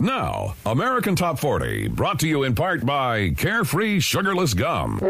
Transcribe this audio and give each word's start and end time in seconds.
Now, 0.00 0.54
American 0.64 1.16
Top 1.16 1.40
40, 1.40 1.88
brought 1.88 2.20
to 2.20 2.28
you 2.28 2.44
in 2.44 2.54
part 2.54 2.86
by 2.86 3.30
Carefree 3.30 3.98
Sugarless 3.98 4.54
Gum. 4.54 5.00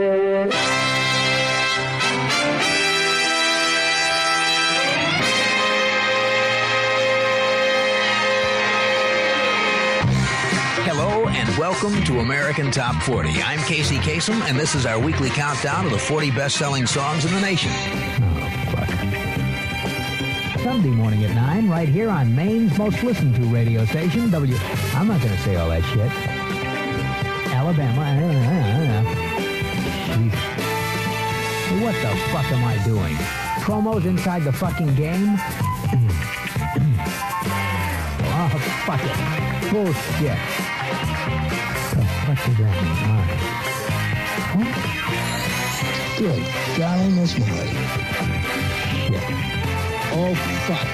Hello 10.87 11.29
and 11.29 11.59
welcome 11.59 12.03
to 12.05 12.21
American 12.21 12.71
Top 12.71 12.95
40. 13.03 13.43
I'm 13.43 13.59
Casey 13.67 13.97
Kasem, 13.97 14.41
and 14.49 14.59
this 14.59 14.75
is 14.75 14.87
our 14.87 14.99
weekly 14.99 15.29
countdown 15.29 15.85
of 15.85 15.93
the 15.93 15.99
40 15.99 16.31
best-selling 16.31 16.87
songs 16.87 17.27
in 17.27 17.35
the 17.35 17.41
nation. 17.43 17.71
Sunday 20.69 20.91
morning 20.91 21.25
at 21.25 21.35
9, 21.35 21.71
right 21.71 21.89
here 21.89 22.11
on 22.11 22.37
Maine's 22.37 22.77
most 22.77 23.03
listened 23.03 23.35
to 23.37 23.43
radio 23.45 23.87
station, 23.87 24.31
W. 24.31 24.55
I'm 24.93 25.09
not 25.09 25.19
going 25.23 25.35
to 25.35 25.41
say 25.41 25.57
all 25.57 25.71
that 25.71 25.83
shit. 25.83 26.13
Alabama. 27.55 28.05
Jeez. 30.05 30.35
What 31.83 31.95
the 31.95 32.15
fuck 32.29 32.53
am 32.53 32.63
I 32.67 32.77
doing? 32.85 33.17
Promos 33.65 34.05
inside 34.05 34.43
the 34.45 34.53
fucking 34.53 34.95
game? 34.95 35.29
oh, 38.29 38.51
fuck 38.85 39.03
it. 39.03 39.17
Bullshit. 39.73 40.39
The 41.97 42.05
fuck 42.27 42.41
does 42.45 42.57
that 42.59 42.75
mean? 42.85 42.97
Huh? 44.53 44.69
Good 46.19 46.43
golly, 46.77 47.09
Miss 47.15 47.33
Molly. 47.39 48.38
Oh, 50.21 50.35
fuck. 50.67 50.89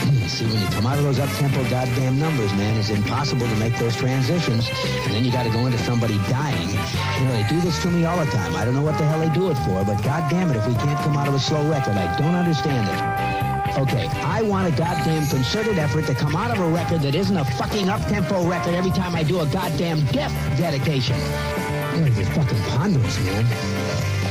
Hmm, 0.00 0.26
see, 0.26 0.46
when 0.46 0.58
you 0.58 0.66
come 0.68 0.86
out 0.86 0.96
of 0.96 1.04
those 1.04 1.18
up-tempo 1.18 1.62
goddamn 1.68 2.18
numbers, 2.18 2.50
man, 2.54 2.74
it's 2.78 2.88
impossible 2.88 3.46
to 3.46 3.56
make 3.56 3.76
those 3.76 3.94
transitions. 3.96 4.66
And 5.04 5.12
then 5.12 5.26
you 5.26 5.30
got 5.30 5.42
to 5.42 5.50
go 5.50 5.66
into 5.66 5.76
somebody 5.76 6.16
dying. 6.30 6.70
You 6.70 7.24
know, 7.26 7.32
they 7.36 7.46
do 7.50 7.60
this 7.60 7.82
to 7.82 7.90
me 7.90 8.06
all 8.06 8.16
the 8.16 8.30
time. 8.30 8.56
I 8.56 8.64
don't 8.64 8.72
know 8.72 8.80
what 8.80 8.96
the 8.96 9.04
hell 9.04 9.20
they 9.20 9.28
do 9.34 9.50
it 9.50 9.56
for, 9.56 9.84
but 9.84 10.02
goddamn 10.02 10.50
it, 10.50 10.56
if 10.56 10.66
we 10.66 10.72
can't 10.72 10.98
come 11.00 11.18
out 11.18 11.28
of 11.28 11.34
a 11.34 11.38
slow 11.38 11.68
record, 11.68 11.98
I 11.98 12.16
don't 12.16 12.34
understand 12.34 12.88
it. 12.88 13.78
Okay, 13.78 14.08
I 14.22 14.40
want 14.40 14.72
a 14.72 14.74
goddamn 14.74 15.26
concerted 15.26 15.78
effort 15.78 16.06
to 16.06 16.14
come 16.14 16.34
out 16.34 16.50
of 16.50 16.58
a 16.60 16.68
record 16.70 17.02
that 17.02 17.14
isn't 17.14 17.36
a 17.36 17.44
fucking 17.44 17.90
up-tempo 17.90 18.48
record 18.48 18.72
every 18.72 18.92
time 18.92 19.14
I 19.14 19.22
do 19.22 19.40
a 19.40 19.46
goddamn 19.46 20.06
death 20.06 20.32
dedication. 20.56 21.18
Yeah, 21.18 22.06
it's 22.06 22.30
fucking 22.30 22.62
ponderous, 22.70 23.22
man. 23.26 23.44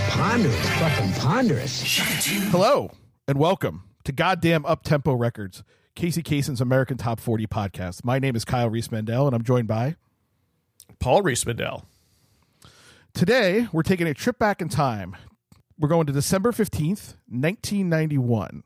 Ponderous, 0.10 0.70
fucking 0.80 1.14
ponderous. 1.14 1.84
Hello 2.50 2.90
and 3.26 3.40
welcome 3.40 3.84
to 4.04 4.12
Goddamn 4.12 4.66
Up 4.66 4.84
Tempo 4.84 5.14
Records, 5.14 5.64
Casey 5.96 6.22
Kasem's 6.22 6.60
American 6.60 6.98
Top 6.98 7.22
40 7.22 7.48
podcast. 7.48 8.04
My 8.04 8.20
name 8.20 8.36
is 8.36 8.44
Kyle 8.44 8.70
Riismandel, 8.70 9.28
and 9.28 9.36
I'm 9.36 9.44
joined 9.44 9.68
by. 9.68 9.96
Paul 11.00 11.24
Riismandel. 11.24 11.86
Today, 13.14 13.70
we're 13.72 13.84
taking 13.84 14.08
a 14.08 14.14
trip 14.14 14.38
back 14.38 14.62
in 14.62 14.68
time. 14.68 15.16
We're 15.80 15.88
going 15.88 16.06
to 16.08 16.14
December 16.14 16.52
15th, 16.52 17.16
1991. 17.30 18.64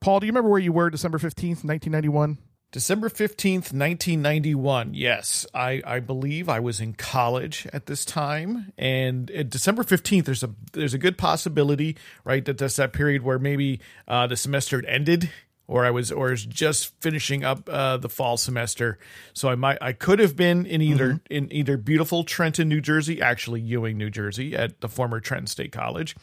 Paul, 0.00 0.18
do 0.18 0.26
you 0.26 0.32
remember 0.32 0.50
where 0.50 0.58
you 0.58 0.72
were 0.72 0.90
December 0.90 1.18
15th, 1.18 1.62
1991? 1.62 2.38
December 2.72 3.10
15th, 3.10 3.72
1991. 3.74 4.94
Yes, 4.94 5.46
I, 5.52 5.82
I 5.86 6.00
believe 6.00 6.48
I 6.48 6.58
was 6.58 6.80
in 6.80 6.94
college 6.94 7.68
at 7.70 7.84
this 7.84 8.06
time. 8.06 8.72
And 8.78 9.30
at 9.30 9.50
December 9.50 9.84
15th, 9.84 10.24
there's 10.24 10.42
a 10.42 10.50
there's 10.72 10.94
a 10.94 10.98
good 10.98 11.18
possibility, 11.18 11.98
right, 12.24 12.42
that 12.46 12.56
that's 12.56 12.76
that 12.76 12.94
period 12.94 13.22
where 13.22 13.38
maybe 13.38 13.80
uh, 14.08 14.26
the 14.26 14.36
semester 14.36 14.76
had 14.76 14.86
ended 14.86 15.30
or 15.68 15.84
I 15.84 15.90
was 15.90 16.10
or 16.10 16.30
was 16.30 16.46
just 16.46 16.98
finishing 17.02 17.44
up 17.44 17.68
uh, 17.68 17.98
the 17.98 18.08
fall 18.08 18.38
semester. 18.38 18.98
So 19.34 19.50
I 19.50 19.54
might 19.54 19.76
I 19.82 19.92
could 19.92 20.18
have 20.18 20.34
been 20.34 20.64
in 20.64 20.80
either 20.80 21.20
in 21.30 21.52
either 21.52 21.76
beautiful 21.76 22.24
Trenton, 22.24 22.70
New 22.70 22.80
Jersey, 22.80 23.20
actually 23.20 23.60
Ewing, 23.60 23.98
New 23.98 24.10
Jersey, 24.10 24.56
at 24.56 24.80
the 24.80 24.88
former 24.88 25.20
Trenton 25.20 25.46
State 25.46 25.72
College, 25.72 26.16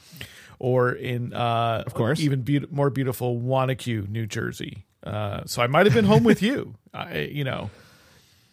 or 0.57 0.91
in 0.91 1.31
uh, 1.31 1.83
of 1.85 1.93
course. 1.93 2.19
even 2.19 2.41
be- 2.41 2.65
more 2.71 2.89
beautiful 2.89 3.39
Wanaque, 3.39 4.09
New 4.09 4.25
Jersey. 4.25 4.85
Uh, 5.03 5.41
so 5.45 5.61
I 5.61 5.67
might 5.67 5.85
have 5.85 5.95
been 5.95 6.05
home 6.05 6.23
with 6.23 6.41
you. 6.41 6.75
I, 6.93 7.19
you 7.19 7.43
know, 7.43 7.69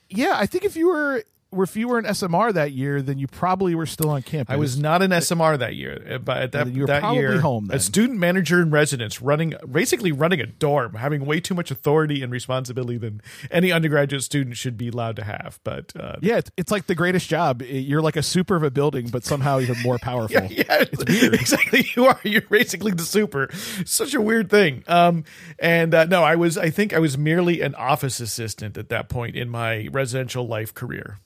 Yeah, 0.09 0.35
I 0.37 0.47
think 0.47 0.65
if 0.65 0.77
you 0.77 0.89
were 0.89 1.25
if 1.53 1.77
you 1.77 1.89
were 1.89 1.99
an 1.99 2.05
SMR 2.05 2.53
that 2.53 2.73
year, 2.73 3.01
then 3.01 3.19
you 3.19 3.27
probably 3.27 3.75
were 3.75 3.87
still 3.87 4.11
on 4.11 4.23
campus. 4.23 4.53
I 4.53 4.57
was 4.57 4.79
not 4.79 5.01
an 5.03 5.11
SMR 5.11 5.59
that 5.59 5.75
year, 5.75 6.15
uh, 6.15 6.19
but 6.19 6.39
at 6.39 6.53
that, 6.53 6.73
You 6.73 6.83
were 6.83 6.87
that 6.89 7.01
probably 7.01 7.21
year, 7.21 7.41
home 7.41 7.67
then. 7.67 7.77
a 7.77 7.81
student 7.81 8.19
manager 8.19 8.61
in 8.61 8.71
residence, 8.71 9.23
running 9.23 9.55
basically 9.71 10.13
running 10.13 10.41
a 10.41 10.47
dorm, 10.47 10.95
having 10.95 11.25
way 11.25 11.41
too 11.41 11.55
much 11.55 11.71
authority 11.71 12.23
and 12.23 12.33
responsibility 12.33 12.99
than 12.99 13.21
any 13.51 13.71
undergraduate 13.73 14.23
student 14.23 14.57
should 14.57 14.77
be 14.77 14.89
allowed 14.89 15.17
to 15.17 15.25
have. 15.25 15.61
But 15.65 15.93
uh, 15.99 16.17
Yeah, 16.21 16.39
it's, 16.39 16.51
it's 16.57 16.71
like 16.73 16.87
the 16.87 16.95
greatest 16.95 17.29
job. 17.29 17.63
You're 17.63 18.03
like 18.03 18.17
a 18.17 18.23
super 18.23 18.57
of 18.57 18.63
a 18.63 18.71
building, 18.71 19.09
but 19.09 19.25
somehow 19.25 19.61
even 19.61 19.77
more 19.83 19.99
powerful. 20.03 20.43
yeah, 20.51 20.65
it's 20.69 21.05
weird. 21.05 21.35
exactly. 21.41 21.87
You 21.97 22.07
are. 22.07 22.21
You're 22.25 22.43
basically 22.43 22.93
the 22.93 23.05
super. 23.05 23.51
Such 23.85 24.15
a 24.15 24.21
weird 24.21 24.51
thing. 24.51 24.83
Um, 24.89 25.25
and 25.59 25.95
uh, 25.95 26.05
no, 26.07 26.23
I 26.25 26.35
was. 26.37 26.59
I 26.59 26.71
think 26.71 26.93
I 26.93 26.99
was 26.99 27.17
merely 27.17 27.61
an 27.63 27.75
office 27.77 28.21
assistant 28.21 28.77
at 28.77 28.89
that 28.89 29.09
point 29.09 29.37
in 29.37 29.49
my 29.49 29.89
residential 29.93 30.47
life 30.47 30.75
career. 30.75 31.19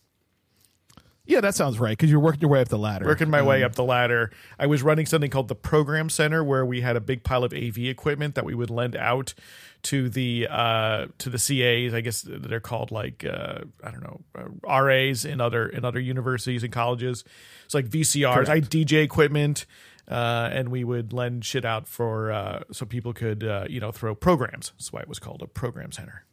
Yeah, 1.26 1.41
that 1.41 1.54
sounds 1.54 1.78
right 1.78 1.97
because 1.97 2.10
you're 2.10 2.20
working 2.20 2.41
your 2.41 2.50
way 2.50 2.60
up 2.60 2.69
the 2.69 2.78
ladder. 2.78 3.06
working 3.06 3.31
my 3.31 3.42
way 3.42 3.62
up 3.62 3.75
the 3.75 3.84
ladder. 3.84 4.31
I 4.58 4.66
was 4.66 4.82
running 4.82 5.06
something 5.06 5.31
called 5.31 5.48
the 5.48 5.54
Program 5.54 6.08
Center, 6.10 6.42
where 6.42 6.64
we 6.66 6.81
had 6.81 6.97
a 6.97 7.00
big 7.00 7.22
pile 7.22 7.44
of 7.44 7.53
AV 7.53 7.78
equipment 7.78 8.34
that 8.34 8.44
we 8.44 8.54
would 8.54 8.70
lend 8.70 8.97
out 8.97 9.34
to 9.82 10.09
the 10.09 10.48
uh, 10.50 11.06
to 11.19 11.30
the 11.30 11.38
CAs. 11.38 11.94
I 11.94 12.00
guess 12.00 12.25
they're 12.26 12.59
called 12.59 12.91
like 12.91 13.25
uh, 13.25 13.60
I 13.84 13.91
don't 13.91 14.03
know 14.03 14.20
uh, 14.36 14.82
RAs 14.82 15.25
in 15.25 15.41
other 15.41 15.69
in 15.69 15.84
other 15.84 16.00
universities 16.00 16.64
and 16.64 16.72
colleges. 16.72 17.22
It's 17.64 17.75
like 17.75 17.88
VCRs. 17.88 18.48
I 18.48 18.56
had 18.56 18.70
DJ 18.70 19.03
equipment. 19.03 19.66
Uh, 20.09 20.50
and 20.53 20.70
we 20.70 20.82
would 20.82 21.12
lend 21.12 21.44
shit 21.44 21.64
out 21.64 21.86
for 21.86 22.32
uh, 22.32 22.64
so 22.72 22.84
people 22.84 23.12
could 23.12 23.44
uh, 23.44 23.64
you 23.70 23.78
know 23.78 23.92
throw 23.92 24.12
programs. 24.12 24.72
That's 24.76 24.92
why 24.92 25.03
it 25.03 25.09
was 25.09 25.20
called 25.20 25.41
a 25.41 25.47
program 25.47 25.92
center. 25.92 26.25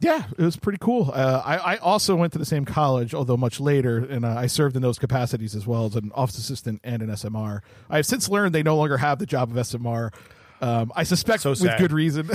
Yeah, 0.00 0.24
it 0.38 0.42
was 0.42 0.56
pretty 0.56 0.78
cool. 0.80 1.10
Uh, 1.12 1.42
I, 1.44 1.56
I 1.56 1.76
also 1.78 2.14
went 2.14 2.32
to 2.34 2.38
the 2.38 2.44
same 2.44 2.64
college, 2.64 3.14
although 3.14 3.36
much 3.36 3.58
later, 3.58 3.98
and 3.98 4.24
uh, 4.24 4.28
I 4.28 4.46
served 4.46 4.76
in 4.76 4.82
those 4.82 4.98
capacities 4.98 5.54
as 5.56 5.66
well 5.66 5.86
as 5.86 5.96
an 5.96 6.12
office 6.14 6.38
assistant 6.38 6.80
and 6.84 7.02
an 7.02 7.08
SMR. 7.08 7.60
I 7.90 7.96
have 7.96 8.06
since 8.06 8.28
learned 8.28 8.54
they 8.54 8.62
no 8.62 8.76
longer 8.76 8.96
have 8.98 9.18
the 9.18 9.26
job 9.26 9.50
of 9.50 9.56
SMR. 9.56 10.12
Um, 10.60 10.92
I 10.94 11.02
suspect 11.04 11.42
So 11.42 11.50
with 11.50 11.62
good 11.78 11.92
reason 11.92 12.28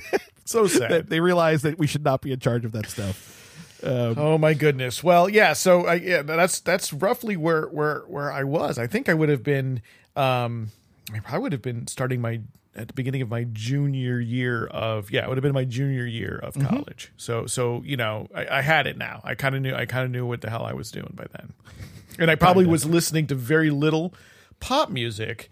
So 0.44 0.66
sad. 0.66 0.90
that 0.90 1.08
they 1.10 1.20
realize 1.20 1.62
that 1.62 1.78
we 1.78 1.86
should 1.86 2.04
not 2.04 2.20
be 2.22 2.32
in 2.32 2.40
charge 2.40 2.64
of 2.64 2.72
that 2.72 2.86
stuff. 2.86 3.80
Um, 3.82 4.14
Oh 4.18 4.36
my 4.38 4.52
goodness. 4.54 5.02
Well, 5.02 5.28
yeah. 5.28 5.52
So 5.54 5.86
I, 5.86 5.94
yeah, 5.94 6.22
that's 6.22 6.60
that's 6.60 6.92
roughly 6.92 7.36
where 7.36 7.62
where 7.68 8.00
where 8.08 8.30
I 8.32 8.44
was. 8.44 8.78
I 8.78 8.86
think 8.86 9.08
I 9.08 9.14
would 9.14 9.28
have 9.30 9.42
been. 9.42 9.80
Um, 10.16 10.70
I 11.14 11.20
probably 11.20 11.40
would 11.40 11.52
have 11.52 11.62
been 11.62 11.86
starting 11.86 12.20
my 12.20 12.40
at 12.74 12.88
the 12.88 12.94
beginning 12.94 13.22
of 13.22 13.28
my 13.28 13.44
junior 13.44 14.20
year 14.20 14.66
of 14.66 15.10
yeah. 15.10 15.24
It 15.24 15.28
would 15.28 15.38
have 15.38 15.42
been 15.42 15.52
my 15.52 15.64
junior 15.64 16.06
year 16.06 16.38
of 16.42 16.54
college. 16.58 17.12
So 17.16 17.46
so 17.46 17.82
you 17.84 17.96
know 17.96 18.28
I, 18.34 18.58
I 18.58 18.60
had 18.62 18.86
it 18.86 18.96
now. 18.96 19.20
I 19.24 19.34
kind 19.34 19.54
of 19.54 19.62
knew 19.62 19.74
I 19.74 19.86
kind 19.86 20.04
of 20.04 20.10
knew 20.10 20.26
what 20.26 20.40
the 20.40 20.50
hell 20.50 20.64
I 20.64 20.72
was 20.72 20.90
doing 20.90 21.12
by 21.14 21.26
then, 21.32 21.52
and 22.18 22.30
I 22.30 22.34
probably 22.34 22.66
was 22.66 22.84
listening 22.84 23.26
to 23.28 23.34
very 23.34 23.70
little 23.70 24.14
pop 24.60 24.90
music 24.90 25.50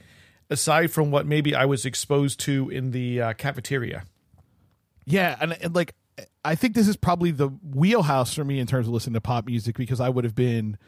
aside 0.51 0.91
from 0.91 1.11
what 1.11 1.27
maybe 1.27 1.55
I 1.55 1.65
was 1.65 1.85
exposed 1.85 2.41
to 2.41 2.71
in 2.71 2.93
the 2.93 3.21
uh, 3.21 3.33
cafeteria. 3.35 4.05
Yeah, 5.05 5.37
and, 5.41 5.53
and 5.61 5.75
like 5.75 5.95
I 6.45 6.55
think 6.55 6.75
this 6.75 6.89
is 6.89 6.97
probably 6.97 7.31
the 7.31 7.49
wheelhouse 7.49 8.35
for 8.35 8.45
me 8.45 8.59
in 8.59 8.67
terms 8.67 8.87
of 8.87 8.93
listening 8.93 9.15
to 9.15 9.21
pop 9.21 9.47
music 9.47 9.77
because 9.77 10.01
I 10.01 10.09
would 10.09 10.25
have 10.25 10.35
been 10.35 10.79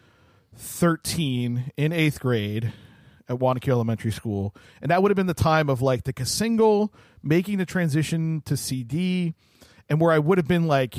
13 0.57 1.73
in 1.77 1.93
eighth 1.93 2.21
grade 2.21 2.73
at 3.31 3.39
Wanaque 3.39 3.69
Elementary 3.69 4.11
School, 4.11 4.55
and 4.83 4.91
that 4.91 5.03
would 5.03 5.11
have 5.11 5.17
been 5.17 5.29
the 5.29 5.35
time 5.35 5.71
of 5.71 5.81
like 5.81 6.05
the 6.05 6.27
single 6.27 6.93
making 7.23 7.59
the 7.59 7.65
transition 7.65 8.43
to 8.45 8.57
CD, 8.57 9.35
and 9.89 10.01
where 10.01 10.13
I 10.13 10.19
would 10.19 10.37
have 10.37 10.49
been 10.49 10.67
like, 10.67 10.97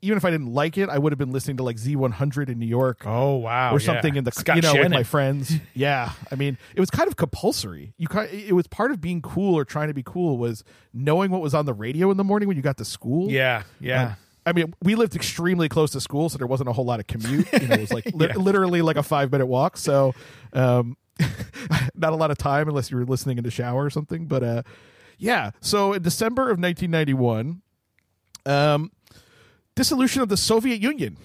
even 0.00 0.16
if 0.16 0.24
I 0.24 0.30
didn't 0.30 0.54
like 0.54 0.78
it, 0.78 0.88
I 0.88 0.98
would 0.98 1.12
have 1.12 1.18
been 1.18 1.32
listening 1.32 1.56
to 1.58 1.64
like 1.64 1.76
Z100 1.76 2.48
in 2.48 2.58
New 2.58 2.66
York. 2.66 3.02
Oh 3.04 3.36
wow! 3.36 3.74
Or 3.74 3.80
something 3.80 4.14
in 4.14 4.24
the 4.24 4.32
Scott 4.32 4.56
you 4.56 4.62
know 4.62 4.72
with 4.72 4.82
Shannon. 4.82 4.92
my 4.92 5.02
friends. 5.02 5.52
Yeah, 5.74 6.12
I 6.30 6.36
mean, 6.36 6.56
it 6.74 6.80
was 6.80 6.90
kind 6.90 7.08
of 7.08 7.16
compulsory. 7.16 7.94
You 7.98 8.06
kind, 8.06 8.30
it 8.30 8.52
was 8.52 8.68
part 8.68 8.92
of 8.92 9.00
being 9.00 9.20
cool 9.20 9.56
or 9.56 9.64
trying 9.64 9.88
to 9.88 9.94
be 9.94 10.02
cool 10.04 10.38
was 10.38 10.62
knowing 10.94 11.30
what 11.30 11.40
was 11.40 11.54
on 11.54 11.66
the 11.66 11.74
radio 11.74 12.10
in 12.10 12.16
the 12.16 12.24
morning 12.24 12.46
when 12.46 12.56
you 12.56 12.62
got 12.62 12.76
to 12.76 12.84
school. 12.84 13.30
Yeah, 13.30 13.64
yeah. 13.80 14.02
Um, 14.02 14.16
I 14.44 14.52
mean, 14.52 14.74
we 14.82 14.96
lived 14.96 15.14
extremely 15.14 15.68
close 15.68 15.92
to 15.92 16.00
school, 16.00 16.28
so 16.28 16.36
there 16.38 16.46
wasn't 16.46 16.68
a 16.68 16.72
whole 16.72 16.84
lot 16.84 17.00
of 17.00 17.06
commute. 17.06 17.46
You 17.52 17.68
know, 17.68 17.74
it 17.74 17.80
was 17.80 17.92
like 17.92 18.06
li- 18.14 18.32
literally 18.34 18.82
like 18.82 18.96
a 18.96 19.02
five 19.02 19.30
minute 19.30 19.46
walk. 19.46 19.76
So, 19.76 20.14
um, 20.52 20.96
not 21.94 22.12
a 22.12 22.16
lot 22.16 22.30
of 22.30 22.38
time 22.38 22.68
unless 22.68 22.90
you 22.90 22.96
were 22.96 23.04
listening 23.04 23.38
in 23.38 23.44
the 23.44 23.50
shower 23.50 23.84
or 23.84 23.90
something. 23.90 24.26
But 24.26 24.42
uh, 24.42 24.62
yeah. 25.18 25.50
So 25.60 25.92
in 25.92 26.02
December 26.02 26.42
of 26.42 26.58
1991, 26.58 27.62
um, 28.46 28.92
dissolution 29.74 30.22
of 30.22 30.28
the 30.28 30.36
Soviet 30.36 30.80
Union. 30.80 31.16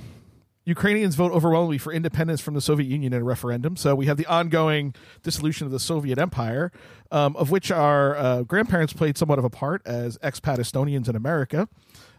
Ukrainians 0.66 1.16
vote 1.16 1.32
overwhelmingly 1.32 1.78
for 1.78 1.94
independence 1.94 2.42
from 2.42 2.54
the 2.54 2.60
Soviet 2.60 2.88
Union 2.88 3.14
in 3.14 3.22
a 3.22 3.24
referendum. 3.24 3.78
So 3.78 3.96
we 3.96 4.08
have 4.08 4.18
the 4.18 4.26
ongoing 4.26 4.94
dissolution 5.24 5.66
of 5.66 5.72
the 5.72 5.80
Soviet 5.80 6.20
Empire, 6.20 6.74
um, 7.10 7.38
of 7.38 7.52
which 7.52 7.72
our 7.72 8.18
uh, 8.18 8.44
grandparents 8.44 8.92
played 8.92 9.18
somewhat 9.18 9.40
of 9.40 9.46
a 9.46 9.50
part 9.50 9.82
as 9.86 10.18
expat 10.18 10.58
Estonians 10.58 11.08
in 11.08 11.16
America. 11.16 11.70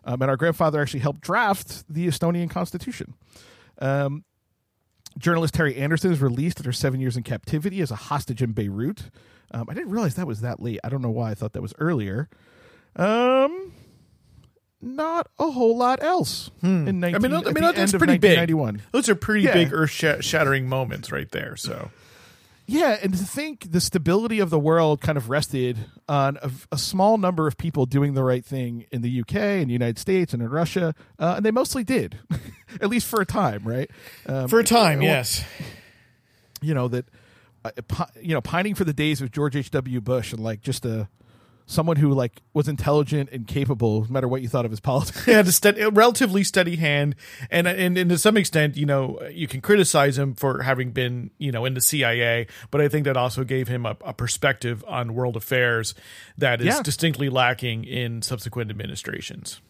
Um, 0.03 0.23
and 0.23 0.31
our 0.31 0.39
grandfather 0.39 0.81
actually 0.81 1.01
helped 1.01 1.21
draft 1.21 1.85
the 1.93 2.07
Estonian 2.07 2.49
Constitution. 2.49 3.13
Um, 3.81 4.25
journalist 5.19 5.55
Terry 5.55 5.77
Anderson 5.77 6.13
is 6.13 6.21
released 6.23 6.61
after 6.61 6.73
seven 6.73 7.01
years 7.01 7.17
in 7.17 7.23
captivity 7.23 7.81
as 7.81 7.91
a 7.91 7.97
hostage 7.97 8.43
in 8.43 8.53
Beirut. 8.53 9.11
Um, 9.51 9.67
I 9.69 9.75
didn't 9.75 9.91
realize 9.91 10.15
that 10.15 10.27
was 10.27 10.41
that 10.43 10.61
late. 10.63 10.79
I 10.85 10.89
don't 10.89 11.03
know 11.03 11.11
why 11.11 11.31
I 11.31 11.35
thought 11.35 11.53
that 11.55 11.63
was 11.63 11.75
earlier. 11.79 12.29
Um, 12.97 13.73
not 14.81 15.29
a 15.39 15.51
whole 15.51 15.77
lot 15.77 16.03
else. 16.03 16.51
In 16.63 17.01
19, 17.01 17.01
Hmm. 17.01 17.05
I 17.05 17.19
mean, 17.19 17.47
I 17.47 17.53
mean 17.53 17.75
that's 17.75 17.93
pretty 17.93 18.19
big. 18.19 18.37
1991. 18.39 18.83
Those 18.93 19.09
are 19.09 19.15
pretty 19.15 19.43
Yeah. 19.45 19.55
big 19.55 19.73
earth 19.73 19.91
shattering 19.91 20.69
moments 20.69 21.11
right 21.11 21.31
there. 21.31 21.57
So 21.57 21.91
Yeah, 22.71 22.99
and 23.03 23.15
to 23.15 23.25
think 23.25 23.73
the 23.73 23.81
stability 23.81 24.41
of 24.41 24.51
the 24.51 24.59
world 24.59 25.01
kind 25.01 25.17
of 25.17 25.31
rested 25.31 25.87
on 26.07 26.37
a, 26.43 26.51
a 26.71 26.77
small 26.77 27.17
number 27.17 27.47
of 27.47 27.57
people 27.57 27.87
doing 27.87 28.13
the 28.13 28.23
right 28.23 28.45
thing 28.45 28.85
in 28.93 29.01
the 29.01 29.21
UK 29.23 29.37
and 29.37 29.71
the 29.71 29.73
United 29.73 29.99
States 29.99 30.35
and 30.35 30.43
in 30.43 30.51
Russia, 30.51 30.95
uh, 31.19 31.35
and 31.39 31.47
they 31.47 31.51
mostly 31.51 31.83
did, 31.83 32.19
at 32.83 32.91
least 32.91 33.07
for 33.07 33.23
a 33.23 33.27
time, 33.27 33.65
right? 33.65 33.91
Um, 34.27 34.49
for 34.49 34.61
a 34.61 34.65
time, 34.65 34.99
well, 34.99 35.09
yes. 35.09 35.43
you 36.61 36.75
know 36.75 36.89
that, 36.89 37.07
uh, 37.65 37.71
you 38.21 38.35
know, 38.35 38.43
pining 38.43 38.75
for 38.75 38.85
the 38.85 38.93
days 38.93 39.23
of 39.23 39.33
George 39.33 39.57
H. 39.57 39.71
W. 39.71 40.03
Bush 40.03 40.35
and 40.35 40.45
like 40.45 40.61
just 40.61 40.85
a 40.85 41.09
someone 41.71 41.97
who 41.97 42.13
like 42.15 42.41
was 42.55 42.67
intelligent 42.67 43.29
and 43.31 43.47
capable, 43.47 44.01
no 44.05 44.09
matter 44.09 44.27
what 44.27 44.41
you 44.43 44.49
thought 44.49 44.65
of 44.65 44.71
his 44.73 44.81
politics. 44.81 45.25
He 45.27 45.33
had 45.33 45.47
a, 45.47 45.53
steady, 45.53 45.83
a 45.83 45.91
relatively 45.91 46.43
steady 46.43 46.77
hand, 46.77 47.15
and, 47.51 47.69
and 47.69 47.97
and 47.99 48.09
to 48.11 48.17
some 48.19 48.37
extent, 48.39 48.77
you 48.79 48.87
know, 48.87 49.21
you 49.31 49.47
can 49.47 49.61
criticize 49.61 50.17
him 50.19 50.35
for 50.35 50.63
having 50.63 50.91
been, 50.93 51.31
you 51.39 51.53
know, 51.53 51.65
in 51.67 51.75
the 51.75 51.81
CIA, 51.83 52.47
but 52.71 52.81
I 52.81 52.89
think 52.89 53.05
that 53.05 53.17
also 53.19 53.45
gave 53.45 53.69
him 53.69 53.85
a, 53.87 53.97
a 54.05 54.15
perspective 54.15 54.83
on 54.89 55.15
world 55.15 55.37
affairs 55.37 55.95
that 56.39 56.61
is 56.61 56.67
Yeah. 56.69 56.83
distinctly 56.83 57.29
lacking 57.29 57.85
in 57.85 58.23
subsequent 58.23 58.71
administrations. 58.71 59.61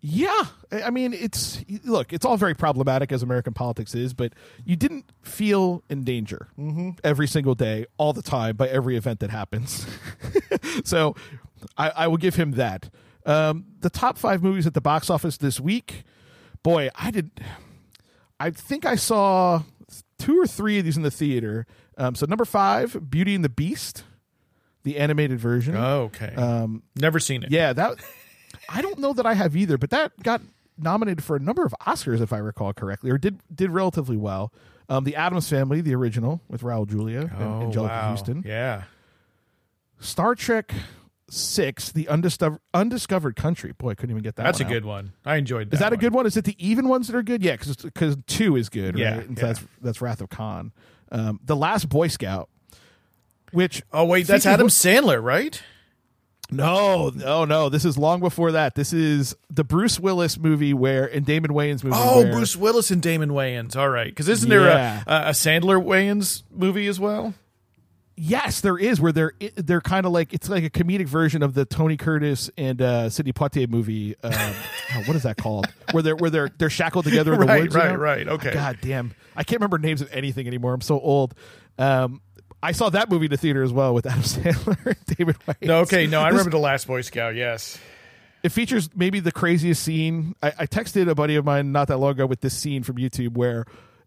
Yeah, 0.00 0.44
I 0.70 0.90
mean, 0.90 1.12
it's 1.12 1.64
look, 1.84 2.12
it's 2.12 2.24
all 2.24 2.36
very 2.36 2.54
problematic 2.54 3.10
as 3.10 3.22
American 3.24 3.52
politics 3.52 3.94
is, 3.96 4.14
but 4.14 4.32
you 4.64 4.76
didn't 4.76 5.06
feel 5.22 5.82
in 5.90 6.04
danger 6.04 6.48
every 7.02 7.26
single 7.26 7.56
day, 7.56 7.84
all 7.96 8.12
the 8.12 8.22
time, 8.22 8.56
by 8.56 8.68
every 8.68 8.96
event 8.96 9.18
that 9.20 9.30
happens. 9.30 9.86
so, 10.84 11.16
I, 11.76 11.90
I 11.90 12.06
will 12.06 12.16
give 12.16 12.36
him 12.36 12.52
that. 12.52 12.90
Um, 13.26 13.64
the 13.80 13.90
top 13.90 14.18
five 14.18 14.40
movies 14.42 14.66
at 14.68 14.74
the 14.74 14.80
box 14.80 15.10
office 15.10 15.36
this 15.36 15.58
week, 15.58 16.04
boy, 16.62 16.90
I 16.94 17.10
did. 17.10 17.30
I 18.38 18.50
think 18.50 18.86
I 18.86 18.94
saw 18.94 19.62
two 20.20 20.40
or 20.40 20.46
three 20.46 20.78
of 20.78 20.84
these 20.84 20.96
in 20.96 21.02
the 21.02 21.10
theater. 21.10 21.66
Um, 21.96 22.14
so 22.14 22.24
number 22.26 22.44
five, 22.44 23.10
Beauty 23.10 23.34
and 23.34 23.44
the 23.44 23.48
Beast, 23.48 24.04
the 24.84 24.96
animated 24.96 25.40
version. 25.40 25.74
Oh, 25.76 26.02
okay, 26.02 26.32
Um, 26.36 26.84
never 26.94 27.18
seen 27.18 27.42
it. 27.42 27.50
yeah, 27.50 27.72
that 27.72 27.96
I 28.68 28.82
don't 28.82 28.98
know 28.98 29.12
that 29.12 29.26
I 29.26 29.34
have 29.34 29.56
either, 29.56 29.78
but 29.78 29.90
that 29.90 30.12
got 30.22 30.40
nominated 30.76 31.24
for 31.24 31.36
a 31.36 31.40
number 31.40 31.64
of 31.64 31.74
Oscars, 31.86 32.20
if 32.20 32.32
I 32.32 32.38
recall 32.38 32.72
correctly, 32.72 33.10
or 33.10 33.18
did 33.18 33.40
did 33.54 33.70
relatively 33.70 34.16
well. 34.16 34.52
Um, 34.90 35.04
the 35.04 35.16
Addams 35.16 35.48
Family, 35.48 35.80
the 35.82 35.94
original 35.94 36.40
with 36.48 36.62
Raul 36.62 36.88
Julia 36.88 37.20
and 37.20 37.42
Oh, 37.42 37.70
Anjelica 37.70 37.88
wow. 37.88 38.08
Huston. 38.10 38.42
Yeah. 38.46 38.84
Star 40.00 40.34
Trek 40.34 40.72
Six, 41.30 41.92
the 41.92 42.08
undiscovered 42.08 42.60
undiscovered 42.72 43.36
country. 43.36 43.72
Boy, 43.72 43.90
I 43.90 43.94
couldn't 43.94 44.12
even 44.12 44.22
get 44.22 44.36
that. 44.36 44.44
That's 44.44 44.60
a 44.60 44.64
out. 44.64 44.70
good 44.70 44.86
one. 44.86 45.12
I 45.26 45.36
enjoyed 45.36 45.68
that. 45.68 45.74
Is 45.74 45.80
that 45.80 45.92
a 45.92 45.98
good 45.98 46.14
one? 46.14 46.24
Is 46.24 46.38
it 46.38 46.44
the 46.46 46.56
even 46.58 46.88
ones 46.88 47.06
that 47.08 47.14
are 47.16 47.22
good? 47.22 47.42
Yeah, 47.42 47.52
because 47.52 47.76
because 47.76 48.16
two 48.26 48.56
is 48.56 48.70
good. 48.70 48.96
Yeah, 48.96 49.18
right? 49.18 49.26
And 49.28 49.36
yeah. 49.36 49.44
that's 49.44 49.60
that's 49.82 50.00
Wrath 50.00 50.22
of 50.22 50.30
Khan. 50.30 50.72
Um, 51.12 51.38
the 51.44 51.54
Last 51.54 51.90
Boy 51.90 52.08
Scout, 52.08 52.48
which 53.52 53.82
Oh 53.92 54.06
wait, 54.06 54.26
that's 54.26 54.46
Adam 54.46 54.68
Sandler, 54.68 55.22
right? 55.22 55.62
No, 56.50 57.10
no, 57.14 57.44
no. 57.44 57.68
This 57.68 57.84
is 57.84 57.98
long 57.98 58.20
before 58.20 58.52
that. 58.52 58.74
This 58.74 58.92
is 58.92 59.36
the 59.50 59.64
Bruce 59.64 60.00
Willis 60.00 60.38
movie 60.38 60.72
where 60.72 61.04
in 61.04 61.24
Damon 61.24 61.50
Wayans 61.50 61.84
movie. 61.84 61.96
Oh, 61.98 62.22
where- 62.22 62.32
Bruce 62.32 62.56
Willis 62.56 62.90
and 62.90 63.02
Damon 63.02 63.30
Wayans. 63.30 63.76
All 63.76 63.88
right, 63.90 64.06
because 64.08 64.28
isn't 64.28 64.48
there 64.48 64.62
Yeah. 64.68 65.02
a, 65.06 65.14
a 65.28 65.30
Sandler 65.32 65.82
Wayans 65.84 66.42
movie 66.50 66.86
as 66.86 66.98
well? 66.98 67.34
Yes, 68.20 68.62
there 68.62 68.76
is 68.76 69.00
where 69.00 69.12
they're 69.12 69.32
they're 69.54 69.80
kind 69.80 70.04
of 70.04 70.10
like 70.10 70.32
it's 70.32 70.48
like 70.48 70.64
a 70.64 70.70
comedic 70.70 71.06
version 71.06 71.40
of 71.40 71.54
the 71.54 71.64
Tony 71.64 71.96
Curtis 71.96 72.50
and 72.58 72.82
uh, 72.82 73.08
Sidney 73.10 73.32
Poitier 73.32 73.68
movie. 73.68 74.16
Um, 74.24 74.32
oh, 74.34 75.02
what 75.04 75.14
is 75.16 75.22
that 75.22 75.36
called? 75.36 75.66
Where 75.92 76.02
they're 76.02 76.16
where 76.16 76.28
they're 76.30 76.48
they're 76.58 76.68
shackled 76.70 77.04
together 77.04 77.32
in 77.34 77.40
the 77.40 77.46
Right, 77.46 77.62
woods. 77.62 77.74
you 77.76 77.80
right, 77.80 77.92
know? 77.92 77.96
right. 77.98 78.26
Okay. 78.28 78.52
God 78.52 78.78
damn, 78.82 79.14
I 79.36 79.44
can't 79.44 79.60
remember 79.60 79.78
names 79.78 80.00
of 80.00 80.08
anything 80.12 80.48
anymore. 80.48 80.74
I'm 80.74 80.80
so 80.80 80.98
old. 80.98 81.34
Um, 81.78 82.20
I 82.62 82.72
saw 82.72 82.90
that 82.90 83.10
movie 83.10 83.26
in 83.26 83.30
the 83.30 83.36
theater 83.36 83.62
as 83.62 83.72
well 83.72 83.94
with 83.94 84.06
Adam 84.06 84.22
Sandler 84.22 84.84
and 84.86 85.16
David 85.16 85.36
Wayans. 85.46 85.62
No, 85.66 85.80
okay, 85.80 86.06
no, 86.06 86.20
I 86.20 86.28
remember 86.28 86.50
the 86.50 86.58
Last 86.58 86.86
Boy 86.86 87.02
Scout. 87.02 87.34
Yes. 87.34 87.78
it 88.42 88.50
features 88.50 88.90
maybe 88.94 89.20
the 89.20 89.32
craziest 89.32 89.82
scene. 89.82 90.34
I, 90.42 90.52
I 90.60 90.66
texted 90.66 91.08
a 91.08 91.14
buddy 91.14 91.36
of 91.36 91.44
mine 91.44 91.72
not 91.72 91.88
that 91.88 91.98
long 91.98 92.12
ago 92.12 92.26
with 92.26 92.40
this 92.40 92.54
scene 92.56 92.82
from 92.82 92.96
YouTube 92.96 93.34
where 93.36 93.64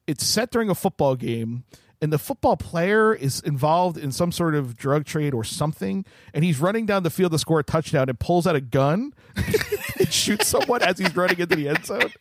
it's 0.08 0.26
set 0.26 0.52
during 0.52 0.70
a 0.70 0.76
football 0.76 1.16
game 1.16 1.64
and 2.02 2.12
the 2.12 2.18
football 2.18 2.58
player 2.58 3.14
is 3.14 3.40
involved 3.42 3.96
in 3.98 4.12
some 4.12 4.32
sort 4.32 4.56
of 4.56 4.76
drug 4.76 5.06
trade 5.06 5.34
or 5.34 5.44
something 5.44 6.04
and 6.34 6.44
he's 6.44 6.60
running 6.60 6.86
down 6.88 7.04
the 7.04 7.10
field 7.12 7.32
to 7.32 7.40
score 7.40 7.60
a 7.60 7.64
touchdown 7.64 8.10
and 8.10 8.20
pulls 8.20 8.48
out 8.48 8.56
a 8.56 8.62
gun 8.62 9.14
and 10.00 10.12
shoots 10.12 10.48
someone 10.48 10.82
as 10.82 10.98
he's 10.98 11.16
running 11.16 11.40
into 11.40 11.56
the 11.56 11.70
end 11.70 11.86
zone. 11.86 12.12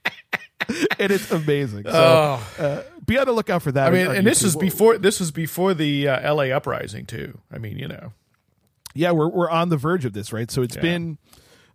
And 0.99 1.11
it's 1.11 1.31
amazing. 1.31 1.85
So 1.85 2.39
uh, 2.59 2.83
be 3.07 3.19
on 3.19 3.27
the 3.27 3.33
lookout 3.33 3.63
for 3.63 3.73
that. 3.73 3.89
I 3.89 3.91
mean, 3.91 4.07
and 4.15 4.27
this 4.27 4.43
YouTube. 4.43 4.47
is 4.47 4.57
before 4.57 4.99
this 4.99 5.19
was 5.19 5.31
before 5.31 5.73
the 5.75 6.09
uh, 6.09 6.21
L.A. 6.21 6.53
uprising 6.53 7.07
too. 7.07 7.39
I 7.51 7.59
mean, 7.59 7.79
you 7.79 7.89
know, 7.89 8.13
yeah, 8.95 9.13
we're 9.13 9.29
we're 9.29 9.51
on 9.51 9.71
the 9.71 9.77
verge 9.79 10.05
of 10.05 10.13
this, 10.13 10.33
right? 10.33 10.51
So 10.51 10.63
it's 10.63 10.77
Yeah. 10.77 10.83
been 10.83 11.19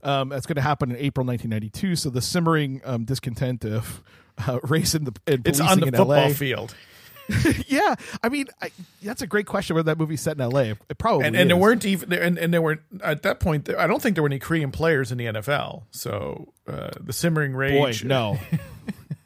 um, 0.03 0.31
it's 0.31 0.45
going 0.45 0.55
to 0.57 0.61
happen 0.61 0.91
in 0.91 0.97
April 0.97 1.25
1992. 1.25 1.95
So 1.95 2.09
the 2.11 2.21
simmering 2.21 2.81
um, 2.85 3.05
discontent 3.05 3.65
of 3.65 4.03
uh, 4.47 4.59
race 4.63 4.93
in 4.93 5.05
the 5.05 5.13
and 5.25 5.45
it's 5.47 5.59
on 5.59 5.79
the 5.79 5.87
in 5.87 5.95
football 5.95 6.27
LA. 6.27 6.29
field, 6.29 6.75
yeah, 7.67 7.95
I 8.21 8.29
mean 8.29 8.45
I, 8.61 8.69
that's 9.01 9.23
a 9.23 9.27
great 9.27 9.47
question. 9.47 9.73
Where 9.73 9.83
that 9.83 9.97
movie's 9.97 10.21
set 10.21 10.35
in 10.37 10.41
L.A. 10.41 10.71
It 10.89 10.97
probably 10.99 11.25
and 11.25 11.35
and 11.35 11.49
there 11.49 11.57
weren't 11.57 11.83
even 11.85 12.13
and, 12.13 12.37
and 12.37 12.53
there 12.53 12.61
were 12.61 12.79
at 13.03 13.23
that 13.23 13.39
point. 13.39 13.67
I 13.75 13.87
don't 13.87 14.01
think 14.01 14.15
there 14.15 14.21
were 14.23 14.29
any 14.29 14.39
Korean 14.39 14.71
players 14.71 15.11
in 15.11 15.17
the 15.17 15.25
NFL. 15.25 15.83
So 15.89 16.53
uh, 16.67 16.91
the 17.01 17.13
simmering 17.13 17.53
boy 17.53 17.57
rage. 17.85 18.03
no. 18.03 18.37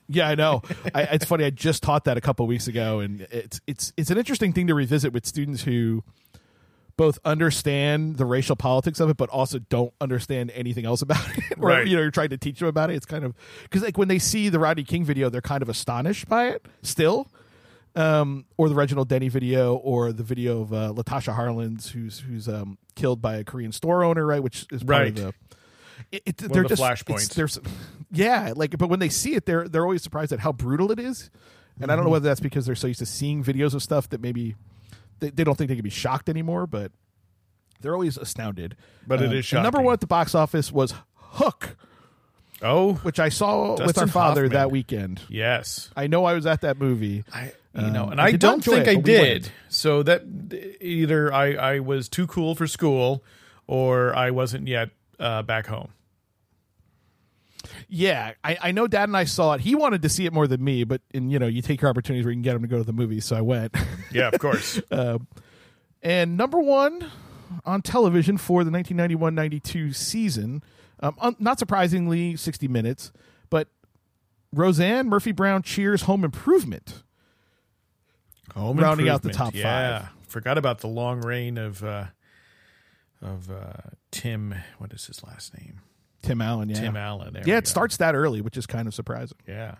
yeah, 0.09 0.27
I 0.27 0.35
know. 0.35 0.61
I, 0.94 1.03
it's 1.03 1.23
funny. 1.25 1.45
I 1.45 1.50
just 1.51 1.83
taught 1.83 2.03
that 2.06 2.17
a 2.17 2.21
couple 2.21 2.45
weeks 2.47 2.67
ago, 2.67 3.00
and 3.00 3.21
it's 3.31 3.61
it's 3.67 3.94
it's 3.95 4.09
an 4.11 4.17
interesting 4.17 4.51
thing 4.51 4.67
to 4.67 4.75
revisit 4.75 5.13
with 5.13 5.25
students 5.25 5.63
who 5.63 6.03
both 6.97 7.17
understand 7.23 8.17
the 8.17 8.25
racial 8.25 8.57
politics 8.57 9.00
of 9.00 9.09
it, 9.09 9.15
but 9.15 9.29
also 9.29 9.57
don't 9.59 9.94
understand 10.01 10.51
anything 10.53 10.85
else 10.85 11.01
about 11.01 11.25
it. 11.38 11.57
Right. 11.57 11.88
You 11.88 11.95
know, 11.95 12.01
you're 12.01 12.11
trying 12.11 12.29
to 12.31 12.38
teach 12.38 12.59
them 12.59 12.67
about 12.67 12.89
it. 12.89 12.95
It's 12.95 13.06
kind 13.06 13.23
of 13.23 13.33
because 13.63 13.83
like 13.83 13.97
when 13.97 14.07
they 14.09 14.19
see 14.19 14.50
the 14.50 14.59
Rodney 14.59 14.83
King 14.83 15.06
video, 15.06 15.29
they're 15.29 15.39
kind 15.41 15.61
of 15.61 15.69
astonished 15.69 16.28
by 16.28 16.47
it 16.49 16.66
still. 16.81 17.30
Um, 17.95 18.45
or 18.56 18.69
the 18.69 18.75
Reginald 18.75 19.09
Denny 19.09 19.30
video, 19.30 19.75
or 19.75 20.13
the 20.13 20.23
video 20.23 20.61
of 20.61 20.71
uh, 20.71 20.94
Latasha 20.95 21.35
Harlins, 21.35 21.89
who's 21.89 22.19
who's 22.19 22.47
um, 22.47 22.78
killed 22.95 23.19
by 23.21 23.37
a 23.37 23.44
Korean 23.44 23.71
store 23.71 24.04
owner, 24.04 24.25
right? 24.25 24.42
Which 24.44 24.68
is 24.71 24.83
Right. 24.83 25.13
the. 25.16 25.33
It, 26.11 26.21
it, 26.25 26.37
they're 26.37 26.63
just 26.63 26.81
it's- 26.81 27.04
flashpoints. 27.04 27.33
There's, 27.33 27.59
yeah, 28.11 28.54
like, 28.56 28.78
but 28.78 28.89
when 28.89 28.99
they 28.99 29.09
see 29.09 29.35
it, 29.35 29.45
they're 29.45 29.68
they're 29.68 29.83
always 29.83 30.01
surprised 30.04 30.31
at 30.31 30.39
how 30.39 30.51
brutal 30.51 30.92
it 30.92 30.99
is, 30.99 31.30
and 31.80 31.83
I 31.92 31.94
Mm-hmm. 31.94 31.97
don't 31.97 32.06
know 32.06 32.11
whether 32.11 32.28
that's 32.28 32.39
because 32.39 32.66
they're 32.66 32.75
so 32.75 32.87
used 32.87 32.99
to 32.99 33.06
seeing 33.06 33.44
videos 33.44 33.73
of 33.73 33.83
stuff 33.83 34.09
that 34.09 34.21
maybe 34.21 34.56
they, 35.19 35.30
they 35.30 35.44
don't 35.44 35.56
think 35.57 35.68
they 35.69 35.75
can 35.75 35.83
be 35.83 35.89
shocked 35.89 36.30
anymore, 36.30 36.66
but 36.68 36.92
they're 37.81 37.94
always 37.94 38.18
astounded. 38.18 38.75
But 39.07 39.21
it 39.21 39.28
Um, 39.30 39.33
is 39.35 39.54
and 39.54 39.63
Number 39.63 39.81
one 39.81 39.94
at 39.94 39.99
the 40.01 40.07
box 40.07 40.33
office 40.35 40.71
was 40.71 40.94
Hook, 41.16 41.75
Oh, 42.61 42.95
which 42.95 43.19
I 43.19 43.30
saw 43.30 43.78
with 43.85 43.97
our 43.97 44.07
father 44.07 44.42
Hoffman. 44.44 44.51
that 44.54 44.71
weekend. 44.71 45.21
yes. 45.30 45.89
I 45.95 46.07
know 46.07 46.25
I 46.25 46.33
was 46.33 46.45
at 46.45 46.61
that 46.61 46.78
movie. 46.78 47.23
I 47.33 47.54
you 47.73 47.92
know, 47.92 48.06
Um, 48.06 48.11
and 48.13 48.21
I 48.21 48.25
I, 48.25 48.31
don't 48.33 48.61
think 48.63 48.87
it, 48.87 48.89
I 48.89 48.95
but 48.95 49.04
we 49.06 49.11
did. 49.13 49.51
So 49.69 50.04
that 50.04 50.23
either 50.81 51.31
I 51.33 51.54
I 51.54 51.80
was 51.80 52.09
too 52.09 52.28
cool 52.28 52.56
for 52.56 52.68
school, 52.68 53.23
or 53.68 54.13
I 54.16 54.31
wasn't 54.31 54.68
yet 54.68 54.89
uh, 55.19 55.44
back 55.44 55.68
home. 55.68 55.89
Yeah, 57.88 58.33
I, 58.44 58.57
I 58.62 58.71
know 58.71 58.88
Dad 58.88 59.09
and 59.09 59.16
I 59.18 59.24
saw 59.24 59.54
it. 59.54 59.62
He 59.62 59.76
wanted 59.76 60.02
to 60.02 60.09
see 60.09 60.26
it 60.26 60.33
more 60.33 60.48
than 60.48 60.64
me, 60.64 60.83
but 60.83 61.02
and 61.14 61.31
you 61.31 61.40
know 61.40 61.48
you 61.48 61.62
take 61.62 61.81
your 61.81 61.90
opportunities 61.90 62.26
where 62.26 62.31
you 62.31 62.36
can 62.36 62.42
get 62.42 62.56
him 62.56 62.62
to 62.62 62.68
go 62.68 62.78
to 62.78 62.83
the 62.83 62.94
movies. 62.94 63.26
so 63.26 63.36
I 63.36 63.42
went. 63.42 63.76
Yeah, 64.12 64.30
of 64.30 64.40
course. 64.40 64.81
And 66.02 66.38
number 66.38 66.59
one 66.59 67.12
on 67.66 67.81
television 67.81 68.38
for 68.38 68.64
the 68.64 68.71
1991-92 68.71 69.95
season, 69.95 70.64
um, 71.02 71.16
un- 71.19 71.36
not 71.40 71.59
surprisingly, 71.59 72.36
60 72.36 72.68
Minutes, 72.68 73.12
but 73.50 73.68
Roseanne 74.54 75.07
Murphy 75.09 75.31
Brown 75.31 75.62
Cheers 75.62 76.04
Home 76.04 76.24
Improvement. 76.24 77.04
Home 78.56 78.78
Rounding 78.78 79.09
out 79.09 79.21
the 79.21 79.30
Improvement. 79.30 79.54
top 79.54 79.56
yeah. 79.56 80.00
five. 80.00 80.09
Forgot 80.28 80.57
about 80.57 80.80
the 80.80 80.88
long 80.88 81.21
reign 81.21 81.57
of 81.57 81.83
uh, 81.83 82.06
of 83.21 83.50
uh, 83.52 83.74
Tim. 84.12 84.56
What 84.78 84.94
is 84.94 85.06
his 85.07 85.24
last 85.24 85.57
name? 85.57 85.81
Tim 86.21 86.42
Allen, 86.42 86.69
yeah. 86.69 86.80
Tim 86.80 86.97
Allen. 86.97 87.33
There 87.33 87.44
yeah, 87.45 87.57
it 87.57 87.66
go. 87.66 87.69
starts 87.69 87.97
that 87.97 88.16
early, 88.16 88.42
which 88.42 88.57
is 88.57 88.66
kind 88.66 88.88
of 88.88 88.94
surprising. 88.94 89.38
Yeah. 89.47 89.76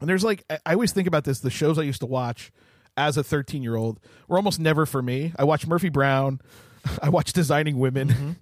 And 0.00 0.08
there's 0.08 0.24
like 0.24 0.44
I 0.50 0.58
I 0.66 0.72
always 0.74 0.92
think 0.92 1.08
about 1.08 1.24
this. 1.24 1.40
The 1.40 1.50
shows 1.50 1.78
I 1.78 1.82
used 1.82 2.00
to 2.00 2.06
watch 2.06 2.52
as 2.96 3.16
a 3.16 3.24
13 3.24 3.62
year 3.62 3.76
old 3.76 4.00
were 4.28 4.36
almost 4.36 4.60
never 4.60 4.86
for 4.86 5.02
me. 5.02 5.32
I 5.38 5.44
watched 5.44 5.66
Murphy 5.66 5.88
Brown. 5.88 6.40
I 7.02 7.08
watched 7.08 7.34
Designing 7.34 7.78
Women. 7.78 8.36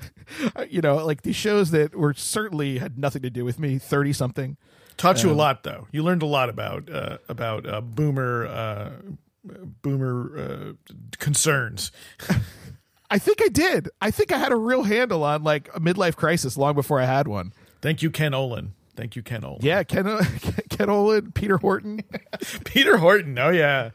you 0.68 0.80
know, 0.80 1.04
like 1.04 1.22
these 1.22 1.36
shows 1.36 1.70
that 1.72 1.94
were 1.94 2.14
certainly 2.14 2.78
had 2.78 2.98
nothing 2.98 3.22
to 3.22 3.30
do 3.30 3.44
with 3.44 3.58
me. 3.58 3.78
Thirty 3.78 4.12
something. 4.12 4.56
Taught 4.96 5.22
you 5.22 5.30
a 5.30 5.32
lot, 5.32 5.62
though. 5.62 5.88
You 5.90 6.02
learned 6.02 6.22
a 6.22 6.26
lot 6.26 6.48
about 6.48 6.90
uh, 6.90 7.18
about 7.28 7.66
uh, 7.66 7.80
boomer 7.80 8.46
uh, 8.46 8.90
boomer 9.44 10.38
uh, 10.38 10.92
concerns. 11.18 11.90
I 13.12 13.18
think 13.18 13.40
I 13.42 13.48
did. 13.48 13.88
I 14.00 14.10
think 14.10 14.32
I 14.32 14.38
had 14.38 14.50
a 14.52 14.56
real 14.56 14.82
handle 14.84 15.22
on 15.22 15.42
like 15.44 15.68
a 15.74 15.80
midlife 15.80 16.16
crisis 16.16 16.56
long 16.56 16.74
before 16.74 16.98
I 17.00 17.04
had 17.04 17.28
one. 17.28 17.52
Thank 17.80 18.02
you, 18.02 18.10
Ken 18.10 18.32
Olin. 18.34 18.72
Thank 18.96 19.16
you, 19.16 19.22
Ken 19.22 19.44
Olin. 19.44 19.58
Yeah, 19.62 19.82
Ken, 19.84 20.04
Ken 20.70 20.90
Olin, 20.90 21.32
Peter 21.32 21.58
Horton. 21.58 22.00
Peter 22.64 22.96
Horton. 22.98 23.38
Oh 23.38 23.50
yeah, 23.50 23.90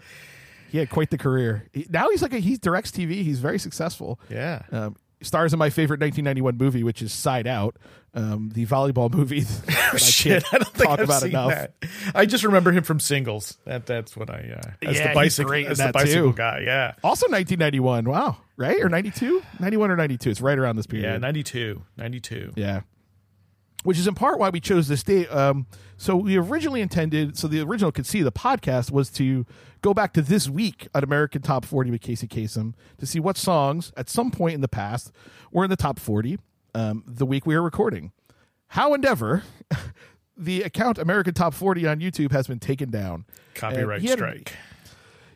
He 0.71 0.77
had 0.77 0.89
quite 0.89 1.09
the 1.11 1.17
career. 1.17 1.65
He- 1.73 1.87
Now 1.89 2.09
he's 2.09 2.21
like 2.21 2.33
a, 2.33 2.39
he 2.39 2.57
directs 2.57 2.91
TV. 2.91 3.23
He's 3.23 3.39
very 3.39 3.59
successful. 3.59 4.19
yeah. 4.29 4.61
Um, 4.71 4.95
stars 5.21 5.53
in 5.53 5.59
my 5.59 5.69
favorite 5.69 5.99
1991 5.99 6.57
movie, 6.57 6.83
which 6.83 7.01
is 7.01 7.11
Side 7.13 7.47
Out, 7.47 7.75
um, 8.13 8.51
the 8.53 8.65
volleyball 8.65 9.11
movie. 9.13 9.41
that 9.41 9.89
I 9.93 9.97
Shit, 9.97 10.43
can't 10.43 10.53
I 10.53 10.57
don't 10.59 10.73
think 10.73 10.89
talk 10.89 10.99
I've 10.99 11.05
about 11.05 11.21
seen 11.21 11.31
enough. 11.31 11.49
that. 11.49 11.73
I 12.15 12.25
just 12.25 12.43
remember 12.43 12.71
him 12.71 12.83
from 12.83 12.99
Singles. 12.99 13.57
That 13.65 13.85
that's 13.85 14.15
what 14.17 14.29
I 14.29 14.57
uh, 14.57 14.87
as 14.87 14.95
Yeah, 14.97 15.03
the 15.03 15.09
he's 15.09 15.15
bicycle 15.15 15.49
great 15.49 15.67
as 15.67 15.77
the 15.79 15.91
bicycle 15.91 16.31
too. 16.31 16.37
guy. 16.37 16.63
Yeah, 16.65 16.93
Also 17.03 17.25
1991. 17.27 18.05
Wow. 18.05 18.37
Right? 18.57 18.81
Or 18.81 18.89
92? 18.89 19.43
91 19.59 19.91
or 19.91 19.95
92. 19.95 20.29
It's 20.31 20.41
right 20.41 20.57
around 20.57 20.77
this 20.77 20.87
period. 20.87 21.05
yeah. 21.11 21.17
92. 21.19 21.81
92. 21.97 22.53
Yeah. 22.55 22.81
Which 23.83 23.97
is 23.99 24.07
in 24.07 24.15
part 24.15 24.39
why 24.39 24.49
we 24.49 24.59
chose 24.59 24.87
this 24.87 25.03
date. 25.03 25.31
Um, 25.31 25.65
so 25.97 26.15
we 26.17 26.35
originally 26.37 26.81
intended, 26.81 27.37
so 27.37 27.47
the 27.47 27.61
original 27.61 27.91
could 27.91 28.05
see 28.05 28.21
the 28.21 28.31
podcast 28.31 28.91
was 28.91 29.09
to 29.11 29.45
go 29.81 29.93
back 29.93 30.13
to 30.13 30.21
this 30.21 30.49
week 30.49 30.87
at 30.93 31.03
American 31.03 31.41
Top 31.41 31.63
40 31.63 31.91
with 31.91 32.01
Casey 32.01 32.27
Kasem 32.27 32.73
to 32.97 33.05
see 33.05 33.19
what 33.19 33.37
songs 33.37 33.93
at 33.95 34.09
some 34.09 34.29
point 34.31 34.55
in 34.55 34.61
the 34.61 34.67
past 34.67 35.11
were 35.51 35.63
in 35.63 35.69
the 35.69 35.75
top 35.75 35.99
40 35.99 36.37
um, 36.75 37.03
the 37.07 37.25
week 37.25 37.45
we 37.45 37.55
were 37.55 37.61
recording. 37.61 38.11
How 38.69 38.93
endeavor, 38.93 39.43
the 40.37 40.61
account 40.63 40.97
American 40.97 41.33
Top 41.33 41.53
40 41.53 41.87
on 41.87 41.99
YouTube 41.99 42.31
has 42.31 42.47
been 42.47 42.59
taken 42.59 42.89
down. 42.91 43.25
Copyright 43.55 44.01
had- 44.01 44.17
strike. 44.17 44.53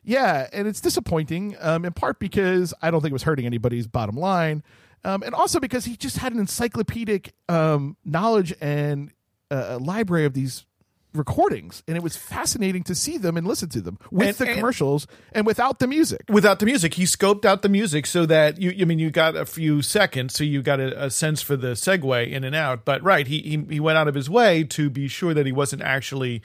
Yeah, 0.03 0.47
and 0.51 0.67
it's 0.67 0.81
disappointing, 0.81 1.55
um, 1.59 1.85
in 1.85 1.93
part 1.93 2.19
because 2.19 2.73
I 2.81 2.89
don't 2.89 3.01
think 3.01 3.11
it 3.11 3.13
was 3.13 3.23
hurting 3.23 3.45
anybody's 3.45 3.85
bottom 3.85 4.15
line, 4.15 4.63
um, 5.03 5.23
and 5.23 5.33
also 5.35 5.59
because 5.59 5.85
he 5.85 5.95
just 5.97 6.17
had 6.17 6.33
an 6.33 6.39
encyclopedic 6.39 7.33
um, 7.49 7.97
knowledge 8.05 8.53
and 8.61 9.11
uh, 9.49 9.77
library 9.81 10.25
of 10.25 10.33
these 10.33 10.65
recordings, 11.13 11.83
and 11.89 11.97
it 11.97 12.03
was 12.03 12.15
fascinating 12.15 12.83
to 12.83 12.95
see 12.95 13.17
them 13.17 13.35
and 13.35 13.45
listen 13.45 13.67
to 13.67 13.81
them 13.81 13.97
with 14.11 14.27
And- 14.29 14.37
the 14.37 14.45
and- 14.47 14.55
commercials 14.55 15.07
and 15.33 15.45
without 15.45 15.79
the 15.79 15.87
music. 15.87 16.21
without 16.29 16.59
the 16.59 16.65
music. 16.65 16.93
He 16.93 17.03
scoped 17.03 17.43
out 17.43 17.63
the 17.63 17.69
music 17.69 18.05
so 18.05 18.25
that 18.27 18.61
you, 18.61 18.73
I 18.79 18.85
mean, 18.85 18.97
you 18.99 19.11
got 19.11 19.35
a 19.35 19.45
few 19.45 19.81
seconds, 19.81 20.33
so 20.35 20.45
you 20.45 20.61
got 20.61 20.79
a, 20.79 21.05
a 21.05 21.09
sense 21.09 21.41
for 21.41 21.57
the 21.57 21.73
segue 21.73 22.31
in 22.31 22.45
and 22.45 22.55
out. 22.55 22.85
But 22.85 23.03
right, 23.03 23.27
he, 23.27 23.39
he 23.41 23.65
he 23.73 23.79
went 23.81 23.97
out 23.97 24.07
of 24.07 24.15
his 24.15 24.29
way 24.29 24.63
to 24.65 24.89
be 24.89 25.09
sure 25.09 25.33
that 25.33 25.45
he 25.45 25.51
wasn't 25.51 25.81
actually 25.81 26.41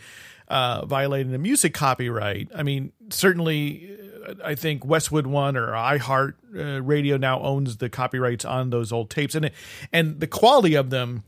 uh, 0.49 0.87
violating 0.87 1.33
the 1.33 1.39
music 1.39 1.75
copyright. 1.75 2.49
I 2.55 2.63
mean, 2.63 2.93
certainly, 3.11 3.97
uh, 4.27 4.35
I 4.45 4.55
think 4.55 4.85
Westwood 4.85 5.27
One 5.27 5.57
or 5.57 5.73
iHeart 5.73 6.35
uh, 6.57 6.83
Radio 6.83 7.17
now 7.17 7.41
owns 7.41 7.79
the 7.79 7.89
copyrights 7.89 8.45
on 8.45 8.71
those 8.71 8.93
old 8.93 9.11
tapes, 9.11 9.35
and 9.35 9.51
and 9.93 10.21
the 10.21 10.27
quality 10.27 10.75
of 10.75 10.91
them 10.91 11.25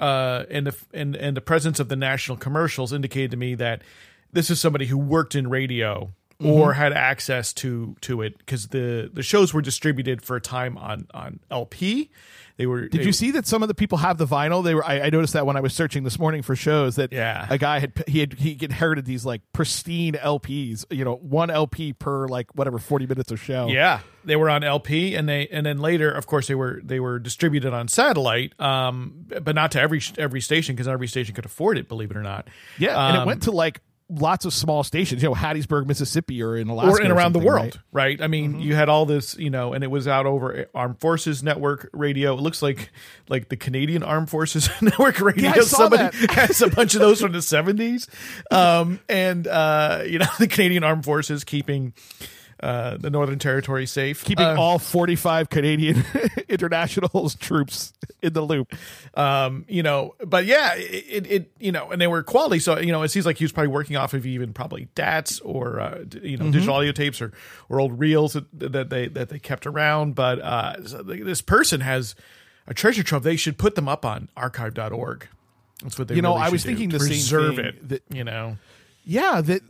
uh, 0.00 0.44
and 0.50 0.66
the 0.66 0.76
and 0.92 1.16
and 1.16 1.36
the 1.36 1.40
presence 1.40 1.80
of 1.80 1.88
the 1.88 1.96
national 1.96 2.38
commercials 2.38 2.92
indicated 2.92 3.30
to 3.32 3.36
me 3.36 3.54
that 3.54 3.82
this 4.32 4.50
is 4.50 4.60
somebody 4.60 4.86
who 4.86 4.98
worked 4.98 5.34
in 5.34 5.48
radio 5.48 6.12
or 6.40 6.70
Mm-hmm. 6.70 6.80
had 6.80 6.92
access 6.92 7.52
to 7.54 7.96
to 8.02 8.22
it 8.22 8.38
because 8.38 8.68
the 8.68 9.10
the 9.12 9.24
shows 9.24 9.52
were 9.52 9.62
distributed 9.62 10.22
for 10.22 10.36
a 10.36 10.40
time 10.40 10.78
on 10.78 11.08
on 11.12 11.40
LP. 11.50 12.10
They 12.58 12.66
were. 12.66 12.88
Did 12.88 13.06
you 13.06 13.12
see 13.12 13.30
that 13.30 13.46
some 13.46 13.62
of 13.62 13.68
the 13.68 13.74
people 13.74 13.98
have 13.98 14.18
the 14.18 14.26
vinyl? 14.26 14.62
They 14.64 14.74
were. 14.74 14.84
I, 14.84 15.02
I 15.02 15.10
noticed 15.10 15.32
that 15.34 15.46
when 15.46 15.56
I 15.56 15.60
was 15.60 15.72
searching 15.72 16.02
this 16.02 16.18
morning 16.18 16.42
for 16.42 16.56
shows 16.56 16.96
that 16.96 17.12
Yeah. 17.12 17.46
a 17.48 17.56
guy 17.56 17.78
had 17.78 17.92
he 18.08 18.18
had 18.18 18.32
he 18.34 18.58
inherited 18.60 19.04
these 19.04 19.24
like 19.24 19.42
pristine 19.52 20.14
LPs. 20.14 20.84
You 20.90 21.04
know, 21.04 21.14
one 21.14 21.50
LP 21.50 21.92
per 21.92 22.26
like 22.26 22.50
whatever 22.56 22.78
forty 22.78 23.06
minutes 23.06 23.30
of 23.30 23.38
show. 23.40 23.68
Yeah, 23.68 24.00
they 24.24 24.34
were 24.34 24.50
on 24.50 24.64
LP, 24.64 25.14
and 25.14 25.28
they 25.28 25.46
and 25.48 25.64
then 25.64 25.78
later, 25.78 26.10
of 26.10 26.26
course, 26.26 26.48
they 26.48 26.56
were 26.56 26.80
they 26.82 26.98
were 26.98 27.20
distributed 27.20 27.72
on 27.72 27.86
satellite, 27.86 28.52
um, 28.60 29.26
but 29.40 29.54
not 29.54 29.70
to 29.72 29.80
every 29.80 30.02
every 30.18 30.40
station 30.40 30.74
because 30.74 30.88
every 30.88 31.06
station 31.06 31.36
could 31.36 31.44
afford 31.46 31.78
it. 31.78 31.88
Believe 31.88 32.10
it 32.10 32.16
or 32.16 32.22
not. 32.24 32.48
Yeah, 32.76 32.98
and 33.08 33.16
it 33.16 33.20
Um, 33.20 33.26
went 33.26 33.44
to 33.44 33.52
like 33.52 33.80
lots 34.10 34.44
of 34.44 34.54
small 34.54 34.82
stations, 34.82 35.22
you 35.22 35.28
know, 35.28 35.34
Hattiesburg, 35.34 35.86
Mississippi, 35.86 36.42
or 36.42 36.56
in 36.56 36.68
Alaska, 36.68 37.02
or 37.02 37.04
in 37.04 37.10
around 37.10 37.32
the 37.32 37.38
world, 37.38 37.64
right? 37.64 37.72
Mm-hmm. 37.72 37.96
right? 37.96 38.22
I 38.22 38.26
mean, 38.26 38.60
you 38.60 38.74
had 38.74 38.88
all 38.88 39.06
this, 39.06 39.36
you 39.36 39.50
know, 39.50 39.74
and 39.74 39.84
it 39.84 39.88
was 39.88 40.08
out 40.08 40.26
over 40.26 40.66
Armed 40.74 40.98
Forces 41.00 41.42
Network 41.42 41.90
Radio. 41.92 42.34
It 42.34 42.40
looks 42.40 42.62
like 42.62 42.90
like 43.28 43.48
the 43.48 43.56
Canadian 43.56 44.02
Armed 44.02 44.30
Forces 44.30 44.70
Network 44.80 45.20
Radio. 45.20 45.52
Yeah, 45.54 45.62
Somebody 45.62 46.16
has 46.30 46.62
a 46.62 46.68
bunch 46.68 46.94
of 46.94 47.00
those 47.00 47.20
from 47.20 47.32
the 47.32 47.42
seventies, 47.42 48.08
um, 48.50 49.00
and 49.08 49.46
uh, 49.46 50.02
you 50.06 50.18
know, 50.18 50.26
the 50.38 50.48
Canadian 50.48 50.84
Armed 50.84 51.04
Forces 51.04 51.44
keeping 51.44 51.92
uh, 52.60 52.96
the 52.96 53.10
Northern 53.10 53.38
Territory 53.38 53.86
safe, 53.86 54.24
Keeping 54.24 54.44
Uh, 54.46 54.56
all 54.58 54.78
forty-five 54.78 55.48
Canadian 55.50 56.04
internationals 56.48 57.34
troops 57.36 57.92
in 58.22 58.32
the 58.32 58.42
loop. 58.42 58.74
um, 59.14 59.64
you 59.68 59.82
know, 59.82 60.14
but 60.24 60.44
yeah, 60.46 60.74
it, 60.76 61.26
it, 61.30 61.52
you 61.58 61.70
know, 61.72 61.90
and 61.90 62.00
they 62.00 62.06
were 62.06 62.22
quality. 62.22 62.58
So, 62.58 62.78
you 62.78 62.90
know, 62.92 63.02
it 63.02 63.08
seems 63.08 63.26
like 63.26 63.38
he 63.38 63.44
was 63.44 63.52
probably 63.52 63.68
working 63.68 63.96
off 63.96 64.12
of 64.14 64.26
even 64.26 64.52
probably 64.52 64.88
DATs 64.94 65.40
or, 65.40 65.78
uh, 65.80 66.04
you 66.22 66.36
know, 66.36 66.50
digital 66.50 66.74
audio 66.74 66.92
tapes 66.92 67.20
or, 67.20 67.32
or 67.68 67.80
old 67.80 67.98
reels 67.98 68.32
that, 68.32 68.72
that 68.72 68.90
they, 68.90 69.06
that 69.08 69.28
they 69.28 69.38
kept 69.38 69.66
around. 69.66 70.14
But, 70.14 70.40
uh, 70.40 70.74
this 70.80 71.40
person 71.42 71.80
has 71.82 72.14
a 72.66 72.74
treasure 72.74 73.02
trove. 73.04 73.22
They 73.22 73.36
should 73.36 73.56
put 73.58 73.74
them 73.76 73.88
up 73.88 74.04
on 74.04 74.28
archive.org. 74.36 75.28
That's 75.82 75.96
what 75.98 76.08
they 76.08 76.16
You 76.16 76.22
know, 76.22 76.34
really 76.34 76.46
I 76.46 76.48
was 76.48 76.62
do, 76.64 76.70
thinking 76.70 76.90
to 76.90 76.98
the 76.98 77.04
same 77.04 77.10
preserve 77.12 77.56
thing, 77.56 77.64
it, 77.66 77.88
that- 77.88 78.02
you 78.10 78.24
know, 78.24 78.56
Yeah, 79.04 79.40
that, 79.42 79.62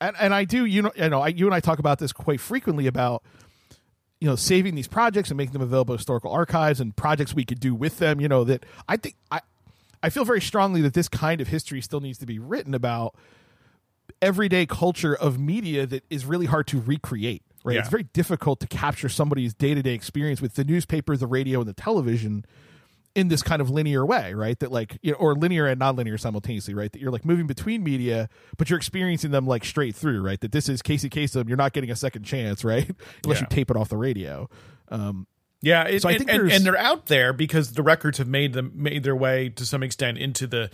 and, 0.00 0.16
and 0.20 0.34
I 0.34 0.44
do. 0.44 0.64
You 0.64 0.82
know, 0.82 0.92
you 0.96 1.08
know, 1.08 1.20
I, 1.20 1.28
you 1.28 1.46
and 1.46 1.54
I 1.54 1.60
talk 1.60 1.78
about 1.78 1.98
this 1.98 2.12
quite 2.12 2.40
frequently 2.40 2.86
about 2.86 3.22
you 4.20 4.28
know 4.28 4.36
saving 4.36 4.74
these 4.74 4.88
projects 4.88 5.30
and 5.30 5.36
making 5.36 5.52
them 5.52 5.62
available 5.62 5.94
to 5.94 5.98
historical 5.98 6.30
archives 6.32 6.80
and 6.80 6.94
projects 6.96 7.34
we 7.34 7.44
could 7.44 7.60
do 7.60 7.74
with 7.74 7.98
them. 7.98 8.20
You 8.20 8.28
know 8.28 8.44
that 8.44 8.64
I 8.88 8.96
think 8.96 9.16
I 9.30 9.40
I 10.02 10.10
feel 10.10 10.24
very 10.24 10.40
strongly 10.40 10.80
that 10.82 10.94
this 10.94 11.08
kind 11.08 11.40
of 11.40 11.48
history 11.48 11.80
still 11.80 12.00
needs 12.00 12.18
to 12.18 12.26
be 12.26 12.38
written 12.38 12.74
about 12.74 13.14
everyday 14.22 14.66
culture 14.66 15.14
of 15.14 15.38
media 15.38 15.86
that 15.86 16.04
is 16.10 16.24
really 16.24 16.46
hard 16.46 16.66
to 16.68 16.80
recreate. 16.80 17.42
Right, 17.64 17.74
Yeah. 17.74 17.80
it's 17.80 17.88
very 17.90 18.04
difficult 18.04 18.60
to 18.60 18.68
capture 18.68 19.08
somebody's 19.08 19.52
day 19.52 19.74
to 19.74 19.82
day 19.82 19.94
experience 19.94 20.40
with 20.40 20.54
the 20.54 20.62
newspaper, 20.64 21.16
the 21.16 21.26
radio, 21.26 21.60
and 21.60 21.68
the 21.68 21.72
television 21.74 22.44
in 23.16 23.28
this 23.28 23.42
kind 23.42 23.60
of 23.60 23.70
linear 23.70 24.04
way, 24.06 24.34
right? 24.34 24.58
That 24.60 24.70
like, 24.70 24.98
you 25.02 25.10
know, 25.10 25.18
or 25.18 25.34
linear 25.34 25.66
and 25.66 25.78
non-linear 25.78 26.18
simultaneously, 26.18 26.74
right? 26.74 26.92
That 26.92 27.00
you're 27.00 27.10
like 27.10 27.24
moving 27.24 27.46
between 27.46 27.82
media, 27.82 28.28
but 28.58 28.70
you're 28.70 28.76
experiencing 28.78 29.30
them 29.32 29.46
like 29.46 29.64
straight 29.64 29.96
through, 29.96 30.22
right? 30.22 30.40
That 30.40 30.52
this 30.52 30.68
is 30.68 30.82
Casey 30.82 31.10
Kasem, 31.10 31.48
you're 31.48 31.56
not 31.56 31.72
getting 31.72 31.90
a 31.90 31.96
second 31.96 32.22
chance, 32.24 32.62
right? 32.64 32.88
Unless 33.24 33.40
you 33.40 33.46
tape 33.48 33.70
it 33.70 33.76
off 33.76 33.88
the 33.88 33.96
radio. 33.96 34.48
Um, 34.90 35.26
Yeah, 35.62 35.84
it, 35.84 36.02
So 36.02 36.08
I 36.08 36.12
and- 36.12 36.18
think 36.20 36.30
and, 36.32 36.52
and 36.52 36.64
they're 36.66 36.76
out 36.76 37.06
there 37.06 37.32
because 37.32 37.72
the 37.72 37.82
records 37.82 38.18
have 38.18 38.28
made 38.28 38.52
them 38.52 38.70
made 38.74 39.02
their 39.02 39.16
way 39.16 39.48
to 39.48 39.64
some 39.66 39.82
extent 39.82 40.18
into 40.18 40.46
the 40.46 40.70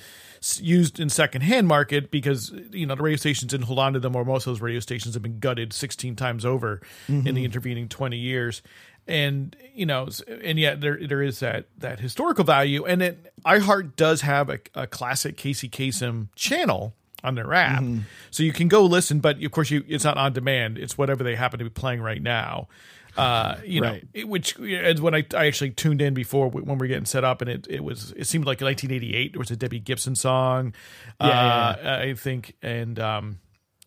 used 0.61 0.99
in 0.99 1.09
secondhand 1.09 1.69
market 1.69 2.11
because 2.11 2.53
you 2.73 2.85
know 2.85 2.97
the 2.97 3.03
radio 3.03 3.17
stations 3.17 3.51
didn't 3.53 3.67
hold 3.67 3.79
on 3.79 3.93
to 3.93 4.01
them, 4.01 4.17
or 4.17 4.25
most 4.25 4.47
of 4.47 4.51
those 4.53 4.61
radio 4.61 4.81
stations 4.81 5.15
have 5.15 5.23
been 5.23 5.39
gutted 5.39 5.73
sixteen 5.73 6.17
times 6.17 6.45
over 6.45 6.81
in 7.09 7.35
the 7.37 7.45
intervening 7.45 7.89
twenty 7.89 8.19
years. 8.19 8.61
And 9.07 9.57
you 9.75 9.87
know, 9.87 10.09
and 10.29 10.59
yet 10.59 10.81
there 10.81 10.99
there 11.07 11.23
is 11.23 11.41
that 11.41 11.67
that 11.79 12.01
historical 12.01 12.45
value, 12.45 12.85
and 12.85 13.03
it 13.03 13.33
iHeart 13.45 13.97
does 13.97 14.21
have 14.21 14.49
a, 14.49 14.61
a 14.75 14.87
classic 14.87 15.37
Casey 15.37 15.69
Kasem 15.69 16.29
channel 16.37 16.95
on 17.25 17.35
their 17.35 17.53
app, 17.53 17.83
so 18.31 18.43
you 18.43 18.53
can 18.53 18.69
go 18.69 18.85
listen. 18.85 19.21
But 19.21 19.43
of 19.43 19.51
course, 19.51 19.71
you 19.71 19.85
it's 19.89 20.05
not 20.05 20.17
on 20.17 20.33
demand; 20.33 20.79
it's 20.79 20.97
whatever 20.97 21.25
they 21.25 21.35
happen 21.35 21.59
to 21.59 21.65
be 21.65 21.71
playing 21.71 22.01
right 22.01 22.23
now 22.23 22.69
uh, 23.17 23.57
you 23.65 23.81
know, 23.81 23.99
it, 24.15 24.27
which 24.27 24.59
is 24.59 25.01
when 25.01 25.15
I, 25.15 25.25
I 25.35 25.47
actually 25.47 25.71
tuned 25.71 26.01
in 26.01 26.15
before 26.15 26.49
when 26.49 26.79
we 26.79 26.87
are 26.87 26.89
getting 26.89 27.05
set 27.05 27.25
up, 27.25 27.43
and 27.43 27.51
it, 27.51 27.67
it 27.69 27.85
was 27.85 28.13
it 28.17 28.27
seemed 28.27 28.47
like 28.47 28.61
1988. 28.61 29.33
There 29.33 29.39
was 29.39 29.51
a 29.51 29.57
Debbie 29.57 29.81
Gibson 29.81 30.15
song, 30.15 30.75
Yeah, 31.21 31.29
uh, 31.29 31.99
I 32.03 32.15
think, 32.15 32.55
and 32.63 32.99
um, 32.99 33.39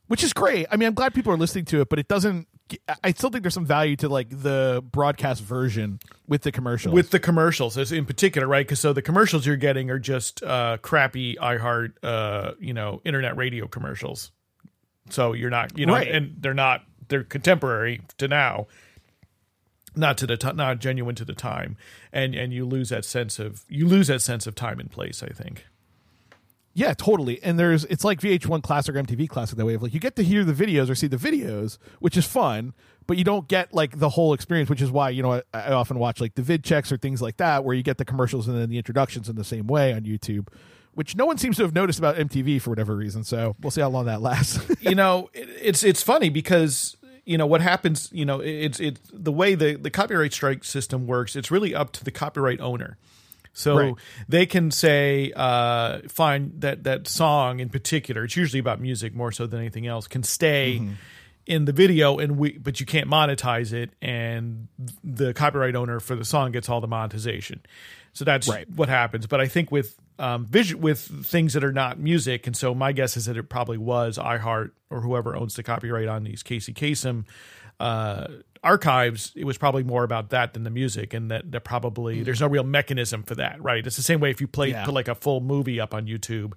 which 0.08 0.24
is 0.24 0.32
great. 0.34 0.68
I 0.70 0.78
mean, 0.78 0.88
I'm 0.88 0.94
glad 0.94 1.14
people 1.14 1.34
are 1.34 1.38
listening 1.38 1.66
to 1.66 1.82
it, 1.82 1.90
but 1.90 1.98
it 1.98 2.08
doesn't. 2.08 2.48
I 3.04 3.12
still 3.12 3.30
think 3.30 3.44
there's 3.44 3.54
some 3.54 3.66
value 3.66 3.96
to 3.98 4.10
like 4.10 4.30
the 4.30 4.84
broadcast 4.92 5.44
version 5.44 6.00
with 6.28 6.42
the 6.42 6.52
commercials. 6.52 6.94
with 6.96 7.12
the 7.12 7.20
commercials 7.20 7.78
as 7.78 7.92
in 7.92 8.06
particular, 8.06 8.48
right? 8.48 8.66
Because 8.66 8.80
so 8.80 8.92
the 8.92 9.04
commercials 9.04 9.46
you're 9.46 9.56
getting 9.56 9.92
are 9.92 10.00
just 10.00 10.42
uh, 10.42 10.78
crappy 10.82 11.36
iHeart, 11.36 11.94
uh, 12.02 12.54
you 12.60 12.74
know, 12.74 13.02
internet 13.06 13.38
radio 13.38 13.68
commercials. 13.68 14.32
So 15.12 15.34
you're 15.34 15.52
not, 15.52 15.78
you 15.78 15.86
know, 15.86 15.94
Right. 15.94 16.10
and 16.10 16.38
they're 16.40 16.56
not 16.56 16.84
they're 17.08 17.24
contemporary 17.24 18.02
to 18.18 18.28
now. 18.28 18.66
Not 19.98 20.18
to 20.18 20.28
the 20.28 20.36
ti 20.36 20.52
not 20.54 20.80
genuine 20.80 21.16
to 21.16 21.24
the 21.24 21.34
time, 21.36 21.78
and 22.12 22.36
and 22.36 22.52
you 22.52 22.66
lose 22.66 22.90
that 22.90 23.06
sense 23.06 23.40
of 23.40 23.64
you 23.70 23.88
lose 23.88 24.08
that 24.08 24.22
sense 24.22 24.46
of 24.46 24.54
time 24.54 24.80
and 24.80 24.92
place. 24.92 25.24
I 25.24 25.28
think. 25.30 25.66
Yeah, 26.78 26.94
totally. 26.94 27.42
And 27.42 27.58
there's 27.58 27.86
it's 27.86 28.04
like 28.04 28.20
VH1 28.20 28.62
Classic 28.62 28.94
or 28.94 29.02
MTV 29.02 29.30
Classic 29.30 29.58
that 29.58 29.66
way 29.66 29.76
of 29.76 29.82
like 29.82 29.94
you 29.94 30.00
get 30.02 30.18
to 30.18 30.24
hear 30.24 30.44
the 30.44 30.52
videos 30.54 30.90
or 30.90 30.96
see 30.96 31.08
the 31.08 31.16
videos, 31.16 31.78
which 32.00 32.18
is 32.18 32.26
fun, 32.26 32.74
but 33.08 33.18
you 33.18 33.24
don't 33.24 33.48
get 33.48 33.74
like 33.74 34.00
the 34.00 34.10
whole 34.10 34.34
experience, 34.34 34.70
which 34.70 34.82
is 34.82 34.92
why 34.92 35.10
you 35.10 35.24
know 35.24 35.36
I, 35.36 35.44
I 35.54 35.72
often 35.72 35.98
watch 36.00 36.20
like 36.20 36.36
the 36.36 36.42
vid 36.42 36.66
checks 36.66 36.92
or 36.92 36.98
things 36.98 37.22
like 37.22 37.38
that 37.38 37.64
where 37.64 37.74
you 37.74 37.82
get 37.82 37.98
the 37.98 38.04
commercials 38.04 38.50
and 38.50 38.58
then 38.58 38.70
the 38.70 38.78
introductions 38.78 39.30
in 39.30 39.38
the 39.38 39.46
same 39.46 39.68
way 39.68 39.94
on 39.94 40.02
YouTube, 40.02 40.50
which 40.96 41.16
no 41.16 41.26
one 41.26 41.38
seems 41.38 41.56
to 41.58 41.64
have 41.64 41.74
noticed 41.74 41.98
about 41.98 42.18
MTV 42.18 42.62
for 42.62 42.72
whatever 42.72 42.94
reason. 42.94 43.24
So 43.24 43.56
we'll 43.62 43.72
see 43.72 43.80
how 43.80 43.90
long 43.90 44.08
that 44.08 44.22
lasts. 44.22 44.60
you 44.82 44.96
know, 44.96 45.30
it, 45.34 45.48
it's 45.62 45.82
it's 45.82 46.04
funny 46.04 46.28
because 46.28 46.98
you 47.24 47.38
know 47.38 47.46
what 47.46 47.62
happens. 47.62 48.10
You 48.12 48.26
know, 48.26 48.42
it's 48.42 48.82
it's 48.82 49.00
the 49.14 49.32
way 49.32 49.56
the 49.56 49.76
the 49.76 49.90
copyright 49.90 50.34
strike 50.34 50.66
system 50.66 51.08
works. 51.08 51.38
It's 51.38 51.50
really 51.50 51.74
up 51.74 51.94
to 51.94 52.04
the 52.04 52.12
copyright 52.12 52.60
owner. 52.60 52.98
So 53.58 53.76
Right. 53.78 53.94
they 54.30 54.46
can 54.46 54.70
say, 54.70 55.32
uh, 55.36 56.02
find 56.10 56.52
that 56.62 56.84
that 56.84 57.08
song 57.08 57.60
in 57.62 57.70
particular. 57.70 58.26
It's 58.26 58.36
usually 58.36 58.60
about 58.60 58.80
music 58.82 59.16
more 59.16 59.32
so 59.32 59.48
than 59.48 59.60
anything 59.62 59.88
else. 59.88 60.08
Can 60.08 60.24
stay 60.24 60.78
Mm-hmm. 60.82 60.94
in 61.48 61.66
the 61.66 61.72
video, 61.72 62.18
and 62.20 62.38
we 62.38 62.58
but 62.58 62.80
you 62.80 62.86
can't 62.86 63.08
monetize 63.10 63.72
it, 63.72 63.92
and 64.02 64.68
the 65.04 65.34
copyright 65.34 65.76
owner 65.76 66.00
for 66.00 66.16
the 66.16 66.26
song 66.26 66.52
gets 66.52 66.68
all 66.70 66.82
the 66.82 66.88
monetization. 66.88 67.62
So 68.14 68.26
that's 68.26 68.48
Right. 68.48 68.70
what 68.70 68.90
happens. 68.90 69.26
But 69.26 69.40
I 69.42 69.48
think 69.48 69.72
with 69.72 69.96
um, 70.20 70.46
vision 70.46 70.80
with 70.82 71.00
things 71.26 71.54
that 71.54 71.64
are 71.64 71.74
not 71.74 72.00
music, 72.00 72.48
and 72.48 72.56
so 72.58 72.74
my 72.76 72.92
guess 72.94 73.16
is 73.18 73.26
that 73.26 73.38
it 73.38 73.44
probably 73.50 73.78
was 73.78 74.18
iHeart 74.18 74.72
or 74.90 75.02
whoever 75.02 75.36
owns 75.36 75.56
the 75.56 75.64
copyright 75.64 76.08
on 76.08 76.24
these 76.24 76.42
Casey 76.44 76.74
Kasem 76.74 77.26
uh, 77.80 78.28
archives. 78.64 79.32
It 79.36 79.46
was 79.46 79.58
probably 79.58 79.84
more 79.84 80.04
about 80.04 80.30
that 80.30 80.54
than 80.54 80.64
the 80.64 80.70
music, 80.70 81.14
and 81.14 81.30
that 81.32 81.52
that 81.52 81.62
probably 81.64 82.24
there's 82.24 82.42
no 82.42 82.48
real 82.48 82.64
mechanism 82.64 83.24
for 83.24 83.36
that, 83.36 83.62
right? 83.62 83.86
It's 83.86 83.96
the 83.96 84.02
same 84.02 84.20
way 84.20 84.32
if 84.32 84.42
you 84.42 84.48
play 84.48 84.72
Yeah. 84.72 84.86
put 84.86 84.94
like 84.94 85.08
a 85.08 85.16
full 85.16 85.42
movie 85.42 85.80
up 85.80 85.94
on 85.94 86.08
YouTube. 86.08 86.54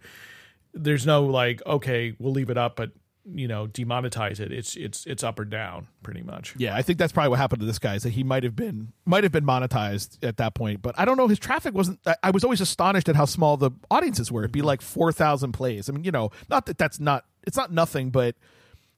There's 0.75 1.06
no 1.06 1.25
like, 1.25 1.64
okay, 1.66 2.14
we'll 2.18 2.32
leave 2.32 2.50
it 2.50 2.58
up, 2.58 2.76
but 2.76 2.90
you 3.34 3.46
know, 3.46 3.66
demonetize 3.66 4.40
it. 4.40 4.52
It's 4.52 4.75
it's 4.75 5.04
it's 5.04 5.22
up 5.22 5.38
or 5.38 5.44
down, 5.44 5.88
pretty 6.02 6.22
much. 6.22 6.54
Yeah, 6.56 6.75
I 6.75 6.80
think 6.80 6.98
that's 6.98 7.12
probably 7.12 7.28
what 7.28 7.38
happened 7.38 7.60
to 7.60 7.66
this 7.66 7.78
guy. 7.78 7.96
Is 7.96 8.04
that 8.04 8.10
he 8.10 8.25
might 8.25 8.42
have 8.42 8.56
been 8.56 8.92
might 9.04 9.22
have 9.22 9.32
been 9.32 9.44
monetized 9.44 10.16
at 10.25 10.38
that 10.38 10.54
point, 10.54 10.80
but 10.80 10.94
I 10.98 11.04
don't 11.04 11.18
know. 11.18 11.28
His 11.28 11.38
traffic 11.38 11.75
wasn't. 11.75 12.00
I, 12.06 12.16
I 12.22 12.30
was 12.30 12.42
always 12.42 12.62
astonished 12.62 13.06
at 13.08 13.16
how 13.16 13.26
small 13.26 13.58
the 13.58 13.70
audiences 13.90 14.32
were. 14.32 14.42
It'd 14.42 14.52
be 14.52 14.62
like 14.62 14.80
four 14.80 15.12
thousand 15.12 15.52
plays. 15.52 15.90
I 15.90 15.92
mean, 15.92 16.04
you 16.04 16.10
know, 16.10 16.30
not 16.48 16.64
that 16.66 16.78
that's 16.78 16.98
not. 17.00 17.25
It's 17.46 17.56
not 17.56 17.70
nothing, 17.70 18.08
but 18.10 18.34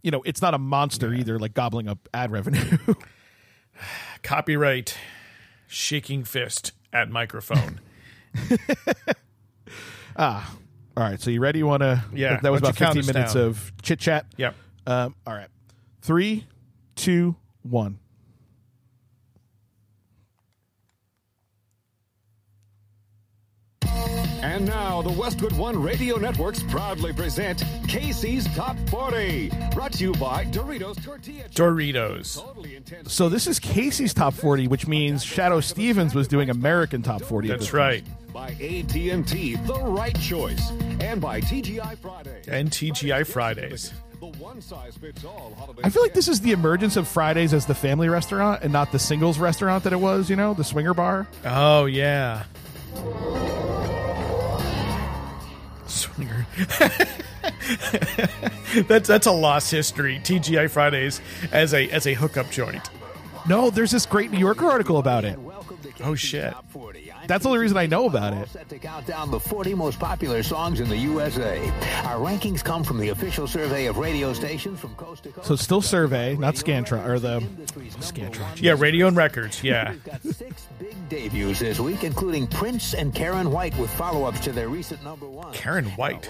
you 0.02 0.10
know, 0.10 0.22
it's 0.24 0.40
not 0.42 0.54
a 0.54 0.58
monster 0.58 1.12
either. 1.12 1.38
Like 1.38 1.54
gobbling 1.54 1.88
up 1.88 2.08
ad 2.14 2.30
revenue. 2.30 2.78
Copyright, 4.22 4.96
shaking 5.66 6.24
fist 6.24 6.72
at 6.92 7.10
microphone. 7.10 7.80
Ah, 10.16 10.54
all 10.96 11.04
right, 11.04 11.20
so 11.20 11.30
you 11.30 11.40
ready? 11.40 11.60
You 11.60 11.66
want 11.66 11.82
to? 11.82 12.04
Yeah, 12.12 12.30
That, 12.34 12.42
that 12.42 12.52
was 12.52 12.58
about 12.60 12.74
don't 12.76 12.80
you 12.80 12.86
count 12.86 12.96
fifteen 12.96 13.14
minutes 13.14 13.34
down? 13.34 13.44
of 13.44 13.72
chit 13.80 14.00
chat. 14.00 14.26
yep. 14.36 14.54
Um, 14.86 15.14
all 15.26 15.32
right, 15.34 15.46
three, 16.02 16.46
two, 16.96 17.36
one. 17.62 18.00
And 24.42 24.64
now, 24.64 25.02
the 25.02 25.12
Westwood 25.12 25.52
One 25.52 25.80
Radio 25.82 26.16
Networks 26.16 26.62
proudly 26.62 27.12
present 27.12 27.62
Casey's 27.86 28.46
Top 28.54 28.76
40. 28.88 29.50
Brought 29.72 29.92
to 29.92 30.04
you 30.04 30.12
by 30.12 30.46
Doritos 30.46 31.04
Tortilla 31.04 31.44
Doritos. 31.50 33.10
So 33.10 33.28
this 33.28 33.46
is 33.46 33.58
Casey's 33.58 34.14
top 34.14 34.34
forty, 34.34 34.66
which 34.66 34.86
means 34.86 35.24
Shadoe 35.24 35.62
Stevens 35.62 36.14
was 36.14 36.26
doing 36.26 36.48
American 36.50 37.02
top 37.02 37.22
forty. 37.22 37.50
at 37.50 37.58
That's 37.58 37.72
right. 37.72 38.04
By 38.32 38.48
AT&T, 38.50 39.56
the 39.56 39.80
right 39.82 40.18
choice. 40.20 40.70
And 41.00 41.20
by 41.20 41.40
TGI 41.40 41.98
Friday. 41.98 42.42
And 42.48 42.70
TGI 42.70 43.26
Fridays. 43.26 43.92
I 45.82 45.90
feel 45.90 46.02
like 46.02 46.14
this 46.14 46.28
is 46.28 46.40
the 46.40 46.52
emergence 46.52 46.96
of 46.96 47.08
Fridays 47.08 47.52
as 47.54 47.66
the 47.66 47.74
family 47.74 48.08
restaurant 48.08 48.62
and 48.62 48.72
not 48.72 48.92
the 48.92 48.98
singles 48.98 49.38
restaurant 49.38 49.84
that 49.84 49.92
it 49.92 50.00
was, 50.00 50.30
you 50.30 50.36
know, 50.36 50.54
the 50.54 50.64
swinger 50.64 50.94
bar. 50.94 51.26
Oh 51.44 51.86
yeah. 51.86 52.44
Swinger. 55.90 56.46
that's 58.88 59.08
that's 59.08 59.26
a 59.26 59.32
lost 59.32 59.70
history. 59.70 60.20
TGI 60.22 60.70
Fridays 60.70 61.20
as 61.52 61.74
a 61.74 61.88
as 61.90 62.06
a 62.06 62.14
hookup 62.14 62.50
joint. 62.50 62.88
No, 63.48 63.70
there's 63.70 63.90
this 63.90 64.06
great 64.06 64.30
New 64.30 64.38
Yorker 64.38 64.66
article 64.66 64.98
about 64.98 65.24
it. 65.24 65.38
Oh, 66.02 66.14
shit. 66.14 66.54
Top 67.30 67.42
40. 67.42 67.42
I'm 67.42 67.42
That's 67.42 67.42
the 67.42 67.48
only 67.48 67.60
reason 67.60 67.76
I 67.76 67.86
know 67.86 68.06
about 68.06 68.32
it. 68.34 68.48
set 68.48 68.68
to 68.68 68.78
count 68.78 69.06
down 69.06 69.30
the 69.30 69.40
40 69.40 69.74
most 69.74 69.98
popular 69.98 70.42
songs 70.42 70.80
in 70.80 70.88
the 70.88 70.96
USA. 70.96 71.60
Our 72.04 72.18
rankings 72.18 72.62
come 72.64 72.82
from 72.82 72.98
the 72.98 73.10
official 73.10 73.46
survey 73.46 73.86
of 73.86 73.98
radio 73.98 74.32
stations 74.32 74.80
from 74.80 74.94
coast 74.96 75.24
to 75.24 75.30
coast. 75.30 75.46
So 75.46 75.56
still 75.56 75.82
survey, 75.82 76.36
not 76.36 76.54
Scantron 76.54 77.06
or 77.06 77.18
the 77.18 77.38
Industry's 77.38 77.96
Scantron. 77.96 78.60
Yeah, 78.60 78.74
radio 78.78 79.06
and 79.06 79.16
records. 79.16 79.62
Yeah. 79.62 79.92
We've 79.92 80.04
got 80.04 80.22
six 80.22 80.66
big 80.78 81.08
debuts 81.08 81.60
this 81.60 81.78
week, 81.78 82.04
including 82.04 82.46
Prince 82.46 82.94
and 82.94 83.14
Karyn 83.14 83.50
White 83.50 83.76
with 83.78 83.90
follow-ups 83.90 84.40
to 84.40 84.52
their 84.52 84.68
recent 84.68 85.02
number 85.04 85.28
one. 85.28 85.52
Karyn 85.54 85.96
White. 85.96 86.28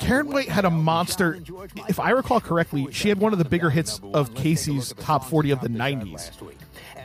Karyn 0.00 0.26
White 0.26 0.48
had 0.48 0.64
a 0.64 0.70
monster. 0.70 1.38
If 1.88 1.98
I 2.00 2.10
recall 2.10 2.40
correctly, 2.40 2.88
she 2.92 3.08
had 3.08 3.18
one 3.18 3.32
of 3.32 3.38
the 3.38 3.44
bigger 3.44 3.70
hits 3.70 4.00
of 4.12 4.34
Casey's 4.34 4.92
top 4.98 5.24
40 5.24 5.50
of 5.52 5.60
the 5.60 5.68
90s. 5.68 6.30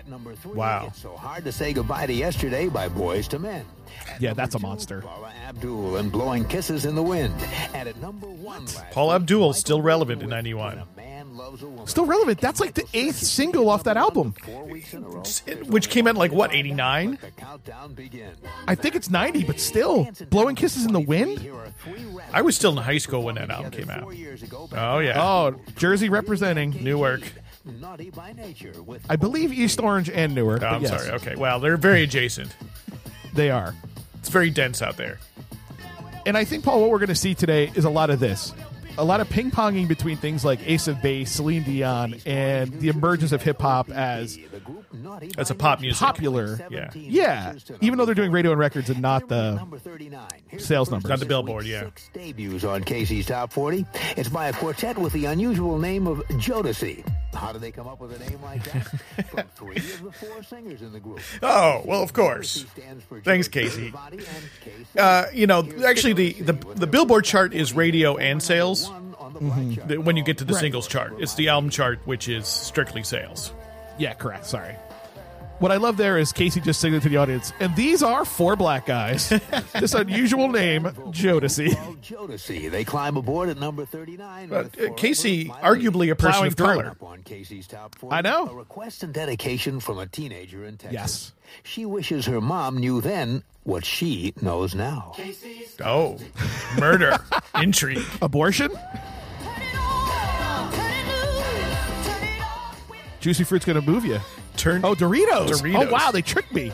Last 0.08 0.24
week. 0.24 0.24
At 0.24 0.24
number 0.24 0.36
three, 0.36 0.54
Wow. 0.54 0.86
It's 0.88 1.02
so 1.02 1.16
hard 1.16 1.44
to 1.44 1.52
say 1.52 1.74
goodbye 1.74 2.06
to 2.06 2.14
yesterday 2.14 2.70
by 2.70 2.90
Boyz 2.90 3.32
II 3.34 3.40
Men. 3.40 3.66
At 4.10 4.22
Yeah, 4.22 4.34
that's 4.34 4.56
a 4.56 4.58
two, 4.58 4.64
monster. 4.64 5.02
Paula 5.02 5.32
Abdul 5.48 5.98
and 5.98 6.12
Blowing 6.12 6.46
Kisses 6.46 6.86
in 6.86 6.96
the 6.96 7.04
Wind. 7.04 7.34
And 7.74 7.88
at 7.90 7.98
number 8.02 8.28
one, 8.28 8.66
week, 8.92 9.16
Abdul, 9.16 9.54
still 9.54 9.82
relevant 9.82 10.22
in 10.22 10.30
Bublé 10.30 10.32
91. 10.32 10.76
When 10.76 10.80
a 10.80 10.88
Man 10.98 11.38
Loves 11.38 11.64
a 11.64 11.68
Woman. 11.68 11.88
Still 11.88 12.06
relevant. 12.06 12.40
That's 12.42 12.60
like 12.60 12.74
the 12.74 12.86
eighth 12.94 13.18
single 13.18 13.70
off 13.70 13.84
that 13.84 13.98
album. 13.98 14.34
Four 14.44 14.66
weeks 14.66 14.94
in 14.94 15.04
a 15.04 15.10
row. 15.10 15.24
Which 15.68 15.90
came 15.90 16.08
out 16.08 16.16
like 16.16 16.32
what, 16.32 16.54
89? 16.54 17.18
The 17.22 17.32
countdown 17.32 17.94
begins. 17.94 18.38
I 18.68 18.76
think 18.76 18.96
it's 18.96 19.10
90, 19.10 19.44
but 19.46 19.60
still. 19.60 20.08
Blowing 20.30 20.56
Kisses 20.56 20.86
in 20.86 20.94
the 20.94 21.00
Wind? 21.00 21.40
Here 21.40 21.56
are 21.56 21.70
three 21.84 22.06
rappers 22.06 22.34
I 22.34 22.42
was 22.42 22.56
still 22.56 22.72
in 22.72 22.78
high 22.78 22.98
school 22.98 23.24
when 23.24 23.36
that 23.36 23.50
album 23.50 23.72
came 23.72 23.90
out. 23.90 24.04
four 24.04 24.14
years 24.14 24.44
ago 24.44 24.68
back 24.68 24.80
Oh 24.82 25.00
yeah. 25.00 25.22
Oh, 25.22 25.56
Jersey 25.78 26.10
representing. 26.10 26.72
Newark. 26.84 27.22
Naughty 27.80 28.10
by 28.10 28.34
nature 28.34 28.82
with 28.84 29.06
I 29.10 29.16
believe 29.16 29.52
East 29.54 29.80
Orange 29.80 30.10
and 30.10 30.34
Newark. 30.34 30.62
Oh, 30.62 30.66
but 30.66 30.74
I'm 30.76 30.82
yes, 30.82 30.92
sorry. 30.92 31.16
Okay. 31.18 31.36
Well, 31.36 31.60
they're 31.60 31.78
very 31.78 32.04
adjacent. 32.04 32.56
They 33.34 33.50
are. 33.52 33.76
It's 34.20 34.30
very 34.30 34.50
dense 34.50 34.82
out 34.82 34.98
there. 34.98 35.20
And 36.26 36.36
I 36.38 36.44
think, 36.44 36.64
Paul, 36.64 36.82
what 36.82 36.90
we're 36.90 37.00
going 37.00 37.08
to 37.10 37.16
see 37.16 37.36
today 37.36 37.72
is 37.76 37.86
a 37.86 37.90
lot 37.90 38.10
of 38.10 38.20
this. 38.20 38.54
A 39.00 39.04
lot 39.06 39.22
of 39.22 39.30
ping 39.30 39.52
ponging 39.52 39.88
between 39.88 40.18
things 40.18 40.44
like 40.44 40.60
Ace 40.68 40.88
of 40.88 41.02
Base, 41.04 41.32
Celine 41.32 41.62
Dion, 41.62 42.16
and 42.26 42.74
the 42.80 42.90
emergence 42.90 43.32
of 43.32 43.44
hip 43.44 43.62
hop 43.62 43.92
as 43.92 44.36
the 44.36 45.30
That's 45.38 45.52
a 45.52 45.56
pop 45.56 45.82
music. 45.82 46.00
popular. 46.00 46.58
Yeah. 46.72 46.90
Yeah, 46.96 47.54
even 47.80 48.00
though 48.00 48.06
they're 48.06 48.16
doing 48.16 48.32
radio 48.32 48.52
and 48.52 48.60
records 48.60 48.90
and 48.90 49.00
not 49.00 49.30
the 49.30 49.54
Number 49.54 49.78
39. 49.78 50.28
Here's 50.48 50.66
sales 50.66 50.90
numbers. 50.90 51.10
Not 51.10 51.20
the 51.20 51.28
Billboard, 51.28 51.66
yeah. 51.66 51.84
Six 51.84 52.10
debuts 52.12 52.64
on 52.64 52.84
Casey's 52.84 53.28
Top 53.28 53.54
40. 53.54 53.86
It's 54.18 54.30
by 54.30 54.48
a 54.48 54.54
quartet 54.54 54.98
with 54.98 55.14
the 55.14 55.26
unusual 55.26 55.78
name 55.78 56.08
of 56.08 56.18
Jodeci. 56.30 57.06
How 57.38 57.52
do 57.54 57.60
they 57.60 57.72
come 57.72 57.88
up 57.88 58.00
with 58.00 58.14
a 58.14 58.20
name 58.30 58.42
like 58.42 58.64
that? 58.66 58.84
From 59.30 59.48
three 59.56 59.76
of 59.78 60.04
the 60.04 60.12
four 60.12 60.44
singers 60.44 60.82
in 60.82 60.92
the 60.92 61.00
group. 61.00 61.20
Oh 61.42 61.82
well, 61.86 62.02
of 62.04 62.14
course. 62.14 62.64
Jodeci 62.64 62.70
stands 62.82 63.04
for 63.04 63.22
Thanks, 63.22 63.48
Casey. 63.48 63.92
Savati 63.92 64.12
and 64.14 64.50
Casey. 64.62 64.86
Uh, 65.00 65.26
you 65.34 65.48
know, 65.48 65.68
actually, 65.86 66.14
the, 66.14 66.34
the 66.34 66.54
the 66.76 66.88
Billboard 66.88 67.26
chart 67.26 67.54
is 67.54 67.74
radio 67.74 68.18
and 68.18 68.42
sales. 68.42 68.90
One 68.90 69.16
on 69.20 69.34
the 69.34 69.40
black 69.40 69.76
chart. 69.76 69.88
The- 69.88 69.98
When 70.02 70.18
you 70.18 70.24
get 70.24 70.40
to 70.40 70.44
the 70.46 70.54
Right. 70.54 70.62
singles 70.62 70.88
chart, 70.88 71.14
it's 71.20 71.36
the 71.36 71.50
album 71.50 71.70
chart, 71.70 72.00
which 72.06 72.28
is 72.28 72.48
strictly 72.48 73.04
sales. 73.04 73.54
Yeah, 74.00 74.14
correct. 74.14 74.46
Sorry. 74.46 74.76
What 75.60 75.72
I 75.72 75.78
love 75.78 75.98
there 75.98 76.20
is 76.20 76.32
Casey 76.32 76.62
just 76.62 76.80
singing 76.80 77.00
to 77.02 77.10
the 77.10 77.18
audience, 77.18 77.52
and 77.60 77.76
these 77.76 78.04
are 78.04 78.26
four 78.26 78.56
black 78.56 78.86
guys. 78.86 79.30
this 79.74 79.96
unusual 79.96 80.50
name, 80.50 80.84
Jodeci. 80.84 81.76
Called 81.76 82.02
Jodeci. 82.04 82.70
They 82.70 82.84
climb 82.84 83.18
aboard 83.18 83.50
at 83.50 83.58
number 83.58 83.84
39. 83.84 84.50
But, 84.50 84.80
uh, 84.80 84.94
Casey, 84.94 85.46
arguably 85.46 86.12
a 86.12 86.16
person 86.16 86.46
of 86.46 86.56
color. 86.56 86.88
Up 86.92 87.02
on 87.02 87.24
Casey's 87.24 87.66
top 87.66 87.96
40. 87.96 88.16
I 88.16 88.22
know. 88.22 88.50
A 88.50 88.54
request 88.54 89.02
and 89.02 89.12
dedication 89.12 89.80
from 89.80 89.98
a 89.98 90.06
teenager 90.06 90.64
in 90.64 90.78
Texas. 90.78 90.94
Yes. 90.94 91.34
She 91.64 91.86
wishes 91.86 92.28
her 92.28 92.40
mom 92.40 92.78
knew 92.78 93.02
then 93.02 93.42
what 93.64 93.84
she 93.84 94.36
knows 94.40 94.76
now. 94.76 95.14
Casey's 95.16 95.76
Oh, 95.84 96.20
murder, 96.80 97.18
intrigue. 97.56 98.06
Abortion? 98.22 98.70
Juicy 103.20 103.44
Fruit's 103.44 103.66
going 103.66 103.82
to 103.84 103.92
move 103.92 104.06
you. 104.06 104.20
Turn. 104.58 104.84
Oh, 104.84 104.94
Doritos. 104.96 105.28
Oh, 105.30 105.46
Doritos. 105.46 105.88
Oh, 105.88 105.92
wow, 105.92 106.12
they 106.12 106.22
tricked 106.22 106.54
me. 106.54 106.72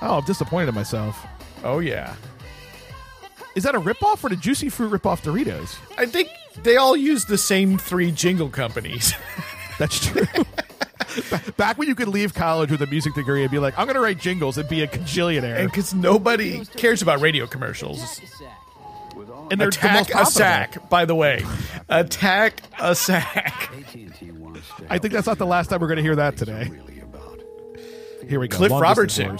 Oh, 0.00 0.18
I'm 0.18 0.24
disappointed 0.24 0.68
in 0.68 0.74
myself. 0.74 1.24
oh 1.64 1.78
yeah. 1.78 2.14
Is 3.54 3.64
that 3.64 3.74
a 3.74 3.80
ripoff 3.80 4.24
or 4.24 4.30
did 4.30 4.40
Juicy 4.40 4.68
Fruit 4.70 4.88
rip 4.88 5.04
off 5.04 5.22
Doritos? 5.22 5.76
I 5.98 6.06
think 6.06 6.30
they 6.62 6.76
all 6.76 6.96
use 6.96 7.26
the 7.26 7.36
same 7.36 7.76
three 7.76 8.10
jingle 8.10 8.48
companies. 8.48 9.12
That's 9.78 10.00
true. 10.06 10.24
Back 11.58 11.76
when 11.76 11.86
you 11.88 11.94
could 11.94 12.08
leave 12.08 12.32
college 12.32 12.70
with 12.70 12.80
a 12.80 12.86
music 12.86 13.12
degree 13.14 13.42
and 13.42 13.50
be 13.50 13.58
like, 13.58 13.78
I'm 13.78 13.84
going 13.86 13.96
to 13.96 14.00
write 14.00 14.18
jingles 14.18 14.56
and 14.56 14.66
be 14.68 14.80
a 14.80 14.84
and 14.84 14.92
cajillionaire. 14.92 15.66
because 15.66 15.92
nobody 15.92 16.64
cares 16.64 17.02
about 17.02 17.20
radio 17.20 17.46
commercials. 17.46 18.20
And 19.50 19.60
they're 19.60 19.70
the 19.70 19.88
most 19.92 20.10
Attack 20.10 20.14
a 20.14 20.26
sack, 20.26 20.88
by 20.88 21.04
the 21.04 21.14
way. 21.14 21.44
Attack 21.88 22.62
a 22.78 22.94
sack. 22.94 23.70
I 24.88 24.98
think 24.98 25.12
that's 25.12 25.26
not 25.26 25.38
the 25.38 25.46
last 25.46 25.68
time 25.68 25.80
we're 25.80 25.88
going 25.88 25.98
to 25.98 26.02
hear 26.02 26.16
that 26.16 26.36
today. 26.36 26.70
Here 28.28 28.40
we 28.40 28.48
go. 28.48 28.56
Cliff 28.56 28.70
Long 28.70 28.80
Robertson 28.80 29.38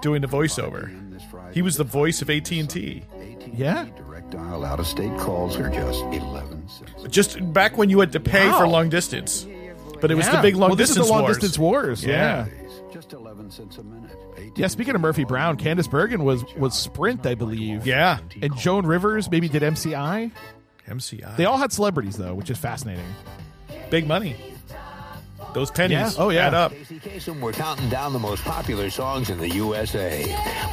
doing 0.00 0.22
the 0.22 0.28
voiceover. 0.28 0.90
He 1.52 1.62
was 1.62 1.76
the 1.76 1.84
voice 1.84 2.22
of 2.22 2.30
AT&T. 2.30 3.02
Yeah. 3.52 3.88
Direct 3.96 4.30
dial 4.30 4.64
out 4.64 4.78
of 4.80 4.86
state 4.86 5.16
calls 5.18 5.56
are 5.56 5.68
just 5.68 6.00
11 6.04 6.68
cents. 6.68 7.08
Just 7.08 7.52
back 7.52 7.76
when 7.76 7.90
you 7.90 8.00
had 8.00 8.12
to 8.12 8.20
pay 8.20 8.48
for 8.52 8.66
long 8.66 8.88
distance. 8.88 9.46
But 10.00 10.10
it 10.10 10.14
was 10.14 10.28
the 10.28 10.40
big 10.40 10.56
long 10.56 10.70
well, 10.70 10.76
this 10.76 10.90
distance 10.90 11.06
is 11.06 11.08
the 11.08 11.12
long 11.12 11.22
wars. 11.22 11.36
distance 11.36 11.58
wars. 11.58 12.04
Yeah. 12.04 12.46
Just 12.92 13.12
11 13.12 13.50
cents 13.50 13.78
a 13.78 13.82
minute. 13.82 14.16
Yeah. 14.56 14.66
Speaking 14.68 14.94
of 14.94 15.00
Murphy 15.00 15.24
Brown, 15.24 15.56
Candice 15.56 15.90
Bergen 15.90 16.24
was 16.24 16.44
was 16.56 16.74
Sprint, 16.78 17.26
I 17.26 17.34
believe. 17.34 17.86
Yeah. 17.86 18.18
And 18.40 18.56
Joan 18.56 18.86
Rivers 18.86 19.30
maybe 19.30 19.48
did 19.48 19.62
MCI. 19.62 20.30
MCI. 20.88 21.36
They 21.36 21.44
all 21.44 21.58
had 21.58 21.72
celebrities 21.72 22.16
though, 22.16 22.34
which 22.34 22.50
is 22.50 22.58
fascinating. 22.58 23.04
big 23.90 24.06
money. 24.06 24.36
Those 25.52 25.70
pennies 25.72 25.98
Yeah. 25.98 26.10
Oh, 26.16 26.28
yeah. 26.28 26.46
add 26.46 26.54
up. 26.54 26.70
Casey 26.72 27.00
Kasem, 27.00 27.40
we're 27.40 27.50
counting 27.52 27.88
down 27.88 28.12
the 28.12 28.20
most 28.20 28.44
popular 28.44 28.88
songs 28.88 29.30
in 29.30 29.38
the 29.38 29.48
USA. 29.50 30.24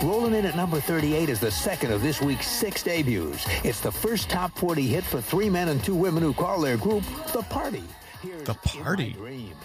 Rolling 0.04 0.36
in 0.36 0.46
at 0.46 0.56
number 0.56 0.80
38 0.80 1.30
is 1.30 1.39
the 1.39 1.50
second 1.50 1.91
of 1.91 2.04
this 2.04 2.22
week's 2.22 2.46
six 2.48 2.84
debuts. 2.84 3.43
It's 3.65 3.80
the 3.80 3.91
first 3.91 4.30
top 4.30 4.56
40 4.60 4.86
hit 4.86 5.04
for 5.04 5.20
three 5.20 5.50
men 5.50 5.70
and 5.70 5.84
two 5.84 5.96
women 5.96 6.22
who 6.22 6.32
call 6.32 6.62
their 6.62 6.78
group 6.78 7.04
The 7.34 7.41
Party. 7.50 7.82
Here's 8.22 8.43
The 8.43 8.54
Party? 8.54 9.13
Dreams. 9.13 9.56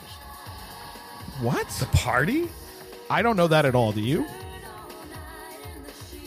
The 1.43 1.87
Party? 1.93 2.49
I 3.13 3.21
don't 3.21 3.37
know 3.37 3.49
that 3.49 3.67
at 3.67 3.75
all. 3.75 3.93
Do 3.93 4.01
you? 4.01 4.27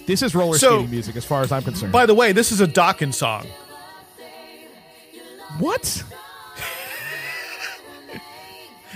This 0.05 0.21
is 0.21 0.35
roller 0.35 0.57
So- 0.59 0.69
skating 0.77 0.91
music, 0.91 1.15
as 1.15 1.25
far 1.25 1.41
as 1.41 1.51
I'm 1.51 1.63
concerned. 1.63 1.91
By 1.91 2.05
the 2.05 2.13
way, 2.13 2.31
this 2.31 2.51
is 2.51 2.61
a 2.61 2.67
Dokken 2.67 3.11
song. 3.13 3.47
what? 5.59 6.03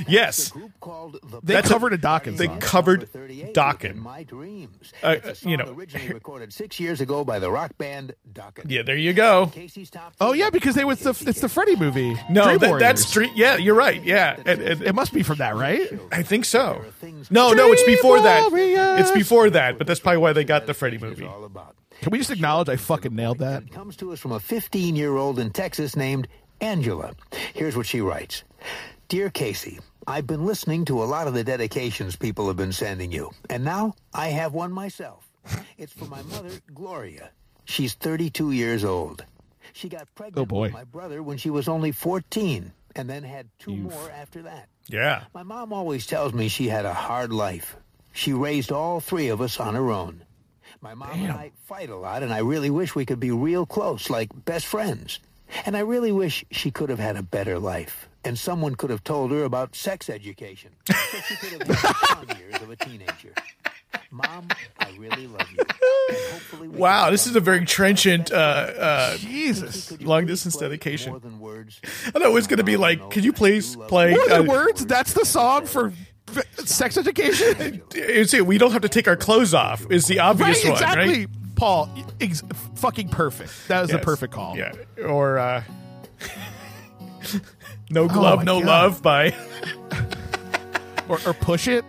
Yes. 0.07 0.49
Group 0.51 0.71
called 0.79 1.19
The 1.23 1.39
They 1.43 1.53
That's 1.53 1.69
a- 1.69 1.73
covered 1.73 1.93
a, 1.93 1.97
Dokken 1.97 2.37
they 2.37 2.45
song. 2.47 2.59
covered 2.59 2.99
Number 3.01 3.05
38 3.27 3.47
is 3.49 3.55
Dokken. 3.55 3.89
In 3.91 3.99
My 3.99 4.23
Dreams. 4.23 4.93
Uh, 5.03 5.15
you 5.41 5.57
know. 5.57 5.73
originally 5.73 6.13
recorded 6.13 6.53
six 6.53 6.79
years 6.79 7.01
ago 7.01 7.23
by 7.23 7.39
the 7.39 7.51
rock 7.51 7.77
band 7.77 8.13
Dokken. 8.31 8.65
Yeah, 8.69 8.83
there 8.83 8.95
you 8.97 9.13
go. 9.13 9.51
Oh 10.21 10.33
yeah, 10.33 10.49
because 10.49 10.75
they 10.75 10.85
was 10.85 10.99
the 10.99 11.09
it's 11.27 11.41
the 11.41 11.49
Freddy 11.49 11.75
movie. 11.75 12.15
No, 12.29 12.57
that, 12.57 12.79
that's 12.79 13.05
street. 13.05 13.31
Yeah, 13.35 13.57
you're 13.57 13.75
right. 13.75 14.01
Yeah, 14.03 14.35
and, 14.45 14.61
and- 14.61 14.81
It 14.81 14.93
must 14.95 15.13
be 15.13 15.23
from 15.23 15.37
that, 15.39 15.55
right? 15.55 15.89
I 16.11 16.23
think 16.23 16.45
so. 16.45 16.83
No, 17.29 17.53
no, 17.53 17.71
it's 17.71 17.83
before 17.83 18.21
that. 18.21 18.49
It's 18.99 19.11
before 19.11 19.49
that, 19.51 19.77
but 19.77 19.87
that's 19.87 19.99
probably 19.99 20.19
why 20.19 20.33
they 20.33 20.43
got 20.43 20.65
the 20.67 20.73
Freddy 20.73 20.97
movie. 20.97 21.27
Can 22.01 22.11
we 22.11 22.17
just 22.17 22.31
acknowledge 22.31 22.69
I 22.69 22.77
fucking 22.77 23.13
nailed 23.13 23.39
that? 23.39 23.63
It 23.63 23.71
comes 23.73 23.97
to 23.97 24.13
us 24.13 24.19
from 24.19 24.31
a 24.31 24.39
15 24.39 24.95
year 24.95 25.17
old 25.17 25.37
in 25.37 25.51
Texas 25.51 25.95
named 25.97 26.27
Angela. 26.61 27.13
Here's 27.53 27.75
what 27.75 27.85
she 27.85 27.99
writes 27.99 28.43
Dear 29.09 29.29
Casey, 29.29 29.79
I've 30.07 30.25
been 30.27 30.45
listening 30.45 30.85
to 30.85 31.03
a 31.03 31.05
lot 31.05 31.27
of 31.27 31.33
the 31.33 31.43
dedications 31.43 32.15
people 32.15 32.47
have 32.47 32.57
been 32.57 32.71
sending 32.71 33.11
you, 33.11 33.31
and 33.49 33.63
now 33.63 33.93
I 34.13 34.29
have 34.29 34.53
one 34.53 34.71
myself. 34.71 35.29
It's 35.77 35.93
for 35.93 36.05
my 36.05 36.21
mother, 36.23 36.49
Gloria. 36.73 37.31
She's 37.65 37.93
32 37.93 38.51
years 38.51 38.83
old. 38.83 39.23
She 39.73 39.87
got 39.89 40.13
pregnant 40.15 40.39
Oh, 40.39 40.45
boy. 40.45 40.61
with 40.63 40.73
my 40.73 40.83
brother 40.83 41.21
when 41.21 41.37
she 41.37 41.49
was 41.51 41.67
only 41.67 41.91
14, 41.91 42.71
and 42.95 43.09
then 43.09 43.23
had 43.23 43.47
two 43.59 43.75
more 43.75 44.11
after 44.11 44.41
that. 44.43 44.67
Yeah. 44.87 45.25
My 45.33 45.43
mom 45.43 45.71
always 45.71 46.07
tells 46.07 46.33
me 46.33 46.47
she 46.47 46.67
had 46.69 46.85
a 46.85 46.93
hard 46.93 47.31
life. 47.31 47.75
She 48.11 48.33
raised 48.33 48.71
all 48.71 48.99
three 48.99 49.27
of 49.29 49.41
us 49.41 49.59
on 49.59 49.75
her 49.75 49.91
own. 49.91 50.23
My 50.81 50.95
mom 50.95 51.11
and 51.11 51.31
I 51.31 51.51
fight 51.65 51.89
a 51.89 51.95
lot, 51.95 52.23
and 52.23 52.33
I 52.33 52.39
really 52.39 52.71
wish 52.71 52.95
we 52.95 53.05
could 53.05 53.19
be 53.19 53.31
real 53.31 53.65
close, 53.67 54.09
like 54.09 54.29
best 54.45 54.65
friends. 54.65 55.19
And 55.65 55.77
I 55.77 55.81
really 55.81 56.11
wish 56.11 56.43
she 56.51 56.71
could 56.71 56.89
have 56.89 56.99
had 56.99 57.15
a 57.15 57.23
better 57.23 57.59
life, 57.59 58.08
and 58.23 58.37
someone 58.37 58.75
could 58.75 58.89
have 58.89 59.03
told 59.03 59.31
her 59.31 59.43
about 59.43 59.75
sex 59.75 60.09
education, 60.09 60.71
so 60.85 60.93
she 61.27 61.35
could 61.37 61.49
have 61.51 61.61
had 61.61 61.67
the 61.67 61.75
fun 61.75 62.37
years 62.37 62.55
of 62.61 62.69
a 62.69 62.75
teenager. 62.75 63.33
Mom, 64.11 64.47
I 64.79 64.89
really 64.97 65.27
love 65.27 65.49
you. 65.51 65.57
And 65.59 66.17
hopefully 66.31 66.67
we 66.67 66.77
Wow, 66.77 67.09
this 67.11 67.25
is 67.27 67.35
a 67.35 67.39
very 67.39 67.65
trenchant 67.65 68.31
uh, 68.31 68.35
uh, 68.35 69.17
Jesus. 69.17 69.99
long 70.01 70.25
distance 70.25 70.55
dedication. 70.57 71.11
More 71.11 71.19
than 71.19 71.39
words. 71.39 71.79
I 72.13 72.19
know 72.19 72.27
it 72.29 72.33
was 72.33 72.47
going 72.47 72.57
to 72.57 72.63
be 72.63 72.77
like, 72.77 73.09
could 73.11 73.23
you 73.25 73.33
please 73.33 73.75
play? 73.87 74.11
What 74.13 74.31
are 74.31 74.43
the 74.43 74.49
uh, 74.49 74.53
words? 74.53 74.85
That's 74.85 75.13
the 75.13 75.25
song 75.25 75.65
for 75.65 75.93
sex 76.65 76.97
education. 76.97 77.81
you 77.95 78.25
see, 78.25 78.41
we 78.41 78.57
don't 78.59 78.71
have 78.71 78.83
to 78.83 78.89
take 78.89 79.07
our 79.07 79.15
clothes 79.17 79.53
off. 79.55 79.89
Is 79.91 80.05
the 80.05 80.19
obvious 80.19 80.63
right, 80.63 80.71
one, 80.71 80.73
exactly. 80.73 81.19
right? 81.21 81.27
Paul, 81.55 81.89
ex- 82.21 82.43
fucking 82.75 83.09
perfect. 83.09 83.51
That 83.67 83.81
was 83.81 83.89
a 83.91 83.95
Yes. 83.95 84.05
perfect 84.05 84.33
call. 84.33 84.55
Yeah, 84.57 84.71
or 85.03 85.39
uh, 85.39 85.63
no 87.89 88.03
Oh 88.03 88.07
glove, 88.07 88.39
my 88.39 88.43
no 88.43 88.59
God. 88.59 88.67
love 88.67 89.01
by 89.01 89.35
Or, 91.09 91.19
or 91.25 91.33
push 91.33 91.67
it. 91.67 91.83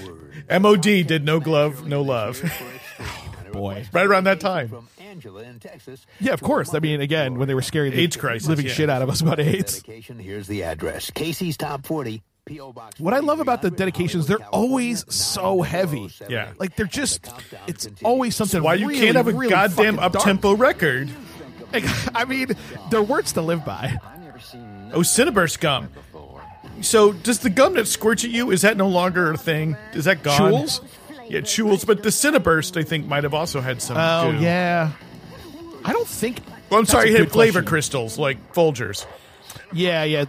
More. 0.00 0.60
MOD 0.60 0.82
did 0.82 1.24
no 1.24 1.40
glove, 1.40 1.86
no 1.86 2.00
love. 2.02 2.42
Boy. 3.52 3.84
right 3.92 4.06
around 4.06 4.24
that 4.24 4.40
time. 4.40 4.88
Angela 4.98 5.42
in 5.42 5.60
Texas. 5.60 6.06
Yeah, 6.20 6.32
of 6.32 6.40
course. 6.40 6.72
I 6.74 6.78
mean, 6.78 7.02
again, 7.02 7.38
when 7.38 7.48
they 7.48 7.54
were 7.54 7.60
scaring 7.60 7.92
the 7.92 8.00
AIDS 8.00 8.16
crisis, 8.16 8.48
living 8.48 8.64
yeah. 8.64 8.72
shit 8.72 8.88
out 8.88 9.02
of 9.02 9.10
us 9.10 9.20
about 9.20 9.40
AIDS. 9.40 9.82
Dedication. 9.82 10.18
Here's 10.18 10.46
the 10.46 10.62
address. 10.62 11.10
Casey's 11.10 11.58
Top 11.58 11.84
40. 11.86 12.22
P.O. 12.44 12.72
Box 12.72 12.98
What 12.98 13.14
I 13.14 13.20
love 13.20 13.38
about 13.38 13.62
the 13.62 13.70
dedications, 13.70 14.26
they're 14.26 14.44
always 14.46 15.04
so 15.14 15.62
heavy. 15.62 16.10
Yeah. 16.28 16.52
Like 16.58 16.74
they're 16.74 16.86
just—it's 16.86 17.88
always 18.02 18.34
something. 18.34 18.60
Why 18.62 18.74
you 18.74 18.88
really, 18.88 19.00
can't 19.00 19.16
have 19.16 19.28
a 19.28 19.32
really 19.32 19.50
goddamn 19.50 19.96
fucking 19.96 20.16
up-tempo 20.16 20.56
record? 20.56 21.08
I 22.14 22.24
mean, 22.24 22.48
they're 22.90 23.02
words 23.02 23.32
to 23.32 23.42
live 23.42 23.64
by. 23.64 23.98
Oh, 24.92 25.00
Cinnaburst 25.00 25.60
gum. 25.60 25.88
So, 26.80 27.12
does 27.12 27.38
the 27.40 27.50
gum 27.50 27.74
that 27.74 27.86
squirts 27.86 28.24
at 28.24 28.30
you 28.30 28.50
is 28.50 28.62
that 28.62 28.76
no 28.76 28.88
longer 28.88 29.30
a 29.32 29.36
thing? 29.38 29.76
Is 29.92 30.04
that 30.06 30.22
gone? 30.22 30.38
Chewels? 30.52 30.80
Yeah, 31.28 31.40
Chewels. 31.40 31.86
But 31.86 32.02
the 32.02 32.08
Cinnaburst, 32.10 32.76
I 32.76 32.82
think, 32.82 33.06
might 33.06 33.24
have 33.24 33.34
also 33.34 33.60
had 33.60 33.80
some. 33.80 33.96
Oh 33.96 34.32
too. 34.32 34.38
yeah. 34.42 34.92
I 35.84 35.92
don't 35.92 36.06
think. 36.08 36.40
Well, 36.70 36.80
I'm 36.80 36.86
sorry, 36.86 37.10
it 37.12 37.18
had 37.20 37.30
flavor 37.30 37.60
question. 37.60 37.68
crystals 37.68 38.18
like 38.18 38.52
Folgers. 38.52 39.06
Yeah, 39.72 40.04
yeah. 40.04 40.24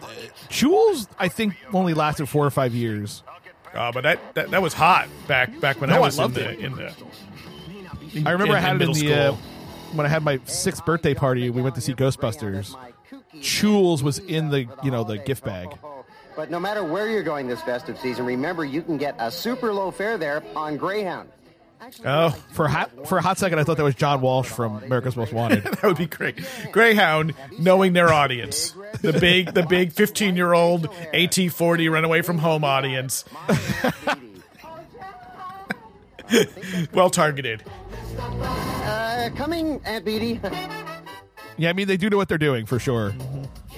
Chewels, 0.49 1.07
I 1.17 1.27
think, 1.27 1.55
only 1.73 1.93
lasted 1.93 2.27
four 2.27 2.45
or 2.45 2.49
five 2.51 2.73
years. 2.73 3.23
Uh, 3.73 3.91
but 3.91 4.01
that, 4.03 4.19
that 4.35 4.51
that 4.51 4.61
was 4.61 4.73
hot 4.73 5.07
back 5.27 5.59
back 5.59 5.81
when 5.81 5.89
No, 5.89 5.95
I 5.95 5.99
I 5.99 6.01
was 6.01 6.15
in 6.17 6.21
loved 6.21 6.35
the 6.35 6.49
it. 6.51 6.59
in 6.59 6.75
the. 6.75 6.93
I 8.25 8.31
remember 8.31 8.53
in- 8.53 8.57
I 8.57 8.59
had 8.59 8.75
in 8.75 8.81
it 8.83 8.85
in 8.89 8.93
the 9.07 9.13
uh, 9.13 9.33
school. 9.33 9.39
When 9.93 10.05
I 10.05 10.09
had 10.09 10.23
my 10.23 10.39
sixth 10.45 10.85
birthday 10.85 11.13
party. 11.13 11.49
We 11.49 11.61
went 11.61 11.75
to 11.75 11.81
see 11.81 11.93
Ghostbusters. 11.93 12.75
Chewels 13.35 14.01
was 14.03 14.19
in 14.19 14.49
the 14.49 14.67
you 14.83 14.91
know 14.91 15.03
the 15.03 15.17
gift 15.17 15.43
bag. 15.43 15.77
But 16.35 16.49
no 16.49 16.59
matter 16.59 16.83
where 16.83 17.09
you're 17.09 17.23
going 17.23 17.47
this 17.47 17.61
festive 17.61 17.99
season, 17.99 18.25
remember 18.25 18.65
you 18.65 18.81
can 18.81 18.97
get 18.97 19.15
a 19.19 19.29
super 19.31 19.71
low 19.73 19.91
fare 19.91 20.17
there 20.17 20.43
on 20.55 20.77
Greyhound. 20.77 21.29
Oh, 22.05 22.29
For 22.53 22.65
a 22.65 22.69
hot 22.69 23.07
for 23.07 23.17
a 23.17 23.21
hot 23.21 23.37
second, 23.37 23.59
I 23.59 23.63
thought 23.65 23.77
that 23.77 23.83
was 23.83 23.95
John 23.95 24.21
Walsh 24.21 24.47
from 24.47 24.81
America's 24.83 25.17
Most 25.17 25.33
Wanted. 25.33 25.63
that 25.63 25.83
would 25.83 25.97
be 25.97 26.05
great. 26.05 26.39
Greyhound, 26.71 27.33
knowing 27.59 27.93
their 27.93 28.11
audience, 28.11 28.73
the 29.01 29.13
big 29.13 29.53
the 29.53 29.63
big 29.63 29.91
15 29.91 30.35
year 30.35 30.53
old 30.53 30.87
AT40 31.13 31.91
run 31.91 32.05
away 32.05 32.21
from 32.21 32.37
home 32.37 32.63
audience, 32.63 33.25
well 36.93 37.09
targeted. 37.09 37.63
Uh, 38.17 39.29
coming, 39.35 39.81
Aunt 39.85 40.05
Beatty. 40.05 40.39
yeah, 41.57 41.69
I 41.69 41.73
mean 41.73 41.87
they 41.87 41.97
do 41.97 42.09
know 42.09 42.17
what 42.17 42.29
they're 42.29 42.37
doing 42.37 42.65
for 42.65 42.79
sure 42.79 43.13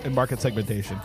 in 0.04 0.14
market 0.14 0.42
segmentation. 0.42 1.00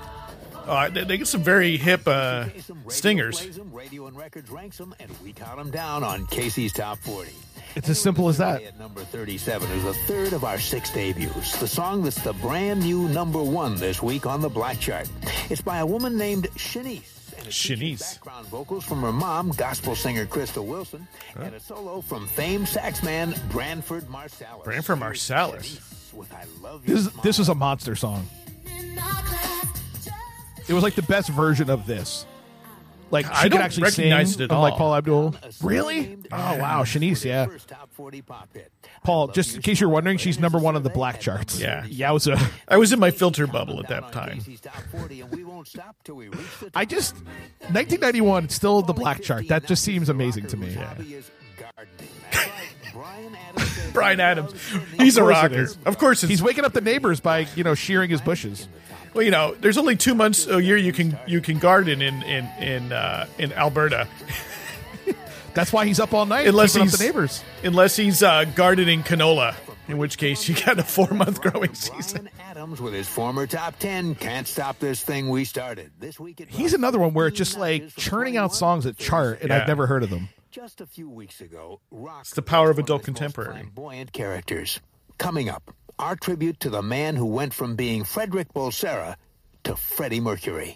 Uh, 0.66 0.88
they, 0.88 1.04
they 1.04 1.18
get 1.18 1.26
some 1.26 1.42
very 1.42 1.76
hip 1.76 2.06
uh, 2.06 2.46
stingers. 2.88 3.58
radio 3.72 4.06
and 4.06 4.16
records 4.16 4.50
ranks 4.50 4.78
them, 4.78 4.94
and 5.00 5.10
we 5.24 5.32
count 5.32 5.56
them 5.56 5.70
down 5.70 6.04
on 6.04 6.26
Casey's 6.26 6.72
Top 6.72 6.98
40. 6.98 7.32
It's 7.76 7.88
as 7.88 8.00
simple 8.00 8.28
as 8.28 8.38
that. 8.38 8.62
At 8.62 8.78
number 8.78 9.00
37 9.00 9.68
is 9.70 9.84
a 9.84 9.94
third 9.94 10.32
of 10.32 10.44
our 10.44 10.58
six 10.58 10.92
debuts, 10.92 11.58
the 11.58 11.68
song 11.68 12.02
that's 12.02 12.22
the 12.22 12.32
brand 12.34 12.80
new 12.80 13.08
number 13.08 13.42
one 13.42 13.76
this 13.76 14.02
week 14.02 14.26
on 14.26 14.40
the 14.40 14.48
Black 14.48 14.78
Chart. 14.80 15.08
It's 15.48 15.60
by 15.60 15.78
a 15.78 15.86
woman 15.86 16.16
named 16.16 16.48
Shanice. 16.56 17.19
And 17.40 17.48
it 17.48 17.52
Shanice. 17.52 18.14
Background 18.14 18.46
vocals 18.46 18.84
from 18.84 19.02
her 19.02 19.12
mom, 19.12 19.50
gospel 19.50 19.94
singer 19.96 20.26
Crystal 20.26 20.66
Wilson, 20.66 21.06
and 21.36 21.54
a 21.54 21.60
solo 21.60 22.00
from 22.00 22.26
famed 22.28 22.66
saxman 22.66 23.36
Branford 23.50 24.04
Marsalis. 24.04 24.64
Branford 24.64 24.98
Marsalis. 24.98 25.80
With 26.12 26.32
I 26.32 26.44
love 26.60 26.84
This 26.84 27.00
is, 27.00 27.12
this 27.22 27.38
was 27.38 27.48
a 27.48 27.54
monster 27.54 27.94
song. 27.94 28.26
It 30.68 30.72
was 30.72 30.82
like 30.82 30.94
the 30.94 31.02
best 31.02 31.28
version 31.30 31.70
of 31.70 31.86
this. 31.86 32.26
Like 33.10 33.26
she 33.26 33.32
I 33.32 33.42
could 33.42 33.52
don't 33.52 33.62
actually 33.62 33.84
recognize 33.84 34.34
sing, 34.34 34.42
it 34.42 34.44
at 34.44 34.50
all. 34.52 34.70
Paul 34.70 34.94
Abdul. 34.94 35.34
Really? 35.62 36.16
Oh 36.30 36.56
wow, 36.56 36.84
Shanice, 36.84 37.24
yeah. 37.24 37.46
First 39.02 39.06
top 39.06 39.06
40 39.06 39.06
pop 39.06 39.06
hit. 39.06 39.06
I 39.06 39.06
Paul, 39.06 39.28
just 39.28 39.56
in 39.56 39.62
case 39.62 39.80
you're 39.80 39.88
wondering, 39.90 40.18
she's 40.18 40.38
number 40.38 40.58
one 40.58 40.76
on 40.76 40.82
the 40.82 40.90
black 40.90 41.20
charts. 41.20 41.60
number 41.60 41.60
Yeah. 41.60 41.84
Yowza. 41.84 42.50
I 42.68 42.76
was 42.76 42.92
in 42.92 42.98
my 43.00 43.10
filter 43.10 43.46
bubble 43.46 43.80
at 43.80 43.88
that 43.88 44.12
time. 44.12 44.38
Casey's 44.38 44.60
Top 44.60 44.82
40, 44.92 45.20
and 45.22 45.30
we 45.32 45.44
won't 45.44 45.68
stop 45.68 45.96
till 46.04 46.16
we 46.16 46.28
reach 46.28 46.38
the 46.60 46.66
top. 46.66 46.72
I 46.76 46.84
just 46.84 47.14
1991, 47.72 48.48
still 48.48 48.82
the 48.82 48.92
black 48.92 49.22
chart. 49.22 49.48
That 49.48 49.66
just 49.66 49.82
seems 49.84 50.08
amazing 50.08 50.46
to 50.48 50.56
me. 50.56 50.72
Hobby 50.74 51.14
is 51.14 51.30
gardening. 51.58 52.08
That's 52.32 52.46
right, 52.94 52.94
Bryan 52.94 53.36
Adams. 53.48 53.90
Bryan 53.92 54.20
Adams. 54.20 54.52
He's 54.98 55.16
a 55.16 55.22
Of 55.22 55.26
course 55.28 55.36
it 55.36 55.56
rocker. 55.56 55.68
Of 55.86 55.98
course, 55.98 56.22
it's, 56.22 56.30
He's 56.30 56.42
waking 56.42 56.64
up 56.64 56.72
the 56.72 56.80
neighbors 56.80 57.20
by 57.20 57.46
you 57.56 57.64
know 57.64 57.74
shearing 57.74 58.10
his 58.10 58.20
bushes. 58.20 58.68
well, 59.14 59.24
you 59.24 59.30
know, 59.30 59.54
there's 59.60 59.78
only 59.78 59.96
two 59.96 60.14
months 60.14 60.46
a 60.46 60.62
year 60.62 60.76
you 60.76 60.92
can 60.92 61.18
you 61.26 61.40
can 61.40 61.58
garden 61.58 62.00
in 62.02 62.22
in 62.22 62.46
in 62.60 62.92
uh, 62.92 63.26
in 63.38 63.52
Alberta, 63.54 64.06
That's 65.54 65.72
why 65.72 65.86
he's 65.86 65.98
up 66.00 66.12
all 66.14 66.26
night 66.26 66.46
unless 66.46 66.74
he's 66.74 66.92
up 66.94 66.98
the 66.98 67.04
neighbors. 67.04 67.42
unless 67.64 67.96
he's 67.96 68.22
uh, 68.22 68.44
gardening 68.54 69.02
canola, 69.02 69.54
in 69.88 69.98
which 69.98 70.16
case 70.18 70.48
you 70.48 70.54
got 70.64 70.78
a 70.78 70.82
four 70.84 71.08
month 71.10 71.40
growing 71.40 71.74
season. 71.74 72.22
Bryan 72.34 72.50
Adams 72.50 72.80
with 72.80 72.94
his 72.94 73.08
former 73.08 73.46
top 73.46 73.78
10 73.78 74.14
can't 74.16 74.46
stop 74.46 74.78
this 74.78 75.02
thing 75.02 75.28
we 75.28 75.44
started. 75.44 75.90
This 75.98 76.18
week 76.20 76.44
He's 76.48 76.74
another 76.74 76.98
one 76.98 77.14
where 77.14 77.26
it's 77.26 77.36
just 77.38 77.58
like 77.58 77.88
churning 77.96 78.36
out 78.36 78.54
songs 78.54 78.84
that 78.84 78.96
chart, 78.98 79.40
and 79.40 79.50
Yeah. 79.50 79.58
I've 79.62 79.68
never 79.68 79.86
heard 79.86 80.02
of 80.02 80.10
them. 80.10 80.28
Just 80.50 80.80
a 80.80 80.86
few 80.86 81.08
weeks 81.08 81.40
ago, 81.40 81.80
rock 81.90 82.22
It's 82.22 82.34
the 82.34 82.42
power 82.42 82.70
of 82.70 82.78
adult 82.78 83.04
contemporary. 83.04 83.52
Flamboyant 83.52 84.12
characters. 84.12 84.80
Coming 85.18 85.48
up, 85.48 85.72
our 85.98 86.16
tribute 86.16 86.58
to 86.60 86.70
the 86.70 86.82
man 86.82 87.14
who 87.14 87.26
went 87.26 87.54
from 87.54 87.76
being 87.76 88.02
Frederick 88.04 88.52
Bulsara 88.54 89.16
to 89.64 89.76
Freddie 89.76 90.18
Mercury. 90.20 90.74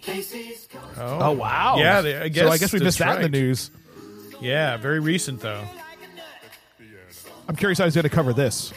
Oh 0.97 1.31
wow! 1.31 1.75
Yeah, 1.77 2.01
they- 2.01 2.15
I 2.17 2.23
so 2.27 2.29
guess 2.29 2.51
I 2.51 2.57
guess 2.57 2.73
we 2.73 2.79
missed 2.79 2.99
that 2.99 3.17
in 3.17 3.23
the 3.23 3.29
news. 3.29 3.71
Yeah, 4.41 4.77
very 4.77 4.99
recent 4.99 5.41
though. 5.41 5.63
I'm 7.47 7.55
curious 7.55 7.77
how 7.77 7.85
he's 7.85 7.95
going 7.95 8.03
to 8.03 8.09
cover 8.09 8.33
this. 8.33 8.73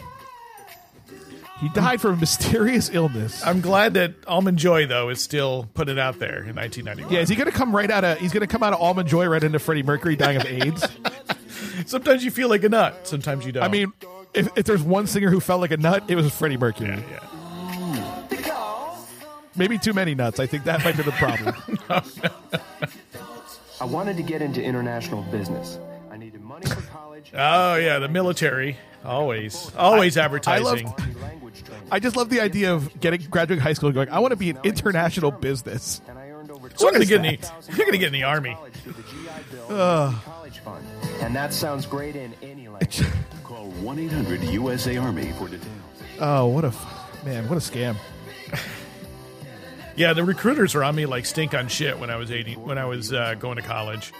He 1.60 1.68
died 1.70 2.00
from 2.00 2.14
a 2.14 2.16
mysterious 2.16 2.88
illness. 2.92 3.44
I'm 3.44 3.60
glad 3.60 3.94
that 3.94 4.14
Almond 4.28 4.58
Joy 4.58 4.86
though 4.86 5.08
is 5.08 5.20
still 5.20 5.68
putting 5.74 5.96
it 5.96 6.00
out 6.00 6.18
there 6.20 6.44
in 6.44 6.54
1991. 6.54 7.12
Yeah, 7.12 7.20
is 7.20 7.28
he 7.28 7.34
going 7.34 7.50
to 7.50 7.56
come 7.56 7.74
right 7.74 7.90
out 7.90 8.04
of? 8.04 8.18
He's 8.18 8.32
going 8.32 8.42
to 8.42 8.46
come 8.46 8.62
out 8.62 8.72
of 8.72 8.80
Almond 8.80 9.08
Joy 9.08 9.26
right 9.26 9.42
into 9.42 9.58
Freddie 9.58 9.82
Mercury 9.82 10.14
dying 10.14 10.36
of 10.36 10.46
AIDS. 10.46 10.86
Sometimes 11.86 12.24
you 12.24 12.30
feel 12.30 12.48
like 12.48 12.62
a 12.62 12.68
nut. 12.68 13.08
Sometimes 13.08 13.44
you 13.44 13.52
don't. 13.52 13.64
I 13.64 13.68
mean, 13.68 13.92
if, 14.34 14.48
if 14.56 14.66
there's 14.66 14.82
one 14.82 15.06
singer 15.06 15.30
who 15.30 15.40
felt 15.40 15.60
like 15.60 15.72
a 15.72 15.76
nut, 15.76 16.04
it 16.08 16.14
was 16.14 16.32
Freddie 16.32 16.56
Mercury. 16.56 16.90
yeah, 16.90 17.02
yeah. 17.10 17.24
Maybe 19.56 19.76
too 19.76 19.92
many 19.92 20.14
nuts. 20.14 20.38
I 20.38 20.46
think 20.46 20.62
that 20.64 20.84
might 20.84 20.96
be 20.96 21.02
the 21.02 21.10
problem. 21.12 21.56
I 23.80 23.84
wanted 23.84 24.16
to 24.16 24.22
get 24.22 24.42
into 24.42 24.62
international 24.62 25.22
business. 25.24 25.78
I 26.10 26.16
needed 26.16 26.40
money 26.40 26.66
for 26.66 26.80
college. 26.82 27.30
Oh 27.34 27.76
yeah, 27.76 27.98
the 27.98 28.08
military 28.08 28.76
always 29.04 29.72
always 29.76 30.16
advertising. 30.16 30.86
I, 30.86 30.90
love- 30.90 31.14
I 31.90 32.00
just 32.00 32.16
love 32.16 32.28
the 32.28 32.40
idea 32.40 32.74
of 32.74 32.98
getting 33.00 33.22
graduating 33.30 33.62
high 33.62 33.72
school 33.72 33.88
and 33.88 33.94
going, 33.94 34.08
I 34.10 34.18
want 34.18 34.32
to 34.32 34.36
be 34.36 34.50
in 34.50 34.58
international 34.64 35.30
business. 35.30 36.00
And 36.08 36.18
I 36.18 36.30
earned 36.30 36.50
over 36.50 36.70
so 36.74 36.84
you're 36.84 36.92
gonna 36.92 37.04
get 37.04 37.24
in 37.24 37.40
the 37.40 37.52
you're 37.76 37.86
gonna 37.86 37.98
get 37.98 38.08
in 38.08 38.12
the 38.12 38.24
army. 38.24 38.54
college 38.54 38.72
through 38.74 38.92
the 38.92 39.02
GI 39.02 39.28
Bill 39.50 40.06
and 40.06 40.16
college 40.22 40.58
fund. 40.58 40.84
And 41.20 41.34
that 41.36 41.52
sounds 41.54 41.86
great 41.86 42.16
in 42.16 42.34
any 42.42 42.68
language. 42.68 43.02
Call 43.44 43.66
1 43.70 43.98
800 43.98 44.42
USA 44.44 44.96
Army 44.98 45.32
for 45.38 45.48
details. 45.48 45.64
Oh, 46.20 46.46
what 46.46 46.64
a 46.64 46.72
man! 47.24 47.48
What 47.48 47.56
a 47.56 47.60
scam! 47.60 47.96
Yeah, 49.98 50.12
the 50.12 50.22
recruiters 50.22 50.76
were 50.76 50.84
on 50.84 50.94
me 50.94 51.06
like 51.06 51.26
stink 51.26 51.54
on 51.54 51.66
shit 51.66 51.98
when 51.98 52.08
I 52.08 52.14
was 52.16 52.30
80 52.30 52.54
when 52.54 52.78
I 52.78 52.84
was 52.84 53.12
uh, 53.12 53.34
going 53.34 53.56
to 53.56 53.62
college. 53.62 54.12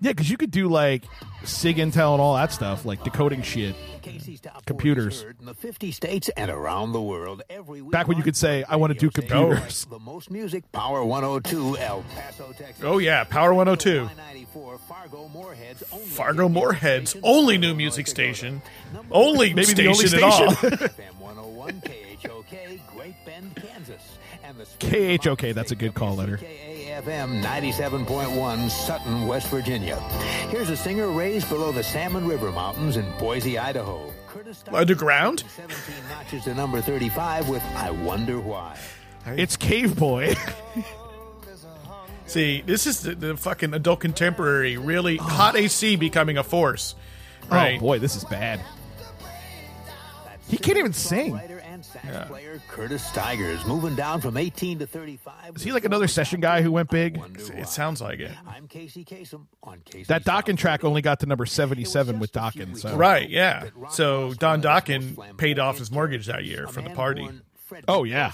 Yeah, 0.00 0.10
because 0.10 0.28
you 0.28 0.36
could 0.36 0.50
do 0.50 0.68
like 0.68 1.04
SIG 1.44 1.76
intel 1.76 2.12
and 2.14 2.20
all 2.20 2.34
that 2.34 2.52
stuff, 2.52 2.84
like 2.84 3.04
decoding 3.04 3.42
shit. 3.42 3.76
Casey's 4.02 4.40
top 4.40 4.54
40 4.54 4.64
Computers. 4.66 5.24
in 5.38 5.46
the 5.46 5.54
50 5.54 5.92
states 5.92 6.28
and 6.30 6.50
around 6.50 6.92
the 6.92 7.00
world 7.00 7.42
every 7.48 7.80
week. 7.80 7.92
Back 7.92 8.08
when 8.08 8.16
you 8.16 8.24
could 8.24 8.36
say, 8.36 8.64
"I 8.68 8.74
wanna 8.74 8.94
do 8.94 9.08
computers." 9.08 9.84
The 9.84 10.00
most 10.00 10.32
music, 10.32 10.70
Power 10.72 11.04
102, 11.04 11.78
El 11.78 12.02
Paso, 12.14 12.52
Texas. 12.58 12.82
Oh 12.82 12.98
yeah, 12.98 13.22
Power 13.22 13.54
102. 13.54 14.08
Y94, 14.08 14.80
Fargo 14.80 15.28
Moorhead's 15.28 15.84
only 15.92 16.06
Fargo 16.06 16.48
new 16.48 16.54
Moorhead's 16.54 17.10
station, 17.10 17.24
only 17.24 17.56
new 17.56 17.74
music 17.74 18.08
station. 18.08 18.62
Only 19.12 19.54
Maybe 19.54 19.74
the 19.74 19.86
only 19.86 20.08
station 20.08 20.22
at 20.22 20.22
all. 20.22 20.88
KHOK, 24.78 25.54
that's 25.54 25.72
a 25.72 25.76
good 25.76 25.94
call 25.94 26.16
letter. 26.16 26.38
KAFM 26.38 27.42
97.1, 27.42 28.70
Sutton, 28.70 29.26
West 29.26 29.48
Virginia. 29.48 29.96
Here's 30.50 30.70
a 30.70 30.76
singer 30.76 31.08
raised 31.08 31.48
below 31.48 31.72
the 31.72 31.82
Salmon 31.82 32.26
River 32.26 32.50
Mountains 32.52 32.96
in 32.96 33.06
Boise, 33.18 33.58
Idaho. 33.58 34.12
Curtis 34.26 34.62
Underground? 34.72 35.44
17 35.56 35.78
notches 36.10 36.44
to 36.44 36.54
number 36.54 36.80
35 36.80 37.48
with 37.48 37.62
I 37.74 37.90
Wonder 37.90 38.40
Why. 38.40 38.78
It's 39.26 39.56
Cave 39.56 39.96
Boy. 39.96 40.34
See, 42.26 42.60
this 42.60 42.86
is 42.86 43.02
the, 43.02 43.14
the 43.14 43.36
fucking 43.36 43.72
adult 43.72 44.00
contemporary, 44.00 44.76
really 44.76 45.16
hot 45.16 45.54
oh. 45.54 45.58
AC 45.58 45.96
becoming 45.96 46.36
a 46.36 46.44
force. 46.44 46.94
Oh, 47.44 47.56
right? 47.56 47.78
Oh 47.78 47.80
boy, 47.80 47.98
this 47.98 48.16
is 48.16 48.24
bad. 48.24 48.60
He 50.46 50.58
can't 50.58 50.78
even 50.78 50.92
sing. 50.92 51.40
And 52.02 52.28
player 52.28 52.60
Curtis 52.68 53.04
Stigers 53.04 53.64
moving 53.66 53.94
down 53.94 54.20
from 54.20 54.36
18 54.36 54.78
to 54.80 54.86
35. 54.86 55.56
Is 55.56 55.62
he 55.62 55.72
like 55.72 55.84
another 55.84 56.08
session 56.08 56.40
guy 56.40 56.62
who 56.62 56.72
went 56.72 56.90
big? 56.90 57.20
It 57.54 57.68
sounds 57.68 58.00
like 58.00 58.20
it. 58.20 58.30
I'm 58.46 58.68
Casey 58.68 59.04
Kasem 59.04 59.46
on 59.62 59.80
Casey. 59.84 60.04
That 60.04 60.24
Dokken 60.24 60.56
track 60.56 60.84
only 60.84 61.02
got 61.02 61.20
to 61.20 61.26
number 61.26 61.46
seventy-seven 61.46 62.18
with 62.18 62.32
Dokken. 62.32 62.76
So 62.78 62.96
Right, 62.96 63.28
yeah. 63.28 63.68
So 63.90 64.34
Don 64.34 64.62
Dokken 64.62 65.36
paid 65.36 65.58
off 65.58 65.78
his 65.78 65.90
mortgage 65.90 66.26
that 66.26 66.44
year 66.44 66.66
for 66.66 66.82
the 66.82 66.90
party. 66.90 67.28
Oh, 67.86 68.04
yeah. 68.04 68.32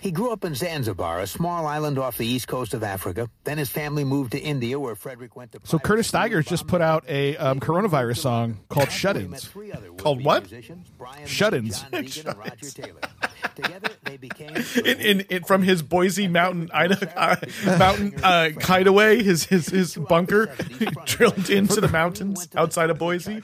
He 0.00 0.10
grew 0.10 0.30
up 0.32 0.44
in 0.44 0.54
Zanzibar, 0.54 1.20
a 1.20 1.26
small 1.26 1.66
island 1.66 1.98
off 1.98 2.18
the 2.18 2.26
east 2.26 2.48
coast 2.48 2.74
of 2.74 2.82
Africa. 2.82 3.30
Then 3.44 3.58
his 3.58 3.70
family 3.70 4.04
moved 4.04 4.32
to 4.32 4.38
India, 4.38 4.78
where 4.78 4.94
Frederick 4.94 5.34
went 5.36 5.52
to. 5.52 5.60
So 5.64 5.78
Curtis 5.78 6.06
Stigers 6.08 6.46
just 6.46 6.66
put 6.66 6.80
out 6.80 7.04
a 7.08 7.36
um, 7.36 7.60
coronavirus 7.60 8.18
song 8.18 8.60
called 8.68 8.90
Shut-ins. 8.90 9.48
Called 9.96 10.24
what? 10.24 10.46
They 14.04 14.16
became 14.16 14.56
In, 14.84 15.00
in, 15.00 15.20
in 15.22 15.44
from 15.44 15.62
his 15.62 15.82
Boise 15.82 16.28
Mountain 16.28 16.70
Idaho, 16.72 17.06
uh, 17.16 17.36
mountain 17.78 18.14
uh, 18.22 18.50
hideaway, 18.60 19.22
his 19.22 19.44
his 19.44 19.68
his 19.68 19.96
bunker 19.96 20.46
drilled 21.04 21.50
into 21.50 21.80
the 21.80 21.88
mountains 21.88 22.48
outside 22.56 22.90
of 22.90 22.98
Boise. 22.98 23.42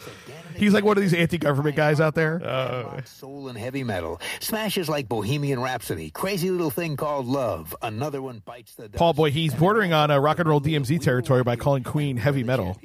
He's 0.56 0.74
like 0.74 0.84
one 0.84 0.96
of 0.96 1.02
these 1.02 1.14
anti-government 1.14 1.76
guys 1.76 2.00
out 2.00 2.14
there. 2.14 2.40
rock, 2.44 2.46
oh. 2.46 3.00
soul 3.04 3.48
and 3.48 3.58
heavy 3.58 3.84
metal. 3.84 4.20
Smashes 4.40 4.88
like 4.88 5.08
Bohemian 5.08 5.60
Rhapsody, 5.60 6.10
Crazy 6.10 6.50
Little 6.50 6.70
Thing 6.70 6.96
Called 6.96 7.26
Love. 7.26 7.74
Another 7.82 8.22
one 8.22 8.42
bites 8.44 8.74
the 8.74 8.88
dust. 8.88 8.98
Paul 8.98 9.14
Boy, 9.14 9.30
he's 9.30 9.54
bordering 9.54 9.92
on 9.92 10.10
a 10.10 10.20
rock 10.20 10.38
and 10.38 10.48
roll 10.48 10.60
DMZ 10.60 11.00
territory 11.00 11.42
by 11.42 11.56
calling 11.56 11.82
Queen 11.82 12.16
heavy 12.16 12.44
metal. 12.44 12.76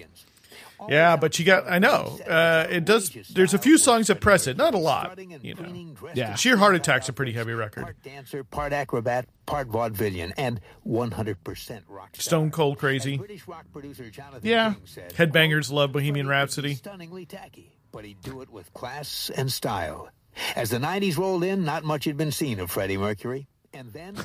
Yeah, 0.87 1.17
but 1.17 1.37
you 1.39 1.45
got 1.45 1.69
I 1.69 1.79
know 1.79 2.17
uh, 2.27 2.67
it 2.69 2.85
does. 2.85 3.09
There's 3.33 3.53
a 3.53 3.57
few 3.57 3.77
songs 3.77 4.07
that 4.07 4.21
press 4.21 4.47
it, 4.47 4.55
not 4.55 4.73
a 4.73 4.77
lot. 4.77 5.19
You 5.19 5.53
know, 5.55 5.89
Yeah. 6.13 6.35
Sheer 6.35 6.55
Heart 6.57 6.75
Attack's 6.75 7.09
a 7.09 7.13
pretty 7.13 7.33
heavy 7.33 7.53
record. 7.53 7.83
Part 7.83 8.01
dancer, 8.03 8.43
part 8.43 8.71
acrobat, 8.71 9.25
part 9.45 9.67
vaudevillian, 9.69 10.31
and 10.37 10.61
100% 10.87 11.81
rock. 11.87 12.09
Stone 12.13 12.51
Cold 12.51 12.77
Crazy. 12.77 13.17
British 13.17 13.47
rock 13.47 13.65
producer 13.73 14.09
Jonathan 14.09 14.41
Yeah. 14.47 14.75
Said, 14.85 15.13
Headbangers 15.13 15.71
love 15.71 15.91
Bohemian 15.91 16.27
Freddie 16.27 16.39
could 16.45 16.61
be 16.61 16.63
Rhapsody. 16.69 16.75
Stunningly 16.75 17.25
tacky, 17.25 17.77
but 17.91 18.05
he'd 18.05 18.21
do 18.21 18.41
it 18.41 18.49
with 18.49 18.73
class 18.73 19.29
and 19.35 19.51
style. 19.51 20.09
As 20.55 20.69
the 20.69 20.77
90s 20.77 21.17
rolled 21.17 21.43
in, 21.43 21.65
not 21.65 21.83
much 21.83 22.05
had 22.05 22.15
been 22.15 22.31
seen 22.31 22.59
of 22.59 22.71
Freddie 22.71 22.97
Mercury. 22.97 23.47
And 23.73 23.91
then, 23.91 24.15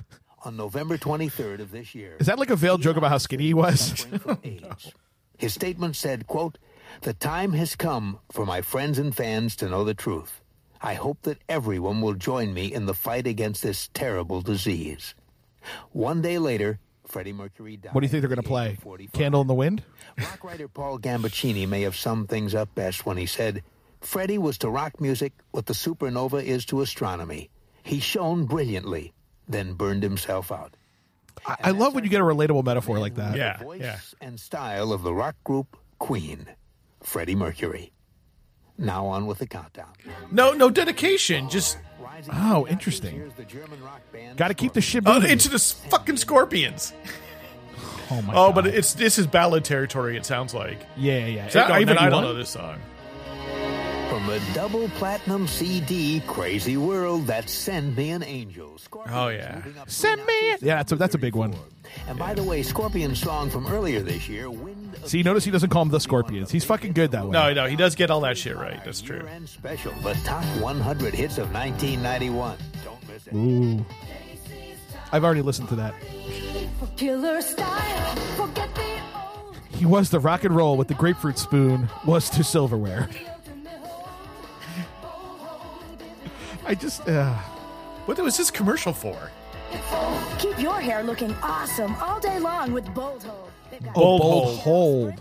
on 0.45 0.57
November 0.57 0.97
23rd 0.99 1.61
of 1.61 1.71
this 1.71 1.95
year, 1.95 2.17
Is 2.21 2.27
that 2.29 2.39
like 2.39 2.51
a 2.51 2.57
veiled 2.57 2.83
joke 2.83 2.97
about 2.97 3.11
how 3.11 3.19
skinny 3.19 3.45
he 3.45 3.55
was? 3.55 4.07
suffering 5.49 5.75
from 5.77 5.89
AIDS. 5.89 5.95
His 5.95 5.95
statement 5.95 5.97
said, 5.97 6.27
quote, 6.27 6.59
The 7.03 7.15
time 7.15 7.53
has 7.53 7.77
come 7.77 8.19
for 8.31 8.47
my 8.47 8.63
friends 8.63 8.99
and 8.99 9.15
fans 9.15 9.57
to 9.57 9.69
know 9.69 9.85
the 9.85 9.95
truth. 9.95 10.41
I 10.81 10.95
hope 10.95 11.23
that 11.23 11.39
everyone 11.49 12.01
will 12.03 12.15
join 12.15 12.53
me 12.53 12.73
in 12.73 12.87
the 12.87 12.95
fight 12.95 13.27
against 13.27 13.63
this 13.63 13.89
terrible 13.95 14.43
disease. 14.43 15.15
One 15.93 16.21
day 16.21 16.39
later, 16.39 16.79
Freddie 17.07 17.33
Mercury 17.33 17.77
died. 17.79 17.95
What 17.95 18.01
do 18.01 18.07
you 18.07 18.11
think 18.11 18.23
they're 18.23 18.29
going 18.29 18.43
to 18.43 18.49
play? 18.49 18.77
Candle 19.13 19.41
in 19.41 19.47
the 19.47 19.55
Wind? 19.55 19.83
Rock 20.19 20.45
writer 20.45 20.69
Paul 20.69 20.99
Gambaccini 20.99 21.67
may 21.67 21.83
have 21.83 21.97
summed 21.97 22.29
things 22.29 22.55
up 22.55 22.75
best 22.75 23.07
when 23.07 23.17
he 23.17 23.27
said, 23.27 23.63
Freddie 24.01 24.39
was 24.39 24.59
to 24.59 24.69
rock 24.69 25.01
music 25.01 25.33
what 25.53 25.67
the 25.67 25.73
supernova 25.73 26.43
is 26.43 26.67
to 26.67 26.83
astronomy. 26.83 27.49
He 27.83 28.01
shone 28.01 28.45
brilliantly, 28.45 29.15
then 29.49 29.75
burned 29.75 30.03
himself 30.03 30.53
out. 30.53 30.77
I, 31.47 31.57
I 31.65 31.71
love 31.73 31.95
when 31.95 32.05
you 32.05 32.11
get 32.11 32.21
a 32.21 32.25
relatable 32.25 32.65
metaphor 32.65 32.99
like 32.99 33.15
that. 33.17 33.37
Yeah, 33.37 33.59
The 33.59 33.65
voice 33.65 33.81
yeah. 33.81 33.99
and 34.21 34.39
style 34.41 34.93
of 34.93 35.03
the 35.03 35.13
rock 35.15 35.37
group 35.45 35.77
Queen, 35.99 36.47
Freddie 37.03 37.35
Mercury. 37.35 37.93
Now 38.77 39.07
on 39.07 39.27
with 39.27 39.39
the 39.39 39.47
countdown. 39.47 39.93
No, 40.33 40.53
no 40.53 40.69
dedication. 40.71 41.49
Just 41.49 41.79
Oh, 42.01 42.23
from 42.23 42.33
the 42.33 42.33
ashes, 42.37 42.67
interesting. 42.73 43.15
here's 43.17 43.33
the 43.35 43.45
German 43.45 43.83
rock 43.83 44.01
band 44.13 44.37
Got 44.37 44.49
to 44.49 44.55
keep 44.55 44.73
the 44.73 44.81
shit 44.81 45.05
oh, 45.07 45.15
moving. 45.15 45.31
into 45.31 45.49
the 45.49 45.59
fucking 45.59 46.17
Scorpions. 46.17 46.93
oh 48.11 48.21
my 48.23 48.33
Oh, 48.35 48.47
God. 48.49 48.55
but 48.57 48.67
it's 48.67 48.95
this 48.95 49.19
is 49.19 49.27
ballad 49.27 49.65
territory. 49.65 50.17
It 50.17 50.27
sounds 50.27 50.55
like. 50.55 50.79
yeah, 50.97 51.27
yeah. 51.27 51.49
So 51.49 51.67
No, 51.69 51.79
even 51.79 51.99
I 51.99 52.09
don't 52.11 52.23
know 52.23 52.35
this 52.35 52.51
song. 52.51 52.79
From 54.15 54.31
a 54.31 54.39
double 54.55 54.89
platinum 54.91 55.49
CD, 55.49 56.23
Crazy 56.29 56.77
World, 56.77 57.27
that's 57.27 57.53
Send 57.53 57.97
Me 57.97 58.11
an 58.11 58.23
Angel. 58.23 58.79
Scorpions 58.79 59.17
Oh, 59.17 59.27
yeah. 59.27 59.61
Send 59.89 60.25
me. 60.25 60.51
notches 60.51 60.63
Yeah, 60.63 60.77
that's 60.77 60.93
a, 60.93 60.95
that's 60.95 61.15
a 61.17 61.19
big 61.19 61.35
one. 61.35 61.51
34. 61.51 62.11
And 62.11 62.17
by 62.17 62.33
the 62.33 62.45
way, 62.45 62.63
Scorpion's 62.63 63.19
song 63.21 63.51
from 63.51 63.67
earlier 63.67 64.03
this 64.03 64.29
year, 64.29 64.49
Wind 64.49 64.95
of 64.95 65.09
See, 65.09 65.25
notice 65.25 65.45
he 65.45 65.51
doesn't 65.51 65.71
call 65.71 65.85
them 65.85 65.91
the 65.91 65.99
Scorpions. 65.99 66.53
He's 66.53 66.63
fucking 66.63 66.93
good 66.93 67.11
that 67.11 67.25
way. 67.25 67.33
No, 67.33 67.53
no, 67.53 67.67
he 67.67 67.75
does 67.75 67.97
get 67.97 68.13
all 68.13 68.21
that 68.21 68.39
shit 68.39 68.57
right. 68.57 68.81
That's 68.85 69.01
true. 69.01 69.17
Year-End 69.17 69.49
Special, 69.49 69.93
the 70.03 70.15
top 70.23 70.45
100 70.61 71.13
hits 71.13 71.39
of 71.39 71.53
1991. 71.53 72.57
Don't 72.85 73.09
miss 73.09 73.27
it. 73.27 73.35
Ooh. 73.35 73.85
I've 75.11 75.25
already 75.25 75.43
listened 75.43 75.71
to 75.71 75.75
that. 75.75 75.93
Killer 76.97 77.43
style. 77.43 78.15
Forget 78.37 78.73
the. 78.77 79.77
He 79.77 79.87
was 79.87 80.11
the 80.11 80.21
rock 80.21 80.45
and 80.45 80.55
roll 80.55 80.77
with 80.77 80.87
the 80.87 80.95
grapefruit 80.95 81.37
spoon 81.37 81.89
was 82.07 82.31
to 82.31 82.45
silverware. 82.45 83.09
I 86.67 86.75
just 86.75 87.07
uh, 87.09 87.35
What 88.07 88.19
was 88.19 88.37
this 88.37 88.51
commercial 88.51 88.93
for? 88.93 89.17
Keep 90.39 90.61
your 90.61 90.81
hair 90.81 91.03
looking 91.03 91.35
awesome 91.43 91.95
all 91.97 92.21
day 92.21 92.39
long 92.39 92.73
with 92.73 92.93
Bold 92.95 93.25
Hold. 93.25 93.51
Got 93.83 93.93
oh, 93.97 94.19
Bold 94.19 94.21
bold 94.21 94.59
hold. 94.61 95.15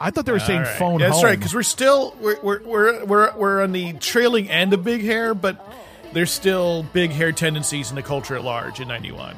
I 0.00 0.10
thought 0.10 0.26
they 0.26 0.32
were 0.32 0.40
saying 0.40 0.60
All 0.60 0.64
right. 0.64 0.78
phone 0.78 1.00
Yeah, 1.00 1.06
That's 1.06 1.18
home. 1.18 1.26
right, 1.26 1.38
because 1.38 1.54
we're 1.54 1.62
still 1.62 2.16
we're, 2.20 2.40
we're 2.40 2.62
we're 2.62 3.04
we're 3.04 3.36
we're 3.36 3.62
on 3.62 3.72
the 3.72 3.92
trailing 3.94 4.50
end 4.50 4.72
of 4.72 4.82
big 4.82 5.02
hair, 5.02 5.32
but 5.34 5.64
there's 6.12 6.30
still 6.32 6.82
big 6.82 7.10
hair 7.10 7.30
tendencies 7.30 7.90
in 7.90 7.96
the 7.96 8.02
culture 8.02 8.34
at 8.34 8.42
large 8.42 8.80
in 8.80 8.88
'91. 8.88 9.36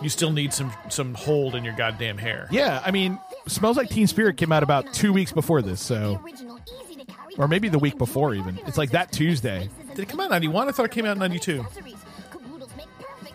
You 0.00 0.08
still 0.08 0.30
need 0.30 0.52
some 0.54 0.72
some 0.88 1.14
hold 1.14 1.54
in 1.54 1.64
your 1.64 1.74
goddamn 1.74 2.16
hair. 2.18 2.48
Yeah, 2.50 2.82
I 2.84 2.90
mean, 2.90 3.18
Smells 3.48 3.76
Like 3.76 3.90
Teen 3.90 4.06
Spirit 4.06 4.36
came 4.38 4.52
out 4.52 4.62
about 4.62 4.92
two 4.94 5.12
weeks 5.12 5.32
before 5.32 5.60
this, 5.60 5.80
so 5.80 6.24
or 7.36 7.48
maybe 7.48 7.68
the 7.68 7.78
week 7.78 7.98
before 7.98 8.34
even. 8.34 8.58
It's 8.66 8.78
like 8.78 8.92
that 8.92 9.12
Tuesday. 9.12 9.68
Did 9.94 10.00
it 10.02 10.08
come 10.08 10.20
out 10.20 10.24
in 10.24 10.30
'91? 10.30 10.68
I 10.68 10.72
thought 10.72 10.86
it 10.86 10.90
came 10.92 11.06
out 11.06 11.12
in 11.12 11.18
'92. 11.20 11.64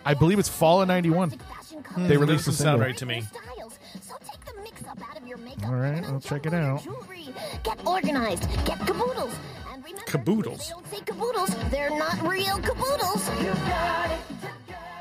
I 0.04 0.14
believe 0.14 0.38
it's 0.38 0.48
fall 0.48 0.82
of 0.82 0.88
'91. 0.88 1.32
They 1.96 2.16
released 2.16 2.44
the 2.44 2.52
Doesn't 2.52 2.64
sound 2.64 2.80
right 2.80 2.96
to 2.98 3.06
me. 3.06 3.24
All 5.64 5.74
right, 5.74 6.04
I'll 6.04 6.20
check 6.20 6.46
it 6.46 6.54
out. 6.54 6.82
Get 7.62 7.86
organized. 7.86 8.48
Get 8.64 8.78
caboodles. 8.86 9.34
And 9.72 9.84
remember, 9.84 10.04
Caboodles. 10.06 10.68
they 10.68 10.70
don't 10.74 10.88
say 10.88 11.00
caboodles. 11.00 11.54
They're 11.70 11.90
not 11.90 12.20
real 12.22 12.56
caboodles. 12.58 13.28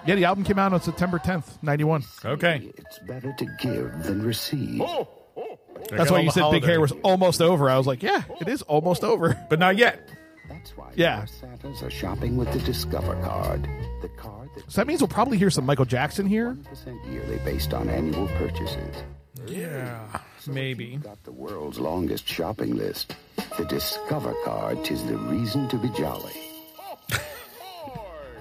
Yeah, 0.06 0.16
the 0.16 0.26
album 0.26 0.44
came 0.44 0.60
out 0.60 0.74
on 0.74 0.82
September 0.82 1.20
10th, 1.20 1.62
'91. 1.62 2.04
Okay, 2.26 2.72
It's 2.78 3.00
better 3.00 3.34
to 3.34 3.46
give 3.62 4.04
than 4.04 4.24
receive. 4.24 4.82
Oh, 4.82 5.08
oh. 5.38 5.60
That's 5.92 6.12
why 6.12 6.20
you 6.20 6.32
said 6.32 6.50
big 6.52 6.64
hair 6.64 6.80
was 6.82 6.94
almost 7.04 7.42
over. 7.42 7.70
I 7.70 7.78
was 7.78 7.88
like, 7.88 8.04
yeah, 8.04 8.24
it 8.42 8.48
is 8.48 8.62
almost 8.64 9.04
over. 9.04 9.38
but 9.50 9.60
not 9.60 9.78
yet. 9.78 10.08
That's 10.50 10.72
why 10.76 10.92
Yeah. 10.96 11.26
Santas 11.26 11.82
are 11.84 11.90
shopping 11.92 12.36
with 12.36 12.52
the 12.52 12.60
Discover 12.60 13.16
card. 13.24 13.68
The 14.02 14.10
card 14.10 14.50
that's 14.56 14.74
So 14.74 14.82
that 14.82 14.88
means 14.88 15.00
we'll 15.02 15.08
probably 15.08 15.38
hear 15.38 15.50
some 15.50 15.66
Michael 15.66 15.86
Jackson 15.86 16.26
here. 16.26 16.54
1% 16.56 17.12
yearly 17.14 17.38
based 17.46 17.74
on 17.74 17.88
annual 17.90 18.28
purchases. 18.30 19.04
Yeah, 19.48 20.06
maybe. 20.48 20.98
Got 20.98 21.24
the 21.24 21.32
world's 21.32 21.80
longest 21.80 22.28
shopping 22.28 22.76
list. 22.76 23.16
The 23.58 23.66
Discover 23.66 24.34
card 24.44 24.84
tis 24.84 25.04
the 25.06 25.18
reason 25.18 25.70
to 25.70 25.78
be 25.78 25.90
jolly. 25.90 26.34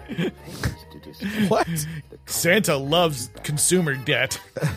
Thanks 0.09 0.85
to 0.91 0.99
Discover, 1.01 1.47
What? 1.47 1.69
Santa 2.27 2.77
loves 2.77 3.31
consumer 3.45 3.95
debt. 3.95 4.41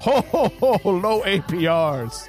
Ho 0.00 0.20
ho 0.22 0.48
ho! 0.48 0.90
Low 0.90 1.22
APRs. 1.22 2.28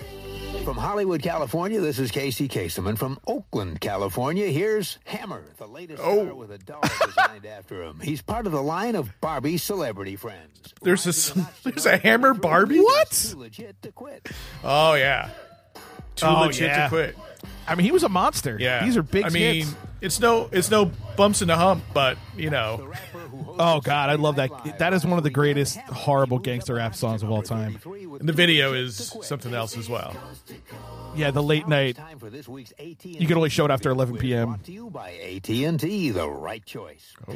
From 0.63 0.77
Hollywood, 0.77 1.21
California, 1.21 1.81
this 1.81 1.99
is 1.99 2.09
Casey 2.09 2.47
Kasem. 2.47 2.87
And 2.87 2.97
from 2.97 3.19
Oakland, 3.27 3.81
California, 3.81 4.47
here's 4.47 4.97
Hammer, 5.03 5.43
the 5.57 5.67
latest 5.67 6.01
Oh. 6.01 6.23
star 6.23 6.35
with 6.35 6.51
a 6.51 6.57
doll 6.57 6.79
designed 7.05 7.45
after 7.45 7.83
him. 7.83 7.99
He's 8.01 8.21
part 8.21 8.45
of 8.45 8.53
the 8.53 8.61
line 8.63 8.95
of 8.95 9.09
Barbie 9.19 9.57
celebrity 9.57 10.15
friends. 10.15 10.73
There's 10.81 11.05
a 11.35 11.47
there's 11.63 11.85
a 11.85 11.97
Hammer 11.97 12.33
Barbie. 12.33 12.79
What? 12.79 13.11
Too 13.11 13.39
legit 13.39 13.81
to 13.81 13.91
quit. 13.91 14.29
Oh 14.63 14.93
yeah. 14.93 15.31
Too 16.15 16.27
Oh, 16.27 16.41
legit 16.45 16.69
yeah. 16.69 16.83
to 16.83 16.89
quit. 16.89 17.17
I 17.67 17.75
mean, 17.75 17.83
he 17.85 17.91
was 17.91 18.03
a 18.03 18.09
monster. 18.09 18.57
Yeah, 18.57 18.85
these 18.85 18.95
are 18.95 19.03
big 19.03 19.25
I 19.25 19.29
mean, 19.29 19.65
hits. 19.65 19.75
it's 19.99 20.19
no 20.21 20.47
it's 20.53 20.71
no 20.71 20.91
bumps 21.17 21.41
in 21.41 21.49
the 21.49 21.57
hump, 21.57 21.83
but 21.93 22.17
you 22.37 22.49
know, 22.49 22.93
Oh 23.59 23.81
God, 23.81 24.09
I 24.09 24.15
love 24.15 24.37
that. 24.37 24.79
That 24.79 24.93
is 24.93 25.05
one 25.05 25.17
of 25.17 25.23
the 25.23 25.29
greatest 25.29 25.77
horrible 25.79 26.39
gangster 26.39 26.75
rap 26.75 26.95
songs 26.95 27.23
of 27.23 27.31
all 27.31 27.41
time. 27.41 27.79
and 27.85 28.27
the 28.27 28.33
video 28.33 28.73
is 28.73 29.13
something 29.21 29.53
else 29.53 29.77
as 29.77 29.89
well. 29.89 30.15
Yeah, 31.15 31.31
the 31.31 31.43
late 31.43 31.67
night. 31.67 31.95
Time 31.97 32.17
for 32.19 32.29
this 32.29 32.47
week's 32.47 32.71
AT&T 32.79 33.17
You 33.19 33.27
can 33.27 33.37
only 33.37 33.49
show 33.49 33.65
it 33.65 33.71
after 33.71 33.91
11 33.91 34.17
p.m. 34.17 34.47
Brought 34.47 34.63
to 34.65 34.91
AT&T, 34.99 36.09
the 36.09 36.29
right 36.29 36.65
choice. 36.65 37.13
Oh, 37.27 37.35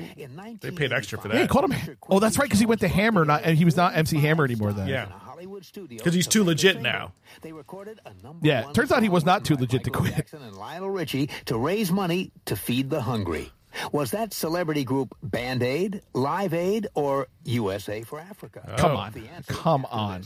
They 0.62 0.72
paid 0.72 0.92
extra 0.92 1.20
for 1.20 1.28
Yeah, 1.28 1.36
he 1.36 1.40
that 1.42 1.50
called 1.50 1.72
him. 1.72 1.98
Oh, 2.10 2.20
that's 2.20 2.38
right, 2.40 2.46
because 2.46 2.60
he 2.60 2.66
went 2.66 2.82
to 2.82 2.88
Hammer, 2.88 3.24
not 3.26 3.44
and 3.44 3.58
he 3.58 3.66
was 3.66 3.76
not 3.78 3.96
MC 3.96 4.18
Hammer 4.18 4.46
anymore 4.46 4.74
then. 4.74 4.88
Yeah. 4.88 5.06
because 5.40 5.72
because 5.90 6.14
he's 6.14 6.28
too 6.28 6.44
legit 6.44 6.82
now. 6.82 7.14
They 7.42 7.52
recorded 7.52 8.00
a 8.06 8.14
number 8.24 8.46
Yeah, 8.48 8.66
one 8.66 8.74
turns 8.74 8.92
out 8.92 9.04
he 9.04 9.10
was 9.10 9.26
not 9.26 9.46
too 9.46 9.56
legit 9.56 9.84
to 9.84 9.92
quit. 9.92 10.34
And 10.34 10.56
Lionel 10.56 10.90
Richie 10.90 11.30
to 11.46 11.58
raise 11.58 11.92
money 11.92 12.32
to 12.46 12.56
feed 12.56 12.90
the 12.90 13.02
hungry. 13.02 13.52
Was 13.92 14.12
that 14.12 14.34
celebrity 14.34 14.84
group 14.84 15.16
Band 15.24 15.62
Aid, 15.64 16.02
Live 16.14 16.54
Aid, 16.54 16.88
or 16.96 17.28
USA 17.46 18.02
for 18.04 18.20
Africa? 18.20 18.62
Come 18.78 18.92
Oh. 18.92 18.96
on, 18.98 19.14
come 19.48 19.86
on. 19.92 20.24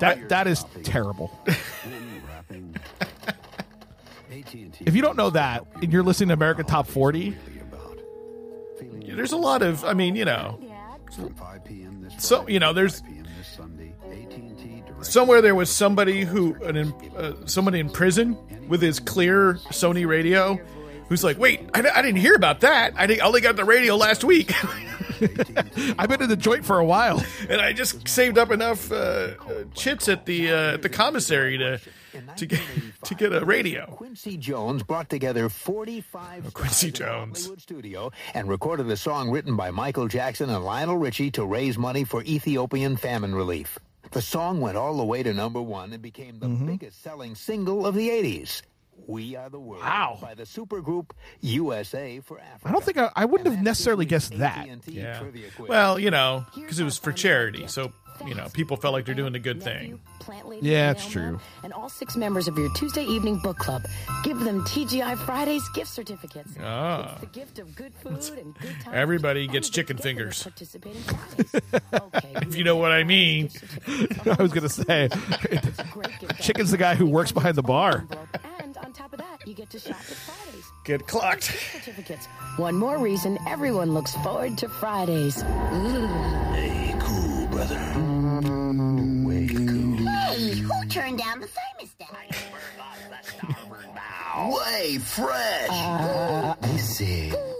That 0.00 0.28
that 0.28 0.46
is 0.46 0.64
terrible. 0.84 1.30
If 4.30 4.94
you 4.94 5.02
don't 5.02 5.16
know 5.16 5.30
that, 5.30 5.66
and 5.82 5.92
you're 5.92 6.02
listening 6.02 6.28
to 6.28 6.34
American 6.34 6.64
Top 6.66 6.86
40, 6.86 7.34
about. 7.62 7.98
Feeling 8.78 9.02
Yeah, 9.02 9.14
There's 9.14 9.32
a 9.32 9.36
lot 9.38 9.62
of 9.62 9.84
I 9.84 9.94
mean, 9.94 10.16
you 10.16 10.24
know, 10.24 10.60
From 11.14 11.34
5 11.34 11.64
p.m. 11.64 12.02
this 12.02 12.22
So, 12.24 12.46
you 12.46 12.60
know, 12.60 12.72
there's- 12.72 13.00
5 13.00 13.08
p.m. 13.10 13.26
this 13.38 13.48
Sunday, 13.48 13.94
AT&T 14.06 14.82
direct 14.86 15.06
somewhere 15.06 15.40
there 15.40 15.54
was 15.54 15.70
somebody 15.70 16.24
who 16.24 16.54
an 16.62 16.92
uh, 17.16 17.32
somebody 17.46 17.80
in 17.80 17.88
prison 17.90 18.36
with 18.68 18.82
his 18.82 19.00
clear 19.00 19.54
Sony 19.70 20.06
radio 20.06 20.60
who's 21.08 21.24
like, 21.24 21.38
"Wait, 21.38 21.68
I, 21.74 21.80
I 21.80 22.02
didn't 22.02 22.20
hear 22.20 22.34
about 22.34 22.60
that. 22.60 22.94
I 22.96 23.06
didn't- 23.06 23.22
I 23.22 23.26
only 23.26 23.40
got 23.40 23.56
the 23.56 23.64
radio 23.64 23.96
last 23.96 24.24
week." 24.24 24.52
I've 25.98 26.08
been 26.08 26.22
in 26.22 26.28
the 26.28 26.36
joint 26.36 26.64
for 26.64 26.78
a 26.78 26.84
while. 26.84 27.22
and 27.48 27.60
I 27.60 27.72
just 27.72 28.06
saved 28.08 28.38
up 28.38 28.50
enough 28.50 28.92
uh, 28.92 28.94
uh, 28.94 29.64
chits 29.74 30.08
at 30.08 30.26
the 30.26 30.52
uh, 30.52 30.74
at 30.74 30.82
the 30.82 30.88
commissary 30.88 31.58
to 31.58 31.80
to 32.36 32.46
get 32.46 32.60
to 33.04 33.14
get 33.14 33.32
a 33.32 33.44
radio. 33.44 33.86
Quincy 33.86 34.36
Jones 34.36 34.82
brought 34.82 35.08
together 35.10 35.48
45 35.48 36.46
Oh, 36.46 36.50
Quincy 36.52 36.90
stars 36.90 37.00
in 37.00 37.04
a 37.04 37.08
Jones. 37.26 37.40
Hollywood 37.42 37.60
studio 37.62 38.12
and 38.34 38.48
recorded 38.48 38.88
a 38.90 38.96
song 38.96 39.30
written 39.30 39.56
by 39.56 39.70
Michael 39.70 40.08
Jackson 40.08 40.50
and 40.50 40.64
Lionel 40.64 40.96
Richie 40.98 41.30
to 41.32 41.44
raise 41.44 41.76
money 41.78 42.04
for 42.04 42.22
Ethiopian 42.22 42.96
famine 42.96 43.34
relief. 43.34 43.78
The 44.12 44.22
song 44.22 44.60
went 44.60 44.76
all 44.78 44.96
the 44.96 45.04
way 45.04 45.22
to 45.22 45.34
number 45.34 45.60
one 45.60 45.92
and 45.92 46.00
became 46.02 46.38
the 46.38 46.46
Mm-hmm. 46.46 46.66
biggest 46.66 47.02
selling 47.02 47.34
single 47.34 47.84
of 47.86 47.94
the 47.94 48.08
80s. 48.08 48.62
We 49.06 49.36
Are 49.36 49.48
the 49.48 49.58
World 49.60 49.82
Wow. 49.82 50.18
by 50.20 50.34
the 50.34 50.42
supergroup 50.44 51.10
USA 51.40 52.20
for 52.20 52.38
Africa. 52.40 52.68
I 52.68 52.72
don't 52.72 52.84
think 52.84 52.98
I, 52.98 53.10
I 53.16 53.24
wouldn't 53.24 53.48
have 53.52 53.62
necessarily 53.62 54.04
guessed 54.06 54.36
that. 54.38 54.68
Yeah. 54.86 55.22
Well, 55.58 55.98
you 55.98 56.10
know, 56.10 56.44
because 56.54 56.78
it 56.80 56.84
was 56.84 56.98
for 56.98 57.12
charity, 57.12 57.66
so 57.66 57.92
you 58.26 58.34
know, 58.34 58.48
people 58.52 58.76
felt 58.76 58.92
like 58.94 59.04
they're 59.06 59.14
doing 59.14 59.36
a 59.36 59.38
good 59.38 59.62
thing. 59.62 60.00
Yeah, 60.60 60.90
it's 60.90 61.06
true. 61.08 61.38
And 61.62 61.72
all 61.72 61.88
six 61.88 62.16
members 62.16 62.48
of 62.48 62.58
your 62.58 62.68
Tuesday 62.74 63.04
evening 63.04 63.38
book 63.38 63.56
club. 63.58 63.82
Give 64.24 64.38
them 64.40 64.62
TGI 64.64 65.16
Fridays 65.24 65.66
gift 65.70 65.88
certificates. 65.90 66.50
Ah. 66.60 67.12
It's 67.12 67.20
the 67.20 67.26
gift 67.26 67.58
of 67.60 67.74
good 67.76 67.94
food 67.94 68.18
and 68.38 68.54
good 68.58 68.74
times. 68.80 68.88
Everybody 68.92 69.46
gets 69.46 69.70
chicken 69.70 69.96
fingers. 69.96 70.44
of 70.44 70.52
participating 70.52 71.00
Fridays. 71.02 71.54
Okay, 71.94 72.32
If 72.42 72.56
you 72.56 72.64
know 72.64 72.76
what 72.76 72.90
I 72.92 73.04
mean. 73.04 73.50
I 74.26 74.42
was 74.42 74.52
gonna 74.52 74.68
say, 74.68 75.08
Chicken's 76.40 76.72
the 76.72 76.76
guy 76.76 76.94
who 76.96 77.06
works 77.06 77.30
behind 77.32 77.54
the 77.56 77.62
bar. 77.62 78.04
And 78.98 79.04
on 79.04 79.10
top 79.10 79.12
of 79.12 79.18
that, 79.18 79.46
you 79.46 79.54
get 79.54 79.70
to 79.70 79.78
shop 79.78 79.96
at 79.96 80.04
Fridays. 80.04 80.64
Get 80.84 81.06
clocked. 81.06 81.44
Certificates. 81.44 82.26
One 82.56 82.74
more 82.76 82.98
reason 82.98 83.38
everyone 83.46 83.94
looks 83.94 84.14
forward 84.16 84.58
to 84.58 84.68
Fridays. 84.68 85.40
Hey, 85.40 86.94
cool, 86.98 87.46
brother. 87.48 87.76
Way 89.26 89.46
cool. 89.48 89.96
Hey, 90.06 90.50
who 90.58 90.86
turned 90.88 91.18
down 91.18 91.40
the 91.40 91.48
thermostat? 91.48 92.36
Way 94.38 94.98
fresh. 94.98 95.68
Uh, 95.70 96.54
Listen. 96.62 97.57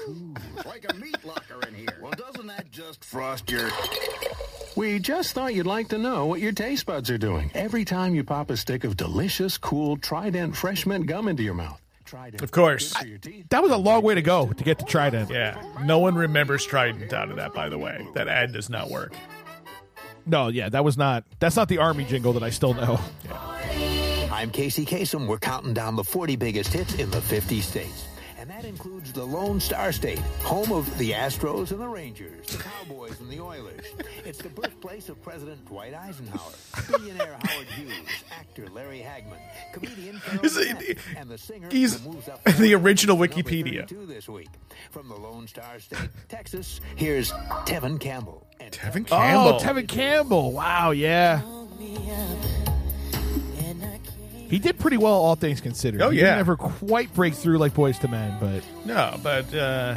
Like 0.82 0.94
a 0.94 0.96
meat 0.96 1.24
locker 1.24 1.66
in 1.66 1.74
here. 1.74 1.88
Well, 2.00 2.12
doesn't 2.12 2.46
that 2.46 2.70
just 2.70 3.04
frost 3.04 3.50
your... 3.50 3.68
We 4.76 5.00
just 5.00 5.32
thought 5.32 5.54
you'd 5.54 5.66
like 5.66 5.88
to 5.88 5.98
know 5.98 6.26
what 6.26 6.40
your 6.40 6.52
taste 6.52 6.86
buds 6.86 7.10
are 7.10 7.18
doing 7.18 7.50
every 7.52 7.84
time 7.84 8.14
you 8.14 8.22
pop 8.22 8.48
a 8.48 8.56
stick 8.56 8.84
of 8.84 8.96
delicious, 8.96 9.58
cool 9.58 9.96
Trident 9.96 10.54
fresh 10.54 10.86
mint 10.86 11.06
gum 11.06 11.26
into 11.26 11.42
your 11.42 11.54
mouth. 11.54 11.82
Trident. 12.04 12.42
Of 12.42 12.52
course. 12.52 12.92
For 12.92 13.04
your 13.04 13.18
teeth. 13.18 13.46
That 13.48 13.60
was 13.60 13.72
a 13.72 13.76
long 13.76 14.02
way 14.02 14.14
to 14.14 14.22
go 14.22 14.52
to 14.52 14.64
get 14.64 14.78
to 14.78 14.84
Trident. 14.84 15.30
Yeah. 15.30 15.60
No 15.84 15.98
one 15.98 16.14
remembers 16.14 16.64
Trident 16.64 17.12
out 17.12 17.28
of 17.28 17.36
that, 17.38 17.54
by 17.54 17.68
the 17.68 17.78
way. 17.78 18.06
That 18.14 18.28
ad 18.28 18.52
does 18.52 18.70
not 18.70 18.88
work. 18.88 19.14
No, 20.26 20.46
yeah, 20.46 20.68
that 20.68 20.84
was 20.84 20.96
not. 20.96 21.24
That's 21.40 21.56
not 21.56 21.68
the 21.68 21.78
army 21.78 22.04
jingle 22.04 22.34
that 22.34 22.44
I 22.44 22.50
still 22.50 22.74
know. 22.74 23.00
I'm 24.30 24.52
Casey 24.52 24.86
Kasem. 24.86 25.26
We're 25.26 25.38
counting 25.38 25.74
down 25.74 25.96
the 25.96 26.04
40 26.04 26.36
biggest 26.36 26.72
hits 26.72 26.94
in 26.94 27.10
the 27.10 27.20
50 27.20 27.62
states. 27.62 28.06
And 28.38 28.48
And 28.48 28.50
that 28.50 28.64
includes 28.64 28.97
the 29.12 29.24
Lone 29.24 29.60
Star 29.60 29.92
State, 29.92 30.18
home 30.42 30.72
of 30.72 30.96
the 30.98 31.10
Astros 31.12 31.70
and 31.70 31.80
the 31.80 31.88
Rangers, 31.88 32.46
the 32.46 32.58
Cowboys 32.62 33.18
and 33.20 33.28
the 33.30 33.40
Oilers. 33.40 33.84
It's 34.24 34.38
the 34.38 34.48
birthplace 34.48 35.08
of 35.08 35.20
President 35.22 35.64
Dwight 35.66 35.94
Eisenhower, 35.94 36.52
billionaire 36.90 37.36
Howard 37.42 37.66
Hughes, 37.68 37.92
actor 38.30 38.66
Larry 38.68 38.98
Hagman, 39.00 39.38
comedian 39.72 40.20
Carol 40.20 40.44
Is 40.44 40.56
it- 40.56 40.78
Burnett, 40.78 40.98
and 41.16 41.30
the 41.30 41.38
singer 41.38 41.68
he's 41.70 42.00
who 42.00 42.12
moves 42.12 42.28
up 42.28 42.42
the 42.44 42.74
original 42.74 43.16
Wikipedia. 43.16 43.88
this 44.06 44.28
week. 44.28 44.48
From 44.90 45.08
the 45.08 45.16
Lone 45.16 45.46
Star 45.46 45.78
State, 45.80 46.08
Texas, 46.28 46.80
here's 46.96 47.32
Tevin 47.66 47.98
Campbell. 48.00 48.46
And 48.60 48.72
Tevin 48.72 49.06
Oh, 49.10 49.58
Tevin 49.62 49.86
Campbell. 49.88 50.52
Wow, 50.52 50.90
yeah. 50.90 51.42
He 54.48 54.58
did 54.58 54.78
pretty 54.78 54.96
well, 54.96 55.12
all 55.14 55.34
things 55.36 55.60
considered. 55.60 56.00
Oh, 56.02 56.10
He 56.10 56.18
yeah. 56.18 56.24
didn't 56.26 56.38
ever 56.40 56.56
quite 56.56 57.12
break 57.14 57.34
through 57.34 57.58
like 57.58 57.74
Boyz 57.74 58.02
II 58.02 58.10
Men, 58.10 58.36
but 58.40 58.62
No, 58.86 59.16
but 59.22 59.52
uh, 59.54 59.96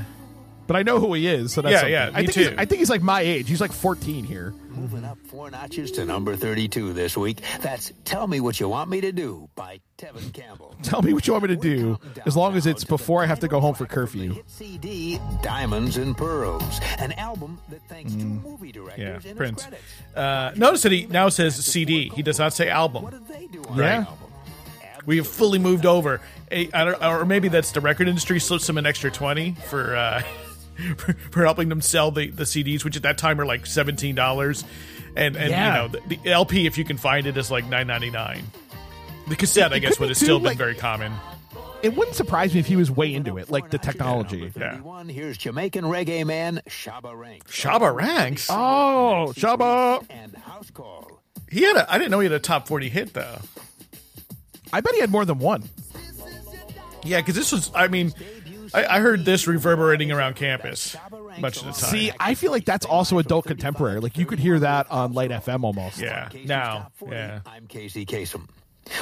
but 0.68 0.76
I 0.76 0.84
know 0.84 1.00
who 1.00 1.14
he 1.14 1.28
is. 1.28 1.54
So 1.54 1.62
that's 1.62 1.72
Yeah, 1.74 1.80
something. 1.80 1.94
yeah, 1.94 2.10
I 2.14 2.22
me 2.22 2.28
think 2.28 2.34
too. 2.34 2.40
He's, 2.52 2.60
I 2.60 2.66
think 2.66 2.80
he's 2.80 2.90
like 2.90 3.02
my 3.02 3.22
age. 3.22 3.50
He's 3.50 3.62
like 3.62 3.72
14 3.74 4.24
here. 4.24 4.54
Moving 4.70 5.04
up 5.04 5.18
four 5.28 5.52
notches 5.52 5.92
to 5.92 6.06
number 6.06 6.36
32 6.38 6.94
this 6.94 7.18
week. 7.18 7.42
That's 7.62 7.92
Tell 8.06 8.26
Me 8.26 8.40
What 8.40 8.58
You 8.60 8.70
Want 8.70 8.90
Me 8.90 9.02
to 9.02 9.12
Do 9.12 9.50
by 9.54 9.82
Tevin 9.98 10.32
Campbell. 10.34 10.76
Tell 10.84 11.02
me 11.02 11.12
what 11.14 11.28
you 11.28 11.34
want 11.34 11.44
me 11.44 11.56
to 11.56 11.62
do, 11.62 12.00
as 12.26 12.38
long 12.38 12.56
as 12.56 12.66
it's 12.66 12.86
before 12.86 13.22
I 13.22 13.26
have 13.26 13.42
to 13.42 13.50
go 13.50 13.60
home 13.60 13.76
for 13.76 13.86
curfew. 13.86 14.42
CD 14.48 15.20
Diamonds 15.44 15.98
and 15.98 16.16
Pearls, 16.18 16.80
an 17.00 17.12
album 17.14 17.60
that 17.70 17.82
thanks 17.90 18.14
two 18.14 18.24
movie 18.24 18.72
directors 18.72 19.00
yeah, 19.26 19.30
in 19.30 19.32
its 19.32 19.38
Prince. 19.38 19.62
credits. 19.64 19.84
Uh, 20.16 20.54
notice 20.56 20.84
that 20.84 20.94
he 20.94 21.06
now 21.08 21.28
says 21.28 21.56
CD. 21.66 22.08
He 22.16 22.22
does 22.24 22.40
not 22.40 22.54
say 22.54 22.70
album. 22.70 23.08
Yeah. 23.76 24.06
We 25.06 25.18
have 25.18 25.28
fully 25.28 25.60
moved 25.60 25.86
over. 25.86 26.22
A, 26.52 26.70
I 26.74 26.86
don't, 26.86 27.04
or 27.04 27.26
maybe 27.26 27.48
that's 27.48 27.72
the 27.72 27.82
record 27.82 28.08
industry 28.08 28.40
slips 28.40 28.68
them 28.68 28.78
an 28.78 28.86
extra 28.86 29.10
twenty 29.12 29.54
for 29.68 29.96
uh, 29.96 30.22
for, 30.98 31.14
for 31.14 31.44
helping 31.44 31.70
them 31.70 31.82
sell 31.82 32.12
the, 32.12 32.30
the 32.30 32.44
CDs, 32.44 32.84
which 32.84 32.96
at 32.96 33.04
that 33.04 33.18
time 33.18 33.40
are 33.42 33.46
like 33.46 33.66
seventeen 33.66 34.16
dollars, 34.16 34.64
and 35.16 35.36
and 35.36 35.50
Yeah. 35.50 35.68
you 35.84 35.90
know 35.94 36.00
the, 36.08 36.16
the 36.18 36.32
LP 36.32 36.66
if 36.68 36.78
you 36.78 36.84
can 36.86 36.98
find 36.98 37.26
it 37.28 37.36
is 37.38 37.50
like 37.50 37.66
nine 37.68 37.88
ninety 37.88 38.10
nine. 38.12 38.44
The 39.28 39.36
cassette, 39.36 39.72
It- 39.72 39.76
I 39.76 39.80
guess, 39.80 40.00
would 40.00 40.10
have 40.10 40.18
too, 40.18 40.26
still 40.26 40.40
been 40.40 40.58
very 40.58 40.76
common. 40.76 41.14
It 41.82 41.96
wouldn't 41.96 42.16
surprise 42.16 42.54
me 42.54 42.60
if 42.60 42.68
he 42.68 42.76
was 42.76 42.92
way 42.92 43.12
into 43.12 43.40
it, 43.40 43.50
like 43.50 43.72
the 43.72 43.80
technology. 43.80 44.52
Yeah. 44.56 44.80
One, 44.82 45.10
here's 45.10 45.36
Jamaican 45.38 45.86
reggae 45.86 46.24
man 46.26 46.62
Shabba 46.68 47.18
Ranks. 47.18 47.52
Shabba 47.60 47.92
Ranks. 47.96 48.48
Oh, 48.52 49.34
Shabba. 49.36 50.06
And 50.12 50.36
House 50.36 50.70
Call. 50.70 51.24
He 51.50 51.64
had 51.64 51.78
a. 51.78 51.92
I 51.92 51.98
didn't 51.98 52.12
know 52.12 52.20
he 52.20 52.26
had 52.26 52.34
a 52.34 52.40
top 52.40 52.68
forty 52.68 52.88
hit 52.90 53.14
though. 53.14 53.40
I 54.74 54.82
bet 54.82 54.94
he 54.94 55.02
had 55.02 55.12
more 55.12 55.26
than 55.26 55.40
one. 55.40 55.64
Yeah, 57.04 57.20
because 57.20 57.36
this 57.36 57.52
was. 57.52 57.72
I 57.74 57.88
mean, 57.88 58.14
I, 58.74 58.86
I 58.86 59.00
heard 59.00 59.26
this 59.26 59.48
reverberating 59.48 60.12
around 60.12 60.36
campus 60.36 60.96
much 61.40 61.58
of 61.58 61.66
the 61.66 61.72
time. 61.72 61.90
See, 61.92 62.12
I 62.20 62.36
feel 62.36 62.52
like 62.52 62.66
that's 62.66 62.86
also 62.86 63.18
adult 63.18 63.46
contemporary. 63.46 64.00
Like 64.00 64.18
you 64.18 64.26
could 64.26 64.40
hear 64.40 64.60
that 64.60 64.90
on 64.92 65.14
Light 65.14 65.32
FM 65.32 65.64
almost. 65.64 66.00
yeah. 66.00 66.30
Now, 66.46 66.92
yeah. 67.10 67.42
I'm 67.46 67.68
Casey 67.68 68.06
Kasem. 68.06 68.48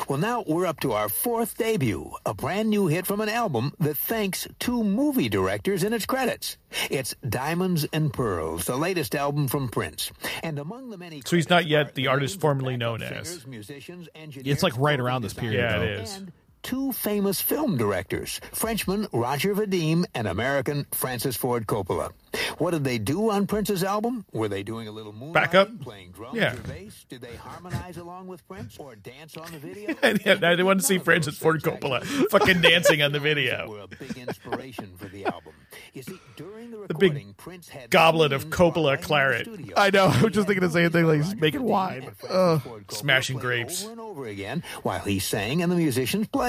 Well, 0.07 0.19
now 0.19 0.43
we're 0.47 0.65
up 0.65 0.79
to 0.81 0.93
our 0.93 1.09
fourth 1.09 1.57
debut, 1.57 2.11
a 2.25 2.33
brand 2.33 2.69
new 2.69 2.87
hit 2.87 3.05
from 3.05 3.21
an 3.21 3.29
album 3.29 3.73
that 3.79 3.97
thanks 3.97 4.47
two 4.59 4.83
movie 4.83 5.29
directors 5.29 5.83
in 5.83 5.93
its 5.93 6.05
credits. 6.05 6.57
It's 6.89 7.15
Diamonds 7.27 7.85
and 7.91 8.13
Pearls, 8.13 8.65
the 8.65 8.75
latest 8.77 9.15
album 9.15 9.47
from 9.47 9.69
Prince. 9.69 10.11
And 10.43 10.59
among 10.59 10.89
the 10.89 10.97
many 10.97 11.21
So 11.25 11.35
he's 11.35 11.49
not 11.49 11.65
yet 11.65 11.95
the 11.95 12.07
artist 12.07 12.39
formerly 12.39 12.77
known 12.77 12.99
backup 12.99 13.17
as. 13.17 13.47
musicians, 13.47 14.07
It's 14.15 14.63
like 14.63 14.77
right 14.77 14.99
around 14.99 15.21
this 15.23 15.33
period. 15.33 15.59
Yeah, 15.59 15.77
though. 15.79 15.83
it 15.85 15.99
is. 16.01 16.23
And 16.60 16.64
two 16.64 16.91
famous 16.91 17.41
film 17.41 17.78
directors, 17.78 18.39
Frenchman 18.51 19.07
Roger 19.12 19.55
Vadim 19.55 20.05
and 20.14 20.28
American 20.28 20.86
Francis 20.91 21.36
Ford 21.36 21.68
Coppola. 21.68 22.12
What 22.60 22.72
did 22.72 22.84
they 22.84 22.99
do 22.99 23.32
on 23.32 23.47
Prince's 23.47 23.84
album? 23.84 24.24
Were 24.32 24.47
they 24.47 24.62
doing 24.62 24.88
a 24.88 24.91
little 24.91 25.12
moonlighting, 25.14 25.34
Backup? 25.34 25.80
playing 25.82 26.12
drums 26.12 26.38
Yeah. 26.38 26.53
or 26.53 26.57
bass? 26.62 27.05
Did 27.10 27.22
they 27.22 27.36
harmonize 27.36 27.97
along 27.97 28.28
with 28.28 28.47
Prince 28.47 28.78
or 28.78 28.95
dance 28.95 29.36
on 29.36 29.51
the 29.51 29.57
video? 29.57 29.95
And 30.03 30.22
yeah, 30.26 30.34
I 30.34 30.36
didn't 30.36 30.66
want 30.68 30.80
to 30.82 30.86
see 30.86 30.99
Francis 30.99 31.38
Ford 31.38 31.64
Coppola 31.64 32.03
fucking 32.32 32.62
dancing 32.62 33.01
on 33.01 33.14
the 33.14 33.20
video. 33.20 33.68
Were 33.70 33.80
a 33.82 33.88
big 33.88 34.16
inspiration 34.18 34.91
for 34.97 35.07
the 35.07 35.26
album. 35.26 35.53
You 35.93 36.03
see, 36.03 36.20
during 36.36 36.70
the 36.72 36.86
The 36.88 36.93
big 36.93 37.14
recording, 37.14 37.34
Prince 37.36 37.70
had 37.70 37.89
goblet 37.89 38.32
of 38.32 38.43
scenes 38.43 38.53
Coppola 38.53 38.84
while 38.84 38.93
in 38.93 38.99
the 39.01 39.05
claret. 39.07 39.47
I 39.76 39.89
know. 39.89 40.05
I 40.07 40.22
was 40.22 40.34
just 40.34 40.45
thinking 40.47 40.62
the 40.68 40.70
same 40.72 40.91
thing. 40.91 41.05
Like 41.05 41.22
he's 41.24 41.36
making 41.36 41.64
wine. 41.64 42.03
And 42.03 42.16
Ugh. 42.30 42.62
Smashing 42.89 43.39
grapes. 43.39 43.84
over 43.84 43.91
and 43.91 44.01
over 44.01 44.26
again 44.28 44.64
while 44.84 44.99
he 44.99 45.18
sang 45.20 45.64
and 45.64 45.72
the 45.72 45.76
musicians 45.76 46.28
played. 46.28 46.48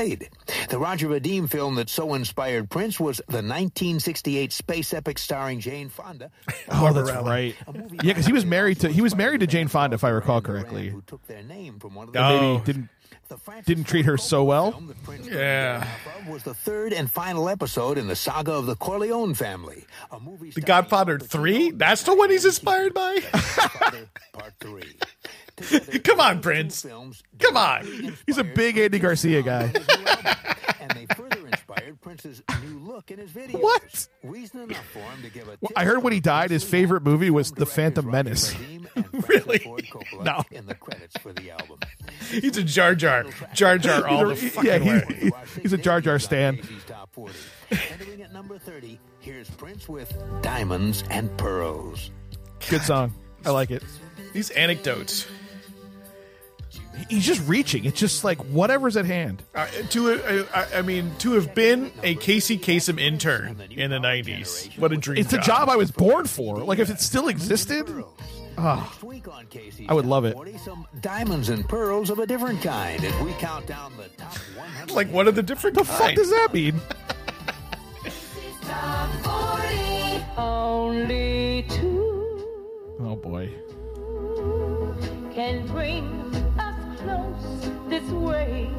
The 0.68 0.78
Roger 0.78 1.09
Vadim 1.09 1.48
film 1.51 1.74
that 1.76 1.88
so 1.90 2.14
inspired 2.14 2.70
Prince 2.70 2.98
was 2.98 3.18
the 3.28 3.42
1968 3.42 4.53
space 4.53 4.94
epic 4.94 5.18
starring 5.18 5.61
Jane 5.61 5.88
Fonda. 5.88 6.30
Oh, 6.72 6.92
that's 6.92 7.11
right. 7.26 7.55
Yeah, 7.66 8.12
because 8.12 8.26
he 8.26 8.32
was 8.32 8.44
married 8.46 8.80
to 8.80 8.88
he 8.88 9.01
was 9.03 9.14
married 9.16 9.40
to 9.40 9.46
Jane 9.46 9.68
Fonda, 9.68 9.94
if 9.94 10.05
I 10.05 10.09
recall 10.11 10.40
correctly. 10.40 10.88
Who 10.88 11.03
took 11.03 11.26
their 11.26 11.42
name 11.42 11.78
from 11.80 11.94
one 11.94 12.07
of 12.09 12.12
the 12.14 12.20
Oh. 12.22 12.62
Didn't 12.64 12.88
the 13.28 13.38
didn't 13.64 13.84
treat 13.84 14.07
her 14.07 14.16
so 14.16 14.42
well. 14.44 14.72
film 14.72 14.86
that 14.88 15.03
Prince 15.05 15.26
Yeah. 15.28 15.86
was 16.28 16.42
the 16.44 16.55
third 16.55 16.92
and 16.92 17.11
final 17.11 17.48
episode 17.48 17.98
in 17.98 18.07
the 18.09 18.16
saga 18.16 18.53
of 18.53 18.66
the 18.66 18.74
Corleone 18.76 19.34
family. 19.34 19.84
A 20.11 20.18
movie 20.20 20.51
The 20.51 20.61
starring 20.62 20.66
Godfather 20.66 21.18
3? 21.18 21.70
That's 21.72 22.03
the 22.05 22.14
one 22.14 22.30
he's 22.30 22.44
inspired 22.44 22.92
by? 22.94 23.20
Part 24.32 24.55
3. 24.61 24.82
Come 26.05 26.21
on, 26.21 26.41
Prince. 26.41 26.87
Come 27.39 27.57
on. 27.57 28.17
He's 28.27 28.39
a 28.39 28.45
big 28.45 28.79
Andy 28.79 28.99
Garcia 28.99 29.43
guy. 29.43 29.73
and 30.81 30.91
they 30.93 31.07
further 31.15 31.47
inspired 31.47 32.01
Prince's 32.01 32.43
new 32.63 32.79
look 32.79 33.11
in 33.11 33.19
his 33.19 33.31
videos. 33.31 33.61
What? 33.61 34.09
Reason 34.23 34.61
enough 34.61 34.87
for 34.87 35.01
him 35.01 35.23
to 35.23 35.31
give 35.31 35.49
a 35.49 35.59
I 35.77 35.85
heard 35.85 36.03
when 36.03 36.13
he 36.13 36.21
died, 36.21 36.51
his 36.51 36.65
favorite 36.65 37.03
movie 37.03 37.31
was 37.31 37.53
The 37.53 37.67
Phantom 37.67 38.09
Menace. 38.11 38.55
Really? 39.29 39.61
No. 40.21 40.43
In 40.51 40.67
the 40.67 40.75
credits 40.75 41.17
for 41.19 41.33
the 41.33 41.53
album. 41.53 41.79
He's 42.31 42.57
a 42.57 42.63
Jar 42.63 42.95
Jar. 42.97 43.25
Jar 43.55 43.79
Jar 43.79 44.07
all 44.09 44.27
the 44.27 44.35
fucking 44.35 44.85
yeah, 44.85 45.07
way. 45.07 45.17
he's, 45.21 45.33
he's 45.63 45.73
a 45.73 45.79
Jar 45.79 46.01
Jar 46.01 46.19
stan. 46.19 46.57
Casey's 46.57 46.85
Top 46.85 47.13
40. 47.13 47.35
Entering 47.93 48.23
at 48.23 48.33
number 48.33 48.59
30, 48.59 48.99
here's 49.21 49.49
Prince 49.51 49.89
with 49.89 50.13
Diamonds 50.43 51.05
and 51.11 51.35
Pearls. 51.39 52.11
Good 52.69 52.83
song. 52.83 53.15
I 53.45 53.51
like 53.51 53.71
it. 53.71 53.83
These 54.33 54.51
anecdotes. 54.51 55.27
He's 57.09 57.24
just 57.26 57.47
reaching. 57.49 57.84
It's 57.84 57.99
just 57.99 58.24
like 58.24 58.38
whatever's 58.38 58.97
at 58.97 59.05
hand. 59.07 59.43
Uh, 59.55 59.66
to 59.91 60.12
uh, 60.12 60.45
I, 60.55 60.78
I 60.78 60.82
mean, 60.82 61.12
to 61.18 61.32
have 61.32 61.55
been 61.55 61.93
a 62.03 62.14
Casey 62.16 62.59
Kasem 62.59 63.01
intern 63.01 63.61
in 63.70 63.91
the 63.91 63.99
'90s, 63.99 64.76
what 64.78 64.93
a 64.93 64.97
dream! 64.97 65.18
It's 65.18 65.32
a 65.32 65.38
job 65.38 65.68
I 65.68 65.76
was 65.76 65.91
born 65.91 66.26
for. 66.26 66.59
Like 66.59 66.78
if 66.78 66.91
it 66.91 67.01
still 67.01 67.28
existed, 67.28 67.88
Next 68.59 69.03
week 69.03 69.26
on 69.28 69.47
Casey's 69.47 69.86
I 69.88 69.95
would 69.95 70.05
love 70.05 70.24
it. 70.26 70.36
some 70.64 70.86
diamonds 71.01 71.49
and 71.49 71.66
pearls 71.66 72.11
of 72.11 72.18
a 72.18 72.26
different 72.26 72.61
kind 72.62 73.03
as 73.03 73.22
we 73.24 73.32
count 73.34 73.66
down 73.66 73.93
the 73.97 74.09
top 74.22 74.34
100. 74.57 74.91
like 74.95 75.09
what 75.09 75.26
are 75.26 75.32
the 75.32 75.43
different 75.43 75.76
the 75.78 75.84
fuck 75.84 76.14
does 76.14 76.28
that 76.28 76.53
mean? 76.53 76.78
Only 80.36 81.64
two 81.68 82.97
Oh 83.01 83.16
boy. 83.16 83.49
can 85.34 85.66
bring 85.66 86.05
us 86.34 86.49
close 87.03 87.70
this 87.88 88.09
way. 88.11 88.70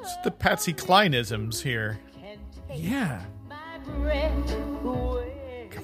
It's 0.00 0.16
the 0.24 0.30
Patsy 0.30 0.72
Cline-isms 0.72 1.60
here. 1.62 1.98
Yeah. 2.74 3.22
My. 3.48 3.56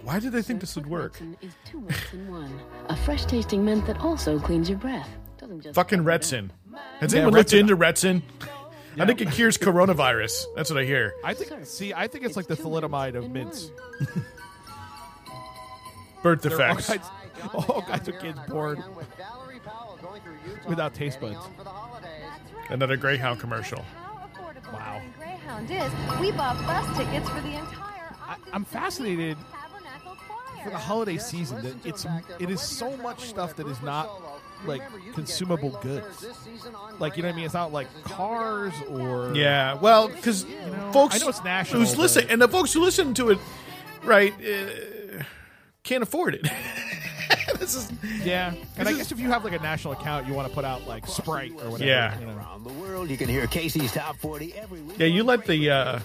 Why 0.05 0.21
did 0.21 0.31
they 0.33 0.43
think 0.43 0.61
this 0.61 0.77
would 0.77 0.87
work? 0.87 1.21
Is 1.43 1.53
two 1.65 1.81
words 1.81 1.97
in 2.13 2.31
one. 2.31 2.61
A 2.89 2.97
fresh 2.97 3.25
tasting 3.25 3.65
mint 3.65 3.87
that 3.87 3.99
also 3.99 4.39
cleans 4.39 4.69
your 4.69 4.79
breath. 4.79 5.09
Doesn't 5.39 5.63
just 5.63 5.75
Fucking 5.75 6.05
Retsyn. 6.05 6.51
Has 7.01 7.13
Yeah, 7.13 7.19
anyone 7.21 7.35
looked 7.35 7.51
Retsyn- 7.51 7.59
into 7.61 7.77
Retsyn? 7.77 8.23
I 8.99 9.05
think 9.05 9.21
it 9.21 9.31
cures 9.33 9.59
coronavirus. 9.59 10.45
That's 10.55 10.71
what 10.71 10.79
I 10.81 10.85
hear. 10.85 11.13
I 11.25 11.35
think. 11.35 11.67
See, 11.67 11.93
I 11.93 12.07
think 12.07 12.25
it's 12.25 12.37
like 12.37 12.47
the 12.47 12.57
thalidomide 12.57 13.15
of 13.17 13.31
mints. 13.31 13.71
Birth 16.23 16.43
There 16.43 16.53
all 16.53 16.77
defects. 16.77 16.87
kinds, 16.89 17.07
all 17.69 17.83
kinds 17.83 18.09
of 18.09 18.19
kids 18.19 18.39
born 18.49 18.83
without 20.67 20.95
taste 20.95 21.21
buds. 21.21 21.39
Another 22.69 22.97
Greyhound 22.97 23.41
commercial. 23.41 23.85
Wow. 24.73 25.01
Greyhound 25.19 25.71
is. 25.71 25.93
We 26.21 26.33
bought 26.33 26.59
bus 26.67 26.97
tickets 26.97 27.29
for 27.29 27.41
the 27.41 27.57
entire 27.57 27.97
I, 28.27 28.37
I'm 28.53 28.65
fascinated 28.65 29.37
for 30.65 30.71
the 30.71 30.79
holiday 30.79 31.17
season 31.17 31.63
that 31.63 31.87
it's 31.87 32.07
it 32.41 32.51
is 32.51 32.61
so 32.61 32.97
much 32.97 33.21
stuff 33.21 33.55
that 33.57 33.69
is 33.69 33.81
not 33.83 34.11
like 34.65 34.83
consumable 35.15 35.71
goods. 35.81 36.27
Like 36.99 37.17
you 37.17 37.23
know 37.23 37.29
what 37.29 37.35
I 37.35 37.37
mean? 37.37 37.45
It's 37.45 37.55
not 37.55 37.73
like 37.73 37.87
cars 38.03 38.73
or 38.89 39.33
Yeah, 39.35 39.75
well, 39.75 40.09
because 40.09 40.45
know, 40.45 40.91
folks 40.93 41.17
I 41.17 41.19
know 41.19 41.29
it's 41.29 41.45
national, 41.45 41.83
who's 41.83 41.97
listen, 41.97 42.27
and 42.29 42.43
the 42.43 42.49
folks 42.49 42.73
who 42.73 42.81
listen 42.81 43.15
to 43.15 43.31
it, 43.31 43.39
right, 44.03 44.33
uh, 44.33 45.23
can't 45.85 46.03
afford 46.03 46.35
it. 46.35 46.49
this 47.59 47.75
is 47.75 47.91
Yeah, 48.25 48.55
and 48.77 48.89
I 48.89 48.93
is- 48.93 48.97
guess 48.99 49.13
if 49.13 49.21
you 49.21 49.29
have 49.29 49.45
like 49.45 49.53
a 49.55 49.59
national 49.63 49.95
account, 49.95 50.27
you 50.27 50.35
want 50.35 50.49
to 50.49 50.55
put 50.55 50.65
out 50.65 50.87
like 50.87 51.07
Sprite 51.07 51.53
or 51.53 51.71
whatever. 51.71 51.85
Yeah. 51.85 52.19
you 52.21 52.27
know. 52.27 52.37
Around 52.37 52.65
the 52.65 52.73
world, 52.75 53.09
you 53.11 53.17
can 53.17 53.29
hear 53.29 53.47
Casey's 53.47 53.93
Top 53.93 54.17
40 54.19 54.55
every 54.55 54.81
week. 54.81 54.99
Yeah, 54.99 55.07
you 55.07 55.23
let 55.25 55.47
the 55.47 55.71
uh, 55.71 55.99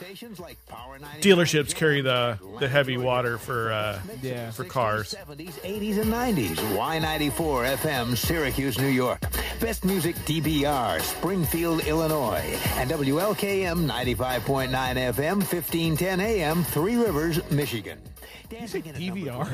dealerships 1.21 1.73
carry 1.75 2.01
the 2.01 2.37
the 2.59 2.67
heavy 2.67 2.97
water 2.97 3.37
for 3.37 3.71
uh, 3.71 3.99
Yeah. 4.21 4.51
for 4.51 4.63
cars. 4.63 5.15
70s, 5.27 5.53
80s, 5.61 5.97
and 6.01 6.11
90s. 6.11 6.55
Y94 6.75 7.75
FM, 7.77 8.15
Syracuse, 8.17 8.77
New 8.77 8.87
York. 8.87 9.19
Best 9.59 9.85
Music 9.85 10.15
DBR, 10.25 11.01
Springfield, 11.01 11.81
Illinois. 11.85 12.59
And 12.75 12.89
WLKM 12.89 13.87
95.9 13.89 14.69
FM, 14.69 15.37
1510 15.37 16.19
AM, 16.19 16.63
Three 16.63 16.95
Rivers, 16.95 17.39
Michigan. 17.51 17.99
Dancing 18.49 18.85
in 18.85 18.95
DVR? 18.95 19.47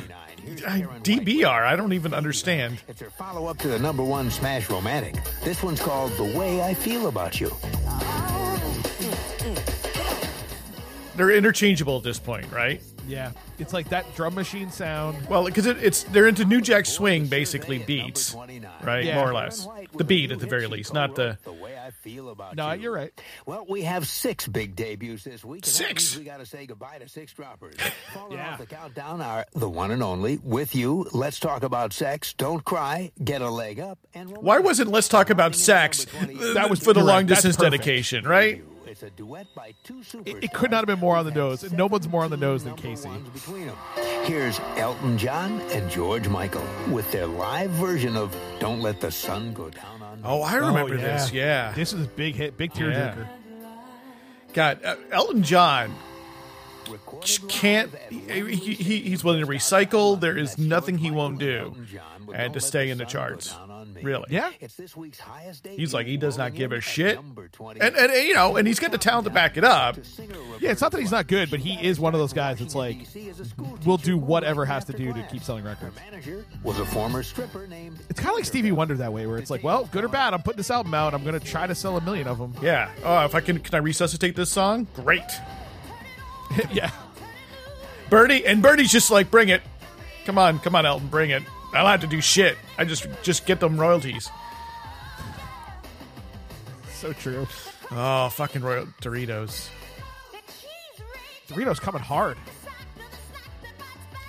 I- 0.68 0.82
DBR, 1.04 1.66
I 1.66 1.76
don't 1.76 1.94
even 1.94 2.14
understand. 2.14 2.80
It's 2.88 3.02
her 3.02 3.10
follow 3.10 3.48
up 3.48 3.58
to 3.60 3.68
the 3.68 3.80
number 3.80 4.04
one 4.04 4.32
smash 4.32 4.70
romantic. 4.70 5.16
This 5.44 5.62
one's 5.64 5.82
called 5.82 6.12
The 6.18 6.38
Way 6.38 6.62
I 6.64 6.74
Feel 6.74 7.08
About 7.08 7.40
You. 7.40 7.52
They're 11.18 11.32
interchangeable 11.32 11.98
at 11.98 12.04
this 12.04 12.20
point, 12.20 12.50
right? 12.52 12.82
Yeah, 13.08 13.32
it's 13.58 13.72
like 13.74 13.90
that 13.90 14.06
drum 14.16 14.36
machine 14.36 14.70
sound. 14.70 15.28
Well, 15.30 15.46
because 15.46 15.66
it, 15.66 15.78
it's 15.82 16.04
they're 16.04 16.28
into 16.28 16.44
New 16.46 16.60
Jack 16.62 16.86
Swing, 16.86 17.28
basically 17.28 17.80
beats, 17.80 18.36
right? 18.84 19.04
Yeah. 19.06 19.16
More 19.16 19.30
or 19.30 19.34
less, 19.34 19.66
the 19.96 20.04
beat 20.04 20.32
at 20.32 20.40
the 20.40 20.46
very 20.48 20.68
least, 20.68 20.94
not 20.94 21.16
the. 21.16 21.38
The 21.46 21.54
Way 21.54 21.78
I 21.78 21.92
Feel 21.92 22.30
About 22.30 22.56
No, 22.58 22.74
You. 22.74 22.82
you're 22.82 22.92
right. 22.92 23.12
Well, 23.46 23.66
we 23.70 23.84
have 23.84 24.08
six 24.08 24.46
big 24.48 24.76
debuts 24.76 25.24
this 25.24 25.46
week. 25.46 25.66
Six? 25.66 26.18
We 26.18 26.26
got 26.26 26.38
to 26.42 26.46
say 26.46 26.66
goodbye 26.66 26.98
to 27.00 27.08
six 27.08 27.32
droppers. 27.34 27.76
Falling 28.14 28.34
Yeah. 28.38 28.52
off 28.54 28.60
the 28.60 28.66
countdown 28.66 29.22
are 29.22 29.46
the 29.56 29.70
one 29.70 29.92
and 29.92 30.04
only 30.04 30.38
with 30.44 30.76
you. 30.76 31.08
Let's 31.14 31.40
talk 31.40 31.64
about 31.64 31.94
sex. 31.94 32.34
Don't 32.34 32.64
cry. 32.66 33.12
Get 33.24 33.42
a 33.42 33.50
leg 33.50 33.80
up. 33.80 34.00
And 34.14 34.36
Why 34.38 34.60
wasn't 34.60 34.90
Let's 34.92 35.08
Talk 35.08 35.30
About 35.30 35.56
Sex? 35.56 36.06
That 36.54 36.70
was 36.70 36.80
for 36.82 36.92
the 36.94 37.04
long 37.04 37.26
distance 37.26 37.56
dedication, 37.56 38.28
right? 38.28 38.62
It's 38.98 39.04
a 39.04 39.12
duet 39.12 39.46
by 39.54 39.76
two 39.84 40.02
It, 40.26 40.46
it 40.46 40.54
could 40.54 40.72
not 40.72 40.78
have 40.78 40.88
been 40.88 40.98
more 40.98 41.16
on 41.18 41.26
the 41.26 41.30
nose. 41.32 41.62
and 41.62 41.78
No 41.78 41.86
one's 41.86 42.08
more 42.10 42.24
on 42.24 42.32
the 42.32 42.38
nose 42.38 42.64
than 42.64 42.74
Casey. 42.74 43.08
between 43.32 43.68
them. 43.68 43.76
Here's 44.24 44.60
Elton 44.76 45.20
John 45.20 45.62
and 45.70 45.88
George 45.92 46.28
Michael 46.28 46.66
with 46.90 47.12
their 47.12 47.28
live 47.28 47.70
version 47.70 48.18
of 48.18 48.36
"Don't 48.60 48.82
Let 48.82 49.00
the 49.00 49.12
Sun 49.12 49.54
Go 49.54 49.70
Down 49.70 50.02
on 50.02 50.18
Me." 50.18 50.24
Oh, 50.26 50.42
I 50.42 50.56
remember 50.56 50.96
Oh, 50.96 50.98
this. 50.98 51.32
Yeah, 51.32 51.74
This 51.74 51.94
is 51.94 52.06
a 52.06 52.10
big 52.10 52.34
hit, 52.34 52.58
big 52.58 52.74
tearjerker. 52.74 53.28
God, 54.54 54.84
uh, 54.84 54.96
Elton 55.12 55.44
John 55.44 55.94
can't. 57.50 57.94
He, 58.10 58.56
he, 58.56 58.98
he's 59.02 59.24
willing 59.24 59.42
to 59.42 59.48
recycle. 59.48 60.20
There 60.20 60.36
is 60.36 60.58
nothing 60.58 60.98
he 60.98 61.12
won't 61.12 61.38
do, 61.38 61.76
and 62.34 62.52
to 62.54 62.60
stay 62.60 62.90
in 62.90 62.98
the 62.98 63.06
charts. 63.06 63.54
Really, 64.04 64.26
Yeah. 64.30 64.52
It's 64.60 64.76
this 64.76 64.96
week's 64.96 65.20
highest 65.20 65.68
He's 65.68 65.94
like 65.94 66.08
he 66.08 66.18
does 66.18 66.38
not 66.38 66.54
give 66.54 66.72
a 66.72 66.82
shit, 66.82 67.16
number 67.16 67.48
20. 67.48 67.80
and 67.82 67.96
and 67.96 68.14
you 68.14 68.34
know, 68.34 68.56
and 68.56 68.68
he's 68.68 68.80
got 68.80 68.92
the 68.92 68.98
talent 68.98 69.26
to 69.26 69.32
back 69.32 69.58
it 69.58 69.64
up. 69.64 69.98
Yeah, 70.60 70.72
it's 70.72 70.82
not 70.82 70.92
that 70.92 71.00
he's 71.00 71.12
not 71.12 71.28
good, 71.28 71.50
but 71.50 71.60
he 71.60 71.74
is 71.86 72.00
one 72.00 72.14
of 72.14 72.20
those 72.20 72.34
guys 72.34 72.60
that's 72.60 72.76
like, 72.76 72.98
we'll 73.86 73.98
do 73.98 74.18
whatever 74.18 74.66
has 74.66 74.86
to 74.86 74.94
do 74.94 75.14
to 75.14 75.24
keep 75.32 75.44
selling 75.44 75.64
records. 75.64 75.98
was 76.64 76.80
a 76.80 76.86
former 76.86 77.24
stripper 77.24 77.68
named 77.68 77.98
It's 78.10 78.20
kind 78.20 78.32
of 78.32 78.36
like 78.36 78.46
Stevie 78.46 78.72
Wonder 78.72 78.96
that 78.96 79.12
way, 79.14 79.26
where 79.28 79.38
it's 79.38 79.50
like, 79.50 79.64
well, 79.64 79.88
good 79.92 80.04
or 80.04 80.08
bad, 80.10 80.34
I'm 80.34 80.42
putting 80.42 80.58
this 80.58 80.72
album 80.72 80.94
out. 80.94 81.14
I'm 81.14 81.24
going 81.24 81.40
to 81.40 81.46
try 81.46 81.68
to 81.68 81.76
sell 81.76 81.98
a 81.98 82.02
million 82.02 82.28
of 82.28 82.38
them. 82.38 82.54
Yeah. 82.62 82.90
Oh, 83.04 83.26
if 83.26 83.36
I 83.36 83.42
can, 83.42 83.60
can 83.60 83.76
I 83.76 83.80
resuscitate 83.80 84.36
this 84.36 84.50
song? 84.50 84.88
Great. 84.96 85.22
yeah. 86.72 86.92
Bernie 88.10 88.46
and 88.46 88.62
Bernie's 88.62 88.92
just 88.92 89.12
like, 89.12 89.30
bring 89.30 89.50
it. 89.50 89.62
Come 90.26 90.38
on, 90.38 90.60
come 90.60 90.76
on, 90.76 90.86
Elton, 90.86 91.08
bring 91.08 91.30
it. 91.30 91.44
I 91.78 91.82
don't 91.82 91.92
have 91.92 92.02
to 92.02 92.08
do 92.08 92.22
shit. 92.22 92.58
I 92.78 92.86
just 92.86 93.08
just 93.22 93.46
get 93.46 93.60
them 93.60 93.80
royalties. 93.80 94.30
So 96.94 97.14
true. 97.14 97.48
Oh, 97.92 98.30
fucking 98.30 98.64
royal 98.64 98.88
Doritos. 99.02 99.70
Doritos 101.48 101.80
coming 101.80 102.02
hard. 102.02 102.38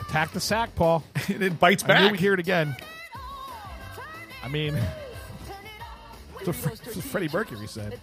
Attack 0.03 0.33
the 0.33 0.41
sack, 0.41 0.75
Paul. 0.75 1.03
it 1.29 1.59
bites 1.59 1.83
I 1.85 1.87
knew 1.87 1.93
back. 1.95 2.13
we'd 2.13 2.21
hear 2.21 2.35
it 2.35 2.41
again. 2.41 2.77
I 4.45 4.49
mean, 4.49 4.77
so 6.45 6.53
Fre- 6.53 6.75
so 6.91 7.01
Freddie 7.01 7.29
Mercury 7.33 7.67
said. 7.67 7.99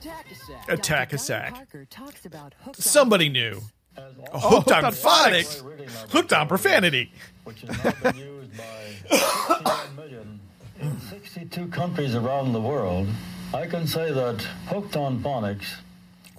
Attack 0.68 1.14
a 1.14 1.18
sack. 1.18 1.68
Talks 1.90 2.26
about 2.26 2.54
Somebody 2.74 3.30
knew. 3.30 3.62
Oh, 3.98 4.40
hooked, 4.40 4.70
hooked 4.70 4.72
on, 4.72 4.86
on 4.86 4.92
phonics. 4.92 6.12
Hooked 6.12 6.34
on 6.34 6.48
profanity. 6.48 7.12
Which 7.46 7.62
has 7.62 7.84
now 7.84 8.12
been 8.12 8.18
used 8.18 8.58
by 8.58 8.86
61 9.10 9.96
million 9.96 10.40
in 10.82 11.00
62 11.00 11.68
countries 11.68 12.16
around 12.16 12.52
the 12.54 12.60
world, 12.62 13.08
I 13.54 13.66
can 13.66 13.88
say 13.88 14.12
that 14.12 14.42
Hooked 14.68 14.98
on 14.98 15.20
Phonics 15.24 15.76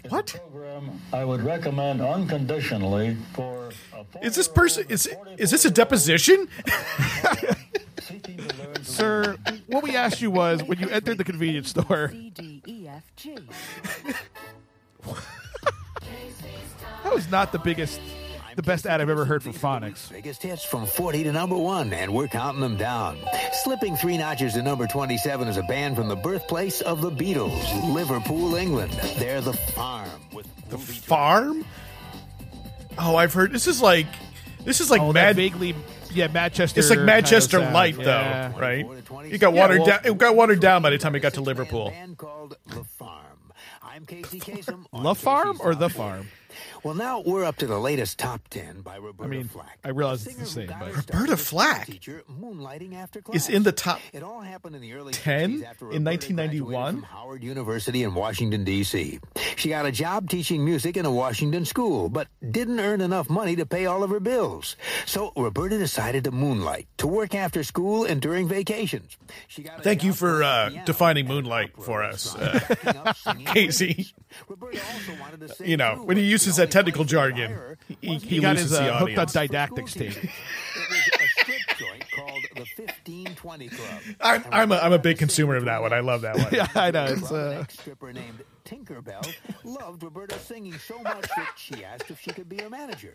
is 0.04 0.10
What? 0.10 0.34
a 0.34 0.38
program 0.38 1.00
I 1.12 1.24
would 1.24 1.40
recommend 1.42 2.02
unconditionally 2.02 3.16
for 3.32 3.70
a 3.94 4.04
Is 4.24 4.34
this 4.34 4.48
person? 4.48 4.84
Is 4.88 5.08
is 5.38 5.50
this 5.50 5.64
a 5.64 5.70
deposition? 5.70 6.48
seeking 8.02 8.36
to 8.36 8.56
learn 8.56 8.74
to 8.74 8.84
Sir, 8.84 9.36
what 9.66 9.82
we 9.82 9.96
asked 9.96 10.20
you 10.20 10.30
was 10.30 10.62
when 10.62 10.78
you 10.78 10.88
entered 10.90 11.18
the 11.18 11.24
convenience 11.24 11.70
store, 11.70 12.10
C, 12.10 12.30
D, 12.30 12.62
E, 12.66 12.88
F, 12.88 13.02
G. 13.16 13.36
that 17.04 17.12
was 17.12 17.28
not 17.30 17.52
the 17.52 17.58
biggest, 17.58 18.00
the 18.56 18.62
best 18.62 18.86
ad 18.86 19.00
I've 19.00 19.10
ever 19.10 19.24
heard 19.24 19.42
for 19.42 19.50
phonics. 19.50 20.10
Biggest 20.10 20.42
hits 20.42 20.64
from 20.64 20.86
40 20.86 21.24
to 21.24 21.32
number 21.32 21.56
one, 21.56 21.92
and 21.92 22.12
we're 22.12 22.26
counting 22.26 22.60
them 22.60 22.76
down. 22.76 23.18
Slipping 23.64 23.96
three 23.96 24.16
notches 24.16 24.54
to 24.54 24.62
number 24.62 24.86
27 24.86 25.46
is 25.48 25.56
a 25.58 25.62
band 25.64 25.94
from 25.94 26.08
the 26.08 26.16
birthplace 26.16 26.80
of 26.80 27.02
the 27.02 27.10
Beatles, 27.10 27.94
Liverpool, 27.94 28.54
England. 28.56 28.92
They're 29.18 29.40
the 29.42 29.52
Farm. 29.52 30.08
With 30.32 30.46
The 30.70 30.78
farm? 30.78 31.64
Oh, 32.98 33.14
I've 33.16 33.34
heard. 33.34 33.52
This 33.52 33.66
is 33.66 33.82
like, 33.82 34.06
this 34.64 34.80
is 34.80 34.90
like 34.90 35.02
Oh, 35.02 35.12
mad. 35.12 35.36
vaguely, 35.36 35.74
yeah, 36.12 36.28
Manchester. 36.28 36.80
It's 36.80 36.88
like 36.88 36.96
kind 36.98 37.08
of 37.10 37.14
Manchester. 37.14 37.60
Light, 37.60 37.96
Yeah. 37.98 38.48
though, 38.48 38.58
right? 38.58 38.86
It 39.30 39.38
got 39.38 39.52
Yeah, 39.52 39.60
watered 39.60 39.78
well- 39.80 39.86
down. 39.86 40.00
It 40.04 40.16
got 40.18 40.34
watered 40.34 40.60
down 40.60 40.80
by 40.82 40.90
the 40.90 40.98
time 40.98 41.14
it 41.14 41.20
got 41.20 41.34
to 41.34 41.42
Liverpool. 41.42 41.90
band 41.90 42.16
called 42.16 42.56
The 42.68 42.84
Farm. 42.84 43.22
I'm 43.82 44.06
Casey 44.06 44.40
Kasem. 44.40 44.86
on 44.92 45.02
La 45.04 45.12
Farm 45.14 45.58
or 45.62 45.74
The 45.74 45.88
Farm? 45.90 46.28
Well, 46.86 46.94
now 46.94 47.18
we're 47.18 47.42
up 47.42 47.56
to 47.56 47.66
the 47.66 47.80
latest 47.80 48.16
top 48.16 48.46
10 48.46 48.82
by 48.82 48.98
Roberta 48.98 49.24
I 49.24 49.26
mean, 49.26 49.48
Flack. 49.48 49.76
I 49.82 49.88
realize 49.88 50.24
it's 50.24 50.36
the 50.36 50.46
same, 50.46 50.68
but 50.68 50.94
Roberta 50.94 51.36
Flack 51.36 51.86
teacher, 51.88 52.22
is 53.32 53.48
in 53.48 53.64
the 53.64 53.72
top 53.72 53.98
It 54.12 54.22
all 54.22 54.40
happened 54.40 54.76
in 54.76 54.82
the 54.82 54.92
early 54.92 55.12
10 55.12 55.50
in 55.50 56.04
1991? 56.04 56.94
From 56.94 57.02
Howard 57.02 57.42
University 57.42 58.04
in 58.04 58.14
Washington, 58.14 58.62
D.C. 58.62 59.18
She 59.56 59.68
got 59.68 59.84
a 59.84 59.90
job 59.90 60.30
teaching 60.30 60.64
music 60.64 60.96
in 60.96 61.04
a 61.04 61.10
Washington 61.10 61.64
school, 61.64 62.08
but 62.08 62.28
didn't 62.52 62.78
earn 62.78 63.00
enough 63.00 63.28
money 63.28 63.56
to 63.56 63.66
pay 63.66 63.86
all 63.86 64.04
of 64.04 64.10
her 64.10 64.20
bills. 64.20 64.76
So 65.06 65.32
Roberta 65.36 65.78
decided 65.78 66.22
to 66.22 66.30
moonlight, 66.30 66.86
to 66.98 67.08
work 67.08 67.34
after 67.34 67.64
school 67.64 68.04
and 68.04 68.22
during 68.22 68.46
vacations. 68.46 69.16
Thank 69.80 70.04
you 70.04 70.12
for 70.12 70.44
uh, 70.44 70.70
defining 70.84 71.26
moonlight 71.26 71.72
for 71.82 72.04
us, 72.04 72.36
uh, 72.36 72.60
picking 72.64 72.96
up 72.96 73.16
singing 73.16 73.46
Casey. 73.46 74.06
Roberta 74.48 74.78
also 74.94 75.20
wanted 75.20 75.48
to 75.48 75.68
You 75.68 75.76
know, 75.76 76.02
when 76.04 76.16
he 76.16 76.22
uses 76.22 76.56
that 76.56 76.75
technical 76.76 77.04
place 77.04 77.10
jargon, 77.12 77.76
he, 77.88 77.96
he, 78.00 78.18
He 78.18 78.40
got 78.40 78.56
loses 78.56 78.70
his 78.70 78.78
the 78.78 78.92
uh, 78.94 78.98
hooked 78.98 79.12
on 79.12 79.18
audience. 79.26 79.32
didactic 79.32 79.88
school 79.88 80.06
It 80.06 80.16
was 80.90 81.08
a 81.20 81.40
strip 81.40 81.78
joint 81.78 82.04
called 82.10 82.42
the 82.54 82.60
1520 82.76 83.68
Club. 83.68 83.88
I'm, 84.20 84.44
I'm, 84.50 84.72
a, 84.72 84.76
I'm 84.76 84.92
a 84.92 84.98
big 84.98 85.18
consumer 85.18 85.56
of 85.56 85.64
that 85.66 85.80
one. 85.82 85.92
I 85.92 86.00
love 86.00 86.22
that 86.22 86.36
one. 86.36 86.48
yeah, 86.52 86.68
I 86.74 86.90
know. 86.90 87.04
It's, 87.06 87.30
Well, 87.30 87.48
uh, 87.58 87.60
ex-stripper 87.60 88.12
named 88.12 88.42
Tinkerbell 88.64 89.32
loved 89.64 90.02
Roberta 90.02 90.38
singing 90.40 90.74
so 90.78 90.98
much 91.00 91.28
that 91.36 91.52
she 91.56 91.84
asked 91.84 92.10
if 92.10 92.20
she 92.20 92.30
could 92.30 92.48
be 92.48 92.56
her 92.62 92.68
manager. 92.70 93.14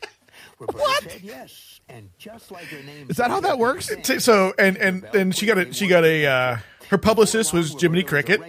Roberta 0.59 1.09
said 1.09 1.21
yes, 1.21 1.81
and 1.89 2.09
just 2.17 2.51
like 2.51 2.65
her 2.65 2.81
name. 2.83 3.07
is 3.09 3.17
that 3.17 3.29
how 3.31 3.41
that 3.41 3.59
works? 3.59 3.91
T- 4.03 4.19
So 4.19 4.53
and 4.57 4.77
and 4.77 5.03
and 5.13 5.35
she 5.35 5.45
got 5.45 5.57
a 5.57 5.73
she 5.73 5.87
got 5.87 6.05
a 6.05 6.25
uh, 6.25 6.57
her 6.91 6.97
publicist 6.97 7.51
was 7.53 7.73
Jiminy 7.81 8.03
Cricket. 8.03 8.39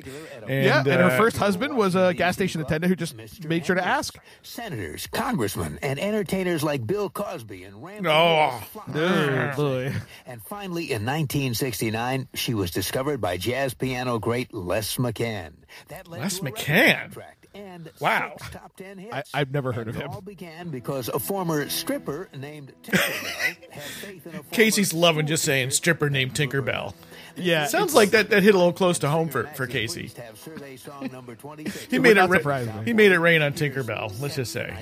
And, 0.47 0.65
yeah, 0.65 0.79
and 0.81 0.87
her 0.89 1.05
uh, 1.05 1.17
first 1.17 1.37
husband 1.37 1.77
was 1.77 1.95
a 1.95 2.13
gas 2.13 2.35
station 2.35 2.61
attendant 2.61 2.91
who 2.91 2.97
just 2.97 3.17
made 3.45 3.65
sure 3.65 3.77
to 3.77 3.85
ask. 3.87 4.19
Senators, 4.43 5.07
congressmen, 5.07 5.79
and 5.83 5.99
entertainers 6.01 6.63
like 6.65 6.87
Bill 6.87 7.09
Cosby 7.09 7.63
and 7.65 7.83
Ramsey 7.83 8.09
Oh. 8.09 8.63
Bolton 8.75 8.95
Oh, 9.03 9.53
boy. 9.57 9.95
And 10.27 10.43
finally, 10.43 10.85
in 10.93 11.07
1969, 11.07 12.29
she 12.35 12.55
was 12.55 12.71
discovered 12.73 13.21
by 13.21 13.37
jazz 13.37 13.75
piano 13.75 14.19
great 14.19 14.53
Les 14.53 14.97
McCann. 14.97 15.53
That 15.89 16.09
led 16.09 16.21
Les 16.23 16.39
to 16.39 16.43
a 16.43 16.45
record 16.47 16.59
McCann? 16.67 17.23
and 17.55 17.91
Wow. 18.01 18.35
top 18.51 18.75
10 18.77 18.99
hits. 18.99 19.15
I, 19.35 19.41
I've 19.41 19.53
never 19.53 19.73
heard 19.73 19.87
of 19.89 19.95
him. 19.95 20.11
all 20.11 20.21
began 20.21 20.71
because 20.71 21.09
a 21.09 21.19
former 21.19 21.69
stripper 21.69 22.29
named 22.37 22.73
Tinkerbell 22.83 23.71
had 23.71 23.83
faith 23.83 24.27
in 24.27 24.35
a 24.35 24.43
Casey's 24.51 24.93
loving 24.93 25.27
just 25.27 25.45
saying 25.45 25.71
stripper 25.71 26.11
named 26.11 26.35
Tinkerbell. 26.35 26.95
Yeah, 27.37 27.67
Sounds 27.67 27.95
like 27.95 28.11
that, 28.11 28.31
that 28.31 28.43
hit 28.43 28.55
a 28.55 28.59
little 28.59 28.73
close 28.73 28.99
to 29.01 29.09
home 29.09 29.29
for, 29.29 29.47
for 29.49 29.67
Casey. 29.67 30.03
Pleased 30.03 30.17
to 30.17 30.23
have 30.23 30.39
survey 30.39 30.77
song 30.77 31.09
number 31.13 31.35
26. 31.35 31.87
He 31.91 31.99
made 31.99 32.13
it 32.13 32.29
not 32.29 32.45
ra- 32.45 32.83
he 32.83 32.93
made 32.93 33.13
it 33.13 33.19
rain 33.19 33.43
on 33.43 33.53
Tinkerbell. 33.53 34.21
Let's 34.21 34.37
just 34.37 34.53
say. 34.53 34.75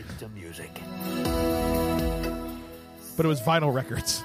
but 3.16 3.26
it 3.26 3.28
was 3.28 3.40
vinyl 3.40 3.72
records. 3.72 4.22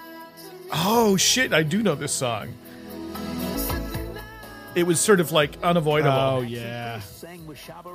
Oh 0.71 1.15
shit! 1.17 1.53
I 1.53 1.63
do 1.63 1.83
know 1.83 1.95
this 1.95 2.11
song. 2.13 2.53
It 4.75 4.85
was 4.85 4.99
sort 4.99 5.19
of 5.21 5.31
like 5.31 5.57
unavoidable. 5.63 6.11
Oh 6.11 6.41
yeah, 6.41 6.99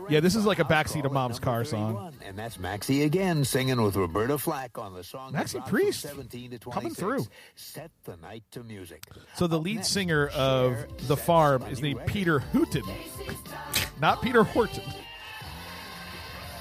yeah. 0.08 0.20
This 0.20 0.34
is 0.34 0.46
like 0.46 0.58
a 0.58 0.64
backseat 0.64 1.04
of 1.04 1.12
mom's 1.12 1.38
car 1.38 1.64
song. 1.64 2.14
And 2.24 2.38
that's 2.38 2.56
Maxi 2.56 3.04
again 3.04 3.44
singing 3.44 3.82
with 3.82 3.96
Roberta 3.96 4.38
Flack 4.38 4.78
on 4.78 4.94
the 4.94 5.04
song. 5.04 5.32
Maxi 5.32 5.34
that 5.34 5.52
brought 5.52 5.68
from 5.68 5.70
Priest 5.70 6.00
17 6.00 6.58
to 6.58 6.70
coming 6.70 6.94
through. 6.94 7.26
Set 7.54 7.90
the 8.04 8.16
night 8.16 8.44
to 8.52 8.62
music. 8.62 9.04
So 9.34 9.46
the 9.46 9.58
lead 9.58 9.84
singer 9.84 10.28
of 10.28 10.76
the 11.06 11.16
farm 11.16 11.64
is 11.70 11.82
named 11.82 12.00
Peter 12.06 12.40
Hooton, 12.40 12.88
not 14.00 14.22
Peter 14.22 14.42
Horton. 14.42 14.84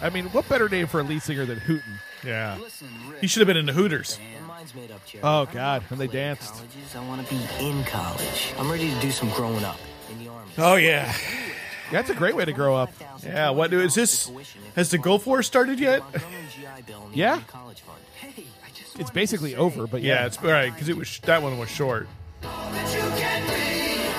I 0.02 0.10
mean, 0.10 0.26
what 0.28 0.48
better 0.48 0.70
name 0.70 0.88
for 0.88 1.00
a 1.00 1.04
lead 1.04 1.22
singer 1.22 1.46
than 1.46 1.60
Hooton? 1.60 2.00
Yeah, 2.26 2.58
he 3.22 3.28
should 3.28 3.40
have 3.40 3.48
been 3.48 3.58
in 3.58 3.66
the 3.66 3.74
Hooters. 3.74 4.20
Mine's 4.48 4.76
made 4.76 4.92
up, 4.92 5.06
Jerry. 5.06 5.24
Oh 5.24 5.46
God, 5.46 5.84
when 5.84 6.00
they 6.00 6.08
danced. 6.08 6.62
I 6.94 7.08
want 7.08 7.26
to 7.26 7.34
be 7.34 7.42
in 7.60 7.84
college. 7.86 8.54
I'm 8.58 8.70
ready 8.70 8.94
to 8.94 9.00
do 9.00 9.12
some 9.12 9.30
growing 9.30 9.64
up 9.64 9.78
in 9.78 9.80
the 9.80 9.80
army. 9.80 9.89
Oh 10.62 10.76
yeah, 10.76 11.14
that's 11.92 12.10
a 12.10 12.16
great 12.16 12.36
way 12.36 12.46
to 12.46 12.52
grow 12.54 12.76
up. 12.76 12.92
Yeah, 13.24 13.52
what 13.52 13.74
is 13.74 13.96
this? 13.96 14.30
Has 14.76 14.92
the 14.92 14.98
Gulf 14.98 15.26
War 15.26 15.42
started 15.44 15.80
yet? 15.80 16.04
Yeah, 17.14 17.42
it's 18.98 19.10
basically 19.10 19.56
over. 19.56 19.88
But 19.88 20.02
yeah, 20.02 20.22
Yeah, 20.22 20.26
it's 20.28 20.38
all 20.38 20.46
right 20.50 20.72
because 20.72 20.88
it 20.90 20.96
was 20.96 21.20
that 21.22 21.42
one 21.42 21.58
was 21.60 21.70
short. 21.70 22.08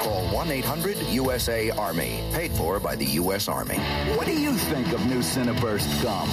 Call 0.03 0.23
1 0.35 0.51
800 0.51 0.97
USA 1.09 1.71
Army. 1.71 2.23
Paid 2.33 2.53
for 2.53 2.81
by 2.81 2.97
the 2.97 3.05
U.S. 3.07 3.49
Army. 3.49 3.77
What 4.17 4.27
do 4.27 4.39
you 4.39 4.53
think 4.53 4.93
of 4.93 5.05
new 5.07 5.21
Cinnaburst 5.21 6.03
gum? 6.03 6.29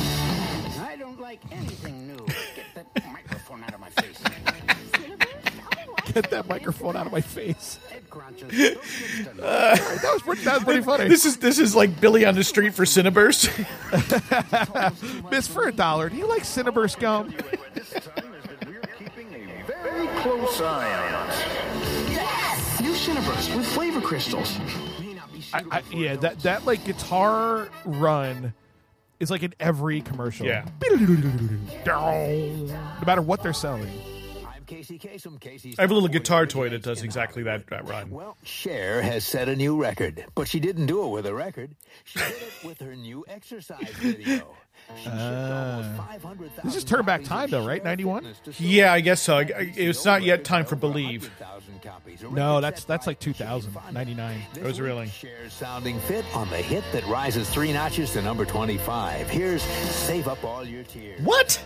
I 0.85 0.95
don't 0.97 1.19
like 1.21 1.39
anything 1.51 2.07
new. 2.07 2.17
Get 2.55 2.65
that 2.75 2.87
microphone 3.11 3.63
out 3.63 3.73
of 3.73 3.79
my 3.79 3.89
face. 3.89 4.19
get 6.13 6.29
that 6.31 6.47
microphone 6.47 6.95
out 6.95 7.05
of 7.05 7.11
my 7.11 7.21
face. 7.21 7.79
Uh, 8.19 9.75
that 9.75 10.09
was 10.13 10.21
pretty. 10.21 10.43
That 10.43 10.55
was 10.55 10.63
pretty 10.63 10.81
funny. 10.81 11.07
This 11.07 11.25
is 11.25 11.37
this 11.37 11.59
is 11.59 11.75
like 11.75 11.99
Billy 11.99 12.25
on 12.25 12.35
the 12.35 12.43
street 12.43 12.73
for 12.73 12.83
Cinnaburst. 12.85 13.49
Miss 15.31 15.47
for 15.47 15.67
a 15.67 15.71
dollar. 15.71 16.09
Do 16.09 16.17
you 16.17 16.27
like 16.27 16.43
Cinnaburst 16.43 16.99
gum? 16.99 17.33
Very 19.83 20.07
close 20.21 20.61
eye 20.61 20.93
on 20.93 21.13
us. 21.29 22.81
New 22.81 22.93
Cinnaburst 22.93 23.55
with 23.55 23.65
flavor 23.67 24.01
crystals. 24.01 24.57
I, 25.53 25.63
I, 25.71 25.81
yeah, 25.91 26.15
that 26.17 26.39
that 26.41 26.65
like 26.65 26.83
guitar 26.85 27.69
run 27.85 28.53
is 29.19 29.31
like 29.31 29.43
in 29.43 29.53
every 29.59 30.01
commercial. 30.01 30.45
Yeah. 30.45 30.65
No 32.99 33.05
matter 33.05 33.21
what 33.21 33.41
they're 33.43 33.53
selling. 33.53 33.89
Casey 34.67 34.99
Kasem. 34.99 35.77
I 35.79 35.81
have 35.81 35.91
a 35.91 35.93
little 35.93 36.09
guitar 36.09 36.45
toy 36.45 36.69
that 36.69 36.83
does 36.83 37.01
exactly 37.01 37.43
that, 37.43 37.67
that 37.67 37.87
run. 37.87 38.11
Well, 38.11 38.37
Cher 38.43 39.01
has 39.01 39.25
set 39.25 39.47
a 39.49 39.55
new 39.55 39.81
record, 39.81 40.25
but 40.35 40.47
she 40.47 40.59
didn't 40.59 40.85
do 40.85 41.05
it 41.05 41.07
with 41.09 41.25
a 41.25 41.33
record. 41.33 41.71
She 42.03 42.19
did 42.19 42.29
it 42.33 42.65
with 42.65 42.79
her 42.81 42.95
new 42.95 43.25
exercise 43.27 43.89
video. 43.95 44.47
Uh, 45.05 45.83
this 46.63 46.75
is 46.75 46.83
turn 46.83 47.03
back 47.03 47.23
time 47.23 47.49
though, 47.49 47.65
right? 47.65 47.83
Ninety 47.83 48.05
one. 48.05 48.27
Yeah, 48.57 48.93
I 48.93 49.01
guess 49.01 49.21
so. 49.21 49.43
It's 49.47 50.05
not 50.05 50.21
yet 50.21 50.43
time 50.43 50.65
for 50.65 50.75
Believe. 50.75 51.31
No, 52.31 52.61
that's 52.61 52.83
that's 52.85 53.07
like 53.07 53.19
2000, 53.19 53.75
99. 53.91 54.41
It 54.55 54.63
was 54.63 54.79
really. 54.79 55.07
Cher's 55.07 55.53
sounding 55.53 55.99
fit 56.01 56.25
on 56.35 56.49
the 56.49 56.57
hit 56.57 56.83
that 56.93 57.05
rises 57.07 57.49
three 57.49 57.73
notches 57.73 58.11
to 58.13 58.21
number 58.21 58.45
25. 58.45 59.29
Here's 59.29 59.61
Save 59.63 60.27
Up 60.27 60.43
All 60.43 60.63
Your 60.63 60.83
Tears. 60.83 61.21
What? 61.21 61.61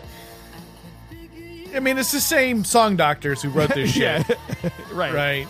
I 1.73 1.79
mean, 1.79 1.97
it's 1.97 2.11
the 2.11 2.19
same 2.21 2.63
song 2.63 2.95
doctors 2.95 3.41
who 3.41 3.49
wrote 3.49 3.73
this 3.73 3.91
shit. 3.93 4.25
Right. 4.91 5.13
Right. 5.13 5.47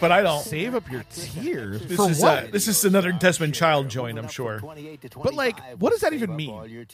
But 0.00 0.12
I 0.12 0.22
don't. 0.22 0.42
Save 0.42 0.74
up 0.76 0.90
your 0.90 1.02
tears 1.12 1.82
This 1.82 1.96
for 1.96 2.10
is 2.10 2.20
what? 2.20 2.44
Uh, 2.44 2.46
this 2.52 2.68
is 2.68 2.84
another 2.84 3.10
Desmond 3.12 3.54
Child 3.54 3.88
joint, 3.88 4.18
I'm 4.18 4.28
sure. 4.28 4.60
but 4.60 5.34
like, 5.34 5.58
what 5.80 5.90
does 5.90 6.00
that 6.02 6.12
even 6.12 6.36
mean? 6.36 6.86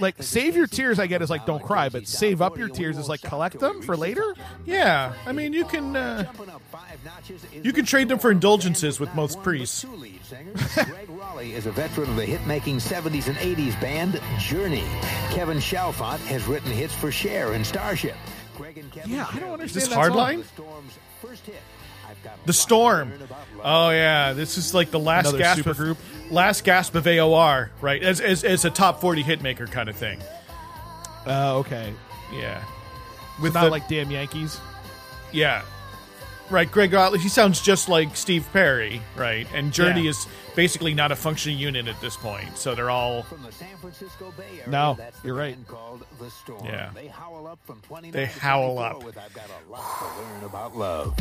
Like, 0.00 0.20
save 0.22 0.56
your 0.56 0.66
tears, 0.66 0.98
I 0.98 1.06
get 1.06 1.22
is 1.22 1.30
like 1.30 1.46
don't 1.46 1.62
cry, 1.62 1.88
but 1.88 2.08
save 2.08 2.42
up 2.42 2.58
your 2.58 2.68
tears 2.68 2.98
is 2.98 3.08
like 3.08 3.22
collect 3.22 3.58
them 3.60 3.82
for 3.82 3.96
later. 3.96 4.34
Yeah, 4.64 5.12
I 5.26 5.32
mean, 5.32 5.52
you 5.52 5.64
can 5.64 5.94
uh, 5.94 6.24
you 7.62 7.72
can 7.72 7.84
trade 7.84 8.08
them 8.08 8.18
for 8.18 8.30
indulgences 8.30 8.98
with 8.98 9.14
most 9.14 9.40
priests. 9.42 9.84
Gregg 9.84 11.08
Rolie 11.08 11.52
is 11.52 11.66
a 11.66 11.72
veteran 11.72 12.10
of 12.10 12.16
the 12.16 12.24
hit-making 12.26 12.78
70s 12.78 13.28
and 13.28 13.36
80s 13.36 13.80
band 13.80 14.20
Journey. 14.38 14.84
Kevin 15.30 15.58
Chalfant 15.58 16.18
has 16.26 16.46
written 16.46 16.70
hits 16.72 16.94
for 16.94 17.12
Cher 17.12 17.52
and 17.52 17.64
Starship. 17.66 18.16
Greg 18.56 18.78
and 18.78 18.90
Kevin 18.92 19.10
Yeah, 19.12 19.26
I 19.30 19.32
don't 19.32 19.40
Cher- 19.40 19.52
understand 19.52 19.62
Is 19.66 19.74
this 19.74 19.88
that 19.88 19.94
song. 19.94 20.10
Hardline? 20.10 20.44
Storm's 20.44 20.98
first 21.20 21.46
hit. 21.46 21.56
The 22.46 22.52
Storm. 22.52 23.12
Oh 23.62 23.90
yeah, 23.90 24.32
this 24.32 24.58
is 24.58 24.74
like 24.74 24.90
the 24.90 24.98
last 24.98 25.26
Another 25.28 25.38
gasp 25.38 25.66
of 25.66 26.32
last 26.32 26.64
gasp 26.64 26.94
of 26.94 27.04
AOR, 27.04 27.70
right? 27.80 28.02
As 28.02 28.20
as, 28.20 28.42
as 28.44 28.64
a 28.64 28.70
top 28.70 29.00
forty 29.00 29.22
hit 29.22 29.42
maker 29.42 29.66
kind 29.66 29.88
of 29.88 29.96
thing. 29.96 30.20
Uh, 31.26 31.56
okay. 31.58 31.94
Yeah, 32.32 32.62
With 33.36 33.44
With 33.44 33.54
not 33.54 33.64
the- 33.64 33.70
like 33.70 33.88
damn 33.88 34.10
Yankees. 34.10 34.58
yeah, 35.32 35.62
right. 36.52 36.70
Gregg 36.70 36.90
Rolie, 36.92 37.18
he 37.18 37.28
sounds 37.28 37.60
just 37.60 37.88
like 37.88 38.14
Steve 38.16 38.46
Perry, 38.52 39.00
right? 39.16 39.46
And 39.54 39.72
Journey 39.72 40.02
Yeah. 40.02 40.10
is 40.10 40.26
basically 40.54 40.94
not 40.94 41.10
a 41.10 41.16
functioning 41.16 41.58
unit 41.58 41.88
at 41.88 42.00
this 42.00 42.16
point, 42.16 42.56
so 42.58 42.74
they're 42.74 42.90
all 42.90 43.22
From 43.22 43.42
the 43.42 43.50
San 43.52 43.76
Francisco 43.80 44.32
Bay 44.36 44.44
Area, 44.58 44.68
No, 44.68 44.94
that's 44.98 45.18
the 45.20 45.28
you're 45.28 45.36
right. 45.36 45.54
band 45.54 45.66
Called 45.66 46.04
the 46.20 46.30
Storm. 46.30 46.64
Yeah. 46.64 46.90
They 46.94 47.08
howl 47.08 47.46
up 47.46 47.58
from 47.64 47.80
29 47.80 48.12
They 48.12 48.30
to 48.32 48.38
howl 48.40 48.78
up. 48.78 49.02
With 49.02 49.16
I've 49.18 49.32
got 49.34 49.46
a 49.46 49.70
lot 49.72 49.98
to 49.98 50.22
learn 50.22 50.44
about 50.44 50.76
love. 50.76 51.14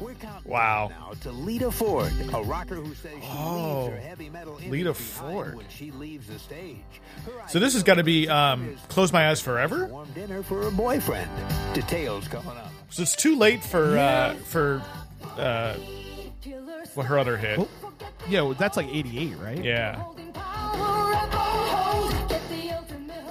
We're 0.00 0.14
counting 0.14 0.50
Wow. 0.52 0.90
now 0.90 1.12
to 1.22 1.32
Lita 1.32 1.70
Ford, 1.70 2.12
a 2.34 2.42
rocker 2.42 2.74
who 2.74 2.94
says 2.94 3.12
she 3.20 3.28
Oh, 3.34 3.84
leaves 3.86 3.94
her 3.94 4.08
heavy 4.08 4.28
metal 4.28 4.54
Lita 4.56 4.88
industry 4.90 4.94
Ford. 5.32 5.56
when 5.56 5.66
she 5.70 5.90
leaves 5.90 6.26
the 6.28 6.38
stage. 6.38 6.76
Her 7.24 7.32
So 7.48 7.58
this 7.58 7.72
has 7.72 7.82
got 7.82 7.94
to 7.94 8.04
be 8.04 8.28
um, 8.28 8.76
"Close 8.90 9.10
My 9.12 9.30
Eyes 9.30 9.40
Forever." 9.40 9.86
warm 9.86 10.08
dinner 10.14 10.42
for 10.42 10.62
her 10.62 10.70
boyfriend. 10.70 11.30
Details 11.74 12.28
coming 12.28 12.50
up. 12.50 12.70
So 12.90 13.02
it's 13.02 13.16
too 13.16 13.36
late 13.36 13.62
for 13.62 13.98
uh, 13.98 14.34
for 14.44 14.82
uh, 15.36 15.74
what 16.94 17.06
her 17.06 17.18
other 17.18 17.36
hit. 17.36 17.60
Yeah, 18.28 18.42
well, 18.42 18.54
that's 18.54 18.76
like 18.76 18.88
'88, 18.88 19.36
right? 19.38 19.62
Yeah, 19.64 20.02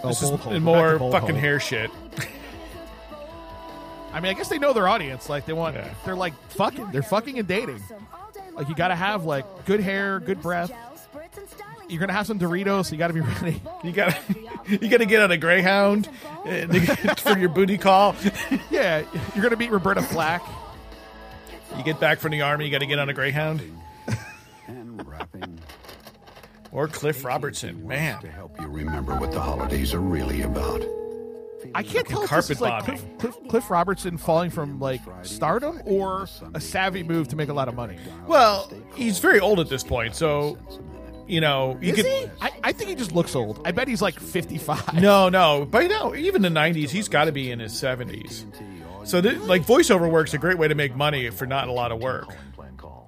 Oh, 0.03 0.09
this 0.09 0.21
is 0.21 0.29
Bold 0.29 0.41
Hold. 0.41 0.55
and 0.55 0.65
Go 0.65 0.71
back 0.71 0.81
to 0.83 0.89
more 0.89 0.99
Bolt 0.99 1.11
fucking 1.13 1.29
Hole. 1.31 1.39
hair 1.39 1.59
shit. 1.59 1.89
I 4.13 4.19
mean, 4.21 4.29
I 4.31 4.33
guess 4.33 4.47
they 4.49 4.59
know 4.59 4.71
their 4.71 4.87
audience. 4.87 5.27
Like 5.29 5.45
they 5.45 5.53
want, 5.53 5.75
Yeah. 5.75 5.93
they're 6.05 6.15
like 6.15 6.33
fucking, 6.51 6.91
they're 6.91 7.01
fucking 7.03 7.37
and 7.39 7.47
dating. 7.47 7.81
Like 8.53 8.69
you 8.69 8.75
got 8.75 8.89
to 8.89 8.95
have 8.95 9.25
like 9.25 9.65
good 9.65 9.79
hair, 9.81 10.19
good 10.19 10.41
breath. 10.41 10.71
You're 11.87 11.99
gonna 11.99 12.13
have 12.13 12.27
some 12.27 12.39
Doritos, 12.39 12.87
so 12.87 12.91
you 12.93 12.97
got 12.97 13.07
to 13.07 13.13
be 13.13 13.21
ready. 13.21 13.61
You 13.83 13.91
got 13.91 14.11
to 14.11 14.35
you 14.67 14.89
got 14.89 14.97
to 14.97 15.05
get 15.05 15.21
on 15.21 15.31
a 15.31 15.37
Greyhound 15.37 16.09
uh, 16.45 16.67
for 17.17 17.37
your 17.37 17.49
booty 17.49 17.77
call. 17.77 18.15
yeah, 18.71 19.03
you're 19.35 19.43
gonna 19.43 19.55
meet 19.55 19.71
Roberta 19.71 20.01
Flack. 20.01 20.43
You 21.77 21.83
get 21.83 21.99
back 21.99 22.19
from 22.19 22.31
the 22.31 22.41
army, 22.41 22.65
you 22.65 22.71
got 22.71 22.79
to 22.79 22.85
get 22.85 22.99
on 22.99 23.09
a 23.09 23.13
Greyhound. 23.13 23.61
Or 26.71 26.89
Cliff 26.89 27.23
Robertson, 27.23 27.87
man. 27.87 28.19
to 28.19 28.29
help 28.29 28.59
you 28.59 28.67
remember 28.67 29.15
what 29.15 29.31
the 29.31 29.39
holidays 29.39 29.93
are 29.93 30.01
really 30.01 30.41
about. 30.41 30.83
I 31.73 31.83
can't 31.83 32.05
tell 32.05 32.23
if 32.23 32.29
this 32.29 32.49
is 32.49 32.61
like. 32.61 32.83
Cliff, 32.83 33.05
Cliff, 33.17 33.35
Cliff 33.49 33.69
Robertson 33.69 34.17
falling 34.17 34.49
from 34.49 34.79
like 34.79 34.99
stardom 35.23 35.81
or 35.85 36.27
a 36.53 36.59
savvy 36.59 37.01
move 37.01 37.29
to 37.29 37.37
make 37.37 37.47
a 37.47 37.53
lot 37.53 37.69
of 37.69 37.75
money. 37.75 37.97
Well, 38.27 38.71
he's 38.93 39.19
very 39.19 39.39
old 39.39 39.61
at 39.61 39.69
this 39.69 39.83
point, 39.83 40.15
so 40.15 40.57
you 41.27 41.41
know 41.41 41.77
you 41.81 41.91
Is 41.93 41.95
could. 41.97 42.05
he? 42.05 42.25
I, 42.41 42.51
I 42.65 42.71
think 42.71 42.89
he 42.89 42.95
just 42.95 43.11
looks 43.13 43.35
old. 43.35 43.61
I 43.65 43.71
bet 43.71 43.87
he's 43.87 44.01
like 44.01 44.19
55. 44.19 44.93
No, 45.01 45.29
no, 45.29 45.65
but 45.69 45.87
no, 45.87 46.15
even 46.15 46.41
the 46.41 46.49
'90s, 46.49 46.89
he's 46.89 47.07
got 47.07 47.25
to 47.25 47.31
be 47.31 47.51
in 47.51 47.59
his 47.59 47.73
70s. 47.73 48.45
So, 49.07 49.21
th- 49.21 49.37
like, 49.41 49.61
voiceover 49.63 50.09
work's 50.09 50.33
a 50.33 50.39
great 50.39 50.57
way 50.57 50.67
to 50.67 50.73
make 50.75 50.95
money 50.95 51.29
for 51.29 51.45
not 51.45 51.67
a 51.67 51.71
lot 51.71 51.91
of 51.91 51.99
work. 52.01 52.27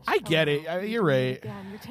I 0.09 0.19
get 0.19 0.47
it. 0.47 0.67
I, 0.67 0.81
you're 0.81 1.03
right. 1.03 1.43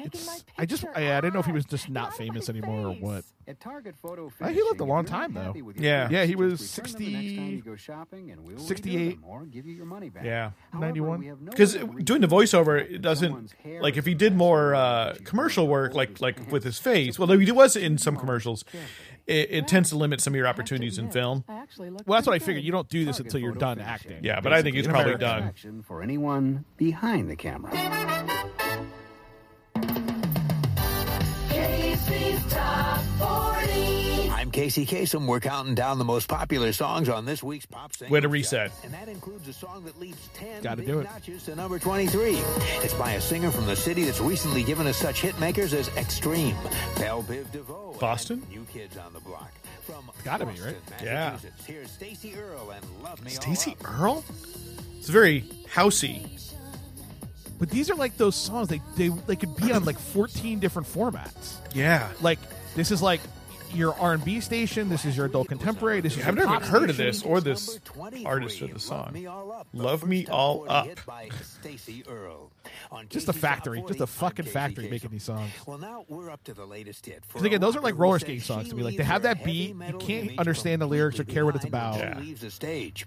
It's, 0.03 0.43
I 0.57 0.65
just, 0.65 0.85
I, 0.95 1.15
I 1.17 1.21
didn't 1.21 1.35
know 1.35 1.39
if 1.39 1.45
he 1.45 1.51
was 1.51 1.65
just 1.65 1.89
not 1.89 2.15
famous 2.15 2.49
anymore 2.49 2.87
or 2.87 2.93
what. 2.93 3.23
At 3.47 3.59
Target 3.59 3.95
Photo 3.95 4.31
Uh, 4.41 4.47
he 4.49 4.61
lived 4.61 4.81
a 4.81 4.83
long 4.83 5.05
time, 5.05 5.33
though. 5.33 5.41
happy 5.43 5.61
with 5.61 5.77
your 5.77 5.85
Yeah. 5.85 6.09
Yeah, 6.09 6.25
he 6.25 6.35
was 6.35 6.59
just 6.59 6.77
return 6.77 6.93
them 6.93 7.05
the 7.05 7.13
next 7.13 7.35
time 7.37 7.45
60 7.47 7.55
you 7.55 7.61
go 7.61 7.75
shopping 7.75 8.31
and 8.31 8.43
we'll 8.43 8.57
68. 8.57 9.19
or 9.23 9.45
give 9.45 9.65
you 9.65 9.73
your 9.73 9.85
money 9.85 10.09
back. 10.09 10.25
Yeah. 10.25 10.51
However, 10.71 10.87
91. 10.87 11.19
we 11.19 11.27
no 11.27 11.35
Because 11.45 11.75
doing 11.75 12.21
the 12.21 12.27
voiceover, 12.27 12.77
it 12.77 13.01
doesn't 13.01 13.53
like 13.79 13.95
if 13.95 14.05
he 14.05 14.15
did 14.15 14.35
more 14.35 14.75
uh, 14.75 15.15
commercial 15.23 15.67
work, 15.67 15.93
like 15.93 16.19
like 16.19 16.51
with 16.51 16.63
his 16.63 16.77
face. 16.79 17.17
Well, 17.17 17.29
he 17.29 17.51
was 17.51 17.75
in 17.75 17.97
some 17.97 18.17
commercials. 18.17 18.65
It, 19.27 19.51
it 19.51 19.67
tends 19.67 19.89
to 19.89 19.97
limit 19.97 20.21
some 20.21 20.33
of 20.33 20.37
your 20.37 20.47
opportunities 20.47 20.97
in 20.97 21.11
film. 21.11 21.43
Well, 21.47 21.65
that's 22.07 22.27
what 22.27 22.33
I 22.33 22.39
figured. 22.39 22.63
You 22.63 22.71
don't 22.71 22.87
do 22.87 23.03
this 23.03 23.19
until 23.19 23.41
you're 23.41 23.51
done 23.51 23.79
acting. 23.79 24.23
Yeah, 24.23 24.39
but 24.39 24.53
I 24.53 24.61
think 24.61 24.75
he's 24.75 24.87
probably 24.87 25.17
done. 25.17 25.53
for 25.85 26.01
anyone 26.01 26.63
behind 26.77 27.29
the 27.29 27.35
camera. 27.35 27.71
Casey 34.57 34.87
Kasem. 34.87 35.27
We're 35.27 35.39
counting 35.39 35.75
down 35.75 35.99
the 35.99 36.03
most 36.03 36.27
popular 36.27 36.73
songs 36.73 37.09
on 37.09 37.25
this 37.25 37.43
week's 37.43 37.67
Pop 37.67 37.93
Singles 37.95 38.11
Way 38.11 38.21
to 38.21 38.25
Chart. 38.25 38.31
reset. 38.33 38.71
And 38.83 38.91
that 38.91 39.07
includes 39.07 39.47
a 39.47 39.53
song 39.53 39.83
that 39.85 39.99
leaps 39.99 40.29
10 40.33 40.63
Gotta 40.63 40.77
big 40.77 40.87
do 40.87 40.99
it. 40.99 41.03
notches 41.03 41.43
to 41.43 41.55
number 41.55 41.77
23. 41.77 42.37
It's 42.81 42.95
by 42.95 43.11
a 43.11 43.21
singer 43.21 43.51
from 43.51 43.67
the 43.67 43.75
city 43.75 44.03
that's 44.05 44.19
recently 44.19 44.63
given 44.63 44.87
us 44.87 44.97
such 44.97 45.21
hit 45.21 45.39
makers 45.39 45.75
as 45.75 45.89
Extreme, 45.89 46.55
Belle 46.97 47.21
Biv 47.21 47.51
DeVoe, 47.51 47.91
and 47.91 47.99
Boston? 47.99 48.41
New 48.49 48.63
Kids 48.73 48.97
on 48.97 49.13
the 49.13 49.19
Block. 49.19 49.53
From 49.83 50.09
Gotta 50.23 50.47
be, 50.47 50.59
right? 50.59 50.75
Yeah. 51.03 51.29
Massachusetts, 51.33 51.65
Here's 51.67 51.91
Stacy 51.91 52.33
Earl 52.35 52.71
and 52.71 53.03
Love 53.03 53.23
Me 53.23 53.29
All 53.35 53.39
Stacy 53.39 53.75
Up. 53.79 53.99
Earl? 54.01 54.23
It's 54.97 55.07
very 55.09 55.43
housey. 55.71 56.27
But 57.59 57.69
these 57.69 57.91
are 57.91 57.95
like 57.95 58.17
those 58.17 58.35
songs. 58.35 58.69
They 58.69 58.81
they 58.95 59.09
they 59.09 59.35
could 59.35 59.55
be 59.55 59.71
on 59.71 59.85
like 59.85 59.99
14 59.99 60.57
different 60.57 60.87
formats. 60.87 61.57
Yeah. 61.75 62.09
Like 62.21 62.39
this 62.75 62.89
is 62.89 63.03
like 63.03 63.21
your 63.73 63.93
R&B 63.99 64.39
station. 64.41 64.89
This 64.89 65.05
is 65.05 65.17
your 65.17 65.25
adult 65.27 65.47
contemporary. 65.47 66.01
This 66.01 66.13
is 66.17 66.19
I've 66.25 66.35
your 66.35 66.45
never 66.45 66.59
pop 66.59 66.63
heard 66.63 66.89
of 66.89 66.95
station. 66.95 67.05
this 67.11 67.23
or 67.23 67.41
this 67.41 67.79
artist 68.25 68.61
or 68.61 68.67
the 68.67 68.79
song. 68.79 69.13
Love 69.73 70.07
Me 70.07 70.25
All 70.27 70.65
Up. 70.69 70.87
by 71.05 71.29
Earl. 72.07 72.51
On 72.91 73.07
Just 73.09 73.27
a 73.29 73.33
factory, 73.33 73.83
just 73.87 73.99
a 73.99 74.03
I'm 74.03 74.07
fucking 74.07 74.45
factory 74.45 74.85
Kasem. 74.85 74.91
making 74.91 75.11
these 75.11 75.23
songs. 75.23 75.51
Well, 75.65 75.77
now 75.77 76.05
we're 76.07 76.29
up 76.29 76.43
to 76.45 76.53
the 76.53 76.65
latest 76.65 77.05
hit. 77.05 77.23
Because 77.27 77.43
again, 77.43 77.61
those 77.61 77.75
are 77.75 77.81
like 77.81 77.93
rocker 77.93 78.01
roller 78.03 78.19
who 78.19 78.19
skating 78.19 78.41
songs 78.41 78.69
to 78.69 78.75
me. 78.75 78.83
Like 78.83 78.97
they 78.97 79.03
have 79.03 79.23
that 79.23 79.43
beat, 79.43 79.75
you 79.75 79.97
can't 79.99 80.37
understand 80.39 80.81
the 80.81 80.87
lyrics 80.87 81.19
or 81.19 81.23
care 81.23 81.45
what 81.45 81.55
it's 81.55 81.65
about. 81.65 81.99
when 81.99 82.13
she 82.15 82.19
leaves 82.21 82.41
the 82.41 82.51
stage. 82.51 83.05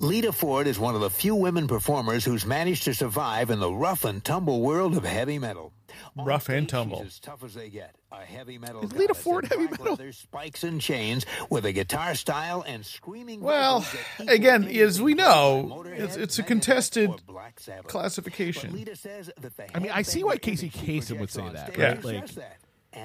Lita 0.00 0.32
Ford 0.32 0.66
is 0.66 0.78
one 0.78 0.94
of 0.94 1.00
the 1.00 1.10
few 1.10 1.34
women 1.34 1.66
performers 1.68 2.24
who's 2.24 2.44
managed 2.46 2.84
to 2.84 2.94
survive 2.94 3.50
in 3.50 3.60
the 3.60 3.72
rough 3.72 4.04
and 4.04 4.24
tumble 4.24 4.60
world 4.60 4.96
of 4.96 5.04
heavy 5.04 5.38
metal. 5.38 5.72
On 6.16 6.24
Rough 6.24 6.48
and 6.48 6.68
tumble. 6.68 6.98
She's 6.98 7.06
as 7.08 7.18
tough 7.20 7.44
as 7.44 7.54
they 7.54 7.68
get. 7.68 7.94
A 8.12 8.24
heavy 8.24 8.58
metal. 8.58 8.82
Is 8.82 8.92
Lita 8.92 9.14
Ford 9.14 9.46
heavy 9.46 9.68
metal? 9.68 9.92
leather, 9.92 10.12
spikes 10.12 10.64
and 10.64 10.80
chains 10.80 11.24
with 11.48 11.64
a 11.64 11.72
guitar 11.72 12.14
style 12.14 12.62
and 12.66 12.84
screaming. 12.84 13.40
Well, 13.40 13.80
vocals 13.80 13.92
that 14.18 14.22
equal 14.24 14.34
again, 14.34 14.64
as 14.64 15.00
we 15.00 15.14
know, 15.14 15.84
it's, 15.86 16.16
it's 16.16 16.38
a 16.38 16.42
contested 16.42 17.10
Black 17.26 17.58
classification. 17.86 18.72
Lita 18.72 18.96
says 18.96 19.30
that 19.40 19.56
the 19.56 19.76
I 19.76 19.78
mean, 19.78 19.92
I 19.92 20.02
see 20.02 20.24
why 20.24 20.36
Casey 20.36 20.68
Kasem 20.68 21.20
would 21.20 21.30
say 21.30 21.48
that. 21.48 21.76
Right? 21.76 22.04
Like 22.04 22.28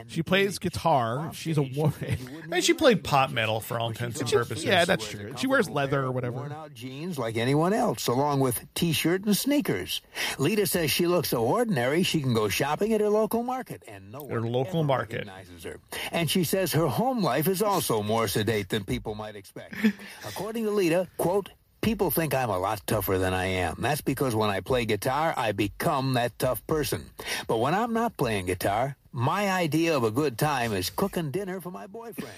she 0.07 0.21
plays 0.23 0.59
guitar. 0.59 1.31
She's 1.33 1.57
a 1.57 1.61
woman. 1.61 2.17
And 2.51 2.63
she 2.63 2.73
played 2.73 3.03
pop 3.03 3.29
metal 3.29 3.59
for 3.59 3.77
all 3.77 3.89
intents 3.89 4.21
and 4.21 4.31
purposes. 4.31 4.63
Yeah, 4.63 4.85
that's 4.85 5.05
true. 5.09 5.33
She 5.37 5.47
wears 5.47 5.69
leather 5.69 6.01
or 6.03 6.11
whatever. 6.11 6.37
Worn 6.37 6.51
out 6.53 6.73
jeans 6.73 7.19
like 7.19 7.35
anyone 7.35 7.73
else, 7.73 8.07
along 8.07 8.39
with 8.39 8.65
t-shirt 8.73 9.25
and 9.25 9.35
sneakers. 9.35 9.99
Lita 10.37 10.65
says 10.65 10.89
she 10.89 11.07
looks 11.07 11.27
so 11.29 11.43
ordinary 11.43 12.03
she 12.03 12.21
can 12.21 12.33
go 12.33 12.47
shopping 12.47 12.93
at 12.93 13.01
her 13.01 13.09
local 13.09 13.43
market, 13.43 13.83
and 13.87 14.11
no 14.13 14.25
Her 14.29 14.39
one 14.41 14.51
local 14.53 14.79
ever 14.79 14.87
market. 14.87 15.13
recognizes 15.27 15.63
her. 15.65 15.79
And 16.13 16.29
she 16.31 16.45
says 16.45 16.71
her 16.71 16.87
home 16.87 17.21
life 17.21 17.47
is 17.49 17.61
also 17.61 18.01
more 18.01 18.29
sedate 18.29 18.69
than 18.69 18.85
people 18.85 19.13
might 19.13 19.35
expect. 19.35 19.75
According 20.27 20.63
to 20.65 20.71
Lita, 20.71 21.07
quote. 21.17 21.49
People 21.81 22.09
think 22.11 22.33
I'm 22.33 22.49
a 22.49 22.57
lot 22.57 22.81
tougher 22.87 23.17
than 23.17 23.33
I 23.33 23.45
am. 23.45 23.75
That's 23.79 24.01
because 24.01 24.35
when 24.35 24.49
I 24.49 24.59
play 24.61 24.83
guitar, 24.85 25.33
I 25.37 25.51
become 25.53 26.15
that 26.15 26.37
tough 26.39 26.65
person. 26.67 27.05
But 27.47 27.57
when 27.59 27.73
I'm 27.75 27.93
not 27.93 28.17
playing 28.17 28.47
guitar, 28.47 28.97
my 29.11 29.49
idea 29.51 29.95
of 29.95 30.03
a 30.03 30.11
good 30.11 30.37
time 30.37 30.73
is 30.73 30.89
cooking 30.89 31.31
dinner 31.31 31.59
for 31.61 31.71
my 31.71 31.87
boyfriend. 31.87 32.33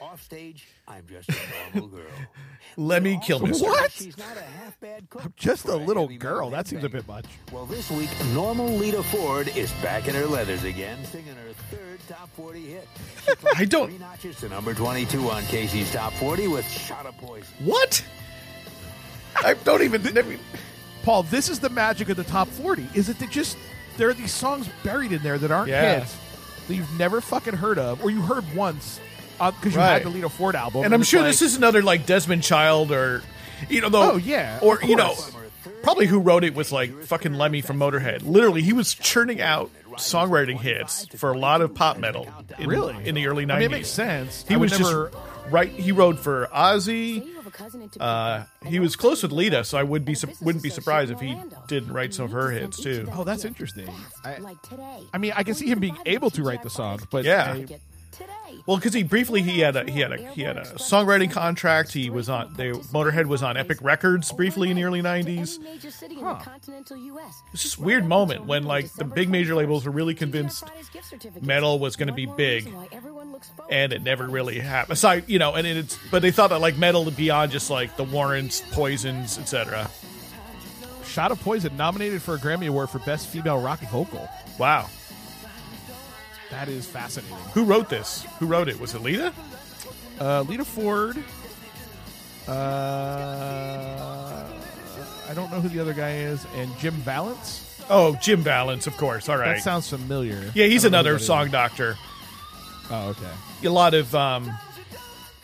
Off 0.00 0.22
stage, 0.22 0.66
I'm 0.88 1.04
just 1.08 1.30
a 1.30 1.34
normal 1.72 1.88
girl. 1.88 2.10
Let 2.76 3.02
me 3.02 3.18
kill 3.24 3.40
Mr. 3.40 3.62
What? 3.62 3.90
She's 3.92 4.18
not 4.18 4.36
a 4.36 4.42
half 4.42 4.78
bad 4.80 5.08
cook. 5.08 5.24
I'm 5.24 5.32
just 5.36 5.66
a 5.66 5.76
little 5.76 6.08
girl. 6.08 6.50
That 6.50 6.66
seems 6.66 6.84
a 6.84 6.88
bit 6.88 7.06
much. 7.08 7.24
Well, 7.52 7.64
this 7.64 7.90
week, 7.90 8.10
normal 8.34 8.66
Lita 8.66 9.02
Ford 9.04 9.48
is 9.56 9.70
back 9.74 10.08
in 10.08 10.14
her 10.14 10.26
leathers 10.26 10.64
again, 10.64 11.02
singing 11.06 11.34
her 11.36 11.52
third 11.70 12.00
top 12.08 12.28
40 12.34 12.60
hit. 12.66 12.88
I 13.56 13.64
don't- 13.64 13.88
Three 13.88 13.98
notches 13.98 14.36
to 14.40 14.48
number 14.48 14.74
22 14.74 15.30
on 15.30 15.42
Casey's 15.44 15.90
top 15.92 16.12
40 16.14 16.48
with 16.48 16.68
Shot 16.68 17.06
of 17.06 17.16
Poison. 17.18 17.46
What? 17.64 18.04
I 19.42 19.54
don't 19.54 19.82
even. 19.82 20.02
never- 20.12 20.36
Paul, 21.02 21.22
this 21.24 21.48
is 21.48 21.60
the 21.60 21.70
magic 21.70 22.08
of 22.08 22.16
the 22.16 22.24
top 22.24 22.48
40. 22.48 22.88
Is 22.94 23.08
it 23.08 23.18
that 23.20 23.30
just 23.30 23.56
there 23.96 24.08
are 24.08 24.14
these 24.14 24.32
songs 24.32 24.68
buried 24.82 25.12
in 25.12 25.22
there 25.22 25.38
that 25.38 25.50
aren't 25.50 25.68
Yeah. 25.68 26.00
hits 26.00 26.16
that 26.68 26.74
you've 26.74 26.98
never 26.98 27.20
fucking 27.20 27.54
heard 27.54 27.78
of 27.78 28.02
or 28.04 28.10
you 28.10 28.22
heard 28.22 28.44
once 28.54 29.00
uh, 29.40 29.50
because 29.50 29.74
you 29.74 29.80
Right. 29.80 29.94
had 29.94 30.02
the 30.04 30.08
Lita 30.10 30.28
Ford 30.28 30.54
album. 30.56 30.84
and 30.84 30.94
I'm 30.94 31.00
it's 31.02 31.10
sure 31.10 31.20
like- 31.20 31.30
this 31.30 31.42
is 31.42 31.56
another 31.56 31.82
like 31.82 32.06
Desmond 32.06 32.42
Child 32.42 32.90
or, 32.92 33.22
you 33.68 33.80
know, 33.80 33.88
though. 33.88 34.12
Oh, 34.12 34.16
yeah, 34.16 34.58
Or 34.62 34.76
of 34.76 34.84
you 34.88 34.96
know, 34.96 35.08
course. 35.14 35.32
Probably 35.84 36.06
who 36.06 36.18
wrote 36.18 36.42
it 36.44 36.54
was 36.54 36.72
like 36.72 36.92
fucking 37.04 37.34
Lemmy 37.34 37.60
from 37.60 37.78
Motorhead. 37.78 38.24
Literally, 38.26 38.62
he 38.62 38.72
was 38.72 38.94
churning 38.94 39.40
out 39.40 39.70
songwriting 39.92 40.58
hits 40.58 41.06
for 41.16 41.32
a 41.32 41.38
lot 41.38 41.60
of 41.60 41.74
pop 41.74 41.98
metal. 41.98 42.28
In, 42.58 42.68
Really? 42.68 43.06
in 43.06 43.14
the 43.14 43.28
early 43.28 43.46
90s. 43.46 43.52
I 43.52 43.58
mean, 43.58 43.62
it 43.66 43.70
makes 43.70 43.88
sense. 43.88 44.44
He 44.48 44.54
I 44.54 44.56
would 44.56 44.70
was 44.70 44.80
never- 44.80 45.10
just 45.10 45.52
right. 45.52 45.68
He 45.68 45.92
wrote 45.92 46.18
for 46.18 46.48
Ozzy. 46.52 47.28
Uh, 48.00 48.44
he 48.66 48.80
was 48.80 48.96
close 48.96 49.22
with 49.22 49.30
Lita, 49.30 49.62
so 49.62 49.78
I 49.78 49.84
would 49.84 50.04
be 50.04 50.14
su- 50.16 50.26
wouldn't 50.42 50.64
be 50.64 50.70
surprised 50.70 51.12
if 51.12 51.20
he 51.20 51.36
did 51.68 51.88
write 51.88 52.12
some 52.12 52.24
of 52.24 52.32
her 52.32 52.50
hits 52.50 52.82
too. 52.82 53.08
Oh, 53.12 53.22
that's 53.22 53.44
interesting. 53.44 53.88
I, 54.24 54.38
I 55.12 55.18
mean, 55.18 55.32
I 55.36 55.44
can 55.44 55.54
see 55.54 55.68
him 55.68 55.78
being 55.78 55.96
able 56.06 56.30
to 56.30 56.42
write 56.42 56.64
the 56.64 56.70
songs, 56.70 57.04
but 57.10 57.24
Yeah. 57.24 57.52
I- 57.52 57.66
Well, 58.66 58.78
because 58.78 58.94
he 58.94 59.02
briefly 59.02 59.42
he 59.42 59.60
had 59.60 59.76
a 59.76 59.90
he 59.90 60.00
had 60.00 60.12
a 60.12 60.16
he 60.32 60.40
had 60.40 60.56
a 60.56 60.62
songwriting 60.62 61.30
contract. 61.30 61.92
He 61.92 62.08
was 62.08 62.30
on 62.30 62.54
they 62.54 62.70
Motorhead 62.70 63.26
was 63.26 63.42
on 63.42 63.58
Epic 63.58 63.78
Records 63.82 64.32
briefly 64.32 64.70
in 64.70 64.76
the 64.76 64.84
early 64.84 65.02
'90s. 65.02 65.60
Major 65.60 65.90
city 65.90 66.14
in 66.14 66.24
the 66.24 66.34
continental 66.34 66.96
U.S. 66.96 67.42
It's 67.52 67.62
just 67.62 67.78
weird 67.78 68.06
moment 68.06 68.46
when 68.46 68.64
like 68.64 68.90
the 68.94 69.04
big 69.04 69.28
major 69.28 69.54
labels 69.54 69.84
were 69.84 69.92
really 69.92 70.14
convinced 70.14 70.64
metal 71.42 71.78
was 71.78 71.96
going 71.96 72.06
to 72.06 72.14
be 72.14 72.24
big, 72.24 72.72
and 73.68 73.92
it 73.92 74.02
never 74.02 74.26
really 74.26 74.58
happened. 74.60 74.94
Aside, 74.94 75.24
you 75.26 75.38
know, 75.38 75.54
and 75.54 75.66
it's 75.66 75.98
but 76.10 76.22
they 76.22 76.30
thought 76.30 76.48
that 76.48 76.60
like 76.60 76.78
metal 76.78 77.10
beyond 77.10 77.52
just 77.52 77.68
like 77.68 77.98
the 77.98 78.04
Warrants, 78.04 78.62
Poisons, 78.72 79.38
etc. 79.38 79.90
Shot 81.04 81.30
of 81.30 81.40
Poison 81.42 81.76
nominated 81.76 82.22
for 82.22 82.34
a 82.34 82.38
Grammy 82.38 82.68
Award 82.68 82.88
for 82.88 82.98
Best 83.00 83.28
Female 83.28 83.60
Rock 83.60 83.80
Vocal. 83.90 84.26
Wow, 84.58 84.88
That 86.54 86.68
is 86.68 86.86
fascinating. 86.86 87.36
who 87.52 87.64
wrote 87.64 87.88
this? 87.88 88.24
Who 88.38 88.46
wrote 88.46 88.68
it? 88.68 88.78
Was 88.78 88.94
it 88.94 89.02
Lita? 89.02 89.32
Uh, 90.20 90.42
Lita 90.42 90.64
Ford. 90.64 91.16
Uh, 92.46 92.52
I 95.28 95.34
don't 95.34 95.50
know 95.50 95.60
who 95.60 95.68
the 95.68 95.80
other 95.80 95.92
guy 95.94 96.12
is, 96.18 96.46
and 96.54 96.70
Jim 96.78 96.94
Vallance. 96.94 97.82
Oh, 97.90 98.16
Jim 98.22 98.40
Vallance, 98.42 98.86
of 98.86 98.96
course. 98.96 99.28
All 99.28 99.36
right, 99.36 99.56
That 99.56 99.62
sounds 99.64 99.88
familiar. 99.90 100.52
yeah, 100.54 100.66
he's 100.66 100.84
I 100.84 100.88
don't 100.88 100.92
know 100.92 100.98
who 100.98 101.00
another 101.00 101.12
that 101.14 101.20
is. 101.22 101.26
song 101.26 101.50
doctor. 101.50 101.96
Oh, 102.90 103.08
okay. 103.08 103.66
A 103.66 103.70
lot 103.70 103.94
of 103.94 104.14
um, 104.14 104.56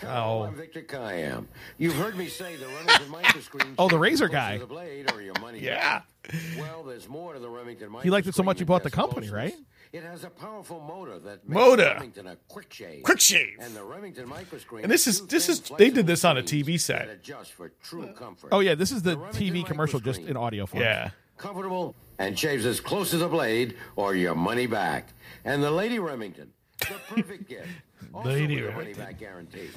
Hello, 0.00 0.42
Oh. 0.42 0.46
I'm 0.46 0.54
Victor 0.54 0.82
Kiam. 0.82 1.46
You've 1.76 1.96
heard 1.96 2.16
me 2.16 2.28
say 2.28 2.54
the 2.56 2.66
Remington 2.68 3.08
microscreen. 3.10 3.74
Oh, 3.78 3.88
the 3.88 3.98
razor 3.98 4.28
guy. 4.28 4.58
The 4.58 4.66
blade 4.66 5.10
or 5.12 5.20
your 5.20 5.34
money 5.40 5.58
Yeah. 5.58 6.02
back. 6.24 6.34
Well, 6.58 6.84
there's 6.84 7.08
more 7.08 7.32
to 7.34 7.40
the 7.40 7.48
Remington 7.50 7.92
He 8.02 8.10
liked 8.10 8.28
it 8.28 8.34
so 8.36 8.42
much 8.44 8.60
he 8.60 8.64
bought 8.64 8.84
the 8.84 8.90
company, 8.90 9.28
right? 9.30 9.54
It 9.92 10.04
has 10.04 10.22
a 10.22 10.30
powerful 10.30 10.80
motor 10.80 11.18
that 11.18 11.48
makes 11.48 11.58
Motor. 11.60 11.94
Remington 11.94 12.28
a 12.28 12.36
quick 12.46 12.72
shave. 12.72 13.02
Quick 13.02 13.18
shave. 13.18 13.56
And 13.60 13.74
the 13.74 13.82
Remington 13.82 14.28
microscreen. 14.28 14.84
And 14.84 14.90
this 14.90 15.08
is 15.08 15.26
this 15.26 15.48
is 15.48 15.60
they 15.78 15.90
did 15.90 16.06
this 16.06 16.24
on 16.24 16.38
a 16.38 16.42
TV 16.42 16.78
set. 16.78 17.08
adjust 17.08 17.52
for 17.52 17.72
true 17.82 18.04
uh, 18.04 18.12
comfort. 18.12 18.50
Oh 18.52 18.60
yeah, 18.60 18.76
this 18.76 18.92
is 18.92 19.02
the, 19.02 19.16
The 19.16 19.16
TV 19.16 19.66
commercial 19.66 19.98
just 19.98 20.20
in 20.20 20.36
audio 20.36 20.66
form. 20.66 20.82
Yeah. 20.82 21.10
Comfortable 21.38 21.96
and 22.18 22.38
shaves 22.38 22.66
as 22.66 22.80
close 22.80 23.12
as 23.14 23.22
a 23.22 23.28
blade 23.28 23.76
or 23.96 24.14
your 24.14 24.34
money 24.36 24.66
back. 24.66 25.08
And 25.44 25.62
the 25.62 25.70
Lady 25.70 25.98
Remington, 25.98 26.52
the 26.78 26.94
perfect 27.08 27.48
gift. 27.48 27.66
Also 28.14 28.28
Lady 28.30 28.60
with 28.62 28.70
a 28.70 28.76
money 28.76 28.94
back 28.94 29.18
guarantee. 29.18 29.68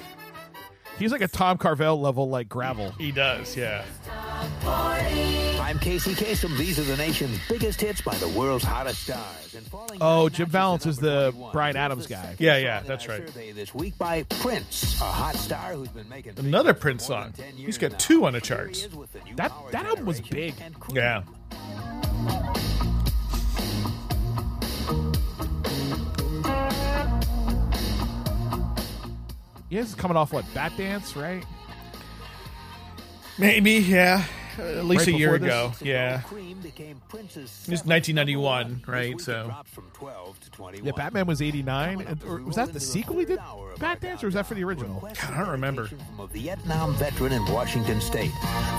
He's 0.98 1.10
like 1.10 1.22
a 1.22 1.28
Tom 1.28 1.58
Carvel 1.58 2.00
level, 2.00 2.28
like 2.28 2.48
gravel. 2.48 2.90
He 2.92 3.10
does, 3.10 3.56
yeah. 3.56 3.84
I'm 4.64 5.78
Casey 5.80 6.14
Kasem. 6.14 6.56
These 6.56 6.78
are 6.78 6.84
the 6.84 6.96
nation's 6.96 7.36
biggest 7.48 7.80
hits 7.80 8.00
by 8.00 8.14
the 8.18 8.28
world's 8.28 8.62
hottest 8.62 9.02
stars. 9.02 9.54
And 9.56 9.66
falling 9.66 9.98
Oh, 10.00 10.22
nine 10.24 10.30
Jim 10.30 10.42
notches 10.44 10.52
Vallance 10.52 10.86
is 10.86 10.98
the 10.98 11.34
Bryan 11.52 11.76
Adams 11.76 12.06
guy. 12.06 12.36
Yeah, 12.38 12.58
yeah, 12.58 12.80
that's 12.86 13.08
right. 13.08 13.26
This 13.26 13.74
week 13.74 13.98
by 13.98 14.22
Prince, 14.24 15.00
a 15.00 15.04
hot 15.04 15.34
star 15.34 15.72
who's 15.72 15.88
been 15.88 16.08
making 16.08 16.34
big 16.34 16.44
Another 16.44 16.68
hits 16.70 16.78
for 16.78 16.82
Prince 16.82 17.08
more 17.08 17.20
than 17.24 17.34
song. 17.34 17.44
10 17.44 17.52
He's 17.54 17.60
years 17.60 17.78
got 17.78 17.90
now. 17.92 17.98
two 17.98 18.26
on 18.26 18.32
the 18.34 18.38
Here 18.38 18.56
he 18.58 18.62
charts. 18.62 18.84
is 18.84 18.94
with 18.94 19.12
the 19.12 19.20
new 19.24 19.34
That 19.34 19.50
Power 19.50 19.70
that 19.72 19.86
album 19.86 20.06
was 20.06 20.20
Generation 20.20 20.54
big. 20.58 20.64
and 20.66 20.78
Creep. 20.80 20.96
Yeah. 20.96 21.22
Yeah, 29.74 29.80
this 29.80 29.88
is 29.88 29.96
coming 29.96 30.16
off 30.16 30.32
what 30.32 30.44
Bat 30.54 30.76
Dance, 30.76 31.16
right? 31.16 31.44
Maybe, 33.40 33.72
yeah. 33.72 34.24
At 34.56 34.84
least 34.84 35.08
Right 35.08 35.16
a 35.16 35.18
year 35.18 35.32
before 35.32 35.48
this? 35.48 35.80
ago. 35.80 35.84
Yeah. 35.84 36.20
Cream 36.20 36.60
became 36.60 37.00
It's 37.12 37.84
1991, 37.84 38.36
number 38.36 38.40
one. 38.40 38.78
This 38.78 38.88
right, 38.88 39.20
so- 39.20 39.52
from 39.66 39.90
12 39.94 40.38
to 40.38 40.50
21. 40.52 40.86
Yeah, 40.86 40.92
Batman 40.92 41.26
was 41.26 41.42
eighty 41.42 41.64
nine. 41.64 42.06
Or 42.24 42.36
was 42.40 42.54
that 42.54 42.72
the 42.72 42.78
sequel 42.78 43.18
he 43.18 43.24
did? 43.24 43.40
Bat 43.80 44.00
Dance, 44.00 44.22
or 44.22 44.28
was 44.28 44.34
that 44.34 44.46
for 44.46 44.54
the 44.54 44.62
original? 44.62 45.04
I 45.28 45.38
don't 45.38 45.48
remember. 45.48 45.88
From 45.88 46.20
a 46.20 46.28
Vietnam 46.28 46.94
veteran 46.94 47.32
in 47.32 47.44
Washington 47.46 48.00
State. 48.00 48.30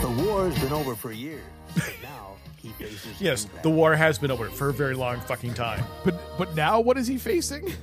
The 0.01 0.23
war 0.25 0.49
has 0.49 0.57
been 0.63 0.71
over 0.71 0.95
for 0.95 1.11
years. 1.11 1.43
Now 2.01 2.35
he 2.55 2.69
faces 2.69 3.19
Yes, 3.19 3.47
the 3.63 3.69
war 3.69 3.97
has 3.97 4.17
been 4.17 4.31
over 4.31 4.47
for 4.47 4.69
a 4.69 4.73
very 4.73 4.95
long 4.95 5.19
fucking 5.19 5.55
time. 5.55 5.83
But 6.05 6.15
but 6.37 6.55
now 6.55 6.79
what 6.79 6.97
is 6.97 7.05
he 7.05 7.17
facing? 7.17 7.73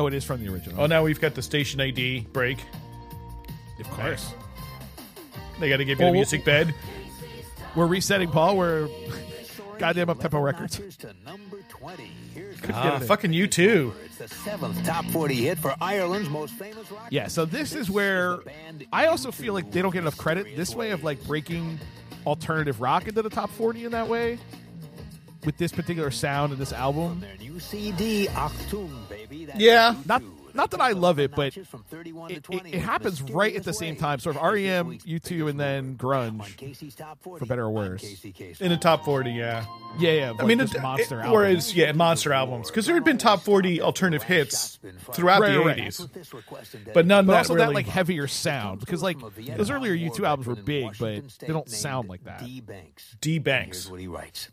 Oh, 0.00 0.06
it 0.06 0.14
is 0.14 0.24
from 0.24 0.42
the 0.42 0.50
original. 0.50 0.80
Oh, 0.80 0.86
now 0.86 1.04
we've 1.04 1.20
got 1.20 1.34
the 1.34 1.42
station 1.42 1.78
ID 1.78 2.20
break. 2.32 2.64
Of 3.78 3.90
course. 3.90 4.32
They 5.58 5.68
got 5.68 5.76
to 5.76 5.84
give 5.84 5.98
you 5.98 6.06
Well, 6.06 6.12
the 6.12 6.16
music 6.16 6.42
bed. 6.42 6.74
We're 7.76 7.86
resetting, 7.86 8.30
Paul. 8.30 8.56
We're 8.56 8.88
goddamn 9.78 10.08
up 10.08 10.18
tempo 10.18 10.40
records. 10.40 10.80
Ah, 12.72 12.98
fucking 13.00 13.34
you 13.34 13.46
too. 13.46 13.92
The 14.16 14.28
seventh 14.28 14.82
top 14.86 15.04
40 15.06 15.34
hit 15.34 15.58
for 15.58 15.74
Ireland's 15.82 16.30
most 16.30 16.54
famous 16.54 16.90
rock. 16.90 17.08
Yeah, 17.10 17.26
so 17.28 17.44
this 17.44 17.74
is 17.74 17.90
where 17.90 18.38
I 18.94 19.08
also 19.08 19.30
feel 19.30 19.52
like 19.52 19.70
they 19.70 19.82
don't 19.82 19.92
get 19.92 20.00
enough 20.00 20.16
credit 20.16 20.56
this 20.56 20.74
way 20.74 20.92
of 20.92 21.04
like 21.04 21.22
breaking 21.26 21.78
alternative 22.24 22.80
rock 22.80 23.06
into 23.06 23.20
the 23.20 23.30
top 23.30 23.50
40 23.50 23.84
in 23.84 23.92
that 23.92 24.08
way 24.08 24.38
with 25.44 25.56
this 25.58 25.72
particular 25.72 26.10
sound 26.10 26.52
and 26.52 26.60
this 26.60 26.72
album. 26.72 27.20
Their 27.20 27.36
New 27.38 27.60
CD, 27.60 28.28
Achtung, 28.28 28.88
baby. 29.08 29.08
That's 29.08 29.09
Yeah. 29.56 29.94
Not 30.06 30.22
not 30.52 30.72
that 30.72 30.80
I 30.80 30.90
love 30.92 31.20
it, 31.20 31.30
but 31.30 31.56
it, 31.56 31.64
it, 32.28 32.44
it 32.50 32.80
happens 32.80 33.22
right 33.22 33.54
at 33.54 33.62
the 33.62 33.72
same 33.72 33.94
time. 33.94 34.18
Sort 34.18 34.34
of 34.36 34.42
REM, 34.42 34.98
U2, 34.98 35.48
and 35.48 35.60
then 35.60 35.94
grunge, 35.96 36.76
for 37.38 37.46
better 37.46 37.66
or 37.66 37.70
worse. 37.70 38.02
In 38.60 38.70
the 38.70 38.76
top 38.76 39.04
40, 39.04 39.30
yeah. 39.30 39.64
Yeah, 40.00 40.10
yeah. 40.12 40.32
I 40.36 40.44
mean, 40.44 40.58
this 40.58 40.74
it, 40.74 40.82
monster 40.82 41.18
it- 41.20 41.22
album. 41.22 41.32
whereas 41.34 41.74
yeah, 41.76 41.92
monster 41.92 42.32
albums 42.32 42.68
because 42.68 42.84
there 42.86 42.96
had 42.96 43.04
been 43.04 43.16
top 43.18 43.42
forty 43.42 43.80
alternative 43.80 44.24
hits 44.24 44.80
throughout 45.12 45.40
Right, 45.40 45.52
the 45.52 45.60
right. 45.60 45.78
eighties, 45.78 46.04
but 46.94 47.06
none 47.06 47.26
but 47.26 47.32
that 47.32 47.38
also 47.38 47.54
really. 47.54 47.66
that 47.66 47.72
like 47.74 47.86
heavier 47.86 48.26
sound 48.26 48.80
because 48.80 49.02
like 49.04 49.18
those 49.56 49.70
earlier 49.70 49.94
U2 49.96 50.24
albums 50.26 50.46
were 50.48 50.56
big, 50.56 50.98
but 50.98 51.22
they 51.38 51.46
don't 51.46 51.68
sound 51.68 52.08
like 52.08 52.24
that. 52.24 52.40
D 53.20 53.38
Banks. 53.38 53.76
Here's 53.84 53.90
what 53.90 54.00
he 54.00 54.08
writes. 54.08 54.48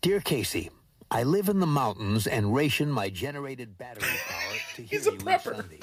Dear 0.00 0.20
Casey, 0.20 0.70
I 1.10 1.22
live 1.22 1.48
in 1.48 1.60
the 1.60 1.66
mountains 1.66 2.26
and 2.26 2.54
ration 2.54 2.90
my 2.90 3.08
generated 3.08 3.78
battery 3.78 4.08
power 4.28 4.54
to 4.76 4.82
hear 4.82 4.98
He's 4.98 5.06
a 5.06 5.12
you 5.12 5.18
each. 5.18 5.56
Sunday. 5.56 5.80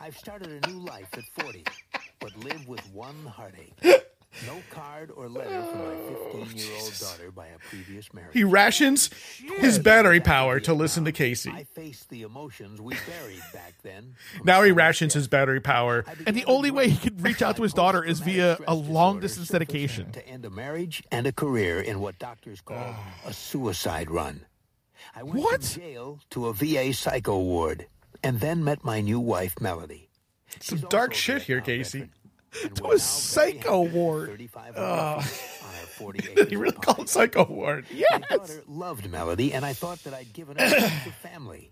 I've 0.00 0.16
started 0.16 0.64
a 0.64 0.70
new 0.70 0.80
life 0.80 1.08
at 1.14 1.24
40, 1.42 1.64
but 2.20 2.36
live 2.36 2.68
with 2.68 2.80
one 2.92 3.26
heartache. 3.26 3.74
No 4.46 4.60
card 4.70 5.10
or 5.14 5.28
letter 5.28 5.62
from 5.70 5.78
my 5.78 5.94
15 6.46 6.56
year 6.58 6.76
old 6.80 6.92
daughter 7.00 7.30
by 7.30 7.46
a 7.46 7.58
previous 7.58 8.12
marriage. 8.12 8.32
He 8.32 8.42
rations 8.44 9.10
his 9.58 9.78
battery 9.78 10.20
power 10.20 10.58
to 10.60 10.74
listen 10.74 11.04
to 11.04 11.12
Casey. 11.12 11.50
I 11.50 11.64
faced 11.64 12.10
the 12.10 12.22
emotions 12.22 12.80
we 12.80 12.94
buried 13.06 13.42
back 13.52 13.74
then. 13.82 14.14
Now 14.44 14.62
he 14.62 14.72
rations 14.72 15.14
his 15.14 15.28
battery 15.28 15.60
power. 15.60 16.04
And 16.26 16.36
the 16.36 16.44
only 16.46 16.70
way 16.70 16.88
he 16.90 16.96
could 16.98 17.20
reach 17.24 17.42
out 17.42 17.56
to 17.56 17.62
his 17.62 17.72
daughter 17.72 18.02
is 18.04 18.20
via 18.20 18.58
a 18.66 18.74
long 18.74 19.20
distance 19.20 19.48
dedication. 19.48 20.12
To 20.12 20.26
end 20.28 20.44
a 20.44 20.50
marriage 20.50 21.02
and 21.10 21.26
a 21.26 21.32
career 21.32 21.80
in 21.80 22.00
what 22.00 22.18
doctors 22.18 22.60
call 22.60 22.96
a 23.24 23.32
suicide 23.32 24.10
run. 24.10 24.46
I 25.14 25.22
went 25.22 25.38
What? 25.38 25.62
from 25.64 25.80
jail 25.82 26.20
to 26.30 26.46
a 26.48 26.52
VA 26.52 26.92
psycho 26.92 27.38
ward 27.38 27.86
and 28.22 28.40
then 28.40 28.64
met 28.64 28.84
my 28.84 29.00
new 29.00 29.20
wife, 29.20 29.60
Melody. 29.60 30.08
Some 30.60 30.80
dark 30.88 31.14
shit 31.14 31.42
here, 31.42 31.60
Casey. 31.60 32.10
To 32.76 32.90
a 32.92 32.98
psycho 32.98 33.82
ward. 33.82 34.48
Oh. 34.76 35.20
Oh. 36.00 36.12
he 36.48 36.56
really 36.56 36.72
called 36.72 37.00
it 37.00 37.08
Psycho 37.08 37.44
Ward. 37.44 37.86
My 37.90 37.96
Yes. 38.10 38.22
daughter 38.28 38.62
loved 38.68 39.10
Melody, 39.10 39.52
and 39.52 39.64
I 39.64 39.72
thought 39.72 40.02
that 40.04 40.14
I'd 40.14 40.32
given 40.32 40.56
her 40.58 40.64
of 41.06 41.14
family. 41.22 41.70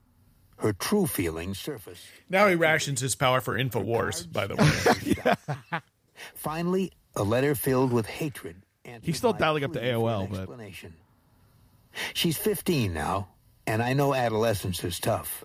Her 0.59 0.72
true 0.72 1.07
feelings 1.07 1.59
surfaced. 1.59 2.05
Now 2.30 2.49
he 2.49 2.55
rations 2.55 3.01
his 3.01 3.14
power 3.16 3.41
for 3.41 3.57
Infowars. 3.59 4.30
By 4.33 4.47
the 4.47 4.57
way, 5.72 5.80
Finally, 6.35 6.93
a 7.16 7.22
letter 7.24 7.55
filled 7.55 7.93
with 7.93 8.07
hatred. 8.07 8.57
He's 9.03 9.16
still 9.18 9.33
dialing 9.33 9.64
up 9.64 9.72
to 9.74 9.80
AOL, 9.80 10.28
but- 10.30 10.39
explanation. 10.41 10.95
She's 12.14 12.37
15 12.39 12.95
now, 12.95 13.28
and 13.66 13.83
I 13.83 13.93
know 13.93 14.14
adolescence 14.14 14.83
is 14.83 14.99
tough. 14.99 15.45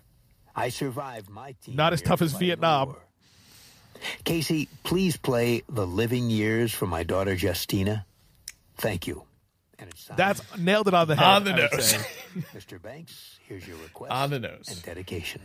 I 0.56 0.70
survived 0.70 1.30
my 1.30 1.56
teen 1.64 1.76
Not 1.76 1.94
as 1.94 2.02
tough 2.02 2.22
as 2.22 2.34
Vietnam. 2.34 2.88
war. 2.90 3.02
Casey, 4.24 4.68
please 4.84 5.18
play 5.18 5.64
The 5.70 5.86
Living 5.88 6.30
Years 6.30 6.74
for 6.74 6.86
my 6.88 7.04
daughter 7.04 7.34
Justina. 7.34 8.06
Thank 8.78 9.08
you. 9.08 9.24
And 9.80 9.90
it's 9.92 10.06
That's 10.16 10.42
nailed 10.58 10.88
it 10.88 10.94
on 10.94 11.08
the 11.08 11.16
head. 11.16 11.26
On 11.26 11.44
the 11.44 11.54
nose. 11.54 11.86
say. 11.92 11.98
Mr. 12.56 12.82
Banks. 12.82 13.40
Here's 13.48 13.68
your 13.68 13.78
request 13.78 14.12
on 14.12 14.30
the 14.32 14.40
nose. 14.40 14.66
and 14.70 14.82
dedication. 14.84 15.42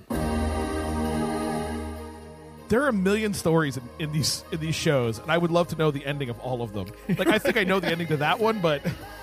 There 2.69 2.83
are 2.83 2.89
a 2.89 2.93
million 2.93 3.35
stories 3.35 3.77
in, 3.77 3.83
in 3.99 4.13
these 4.13 4.43
in 4.51 4.59
these 4.61 4.75
shows, 4.75 5.19
and 5.19 5.31
I 5.31 5.37
would 5.37 5.51
love 5.51 5.69
to 5.69 5.77
know 5.77 5.91
the 5.91 6.07
ending 6.07 6.31
of 6.31 6.41
all 6.41 6.63
of 6.63 6.73
them. 6.73 6.87
Like 7.19 7.29
I 7.29 7.39
think 7.39 7.59
I 7.59 7.65
know 7.65 7.81
the 7.81 7.89
ending 7.89 8.07
to 8.07 8.17
that 8.19 8.41
one, 8.41 8.61
but 8.61 8.83
The 8.83 8.89
Living 8.89 8.95
Years. 8.95 9.22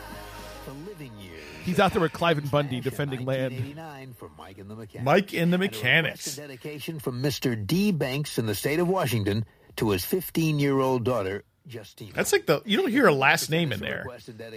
He's 1.70 1.80
out 1.80 1.92
there 1.92 2.02
with 2.02 2.14
Cliven 2.14 2.50
Bundy 2.50 2.82
defending 2.82 3.26
land. 3.26 3.54
1989 3.54 4.14
for 4.18 4.30
Mike 4.38 4.58
and 4.58 4.70
the 4.72 4.76
Mechanics. 4.76 5.06
Mike 5.06 5.34
and 5.34 5.54
the 5.54 5.56
And 5.56 5.64
a 5.64 5.68
Mechanics. 5.68 6.28
and 6.38 6.48
dedication 6.48 7.00
from 7.00 7.22
Mr. 7.22 7.56
D. 7.68 7.92
Banks 7.92 8.40
in 8.40 8.48
the 8.48 8.56
state 8.56 8.80
of 8.80 8.88
Washington 8.88 9.46
to 9.76 9.92
his 9.92 10.04
15-year-old 10.04 11.04
daughter, 11.04 11.44
Justine. 11.68 12.12
That's 12.16 12.34
like 12.34 12.48
the 12.48 12.64
you 12.66 12.78
don't 12.78 12.90
hear 12.90 13.06
a 13.06 13.14
last 13.14 13.52
name 13.52 13.72
in 13.72 13.80
there. 13.80 14.04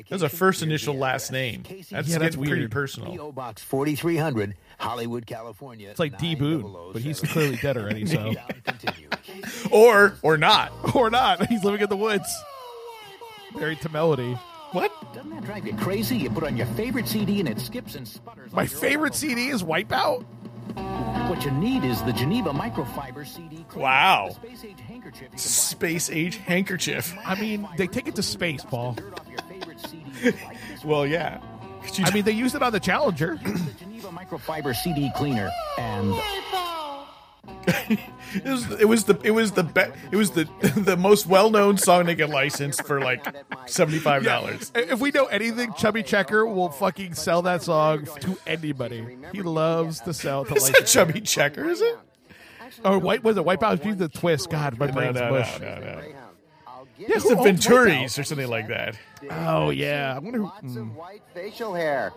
That's 0.09 0.23
a 0.23 0.31
first 0.31 0.63
initial 0.63 0.95
last 0.95 1.31
name. 1.31 1.65
That's, 1.69 1.91
Yeah, 1.93 1.99
that's 2.19 2.35
getting 2.37 2.45
pretty 2.45 2.69
personal. 2.69 3.13
P.O. 3.13 3.33
Box 3.33 3.61
4300, 3.63 4.55
Hollywood, 4.79 5.27
California. 5.27 5.91
It's 5.91 6.01
like 6.01 6.17
D 6.19 6.35
Boone, 6.35 6.75
but 6.95 7.03
he's 7.03 7.21
clearly 7.21 7.57
dead 7.57 7.77
oh 7.77 7.83
already. 7.83 8.07
So 8.07 8.33
Or 9.71 10.15
or 10.23 10.39
not. 10.39 10.73
or 10.97 11.11
not, 11.11 11.47
he's 11.49 11.63
living 11.63 11.83
in 11.83 11.89
the 11.91 11.97
woods, 11.97 12.27
married 13.55 13.83
to 13.83 13.91
Melody. 13.91 14.39
What? 14.73 14.93
Doesn't 15.15 15.31
that 15.31 15.45
drive 15.45 15.67
you 15.67 15.75
crazy? 15.77 16.17
You 16.17 16.31
put 16.31 16.45
on 16.45 16.57
your 16.57 16.67
favorite 16.69 17.07
CD 17.07 17.41
and 17.41 17.49
it 17.49 17.61
skips 17.61 17.95
and 17.95 18.07
sputters. 18.09 18.53
My 18.53 18.67
favorite. 18.67 19.15
CD 19.15 19.49
is 19.49 19.63
Wipeout. 19.63 20.25
What 21.29 21.45
you 21.45 21.51
need 21.51 21.85
is 21.85 22.03
the 22.03 22.13
Geneva 22.13 22.51
microfiber 22.51 23.27
CD. 23.27 23.65
cleaner. 23.69 23.83
Wow. 23.85 24.31
Space 24.31 24.65
age 24.65 24.81
handkerchief. 24.81 25.39
Space 25.39 26.11
age 26.11 26.37
handkerchief. 26.37 27.15
I 27.27 27.39
mean, 27.39 27.69
they 27.77 27.87
take 27.87 28.09
it 28.09 28.15
to 28.17 28.23
space, 28.23 28.65
Paul. 28.65 28.95
dirt 28.95 29.13
off 29.21 29.29
your 29.29 29.39
favorite 29.49 29.81
CD. 29.81 30.05
like 30.45 30.57
this 30.71 30.85
Well, 30.85 31.07
yeah. 31.07 31.41
I 32.05 32.11
mean, 32.13 32.25
they 32.25 32.33
used 32.33 32.55
it 32.55 32.63
on 32.63 32.73
the 32.73 32.81
Challenger. 32.81 33.39
the 33.43 33.73
Geneva 33.79 34.09
microfiber 34.09 34.75
CD 34.75 35.11
cleaner 35.17 35.51
and 35.79 36.11
it 37.67 38.45
was 38.45 38.71
it 38.81 38.89
was 38.89 39.05
the 39.05 39.19
it 39.25 39.33
was 39.33 39.53
the 39.53 39.65
be, 39.65 39.83
it 40.11 40.17
was 40.17 40.31
the 40.31 40.49
the 40.77 40.97
most 40.97 41.27
well 41.27 41.51
known 41.51 41.77
song 41.77 42.07
they 42.07 42.15
get 42.15 42.31
licensed 42.31 42.85
for 42.87 43.01
like 43.01 43.25
seventy 43.67 43.99
five 43.99 44.25
dollars. 44.25 44.71
If 44.75 45.01
we 45.01 45.11
know 45.11 45.27
anything, 45.27 45.73
Chubby 45.75 46.03
Checker 46.03 46.47
will 46.47 46.69
fucking 46.69 47.15
sell 47.15 47.43
that 47.43 47.63
song 47.63 48.07
to 48.21 48.39
anybody. 48.47 49.19
He 49.33 49.43
loves 49.43 50.01
to 50.03 50.15
sell 50.15 50.45
to 50.45 50.55
Is 50.55 50.65
like 50.65 50.73
that 50.75 50.87
Chubby 50.87 51.21
Checker? 51.21 51.69
Is 51.69 51.81
it? 51.81 51.99
Oh, 52.85 52.99
white 52.99 53.23
was 53.23 53.37
it 53.37 53.45
Wipeout? 53.45 53.83
He's 53.83 53.97
the 53.97 54.09
twist. 54.09 54.49
God, 54.49 54.79
my 54.79 54.87
No, 54.87 54.93
brain's 54.93 55.17
no, 55.17 55.31
mush. 55.31 55.61
no, 55.61 55.75
no, 55.75 55.81
no. 55.81 56.03
Yeah, 56.99 57.09
It's 57.11 57.29
the 57.29 57.35
Venturis 57.35 58.19
or 58.19 58.25
something 58.25 58.49
like 58.49 58.69
that. 58.69 58.97
Oh 59.31 59.71
yeah, 59.71 60.15
I 60.15 60.19
wonder. 60.21 60.39
Who, 60.39 60.45
Lots 60.45 60.63
mm. 60.63 60.81
of 60.81 60.97
white 60.97 61.23
facial 61.35 61.75
hair. 61.75 62.13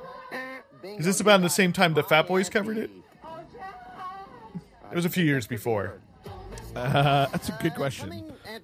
Is 0.83 1.05
this 1.05 1.19
about 1.19 1.41
the 1.41 1.49
same 1.49 1.73
time 1.73 1.93
the 1.93 2.03
Fat 2.03 2.27
Boys 2.27 2.49
covered 2.49 2.77
it? 2.77 2.91
It 4.95 4.99
was 4.99 5.05
a 5.05 5.09
few 5.09 5.25
years 5.25 5.45
before. 5.45 5.99
Uh, 6.73 7.25
that's 7.25 7.49
a 7.49 7.57
good 7.61 7.75
question. 7.75 8.13
Aunt 8.47 8.63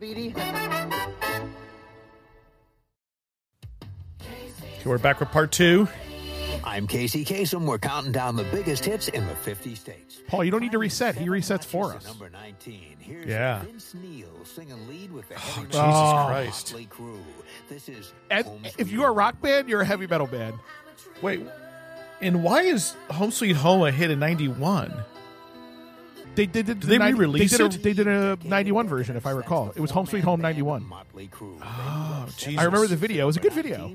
So 4.81 4.89
we're 4.89 4.97
back 4.97 5.19
with 5.19 5.27
part 5.27 5.51
two. 5.51 5.89
I'm 6.63 6.87
Casey 6.87 7.25
Kasem. 7.25 7.65
We're 7.65 7.79
counting 7.79 8.13
down 8.13 8.37
the 8.37 8.45
biggest 8.45 8.85
hits 8.85 9.09
in 9.09 9.27
the 9.27 9.35
50 9.35 9.75
states. 9.75 10.21
Paul, 10.29 10.45
you 10.45 10.51
don't 10.51 10.61
need 10.61 10.71
to 10.71 10.77
reset. 10.77 11.17
He 11.17 11.25
resets 11.27 11.65
for 11.65 11.93
us. 11.93 12.05
Number 12.05 12.29
19. 12.29 12.95
Here's 12.99 13.25
Yeah. 13.25 13.63
Vince 13.63 13.93
Neil 13.93 14.45
singing 14.45 14.87
lead 14.87 15.11
with 15.11 15.27
the 15.27 15.35
Oh, 15.35 15.39
Heavy 15.39 15.67
Jesus 15.67 15.81
Metal 15.81 16.25
Christ. 16.27 16.73
Mötley 16.73 16.87
Crüe. 16.87 17.19
This 17.67 17.89
is 17.89 18.13
And 18.29 18.47
if 18.77 18.89
you're 18.89 19.09
a 19.09 19.11
rock 19.11 19.41
band, 19.41 19.67
you're 19.67 19.81
a 19.81 19.85
heavy 19.85 20.07
metal 20.07 20.27
band. 20.27 20.57
Wait, 21.21 21.45
and 22.21 22.41
why 22.41 22.61
is 22.61 22.95
Home 23.09 23.31
Sweet 23.31 23.57
Home 23.57 23.81
a 23.83 23.91
hit 23.91 24.09
in 24.09 24.19
'91? 24.19 24.93
They 26.33 26.45
did. 26.45 26.65
Did, 26.65 26.81
they 26.81 26.97
re-release 26.97 27.51
they 27.51 27.57
did, 27.57 27.73
it? 27.73 27.75
A, 27.75 27.79
they 27.79 27.93
did 27.93 28.07
a 28.07 28.37
'91 28.43 28.87
version, 28.87 29.17
if 29.17 29.25
I 29.25 29.31
recall. 29.31 29.73
It 29.75 29.81
was 29.81 29.91
Home 29.91 30.05
Sweet 30.05 30.23
Home 30.23 30.39
'91. 30.39 30.83
Mötley 30.83 31.29
Crüe. 31.29 31.57
Oh, 31.61 32.25
Jesus! 32.37 32.59
I 32.59 32.63
remember 32.63 32.87
the 32.87 32.95
video. 32.95 33.23
It 33.23 33.27
was 33.27 33.37
a 33.37 33.41
good 33.41 33.53
video. 33.53 33.93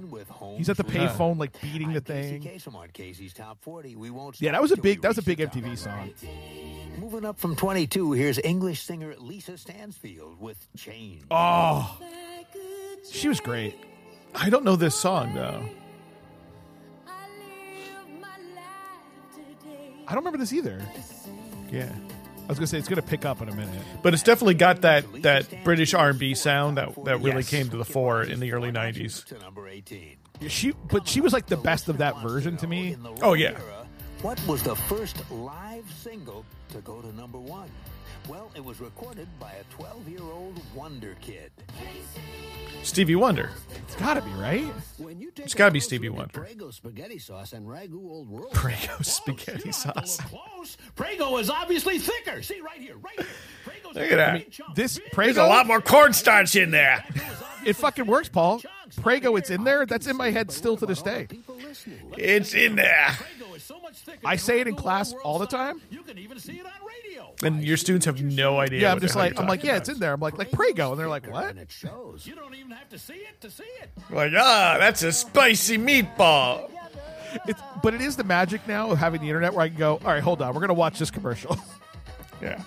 He's 0.56 0.68
at 0.68 0.76
the 0.76 0.84
payphone, 0.84 1.38
like 1.38 1.58
beating 1.62 1.92
the 1.92 1.96
I'm 1.96 2.02
Casey 2.02 2.38
thing. 2.38 2.42
Kasem 2.42 2.74
on 2.74 2.88
Casey's 2.88 3.32
Top 3.32 3.58
40. 3.62 3.96
We 3.96 4.10
won't 4.10 4.40
Yeah, 4.40 4.52
that 4.52 4.60
was 4.60 4.72
a 4.72 4.76
big. 4.76 5.00
That 5.00 5.08
was 5.08 5.18
a 5.18 5.22
big 5.22 5.38
MTV 5.38 5.78
song. 5.78 6.12
Moving 6.98 7.24
up 7.24 7.38
from 7.38 7.56
22, 7.56 8.12
here's 8.12 8.38
English 8.38 8.82
singer 8.82 9.14
Lisa 9.18 9.56
Stansfield 9.56 10.40
with 10.40 10.66
Change. 10.76 11.22
Oh, 11.30 11.98
she 13.10 13.28
was 13.28 13.40
great. 13.40 13.74
I 14.34 14.50
don't 14.50 14.64
know 14.64 14.76
this 14.76 14.94
song 14.94 15.34
though. 15.34 15.62
I 20.08 20.14
don't 20.14 20.18
remember 20.18 20.38
this 20.38 20.52
either. 20.52 20.80
Yeah, 21.70 21.92
I 22.46 22.48
was 22.48 22.58
gonna 22.58 22.66
say 22.68 22.78
it's 22.78 22.88
gonna 22.88 23.02
pick 23.02 23.24
up 23.24 23.42
in 23.42 23.48
a 23.48 23.54
minute. 23.54 23.82
but 24.02 24.14
it's 24.14 24.22
definitely 24.22 24.54
got 24.54 24.82
that 24.82 25.04
that 25.22 25.64
British 25.64 25.94
R&B 25.94 26.34
sound 26.34 26.76
that 26.78 26.94
that 27.04 27.18
really 27.18 27.38
Yes. 27.38 27.50
came 27.50 27.68
to 27.70 27.76
the 27.76 27.84
fore 27.84 28.22
in 28.22 28.38
the 28.40 28.52
early 28.52 28.70
'90s. 28.70 29.24
To 29.26 29.38
number 29.38 29.68
18. 29.68 30.16
She, 30.48 30.72
but 30.90 31.08
she 31.08 31.20
was 31.20 31.32
like 31.32 31.46
the 31.46 31.56
best 31.56 31.88
of 31.88 31.98
that 31.98 32.20
version 32.22 32.56
to 32.58 32.66
me. 32.66 32.96
Oh 33.22 33.32
yeah, 33.34 33.58
What 34.22 34.40
was 34.46 34.62
the 34.62 34.76
first 34.76 35.16
live 35.30 35.90
single 35.90 36.44
to 36.70 36.78
go 36.82 37.00
to 37.00 37.12
number 37.16 37.38
one? 37.38 37.68
Well, 38.28 38.50
it 38.56 38.64
was 38.64 38.80
recorded 38.80 39.28
by 39.38 39.52
a 39.52 39.64
12 39.74 40.08
year 40.08 40.22
old 40.22 40.60
Wonder 40.74 41.16
Kid. 41.20 41.52
Stevie 42.82 43.14
Wonder. 43.14 43.50
It's 43.84 43.94
got 43.96 44.14
to 44.14 44.22
be, 44.22 44.30
right? 44.32 44.66
It's 45.36 45.54
got 45.54 45.66
to 45.66 45.70
be 45.70 45.80
Stevie 45.80 46.08
Wonder. 46.08 46.32
Prego 46.32 46.70
spaghetti 46.70 47.18
sauce 47.18 47.52
and 47.52 47.66
ragu 47.66 48.08
old 48.08 48.28
world. 48.28 48.52
Prego 48.52 48.96
spaghetti 49.02 49.70
sauce. 49.70 50.18
Close. 50.22 50.76
Prego 50.96 51.36
is 51.36 51.50
obviously 51.50 51.98
thicker. 51.98 52.42
See 52.42 52.60
right 52.60 52.80
here, 52.80 52.96
right 52.96 53.18
here. 53.18 53.26
Prego's 53.64 53.94
Look 53.94 54.10
at 54.10 54.16
that. 54.16 54.30
I 54.30 54.38
mean, 54.38 54.46
this 54.74 55.00
There's 55.14 55.36
a 55.36 55.46
lot 55.46 55.66
more 55.66 55.80
cornstarch 55.80 56.56
in 56.56 56.70
there. 56.72 57.04
it 57.64 57.74
fucking 57.74 58.06
works, 58.06 58.28
Paul. 58.28 58.60
Prego, 59.02 59.36
it's 59.36 59.50
in 59.50 59.64
there. 59.64 59.86
That's 59.86 60.06
in 60.06 60.16
my 60.16 60.30
head 60.30 60.50
still 60.50 60.76
to 60.76 60.86
this 60.86 61.02
day. 61.02 61.28
It's 62.16 62.54
in 62.54 62.76
there. 62.76 63.16
I 64.24 64.36
say 64.36 64.60
it 64.60 64.68
in 64.68 64.74
class 64.74 65.12
all 65.24 65.38
the 65.38 65.46
time. 65.46 65.80
And 67.42 67.62
your 67.62 67.76
students 67.76 68.06
have 68.06 68.22
no 68.22 68.58
idea. 68.58 68.80
Yeah, 68.80 68.92
I'm 68.92 69.00
just 69.00 69.14
like, 69.14 69.38
I'm 69.38 69.46
like, 69.46 69.62
yeah, 69.62 69.76
it's 69.76 69.88
in 69.88 69.98
there. 69.98 70.12
I'm 70.14 70.20
like, 70.20 70.38
like 70.38 70.50
Prego, 70.50 70.92
and 70.92 70.98
they're 70.98 71.08
like, 71.08 71.30
what? 71.30 71.50
And 71.50 71.58
it 71.58 71.70
shows. 71.70 72.26
You 72.26 72.34
don't 72.34 72.54
even 72.54 72.70
have 72.70 72.88
to 72.88 72.98
see 72.98 73.14
it 73.14 73.40
to 73.42 73.50
see 73.50 73.64
it. 73.82 73.90
Like, 74.10 74.32
ah, 74.34 74.76
that's 74.78 75.02
a 75.02 75.12
spicy 75.12 75.76
meatball. 75.76 76.70
It's, 77.46 77.60
but 77.82 77.92
it 77.92 78.00
is 78.00 78.16
the 78.16 78.24
magic 78.24 78.66
now 78.66 78.90
of 78.90 78.98
having 78.98 79.20
the 79.20 79.26
internet 79.26 79.52
where 79.52 79.64
I 79.64 79.68
can 79.68 79.76
go, 79.76 80.00
all 80.02 80.12
right, 80.12 80.22
hold 80.22 80.40
on, 80.40 80.54
we're 80.54 80.60
gonna 80.62 80.72
watch 80.74 80.98
this 80.98 81.10
commercial. 81.10 81.58
Yeah. 82.42 82.60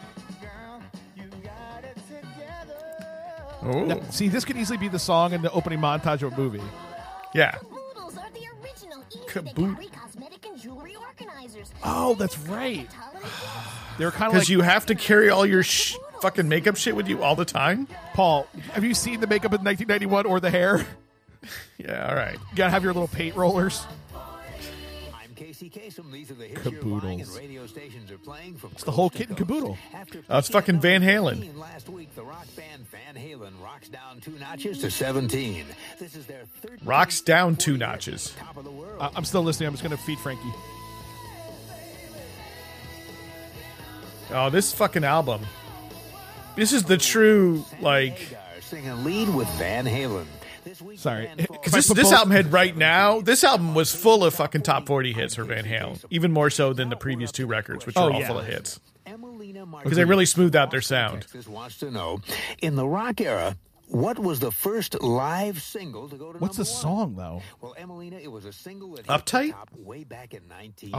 Now, 3.61 4.01
see, 4.09 4.29
this 4.29 4.45
could 4.45 4.57
easily 4.57 4.77
be 4.77 4.87
the 4.87 4.97
song 4.97 5.33
in 5.33 5.43
the 5.43 5.51
opening 5.51 5.79
montage 5.79 6.23
of 6.23 6.33
a 6.33 6.37
movie. 6.37 6.61
Yeah. 7.35 7.55
Caboodles 9.27 9.77
organizers. 11.21 11.71
Oh, 11.83 12.15
that's 12.15 12.37
right. 12.39 12.87
They're 13.97 14.11
kind 14.11 14.27
of 14.27 14.33
Because 14.33 14.43
like 14.43 14.49
you 14.49 14.61
have 14.61 14.85
to 14.87 14.95
carry 14.95 15.29
all 15.29 15.45
your 15.45 15.63
sh- 15.63 15.95
fucking 16.21 16.47
makeup 16.47 16.77
shit 16.77 16.95
with 16.95 17.07
you 17.07 17.23
all 17.23 17.35
the 17.35 17.45
time. 17.45 17.87
Paul. 18.13 18.47
Have 18.73 18.83
you 18.83 18.93
seen 18.93 19.19
the 19.19 19.27
makeup 19.27 19.53
in 19.53 19.63
1991 19.63 20.25
or 20.25 20.39
the 20.39 20.49
hair? 20.49 20.85
Yeah, 21.77 22.05
all 22.09 22.15
right. 22.15 22.33
You 22.33 22.55
gotta 22.57 22.71
have 22.71 22.83
your 22.83 22.91
little 22.91 23.07
paint 23.07 23.37
rollers. 23.37 23.85
I'm 24.13 25.33
Casey 25.37 25.69
Kasem. 25.69 26.11
These 26.11 26.29
are 26.31 26.33
the 26.33 26.47
hits 26.47 26.65
you're 26.65 26.73
buying 26.73 27.21
and 27.21 27.29
Caboodles. 27.29 27.37
radio 27.39 27.65
stations 27.65 28.11
are 28.11 28.17
playing 28.17 28.57
from 28.57 28.71
It's 28.73 28.83
the 28.83 28.91
whole 28.91 29.09
kit 29.09 29.29
and 29.29 29.37
caboodle. 29.37 29.77
After 29.93 30.21
Oh, 30.29 30.37
it's 30.39 30.49
fucking 30.49 30.81
Van 30.81 31.01
Halen. 31.01 31.57
Last 31.57 31.87
week, 31.87 32.13
the 32.13 32.23
rock 32.23 32.45
band 32.57 32.85
Van 32.91 33.15
Halen 33.15 33.51
rocks 33.63 33.87
down 33.87 34.19
two 34.19 34.31
notches 34.37 34.79
to 34.79 34.91
17. 34.91 35.65
This 35.97 36.17
is 36.17 36.25
their 36.25 36.43
third 36.61 36.81
Rocks 36.83 37.21
down 37.21 37.55
two 37.55 37.77
notches. 37.77 38.33
top 38.37 38.57
of 38.57 38.65
the 38.65 38.71
world. 38.71 39.01
I- 39.01 39.11
I'm 39.15 39.23
still 39.23 39.41
listening. 39.41 39.67
I'm 39.67 39.73
just 39.75 39.83
gonna 39.83 39.95
feed 39.95 40.19
Frankie. 40.19 40.43
Oh, 44.31 44.49
this 44.49 44.73
fucking 44.73 45.03
album. 45.03 45.41
This 46.55 46.73
is 46.73 46.83
the 46.83 46.97
true 46.97 47.65
like. 47.81 48.37
Singing 48.61 49.03
lead 49.03 49.33
with 49.33 49.47
Van 49.57 49.85
Halen. 49.85 50.25
Sorry. 50.97 51.29
Because 51.35 51.71
this, 51.71 51.87
this 51.87 52.11
album 52.11 52.31
had 52.31 52.51
right 52.51 52.75
now, 52.75 53.21
this 53.21 53.43
album 53.43 53.73
was 53.73 53.93
full 53.95 54.23
of 54.23 54.35
fucking 54.35 54.61
top 54.61 54.85
40 54.85 55.13
hits 55.13 55.35
for 55.35 55.43
Van 55.43 55.63
Halen. 55.63 56.03
Even 56.11 56.31
more 56.31 56.49
so 56.51 56.73
than 56.73 56.89
the 56.89 56.95
previous 56.95 57.31
two 57.31 57.47
records, 57.47 57.85
which 57.87 57.97
Oh, 57.97 58.03
are 58.03 58.11
all 58.11 58.19
yeah. 58.19 58.27
full 58.27 58.39
of 58.39 58.45
hits. 58.45 58.79
Because 59.05 59.95
they 59.97 60.05
really 60.05 60.27
smoothed 60.27 60.55
out 60.55 60.69
their 60.69 60.81
sound. 60.81 61.21
Texas 61.21 61.47
wants 61.47 61.79
to 61.79 61.87
oh, 61.87 61.91
know 61.91 62.21
in 62.61 62.75
the 62.75 62.87
rock 62.87 63.19
era, 63.21 63.57
what 63.89 64.19
was 64.19 64.39
the 64.39 64.51
first 64.51 65.01
live 65.01 65.61
single 65.61 66.07
to 66.09 66.15
go 66.15 66.31
to 66.31 66.39
What's 66.39 66.57
the 66.57 66.65
song 66.65 67.15
though? 67.15 67.41
Well, 67.61 67.75
Emelina, 67.79 68.21
it 68.21 68.31
was 68.31 68.45
a 68.45 68.53
single 68.53 68.95
that 68.95 69.05
Uptight? 69.07 69.53
way 69.75 70.03
back 70.03 70.33
in 70.33 70.43
1953. 70.47 70.93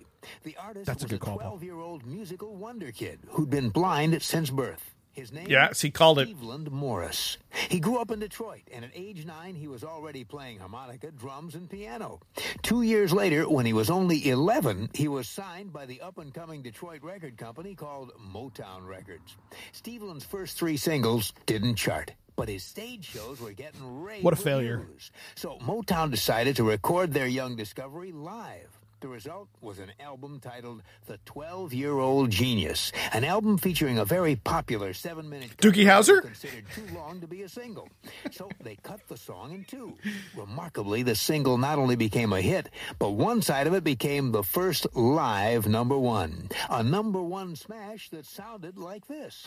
Oh. 0.00 0.28
the 0.44 0.56
artist 0.56 0.86
That's 0.86 1.02
a 1.02 1.06
was 1.06 1.10
good 1.12 1.20
call, 1.20 1.38
Paul. 1.38 1.58
12-year-old 1.58 2.06
musical 2.06 2.56
wonder 2.56 2.92
kid 2.92 3.20
who'd 3.30 3.50
been 3.50 3.70
blind 3.70 4.20
since 4.22 4.50
birth. 4.50 4.94
His 5.16 5.32
name? 5.32 5.46
Yeah, 5.48 5.72
so 5.72 5.86
he 5.86 5.90
called 5.90 6.18
it. 6.18 6.28
Steveland 6.28 6.70
Morris. 6.70 7.38
He 7.70 7.80
grew 7.80 7.98
up 7.98 8.10
in 8.10 8.18
Detroit, 8.18 8.60
and 8.70 8.84
at 8.84 8.90
age 8.94 9.24
nine, 9.24 9.54
he 9.54 9.66
was 9.66 9.82
already 9.82 10.24
playing 10.24 10.58
harmonica, 10.58 11.10
drums, 11.10 11.54
and 11.54 11.70
piano. 11.70 12.20
Two 12.62 12.82
years 12.82 13.14
later, 13.14 13.48
when 13.48 13.64
he 13.64 13.72
was 13.72 13.88
only 13.88 14.28
11, 14.28 14.90
he 14.92 15.08
was 15.08 15.26
signed 15.26 15.72
by 15.72 15.86
the 15.86 16.02
up-and-coming 16.02 16.60
Detroit 16.60 17.02
record 17.02 17.38
company 17.38 17.74
called 17.74 18.12
Motown 18.30 18.86
Records. 18.86 19.36
Steveland's 19.72 20.24
first 20.24 20.58
three 20.58 20.76
singles 20.76 21.32
didn't 21.46 21.76
chart, 21.76 22.12
but 22.36 22.50
his 22.50 22.62
stage 22.62 23.06
shows 23.08 23.40
were 23.40 23.52
getting 23.52 24.02
rave 24.02 24.22
What 24.22 24.34
a 24.34 24.36
failure. 24.36 24.80
reviews. 24.80 25.10
So 25.34 25.56
Motown 25.62 26.10
decided 26.10 26.56
to 26.56 26.64
record 26.64 27.14
their 27.14 27.26
young 27.26 27.56
discovery 27.56 28.12
live. 28.12 28.68
The 29.06 29.12
result 29.12 29.46
was 29.60 29.78
an 29.78 29.92
album 30.00 30.40
titled 30.40 30.82
The 31.06 31.20
12 31.26 31.72
Year 31.72 31.92
Old 31.92 32.28
Genius, 32.28 32.90
an 33.12 33.22
album 33.22 33.56
featuring 33.56 33.98
a 33.98 34.04
very 34.04 34.34
popular 34.34 34.92
seven 34.94 35.30
minute 35.30 35.56
Doogie 35.58 35.84
Howser? 35.84 36.22
considered 36.22 36.64
too 36.74 36.92
long 36.92 37.20
to 37.20 37.28
be 37.28 37.42
a 37.42 37.48
single. 37.48 37.88
So 38.32 38.50
they 38.60 38.74
cut 38.82 38.98
the 39.06 39.16
song 39.16 39.52
in 39.52 39.64
two. 39.64 39.96
Remarkably, 40.36 41.04
the 41.04 41.14
single 41.14 41.56
not 41.56 41.78
only 41.78 41.94
became 41.94 42.32
a 42.32 42.40
hit, 42.40 42.68
but 42.98 43.10
one 43.10 43.42
side 43.42 43.68
of 43.68 43.74
it 43.74 43.84
became 43.84 44.32
the 44.32 44.42
first 44.42 44.88
live 44.96 45.68
number 45.68 45.96
one. 45.96 46.48
A 46.68 46.82
number 46.82 47.22
one 47.22 47.54
smash 47.54 48.10
that 48.10 48.26
sounded 48.26 48.76
like 48.76 49.06
this. 49.06 49.46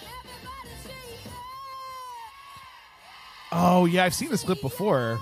Oh 3.51 3.87
yeah, 3.87 4.05
I've 4.05 4.15
seen 4.15 4.29
this 4.29 4.43
clip 4.43 4.61
before. 4.61 5.19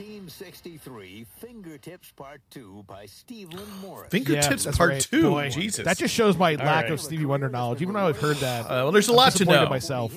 1963, 0.00 1.26
Fingertips 1.40 2.10
Part 2.12 2.40
2 2.50 2.84
by 2.88 3.04
Steveland 3.04 3.68
Morris. 3.82 4.08
Fingertips 4.10 4.64
that's 4.64 4.78
Part 4.78 4.90
right. 4.92 5.00
2. 5.02 5.22
Boy, 5.22 5.50
Jesus. 5.50 5.84
That 5.84 5.98
just 5.98 6.14
shows 6.14 6.38
my 6.38 6.54
All 6.54 6.64
lack 6.64 6.84
right. 6.84 6.92
of 6.92 7.00
Stevie 7.02 7.26
Wonder 7.26 7.50
knowledge. 7.50 7.82
Even 7.82 7.92
though 7.94 8.08
I've 8.08 8.18
heard 8.18 8.36
that, 8.38 8.64
Uh, 8.64 8.68
well, 8.68 8.92
there's 8.92 9.08
a 9.08 9.12
I'm 9.12 9.16
lot 9.16 9.32
to 9.32 9.38
disappointed 9.44 9.64
know. 9.64 9.68
Myself. 9.70 10.14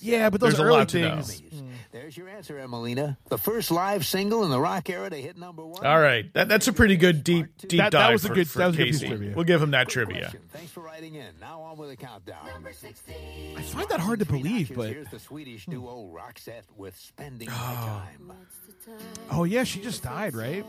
Yeah, 0.00 0.30
but 0.30 0.40
those 0.40 0.52
There's 0.52 0.60
a 0.60 0.64
early 0.64 0.78
lot 0.78 0.88
to 0.90 1.00
know. 1.00 1.22
things. 1.22 1.42
There's 1.90 2.16
your 2.16 2.28
answer, 2.28 2.54
Emelina. 2.58 3.16
The 3.28 3.38
first 3.38 3.70
live 3.70 4.04
single 4.04 4.44
in 4.44 4.50
the 4.50 4.60
rock 4.60 4.90
era 4.90 5.08
to 5.08 5.16
hit 5.16 5.38
number 5.38 5.64
one. 5.64 5.84
All 5.86 5.98
right. 5.98 6.30
That, 6.34 6.46
that's 6.48 6.68
a 6.68 6.72
pretty 6.72 6.96
good 6.96 7.24
deep 7.24 7.46
deep 7.58 7.70
That- 7.78 7.92
that 7.92 7.92
dive 7.92 8.12
was 8.12 8.24
a 8.26 8.28
good- 8.28 8.48
for 8.48 8.58
that 8.58 8.66
was 8.68 8.74
a 8.76 8.78
good 8.78 8.84
piece 8.88 9.02
of 9.02 9.08
trivia. 9.08 9.32
We'll 9.34 9.44
give 9.44 9.62
him 9.62 9.70
that 9.70 9.88
trivia. 9.88 10.20
Question. 10.20 10.40
Thanks 10.52 10.70
for 10.70 10.80
writing 10.80 11.14
in. 11.14 11.26
Now 11.40 11.62
on 11.62 11.78
with 11.78 11.88
the 11.88 11.96
countdown. 11.96 12.46
Number 12.52 12.72
16. 12.74 13.56
I 13.56 13.62
find 13.62 13.88
that 13.88 14.00
hard 14.00 14.18
to 14.18 14.26
believe, 14.26 14.72
but 14.74 14.90
Here's 14.90 15.08
the 15.08 15.18
Swedish 15.18 15.64
duo 15.66 16.12
Roxette 16.14 16.64
with 16.76 16.96
Spending 16.96 17.48
My 17.48 17.54
oh. 17.56 17.86
Time. 17.86 18.32
oh 19.30 19.44
yeah, 19.44 19.64
she 19.64 19.80
just 19.80 20.02
died, 20.02 20.34
right? 20.34 20.64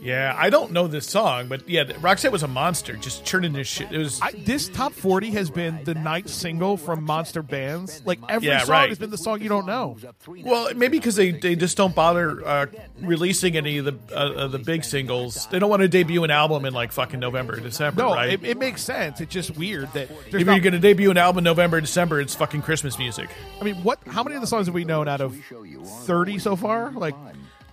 Yeah, 0.00 0.32
I 0.38 0.48
don't 0.48 0.70
know 0.70 0.86
this 0.86 1.08
song, 1.08 1.48
but 1.48 1.68
yeah, 1.68 1.82
Roxette 1.82 2.30
was 2.30 2.44
a 2.44 2.48
monster, 2.48 2.94
just 2.94 3.24
churning 3.24 3.52
this 3.52 3.66
shit. 3.66 3.90
It 3.90 3.98
was 3.98 4.20
I, 4.22 4.30
this 4.30 4.68
top 4.68 4.92
forty 4.92 5.32
has 5.32 5.50
been 5.50 5.82
the 5.82 5.94
night 5.94 6.28
single 6.28 6.76
from 6.76 7.02
monster 7.02 7.42
bands. 7.42 8.00
Like 8.04 8.20
every 8.28 8.46
Yeah, 8.46 8.60
song 8.60 8.70
right. 8.70 8.88
has 8.90 8.98
been 8.98 9.10
the 9.10 9.18
song 9.18 9.40
you 9.42 9.48
don't 9.48 9.66
know. 9.66 9.96
well, 10.28 10.72
maybe 10.76 10.98
because 11.00 11.16
they, 11.16 11.32
they 11.32 11.56
just 11.56 11.76
don't 11.76 11.96
bother 11.96 12.46
uh, 12.46 12.66
releasing 13.00 13.56
any 13.56 13.78
of 13.78 13.86
the 13.86 13.98
uh, 14.16 14.46
the 14.46 14.60
big 14.60 14.84
singles. 14.84 15.48
They 15.50 15.58
don't 15.58 15.68
want 15.68 15.82
to 15.82 15.88
debut 15.88 16.22
an 16.22 16.30
album 16.30 16.64
in 16.64 16.72
like 16.72 16.92
fucking 16.92 17.18
November, 17.18 17.58
December, 17.58 18.00
No, 18.02 18.14
right? 18.14 18.30
it, 18.34 18.44
it 18.44 18.56
makes 18.56 18.82
sense. 18.82 19.20
It's 19.20 19.32
just 19.34 19.56
weird 19.56 19.92
that 19.94 20.08
if 20.28 20.32
not, 20.32 20.52
you're 20.54 20.60
going 20.60 20.74
to 20.74 20.78
debut 20.78 21.10
an 21.10 21.18
album 21.18 21.38
in 21.38 21.44
November, 21.44 21.80
December, 21.80 22.20
it's 22.20 22.36
fucking 22.36 22.62
Christmas 22.62 23.00
music. 23.00 23.28
I 23.60 23.64
mean, 23.64 23.74
what? 23.82 23.98
How 24.06 24.22
many 24.22 24.36
of 24.36 24.42
the 24.42 24.46
songs 24.46 24.66
have 24.66 24.74
we 24.76 24.84
known 24.84 25.08
out 25.08 25.20
of 25.20 25.36
thirty 26.04 26.38
so 26.38 26.54
far? 26.54 26.92
Like 26.92 27.16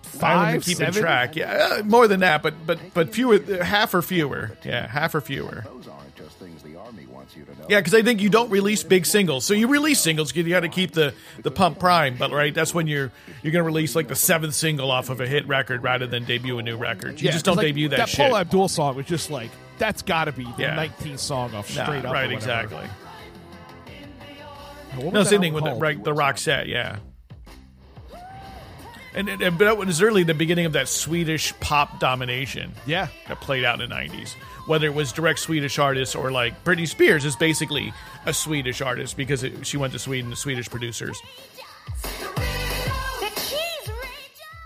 five, 0.06 0.38
haven't 0.38 0.52
been 0.54 0.60
keeping 0.62 0.86
seven? 0.86 1.02
track. 1.02 1.36
Yeah, 1.36 1.78
uh, 1.80 1.82
more 1.84 2.08
than 2.08 2.20
that, 2.20 2.42
but 2.42 2.54
but 2.66 2.78
but 2.94 3.12
fewer, 3.14 3.38
half 3.62 3.94
or 3.94 4.02
fewer. 4.02 4.52
Yeah, 4.64 4.86
half 4.86 5.14
or 5.14 5.20
fewer. 5.20 5.64
Those 5.66 5.88
aren't 5.88 6.14
just 6.16 6.36
things 6.38 6.62
the 6.62 6.76
Army 6.76 7.06
wants 7.06 7.36
you 7.36 7.44
to 7.44 7.50
know. 7.58 7.66
Yeah, 7.68 7.80
because 7.80 7.94
I 7.94 8.02
think 8.02 8.20
you 8.22 8.28
don't 8.30 8.50
release 8.50 8.82
big 8.82 9.06
singles. 9.06 9.44
So 9.44 9.54
you 9.54 9.68
release 9.68 10.00
singles 10.00 10.32
because 10.32 10.46
you 10.46 10.54
got 10.54 10.60
to 10.60 10.68
keep 10.68 10.92
the 10.92 11.14
the 11.42 11.50
pump 11.50 11.78
prime. 11.78 12.16
But 12.16 12.30
right, 12.32 12.54
that's 12.54 12.72
when 12.74 12.86
you're 12.86 13.10
you're 13.42 13.52
going 13.52 13.62
to 13.62 13.66
release 13.66 13.94
like 13.94 14.08
the 14.08 14.14
seventh 14.16 14.54
single 14.54 14.90
off 14.90 15.10
of 15.10 15.20
a 15.20 15.26
hit 15.26 15.46
record 15.48 15.82
rather 15.82 16.06
than 16.06 16.24
debut 16.24 16.58
a 16.58 16.62
new 16.62 16.76
record. 16.76 17.20
You 17.20 17.26
Yeah, 17.26 17.32
just 17.32 17.44
don't 17.44 17.56
like, 17.56 17.66
debut 17.66 17.88
that, 17.90 17.96
That 17.98 18.08
shit. 18.08 18.18
Paula 18.26 18.40
Abdul 18.40 18.68
song 18.68 18.96
was 18.96 19.06
just 19.06 19.30
like 19.30 19.50
that's 19.78 20.02
got 20.02 20.24
to 20.24 20.32
be 20.32 20.44
the 20.56 20.62
Yeah. 20.62 20.76
19th 20.76 21.18
song 21.18 21.54
off 21.54 21.74
Nah, 21.76 21.84
straight 21.84 22.04
up. 22.04 22.12
right, 22.12 22.30
exactly. 22.32 22.86
What 24.94 25.04
was 25.06 25.12
No, 25.12 25.22
that 25.24 25.28
same 25.28 25.40
thing 25.42 25.52
with 25.52 25.64
the, 25.64 25.70
called? 25.70 25.82
right, 25.82 26.02
the 26.02 26.14
Roxette, 26.14 26.68
yeah. 26.68 26.96
And, 29.16 29.30
and, 29.30 29.40
and 29.40 29.58
but 29.58 29.64
that 29.64 29.78
was 29.78 30.02
early 30.02 30.24
the 30.24 30.34
beginning 30.34 30.66
of 30.66 30.74
that 30.74 30.88
Swedish 30.88 31.58
pop 31.58 31.98
domination. 31.98 32.72
Yeah, 32.84 33.08
that 33.28 33.40
played 33.40 33.64
out 33.64 33.80
in 33.80 33.88
the 33.88 33.94
'90s. 33.94 34.34
Whether 34.66 34.86
it 34.86 34.94
was 34.94 35.10
direct 35.10 35.38
Swedish 35.38 35.78
artists 35.78 36.14
or 36.14 36.30
like 36.30 36.62
Britney 36.64 36.86
Spears 36.86 37.24
is 37.24 37.34
basically 37.34 37.94
a 38.26 38.34
Swedish 38.34 38.82
artist 38.82 39.16
because 39.16 39.42
it, 39.42 39.66
she 39.66 39.78
went 39.78 39.94
to 39.94 39.98
Sweden, 39.98 40.28
the 40.28 40.36
Swedish 40.36 40.68
producers. 40.68 41.18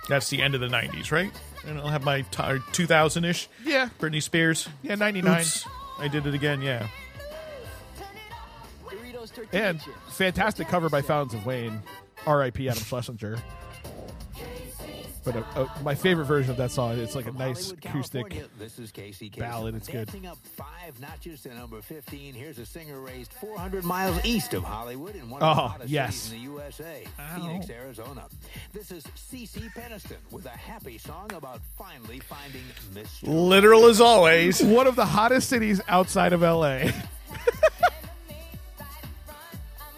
That's 0.09 0.29
the 0.31 0.43
end 0.43 0.57
of 0.57 0.61
the 0.61 0.67
'90s, 0.67 1.13
right? 1.13 1.31
And 1.67 1.79
I'll 1.79 1.89
have 1.89 2.05
my 2.05 2.23
2000 2.23 3.25
ish. 3.25 3.49
Yeah. 3.65 3.91
Britney 4.01 4.23
Spears. 4.23 4.69
Yeah, 4.83 4.97
99. 4.97 5.41
Oops, 5.41 5.67
I 5.99 6.09
did 6.09 6.27
it 6.27 6.35
again. 6.35 6.63
Yeah. 6.63 6.89
And 9.53 9.81
fantastic 10.09 10.67
cover 10.69 10.89
by 10.89 11.03
Fountains 11.03 11.35
of 11.35 11.47
Wayne. 11.47 11.83
R.I.P. 12.27 12.69
Adam 12.69 12.83
Schlesinger. 12.83 13.39
But 15.23 15.37
uh, 15.37 15.43
uh, 15.55 15.67
my 15.83 15.95
favorite 15.95 16.25
version 16.25 16.51
of 16.51 16.57
that 16.57 16.71
song, 16.71 16.99
it's 16.99 17.15
like 17.15 17.27
a 17.27 17.33
nice 17.33 17.73
acoustic 17.73 18.43
This 18.59 18.79
is 18.79 18.91
Casey 18.91 19.29
Kasem. 19.29 19.39
ballad. 19.41 19.75
It's 19.75 19.87
good. 19.87 20.07
Dancing 20.07 20.27
up 20.27 20.39
five 20.57 20.99
notches 20.99 21.43
to 21.43 21.55
number 21.55 21.83
15. 21.83 22.33
Here's 22.33 22.59
a 22.59 22.65
singer 22.65 22.99
raised 23.01 23.31
400 23.35 23.85
miles 23.85 24.19
east 24.25 24.55
of 24.55 24.65
Hollywood 24.65 25.17
in 25.17 25.29
one 25.29 25.43
of 25.43 25.57
the 25.57 25.63
Oh, 25.63 25.67
hottest 25.69 25.91
yes. 25.91 26.31
in 26.33 26.39
the 26.39 26.45
USA, 26.45 27.05
Phoenix, 27.37 27.69
Arizona. 27.69 28.25
This 28.73 28.91
is 28.91 29.05
CeCe 29.05 29.71
Peniston 29.75 30.17
with 30.31 30.47
a 30.47 30.51
happy 30.51 30.97
song 30.97 31.31
about 31.35 31.61
finally 31.77 32.21
finding 32.21 32.63
Miss 32.95 33.23
Literal 33.23 33.85
as 33.87 34.01
always. 34.01 34.63
One 34.81 34.87
of 34.87 34.97
the 34.97 35.05
hottest 35.07 35.51
cities 35.51 35.81
outside 35.89 36.33
of 36.33 36.43
L.A. 36.43 36.93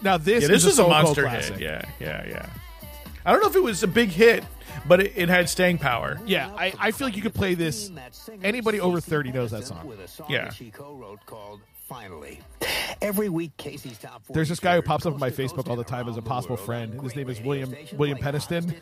now 0.01 0.17
this, 0.17 0.43
yeah, 0.43 0.47
this 0.49 0.65
is, 0.65 0.65
is 0.65 0.73
a 0.73 0.75
Soul 0.77 0.89
monster 0.89 1.23
classic. 1.23 1.53
hit. 1.55 1.61
Yeah, 1.61 1.81
yeah, 1.99 2.25
yeah. 2.27 2.49
I 3.25 3.31
don't 3.31 3.41
know 3.41 3.49
if 3.49 3.55
it 3.55 3.63
was 3.63 3.83
a 3.83 3.87
big 3.87 4.09
hit, 4.09 4.43
but 4.87 4.99
it, 4.99 5.13
it 5.15 5.29
had 5.29 5.49
staying 5.49 5.77
power. 5.77 6.19
Yeah, 6.25 6.53
I, 6.57 6.73
I 6.79 6.91
feel 6.91 7.07
like 7.07 7.15
you 7.15 7.21
could 7.21 7.33
play 7.33 7.53
this. 7.53 7.91
Anybody 8.43 8.79
over 8.79 8.99
30 8.99 9.31
knows 9.31 9.51
that 9.51 9.65
song. 9.65 9.85
with 9.85 9.99
a 9.99 10.07
song 10.07 10.27
Yeah. 10.29 10.51
That 11.89 11.95
she 11.95 12.05
co-wrote 12.05 12.21
called 12.21 12.37
Finally. 12.39 12.39
Every 13.01 13.27
week, 13.29 13.57
Casey's 13.57 13.97
Top 13.97 14.23
40 14.25 14.33
There's 14.33 14.49
this 14.49 14.59
guy 14.59 14.75
who 14.75 14.81
pops 14.81 15.05
up 15.05 15.13
on 15.13 15.19
my 15.19 15.29
Facebook 15.29 15.67
all 15.67 15.75
the 15.75 15.83
time 15.83 16.07
as 16.07 16.15
a 16.17 16.21
possible 16.21 16.55
friend. 16.57 17.01
His 17.01 17.15
name 17.15 17.29
is 17.29 17.41
William 17.41 17.75
William 17.97 18.17
Peniston, 18.17 18.73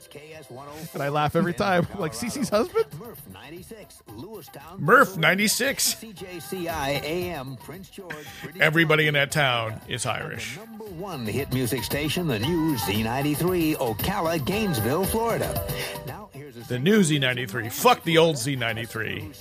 oh 0.51 0.87
and 0.93 1.01
I 1.01 1.09
laugh 1.09 1.35
every 1.35 1.53
time. 1.53 1.87
Like 1.97 2.13
Cece's 2.13 2.49
husband. 2.49 2.85
Murph 2.99 3.21
96, 3.33 4.01
Lewistown, 4.09 4.79
Murph 4.79 5.17
ninety 5.17 5.47
six. 5.47 5.95
CJCI 5.95 7.01
AM, 7.03 7.55
Prince 7.57 7.89
George, 7.89 8.13
Everybody 8.59 9.07
in 9.07 9.13
that 9.15 9.31
town 9.31 9.79
is 9.87 10.05
Irish. 10.05 10.57
number 10.57 10.85
one 10.85 11.25
hit 11.25 11.51
music 11.53 11.83
station, 11.83 12.27
the 12.27 12.39
new 12.39 12.75
Z93, 12.75 13.75
Ocala, 13.77 14.43
Gainesville, 14.45 15.05
Florida. 15.05 15.67
Now 16.05 16.29
here's 16.33 16.55
The 16.67 16.79
new 16.79 17.03
Z 17.03 17.17
ninety 17.19 17.45
three. 17.45 17.69
Fuck 17.69 18.03
the 18.03 18.17
old 18.17 18.37
Z 18.37 18.55
ninety 18.57 18.85
three. 18.85 19.31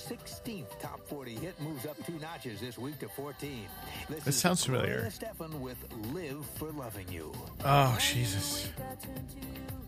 16th 1.11 1.17
40 1.17 1.35
hit 1.35 1.61
moves 1.61 1.87
up 1.87 2.07
two 2.07 2.13
notches 2.21 2.61
this 2.61 2.79
week 2.79 2.99
to 3.01 3.09
14. 3.09 3.67
This, 4.09 4.25
This 4.25 4.35
is 4.37 4.41
sounds 4.41 4.65
familiar. 4.65 5.09
Estefan 5.09 5.61
with 5.61 5.77
"Live 6.13 6.45
for 6.57 6.71
Loving 6.73 7.09
You." 7.11 7.33
Oh 7.65 7.97
Jesus. 8.01 8.69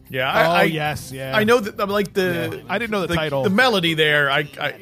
Yeah. 0.09 0.31
I, 0.31 0.47
Oh, 0.47 0.51
I, 0.51 0.62
yes, 0.64 1.11
yeah. 1.12 1.35
I 1.37 1.45
know 1.45 1.61
that. 1.61 1.81
I'm 1.81 1.89
like 1.89 2.12
the. 2.12 2.59
Yeah. 2.59 2.62
I 2.68 2.79
didn't 2.79 2.91
know 2.91 3.07
the 3.07 3.14
title. 3.14 3.45
The 3.45 3.51
melody 3.51 3.95
there. 3.95 4.31
I. 4.31 4.41
I 4.61 4.75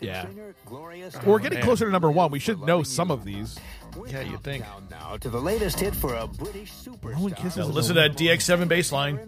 Yeah. 0.00 0.26
Gloria 0.64 1.10
oh, 1.14 1.20
We're 1.26 1.38
getting 1.40 1.58
man. 1.58 1.64
closer 1.66 1.84
to 1.86 1.90
number 1.90 2.10
one. 2.10 2.30
We 2.30 2.38
should 2.38 2.60
know 2.62 2.82
some 2.82 3.10
of 3.10 3.24
these. 3.24 3.58
yeah. 4.06 4.22
You 4.22 4.38
think? 4.38 4.64
Now 4.90 5.16
to 5.18 5.28
the 5.28 5.40
latest 5.40 5.80
hit 5.80 5.94
for 5.94 6.14
a 6.14 6.26
British 6.26 6.72
superstar. 6.72 7.12
No 7.16 7.20
one 7.22 7.32
kisses 7.32 7.56
Now 7.58 7.64
listen 7.66 7.96
to 7.96 8.02
that 8.02 8.12
DX7 8.16 8.68
bass 8.68 8.92
line. 8.92 9.18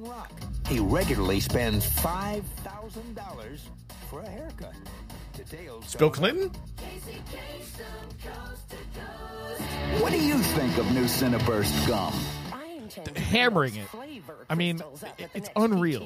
He 0.68 0.78
regularly 0.78 1.40
spends 1.40 1.84
five 1.84 2.44
thousand 2.62 3.14
dollars 3.16 3.68
for 4.08 4.20
a 4.20 4.28
haircut. 4.28 4.74
Details. 5.50 5.94
Bill 5.96 6.10
Clinton. 6.10 6.50
What 9.98 10.12
do 10.12 10.20
you 10.20 10.38
think 10.38 10.78
of 10.78 10.90
new 10.92 11.04
Cinnaburst 11.04 11.86
gum? 11.88 12.12
Hammering 13.16 13.76
it. 13.76 13.86
I 14.48 14.54
mean, 14.54 14.80
it's 15.34 15.50
unreal. 15.56 16.00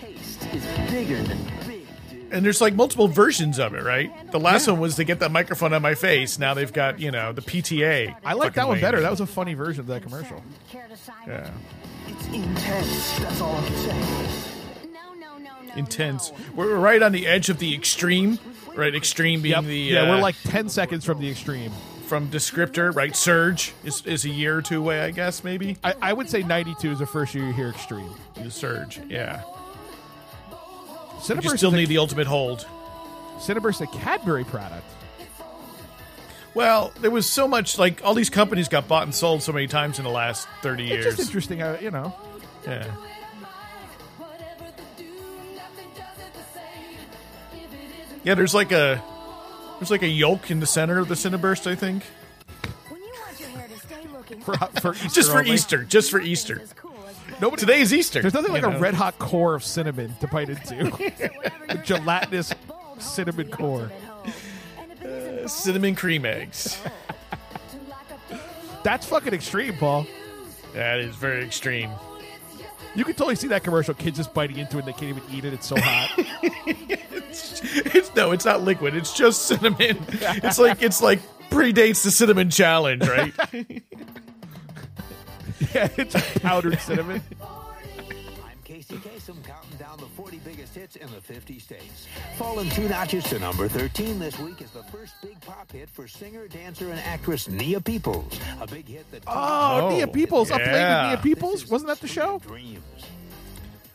Taste 0.00 0.46
is 0.54 0.90
bigger 0.90 1.22
than 1.22 1.38
big. 1.66 1.86
And 2.30 2.44
there's 2.44 2.60
like 2.60 2.74
multiple 2.74 3.08
versions 3.08 3.58
of 3.58 3.74
it, 3.74 3.82
right? 3.82 4.30
The 4.32 4.40
last 4.40 4.66
one 4.66 4.80
was 4.80 4.96
to 4.96 5.04
get 5.04 5.20
that 5.20 5.30
microphone 5.30 5.72
on 5.72 5.82
my 5.82 5.94
face. 5.94 6.38
Now 6.38 6.54
they've 6.54 6.72
got 6.72 6.98
you 7.00 7.10
know 7.10 7.32
the 7.32 7.42
PTA. 7.42 8.16
I 8.24 8.32
like 8.34 8.54
that 8.54 8.66
one 8.66 8.76
lame. 8.76 8.82
better. 8.82 9.00
That 9.00 9.10
was 9.10 9.20
a 9.20 9.26
funny 9.26 9.54
version 9.54 9.80
of 9.80 9.86
that 9.88 10.02
commercial. 10.02 10.42
Yeah. 11.26 11.50
It's 12.08 12.26
intense. 12.26 13.18
That's 13.18 13.40
all 13.40 13.54
I'm 13.54 13.74
saying. 13.74 14.55
Intense. 15.76 16.32
We're 16.54 16.76
right 16.76 17.02
on 17.02 17.12
the 17.12 17.26
edge 17.26 17.48
of 17.48 17.58
the 17.58 17.74
extreme, 17.74 18.38
right? 18.74 18.94
Extreme 18.94 19.42
being 19.42 19.54
Yep. 19.54 19.64
the 19.64 19.76
yeah, 19.78 20.00
uh, 20.02 20.08
we're 20.10 20.20
like 20.20 20.36
10 20.44 20.68
seconds 20.68 21.04
from 21.04 21.20
the 21.20 21.30
extreme. 21.30 21.70
from 22.06 22.28
descriptor, 22.28 22.94
right? 22.94 23.14
Surge 23.16 23.72
is, 23.84 24.04
is 24.06 24.24
a 24.24 24.28
year 24.28 24.56
or 24.58 24.62
two 24.62 24.78
away, 24.78 25.00
I 25.00 25.10
guess, 25.10 25.42
maybe. 25.44 25.76
I, 25.82 25.94
I 26.00 26.12
would 26.12 26.30
say 26.30 26.42
92 26.42 26.92
is 26.92 26.98
the 27.00 27.06
first 27.06 27.34
year 27.34 27.46
you 27.46 27.52
hear 27.52 27.68
extreme. 27.70 28.10
The 28.34 28.50
surge, 28.50 29.00
yeah. 29.08 29.42
Cinnaburst 31.18 31.44
you 31.44 31.56
still 31.56 31.70
need 31.72 31.88
the 31.88 31.98
ultimate 31.98 32.26
hold. 32.26 32.66
Cinnaburst 33.38 33.80
a 33.80 33.86
Cadbury 33.98 34.44
product. 34.44 34.84
Well, 36.54 36.92
there 37.00 37.10
was 37.10 37.26
so 37.28 37.46
much 37.46 37.78
like 37.78 38.02
all 38.04 38.14
these 38.14 38.30
companies 38.30 38.68
got 38.68 38.88
bought 38.88 39.02
and 39.02 39.14
sold 39.14 39.42
so 39.42 39.52
many 39.52 39.66
times 39.66 39.98
in 39.98 40.04
the 40.04 40.10
last 40.10 40.48
thirty 40.62 40.84
It's 40.84 40.92
years. 41.04 41.16
just 41.16 41.20
interesting, 41.28 41.58
how, 41.58 41.74
you 41.78 41.90
know. 41.90 42.14
Yeah. 42.66 42.86
Yeah, 48.26 48.34
there's 48.34 48.54
like 48.54 48.72
a 48.72 49.00
there's 49.78 49.92
like 49.92 50.02
a 50.02 50.08
yolk 50.08 50.50
in 50.50 50.58
the 50.58 50.66
center 50.66 50.98
of 50.98 51.06
the 51.06 51.14
Cinnaburst, 51.14 51.70
I 51.70 51.76
think. 51.76 52.02
For, 54.42 54.56
for 54.80 54.94
Easter 55.04 55.08
just 55.08 55.30
for 55.30 55.38
only. 55.38 55.52
Easter, 55.52 55.84
just 55.84 56.10
for 56.10 56.20
Easter. 56.20 56.60
Nobody, 57.40 57.60
Today's 57.60 57.94
Easter. 57.94 58.20
There's 58.20 58.34
nothing 58.34 58.52
like 58.52 58.62
you 58.62 58.68
a 58.68 58.78
red 58.80 58.94
hot 58.94 59.16
core 59.20 59.54
of 59.54 59.62
cinnamon 59.62 60.12
to 60.20 60.26
bite 60.26 60.48
into. 60.70 60.92
a 61.68 61.78
gelatinous 61.78 62.52
cinnamon 62.98 63.48
core. 63.48 63.92
Uh, 65.04 65.46
cinnamon 65.46 65.94
cream 65.94 66.26
eggs. 66.26 66.80
That's 68.82 69.06
fucking 69.06 69.34
extreme, 69.34 69.74
Paul. 69.74 70.04
That 70.74 70.98
is 70.98 71.14
very 71.14 71.44
extreme. 71.44 71.90
You 72.96 73.04
can 73.04 73.14
totally 73.14 73.36
see 73.36 73.48
that 73.48 73.62
commercial. 73.62 73.94
Kids 73.94 74.16
just 74.16 74.34
biting 74.34 74.56
into 74.56 74.78
it 74.78 74.80
and 74.80 74.88
they 74.88 74.92
can't 74.92 75.16
even 75.16 75.22
eat 75.32 75.44
it. 75.44 75.52
It's 75.52 75.66
so 75.66 75.76
hot. 75.78 76.26
It's 77.94 78.14
no, 78.14 78.32
it's 78.32 78.44
not 78.44 78.62
liquid. 78.62 78.94
It's 78.94 79.12
just 79.14 79.46
cinnamon. 79.46 79.98
It's 80.10 80.58
like 80.58 80.82
it's 80.82 81.00
like 81.02 81.20
predates 81.50 82.02
the 82.04 82.10
cinnamon 82.10 82.50
challenge, 82.50 83.06
right? 83.08 83.32
yeah, 85.74 85.88
it's 85.96 86.38
powdered 86.40 86.78
cinnamon. 86.80 87.22
I'm 87.40 88.58
Casey 88.64 88.96
Kasem 88.96 89.42
counting 89.44 89.76
down 89.78 89.98
the 89.98 90.06
40 90.06 90.38
biggest 90.44 90.74
hits 90.74 90.96
in 90.96 91.08
the 91.12 91.20
50 91.20 91.58
states. 91.58 92.06
Falling 92.36 92.68
two 92.70 92.88
notches 92.88 93.24
to 93.24 93.38
number 93.38 93.68
13 93.68 94.18
this 94.18 94.38
week 94.38 94.60
is 94.60 94.70
the 94.70 94.82
first 94.84 95.14
big 95.22 95.40
pop 95.40 95.70
hit 95.72 95.88
for 95.88 96.06
singer, 96.08 96.48
dancer, 96.48 96.90
and 96.90 97.00
actress 97.00 97.48
Nia 97.48 97.80
Peeples. 97.80 98.38
A 98.60 98.66
big 98.66 98.88
hit 98.88 99.10
that 99.12 99.22
Oh, 99.26 99.88
Nia 99.90 100.06
oh, 100.06 100.10
Peeples. 100.10 100.50
Up 100.50 100.58
late 100.58 100.72
with. 100.72 101.24
Nia 101.24 101.34
Peeples. 101.36 101.70
Wasn't 101.70 101.88
that 101.88 102.00
the 102.00 102.08
show? 102.08 102.38
dreams. 102.40 102.80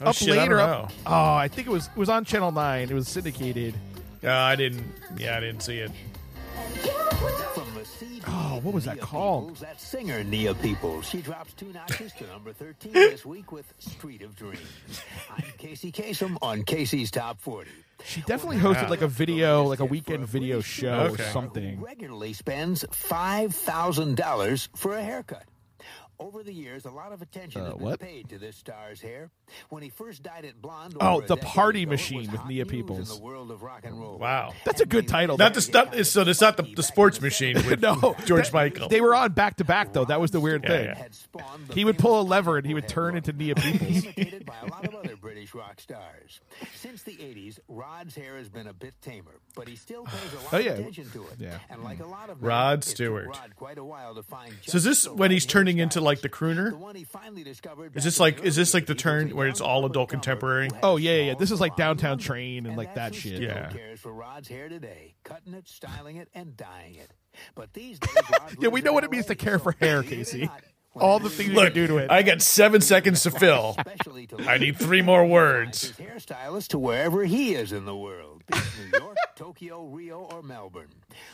Oh, 0.02 0.10
up 0.10 0.16
shit, 0.16 0.30
I 0.38 0.46
don't 0.46 0.54
or 0.54 0.60
up? 0.60 0.92
Oh, 1.06 1.34
I 1.36 1.48
think 1.48 1.68
it 1.68 1.72
was 1.72 1.88
it 1.88 1.98
was 1.98 2.10
on 2.10 2.26
Channel 2.26 2.52
Nine. 2.52 2.90
It 2.90 2.94
was 2.94 3.08
syndicated. 3.08 3.76
Uh, 4.24 4.30
I 4.32 4.56
didn't. 4.56 4.84
Yeah, 5.18 5.38
I 5.38 5.40
didn't 5.40 5.62
see 5.62 5.78
it. 5.80 5.92
From 7.54 7.74
the 7.76 7.86
CD, 7.86 8.22
Oh, 8.28 8.60
what 8.64 8.74
was 8.74 8.86
that 8.86 8.96
Nia 8.96 9.04
called? 9.06 9.54
Peeples, 9.56 9.60
that 9.60 9.80
singer 9.82 10.24
Nia 10.24 10.54
Peeples. 10.54 11.04
She 11.04 11.22
drops 11.22 11.54
two 11.54 11.72
notches 11.74 12.14
to 12.14 12.28
number 12.28 12.54
13 12.54 12.94
this 12.94 13.26
week 13.26 13.52
with 13.52 13.72
Street 13.80 14.22
of 14.22 14.36
Dreams. 14.36 14.62
I'm 15.36 15.44
Casey 15.58 15.92
Kasem 15.92 16.38
on 16.42 16.64
Casey's 16.64 17.12
Top 17.12 17.40
40. 17.42 17.70
She 18.06 18.22
definitely 18.22 18.58
hosted 18.58 18.90
like 18.90 19.02
a 19.02 19.08
video, 19.08 19.64
like 19.64 19.80
a 19.80 19.86
weekend 19.86 20.28
video 20.28 20.62
show 20.62 20.92
Okay. 21.12 21.24
or 21.24 21.26
something. 21.28 21.82
regularly 21.82 22.34
spends 22.34 22.84
five 22.92 23.54
thousand 23.54 24.18
dollars 24.18 24.70
for 24.76 24.94
a 24.96 25.04
haircut. 25.04 25.44
Over 26.22 26.44
the 26.44 26.54
years, 26.54 26.86
a 26.86 26.92
lot 26.92 27.12
of 27.12 27.22
attention 27.22 27.62
Uh, 27.62 27.66
has 27.66 27.74
been 27.76 27.84
what? 27.84 28.00
paid 28.00 28.30
to 28.30 28.38
this 28.38 28.56
star's 28.56 29.02
hair. 29.02 29.32
When 29.70 29.84
he 29.84 29.90
first 29.90 30.24
dyed 30.24 30.46
it 30.46 30.62
blonde, 30.62 30.96
Oh, 31.02 31.22
the 31.22 31.38
Party 31.38 31.84
ago, 31.84 31.92
Machine 31.92 32.32
with 32.32 32.46
Nia 32.46 32.66
Peeples. 32.66 33.12
In 33.12 33.18
the 33.18 33.24
world 33.24 33.52
of 33.52 33.64
rock 33.64 33.82
and 33.86 34.00
roll. 34.00 34.18
Wow. 34.18 34.54
That's 34.66 34.82
a 34.82 34.86
good 34.86 35.08
title. 35.08 35.38
Not 35.38 35.54
the 35.54 35.62
stuff. 35.62 35.96
So 36.06 36.22
it's 36.22 36.42
not 36.42 36.58
the, 36.58 36.64
the 36.64 36.84
sports 36.84 37.20
machine 37.22 37.56
with 37.56 37.82
no, 37.82 38.16
George 38.26 38.46
that- 38.46 38.54
Michael. 38.54 38.88
They 38.90 39.02
were 39.02 39.16
on 39.16 39.32
back 39.34 39.58
to 39.58 39.64
back 39.64 39.94
though. 39.94 40.06
That 40.06 40.22
was 40.22 40.32
the 40.32 40.40
weird 40.40 40.64
Yeah, 40.64 40.70
thing. 40.70 40.86
yeah. 40.86 40.96
Had 40.96 41.14
spawned 41.16 41.68
the 41.68 41.74
He 41.74 41.86
would 41.86 41.98
pull 41.98 42.22
a 42.22 42.24
lever 42.24 42.58
and 42.58 42.66
he 42.66 42.74
would 42.74 42.88
turn 42.88 43.16
into 43.18 43.34
Nia 43.34 43.56
Peeples. 43.56 44.04
imitated 44.06 44.46
by 44.46 44.56
a 44.62 44.68
lot 44.68 44.86
of 44.86 44.96
other 44.96 45.16
British 45.16 45.54
rock 45.54 45.80
stars. 45.82 46.40
Since 46.76 47.04
the 47.04 47.14
80s, 47.16 47.60
Rod's 47.68 48.16
hair 48.16 48.38
has 48.38 48.50
been 48.50 48.68
a 48.68 48.74
bit 48.74 48.94
tamer, 49.02 49.40
but 49.56 49.68
he 49.68 49.76
still 49.76 50.04
pays 50.06 50.34
a 50.34 50.36
lot 50.44 50.54
Oh, 50.54 50.58
of 50.60 50.66
yeah. 50.66 50.72
attention 50.74 51.10
to 51.12 51.24
it. 51.28 51.34
Yeah. 51.40 51.58
And 51.70 51.84
like 51.84 52.00
a 52.00 52.06
lot 52.06 52.30
of 52.30 52.42
Rod 52.44 52.84
Stewart. 52.84 53.28
Rod 53.28 53.56
quite 53.56 53.78
a 53.78 53.84
while 53.84 54.16
to 54.16 54.24
find 54.24 54.54
So 54.66 54.78
is 54.78 54.84
this 54.84 55.08
when 55.08 55.32
he's 55.32 55.46
turning 55.46 55.78
into 55.80 56.00
hairstyle. 56.00 56.04
Like 56.12 56.22
the 56.22 56.30
crooner? 56.30 56.72
The 56.72 56.78
one 56.78 56.96
he 56.96 57.04
finally 57.04 57.44
discovered 57.44 57.96
Is 57.96 58.04
this 58.04 58.20
like 58.20 58.44
is 58.44 58.56
this 58.56 58.74
like 58.74 58.86
the 58.86 58.96
turn 58.96 59.30
where 59.36 59.48
it's 59.48 59.62
all 59.62 59.86
adult 59.86 60.10
contemporary? 60.10 60.70
Oh 60.84 60.98
yeah, 60.98 61.12
yeah. 61.14 61.32
small, 61.32 61.40
This 61.40 61.52
is 61.52 61.62
like 61.62 61.76
Downtown. 61.76 62.18
Train 62.18 62.66
and 62.66 62.76
like 62.78 62.96
that 62.96 63.16
shit. 63.16 63.42
Yeah. 63.42 63.72
for 63.98 64.12
Rod's 64.14 64.48
hair 64.48 64.68
today, 64.70 65.16
cutting 65.24 65.54
it, 65.54 65.68
styling 65.68 66.18
it, 66.18 66.28
and 66.34 66.58
dyeing 66.58 66.96
it. 66.96 67.14
But 67.56 67.74
these 67.74 68.00
days, 68.00 68.12
Yeah, 68.60 68.70
we 68.70 68.82
know 68.82 68.92
what 68.94 69.04
it 69.04 69.12
means 69.12 69.28
to 69.28 69.36
care 69.36 69.58
for 69.60 69.72
hair, 69.80 70.02
believe 70.02 70.12
it 70.12 70.16
or 70.16 70.18
Casey. 70.18 70.50
not, 70.96 71.04
all 71.04 71.20
the 71.20 71.30
things 71.30 71.50
you 71.50 71.56
Look, 71.56 71.66
can 71.66 71.74
do 71.74 71.88
to 71.88 71.98
it. 71.98 72.12
I 72.12 72.22
got 72.22 72.42
seven 72.42 72.82
seconds 72.82 73.24
to 73.24 73.32
fill. 73.32 73.76
I 74.48 74.58
need 74.58 74.78
three 74.78 75.02
more 75.02 75.26
words. 75.26 75.94
hairstylist 75.94 76.70
to 76.70 76.80
wherever 76.80 77.24
he 77.24 77.54
is 77.56 77.72
in 77.72 77.86
the 77.86 77.96
world. 77.96 78.44
New 78.52 79.00
York, 79.00 79.16
Tokyo, 79.36 79.86
Rio, 79.86 80.28
or 80.32 80.42
Melbourne. 80.44 80.90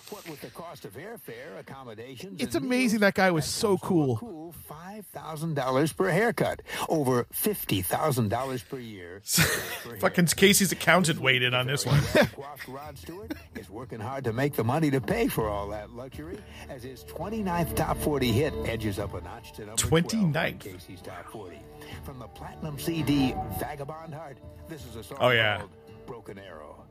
What 0.09 0.27
with 0.29 0.41
the 0.41 0.49
cost 0.49 0.85
of 0.85 0.93
airfare, 0.93 1.59
accommodations, 1.59 2.41
It's 2.41 2.55
amazing 2.55 2.99
that 2.99 3.15
guy 3.15 3.31
was 3.31 3.45
so 3.45 3.77
cool. 3.77 4.17
cool 4.17 4.53
five 4.67 5.05
thousand 5.07 5.55
dollars 5.55 5.93
per 5.93 6.09
haircut, 6.09 6.61
over 6.89 7.25
fifty 7.31 7.81
thousand 7.81 8.29
dollars 8.29 8.63
per 8.63 8.77
year. 8.79 9.21
Fucking 9.99 10.27
Casey's 10.27 10.71
accountant 10.71 11.19
weighed 11.19 11.41
in 11.43 11.53
on 11.53 11.67
this 11.67 11.85
one. 11.85 12.01
Coiffed 12.01 12.67
Rod 12.67 12.97
Stewart 12.97 13.33
is 13.55 13.69
working 13.69 13.99
hard 13.99 14.23
to 14.25 14.33
make 14.33 14.53
the 14.55 14.63
money 14.63 14.91
to 14.91 15.01
pay 15.01 15.27
for 15.27 15.47
all 15.49 15.67
that 15.69 15.91
luxury 15.91 16.37
as 16.69 16.83
his 16.83 17.03
29th 17.05 17.75
top 17.75 17.97
40 17.97 18.31
hit 18.31 18.53
edges 18.65 18.99
up 18.99 19.13
a 19.13 19.21
notch 19.21 19.43
to 19.43 19.45
number 19.45 19.46
29th. 19.53 19.77
12 19.77 20.35
on 20.35 20.57
Casey's 20.59 21.01
top 21.01 21.29
40. 21.31 21.59
From 22.03 22.19
the 22.19 22.27
platinum 22.27 22.77
CD 22.79 23.33
Vagabond 23.59 24.13
Heart, 24.13 24.37
this 24.67 24.85
is 24.85 24.95
a 24.95 25.03
song 25.03 25.17
Oh, 25.21 25.29
yeah. 25.29 25.57
called 25.59 25.69
Broken 26.05 26.39
Arrow. 26.39 26.83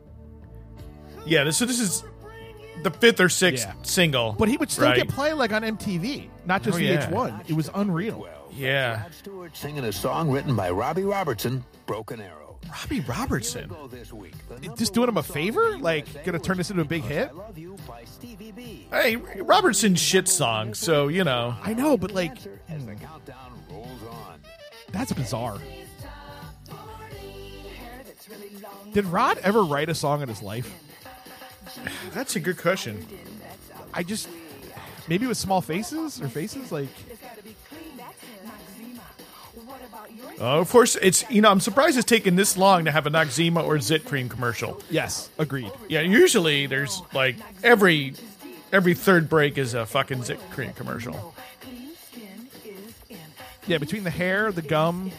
Yeah, 1.24 1.44
this, 1.44 1.56
so 1.56 1.64
this 1.66 1.80
is 1.80 2.04
the 2.82 2.90
fifth 2.90 3.20
or 3.20 3.28
sixth 3.28 3.66
Yeah. 3.66 3.74
single. 3.82 4.32
But 4.38 4.48
he 4.48 4.56
would 4.56 4.70
still 4.70 4.84
right? 4.84 4.96
get 4.96 5.08
play 5.08 5.32
like 5.32 5.52
on 5.52 5.62
MTV, 5.62 6.28
not 6.44 6.62
just 6.62 6.76
Oh, 6.76 6.80
yeah. 6.80 7.06
VH1. 7.10 7.48
It 7.50 7.54
was 7.54 7.70
unreal. 7.74 8.26
Yeah. 8.52 9.02
Rod 9.02 9.14
Stewart 9.14 9.56
singing 9.56 9.84
a 9.84 9.92
song 9.92 10.30
written 10.30 10.54
by 10.56 10.70
Robbie 10.70 11.02
Robertson, 11.04 11.64
Broken 11.86 12.20
Arrow. 12.20 12.45
Robbie 12.70 13.00
Robertson. 13.00 13.68
Go 13.68 13.86
this 13.86 14.12
week. 14.12 14.34
The 14.48 14.74
Just 14.76 14.94
doing 14.94 15.08
him 15.08 15.16
a 15.16 15.22
favor? 15.22 15.78
Like, 15.78 16.24
gonna 16.24 16.38
turn 16.38 16.56
this 16.56 16.70
into 16.70 16.82
a 16.82 16.86
big 16.86 17.02
hit? 17.02 17.34
Love 17.34 17.56
You 17.58 17.76
by 17.86 18.04
Stevie 18.04 18.52
B. 18.52 18.86
Hey, 18.90 19.16
Robertson's 19.16 20.00
shit 20.00 20.28
song, 20.28 20.74
so 20.74 21.08
you 21.08 21.24
know. 21.24 21.54
I 21.62 21.74
know, 21.74 21.96
but 21.96 22.12
like, 22.12 22.38
As 22.68 22.84
the 22.86 22.92
hmm. 22.92 23.04
countdown 23.04 23.62
rolls 23.70 24.02
on. 24.10 24.40
that's 24.92 25.12
bizarre. 25.12 25.58
Did 28.92 29.04
Rod 29.04 29.38
ever 29.38 29.62
write 29.62 29.88
a 29.88 29.94
song 29.94 30.22
in 30.22 30.28
his 30.28 30.42
life? 30.42 30.72
That's 32.14 32.36
a 32.36 32.40
good 32.40 32.56
question. 32.56 33.06
I 33.92 34.02
just 34.02 34.28
maybe 35.08 35.26
with 35.26 35.36
small 35.36 35.60
faces 35.60 36.20
or 36.20 36.28
faces 36.28 36.72
like 36.72 36.88
Uh, 40.38 40.58
of 40.58 40.70
course, 40.70 40.96
it's 41.00 41.28
you 41.30 41.40
know 41.40 41.50
I'm 41.50 41.60
surprised 41.60 41.96
it's 41.96 42.04
taken 42.06 42.36
this 42.36 42.56
long 42.56 42.84
to 42.84 42.90
have 42.90 43.06
a 43.06 43.10
Noxzema 43.10 43.64
or 43.64 43.80
Zit 43.80 44.04
cream 44.04 44.28
commercial. 44.28 44.80
yes, 44.90 45.30
agreed. 45.38 45.70
Yeah, 45.88 46.02
usually 46.02 46.66
there's 46.66 47.02
like 47.14 47.36
every 47.62 48.14
every 48.72 48.94
third 48.94 49.28
break 49.28 49.56
is 49.56 49.74
a 49.74 49.86
fucking 49.86 50.24
Zit 50.24 50.38
cream 50.50 50.72
commercial. 50.72 51.34
Yeah, 53.66 53.78
between 53.78 54.04
the 54.04 54.10
hair, 54.10 54.52
the 54.52 54.62
gum, 54.62 55.10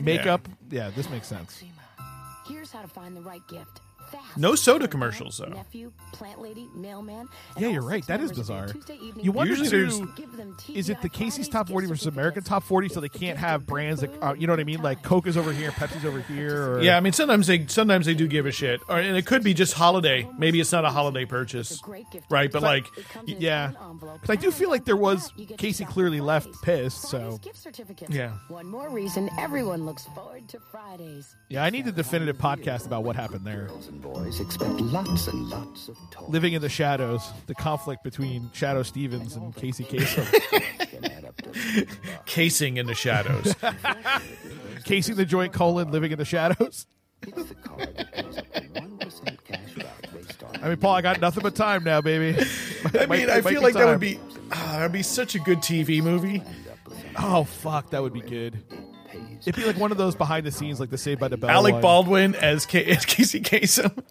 makeup, 0.00 0.48
yeah, 0.70 0.90
this 0.96 1.10
makes 1.10 1.26
sense. 1.26 1.62
Here's 2.48 2.72
how 2.72 2.80
to 2.82 2.88
find 2.88 3.14
the 3.16 3.20
right 3.20 3.46
gift. 3.48 3.80
Fast. 4.10 4.36
No 4.36 4.54
soda 4.54 4.88
commercials 4.88 5.38
though. 5.38 5.46
Nephew, 5.52 5.92
plant 6.12 6.40
lady, 6.40 6.68
mailman. 6.74 7.28
Yeah, 7.58 7.68
you're 7.68 7.82
right. 7.82 8.06
That 8.06 8.20
is 8.20 8.30
members 8.30 8.48
of 8.50 8.56
their 8.56 8.66
bizarre. 8.74 9.14
You 9.22 9.32
wonder 9.32 9.50
Usually 9.54 9.68
too, 9.70 9.86
there's- 9.90 10.10
Give 10.16 10.36
them 10.36 10.56
is 10.74 10.88
it 10.88 11.00
the 11.02 11.08
Casey's 11.08 11.48
top 11.48 11.68
40 11.68 11.86
versus 11.86 12.02
certificate. 12.02 12.18
American 12.18 12.42
top 12.44 12.62
40 12.64 12.88
so 12.88 13.00
they 13.00 13.08
can't 13.08 13.38
have 13.38 13.66
brands 13.66 14.00
that 14.02 14.10
uh, 14.22 14.34
you 14.34 14.46
know 14.46 14.52
what 14.52 14.60
I 14.60 14.64
mean 14.64 14.82
like 14.82 15.02
Coke 15.02 15.26
is 15.26 15.36
over 15.36 15.52
here, 15.52 15.70
Pepsi's 15.70 16.04
over 16.04 16.20
here 16.32 16.72
or 16.74 16.80
Yeah, 16.82 16.96
I 16.96 17.00
mean 17.00 17.12
sometimes 17.12 17.46
they 17.46 17.66
sometimes 17.66 18.06
they 18.06 18.14
do 18.14 18.26
give 18.28 18.46
a 18.46 18.52
shit, 18.52 18.80
or 18.88 18.98
and 18.98 19.16
it 19.16 19.26
could 19.26 19.42
be 19.42 19.54
just 19.54 19.74
holiday. 19.74 20.28
Maybe 20.38 20.60
it's 20.60 20.72
not 20.72 20.84
a 20.84 20.90
holiday 20.90 21.24
purchase, 21.24 21.80
right? 22.28 22.50
But 22.50 22.62
like, 22.62 22.86
yeah. 23.26 23.72
Cuz 24.20 24.30
I 24.30 24.36
do 24.36 24.50
feel 24.50 24.70
like 24.70 24.84
there 24.84 24.96
was 24.96 25.32
Casey 25.58 25.84
clearly 25.84 26.20
left 26.20 26.48
pissed, 26.62 27.02
so 27.02 27.38
Gift 27.42 27.56
certificates. 27.58 28.10
Yeah. 28.10 28.32
One 28.48 28.66
more 28.66 28.90
reason 28.90 29.30
everyone 29.38 29.86
looks 29.86 30.04
forward 30.14 30.48
to 30.48 30.58
Fridays. 30.70 31.36
yeah, 31.48 31.64
I 31.64 31.70
need 31.70 31.86
a 31.86 31.92
definitive 31.92 32.38
podcast 32.38 32.86
about 32.86 33.04
what 33.04 33.16
happened 33.16 33.44
there. 33.46 33.68
Girls 34.00 34.16
and 34.16 34.24
boys 34.24 34.40
expect 34.40 34.80
lots 34.80 35.26
and 35.28 35.48
lots 35.48 35.88
of 35.88 35.96
talk. 36.10 36.28
Living 36.28 36.52
in 36.52 36.62
the 36.62 36.68
shadows, 36.68 37.30
the 37.46 37.54
conflict 37.54 38.02
between 38.04 38.50
Shadoe 38.54 38.84
Stevens 38.84 39.36
and 39.36 39.54
Casey 39.54 39.84
Kasem. 39.84 40.26
casing 42.26 42.76
in 42.76 42.86
the 42.86 42.94
shadows. 42.94 43.54
Casing 44.84 45.14
the 45.16 45.24
joint 45.24 45.52
colon 45.52 45.90
living 45.90 46.10
in 46.12 46.18
the 46.18 46.24
shadows. 46.24 46.86
It's 47.22 47.48
the 47.48 47.54
card 47.54 47.96
that 47.96 48.12
pays 48.12 48.38
up 48.38 48.52
to 48.54 48.60
1% 48.62 49.44
cash 49.44 49.74
back 49.74 50.02
based 50.12 50.42
on 50.42 50.64
I 50.64 50.68
mean, 50.68 50.78
Paul, 50.78 50.94
I 50.94 51.02
got 51.02 51.20
nothing 51.20 51.42
but 51.42 51.54
time 51.54 51.84
now, 51.84 52.00
baby. 52.00 52.38
I 52.94 53.06
Might- 53.06 53.08
mean, 53.10 53.30
I 53.30 53.40
feel 53.42 53.62
like 53.62 53.74
that 53.74 53.86
would 53.86 54.00
be 54.00 54.18
ah, 54.52 54.72
that'd 54.76 54.92
be 54.92 55.02
such 55.02 55.34
a 55.34 55.38
good 55.38 55.58
TV 55.58 56.02
movie. 56.02 56.42
Oh 57.18 57.44
fuck, 57.44 57.90
that 57.90 58.02
would 58.02 58.14
be 58.14 58.22
good. 58.22 58.62
It'd 59.40 59.56
be 59.56 59.64
like 59.64 59.76
one 59.76 59.90
of 59.92 59.98
those 59.98 60.14
behind 60.14 60.46
the 60.46 60.50
scenes, 60.50 60.80
like 60.80 60.90
the 60.90 60.98
Saved 60.98 61.20
by 61.20 61.28
the 61.28 61.36
Bell. 61.36 61.50
Alec 61.50 61.74
one. 61.74 61.82
Baldwin 61.82 62.34
as, 62.36 62.66
K- 62.66 62.84
as 62.86 63.04
Casey 63.04 63.40
Kasem. 63.40 64.02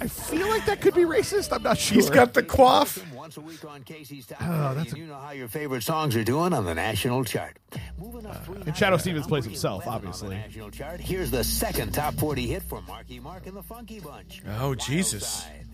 I 0.00 0.08
feel 0.08 0.48
like 0.48 0.66
that 0.66 0.80
could 0.80 0.94
be 0.94 1.02
racist. 1.02 1.52
I'm 1.52 1.62
not 1.62 1.78
sure. 1.78 1.94
He's 1.94 2.10
got 2.10 2.34
the 2.34 2.42
quaff. 2.42 2.98
Once 3.14 3.36
a 3.36 3.40
week 3.40 3.64
on 3.64 3.84
Casey's 3.84 4.26
Top 4.26 4.38
Oh, 4.42 4.74
that's 4.74 4.90
and 4.90 4.98
you 4.98 5.06
know 5.06 5.14
how 5.14 5.30
your 5.30 5.46
favorite 5.46 5.82
songs 5.84 6.16
are 6.16 6.24
doing 6.24 6.52
on 6.52 6.64
the 6.64 6.74
national 6.74 7.22
chart. 7.24 7.56
Moving 8.00 8.26
up 8.26 8.34
uh, 8.34 8.38
three 8.40 8.56
And 8.56 8.74
Shadoe 8.74 9.00
Stevens 9.00 9.28
plays 9.28 9.44
himself, 9.44 9.86
11 9.86 9.88
on 9.88 10.02
the 10.02 10.08
obviously. 10.08 10.36
national 10.36 10.70
chart. 10.72 11.00
Here's 11.00 11.30
the 11.30 11.44
second 11.44 11.92
top 11.94 12.14
40 12.14 12.48
hit 12.48 12.62
for 12.64 12.82
Marky 12.82 13.20
Mark 13.20 13.46
and 13.46 13.56
the 13.56 13.62
Funky 13.62 14.00
Bunch. 14.00 14.42
Oh 14.58 14.74
Jesus! 14.74 15.24
Side. 15.24 15.66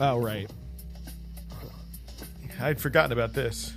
Oh 0.00 0.18
right. 0.18 0.48
I'd 2.60 2.80
forgotten 2.80 3.10
about 3.12 3.32
this. 3.34 3.74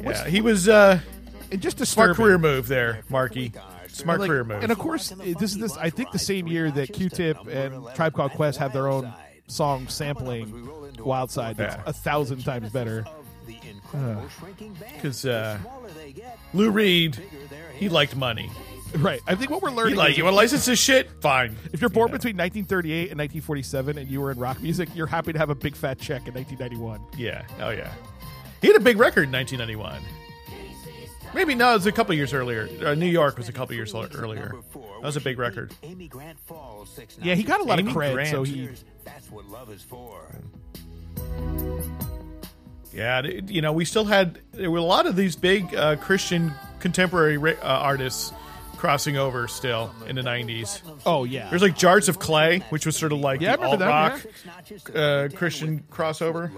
What's- 0.00 0.20
Yeah, 0.24 0.28
he 0.28 0.40
was 0.40 0.68
uh, 0.68 1.00
And 1.50 1.60
just 1.62 1.80
a 1.80 1.86
smart 1.86 2.16
career 2.16 2.38
move 2.38 2.68
there, 2.68 3.02
Marky. 3.08 3.52
Smart 3.88 4.20
Like, 4.20 4.28
career 4.28 4.44
move. 4.44 4.62
And 4.62 4.70
of 4.70 4.78
course, 4.78 5.08
this 5.10 5.52
is 5.54 5.58
this. 5.58 5.76
I 5.76 5.90
think 5.90 6.12
the 6.12 6.18
same 6.18 6.46
year 6.46 6.70
that 6.70 6.92
Q-Tip 6.92 7.46
and 7.48 7.84
Tribe 7.94 8.12
Called 8.14 8.32
Quest 8.32 8.58
have 8.58 8.72
their 8.72 8.86
own 8.86 9.12
song 9.48 9.88
sampling 9.88 10.68
Wild 11.02 11.30
Side. 11.30 11.56
That's 11.56 11.74
Yeah. 11.76 11.82
a 11.86 11.92
thousand 11.92 12.44
times 12.44 12.70
better. 12.70 13.04
The 13.46 13.56
incredible 13.68 14.28
shrinking 14.38 14.74
band. 14.74 14.92
Because 14.94 15.24
uh, 15.24 15.58
Smaller 15.60 15.88
Lou 16.52 16.70
Reed, 16.70 17.18
he 17.76 17.88
liked 17.88 18.14
money. 18.14 18.50
Right. 18.96 19.20
I 19.26 19.34
think 19.34 19.50
what 19.50 19.62
we're 19.62 19.70
He 19.70 19.76
learning. 19.76 19.96
like 19.96 20.10
is 20.12 20.18
you 20.18 20.24
want 20.24 20.32
to 20.34 20.36
license 20.36 20.64
this 20.66 20.78
shit? 20.78 21.10
Fine. 21.20 21.56
if 21.72 21.80
you're 21.80 21.90
born 21.90 22.10
between 22.10 22.36
1938 22.36 23.10
and 23.10 23.18
1947 23.18 23.98
and 23.98 24.08
you 24.10 24.20
were 24.20 24.30
in 24.30 24.38
rock 24.38 24.60
music, 24.62 24.88
you're 24.94 25.06
happy 25.06 25.32
to 25.32 25.38
have 25.38 25.50
a 25.50 25.54
big 25.54 25.74
fat 25.74 25.98
check 25.98 26.28
in 26.28 26.34
1991. 26.34 27.00
Yeah. 27.16 27.42
Oh 27.60 27.70
yeah. 27.70 27.92
He 28.60 28.66
had 28.68 28.76
a 28.76 28.80
big 28.80 28.98
record 28.98 29.24
in 29.24 29.32
1991. 29.32 30.00
Maybe 31.34 31.54
no, 31.54 31.70
it 31.72 31.74
was 31.74 31.86
a 31.86 31.92
couple 31.92 32.14
years 32.14 32.32
earlier. 32.32 32.68
Uh, 32.84 32.94
New 32.94 33.06
York 33.06 33.36
was 33.36 33.48
a 33.48 33.52
couple 33.52 33.74
years 33.74 33.94
earlier. 33.94 34.54
That 34.72 35.02
was 35.02 35.16
a 35.16 35.20
big 35.20 35.38
record. 35.38 35.72
Amy 35.82 36.08
Grant 36.08 36.40
Falls, 36.40 36.98
Yeah, 37.22 37.34
he 37.34 37.42
got 37.42 37.60
a 37.60 37.64
lot 37.64 37.78
Amy 37.78 37.90
of 37.90 37.96
cred, 37.96 38.14
Grant. 38.14 38.30
so 38.30 38.42
he. 38.42 38.68
That's 39.04 39.30
what 39.30 39.44
love 39.46 39.70
is 39.70 39.82
for. 39.82 40.26
Yeah, 42.92 43.22
you 43.22 43.60
know, 43.60 43.72
we 43.72 43.84
still 43.84 44.06
had 44.06 44.40
there 44.52 44.70
were 44.70 44.78
a 44.78 44.82
lot 44.82 45.06
of 45.06 45.14
these 45.14 45.36
big 45.36 45.72
uh, 45.74 45.96
Christian 45.96 46.52
contemporary 46.80 47.36
uh, 47.36 47.54
artists 47.62 48.32
crossing 48.76 49.16
over 49.16 49.46
still 49.48 49.92
in 50.06 50.16
the 50.16 50.22
90s. 50.22 50.80
Oh 51.04 51.24
yeah. 51.24 51.50
There's 51.50 51.62
like 51.62 51.76
Jars 51.76 52.08
of 52.08 52.18
Clay, 52.18 52.60
which 52.70 52.86
was 52.86 52.96
sort 52.96 53.12
of 53.12 53.18
like 53.20 53.40
Yeah, 53.40 53.56
the 53.56 53.62
alt 53.66 53.80
rock 53.80 54.20
uh, 54.94 55.28
Christian 55.34 55.84
crossover. 55.90 56.50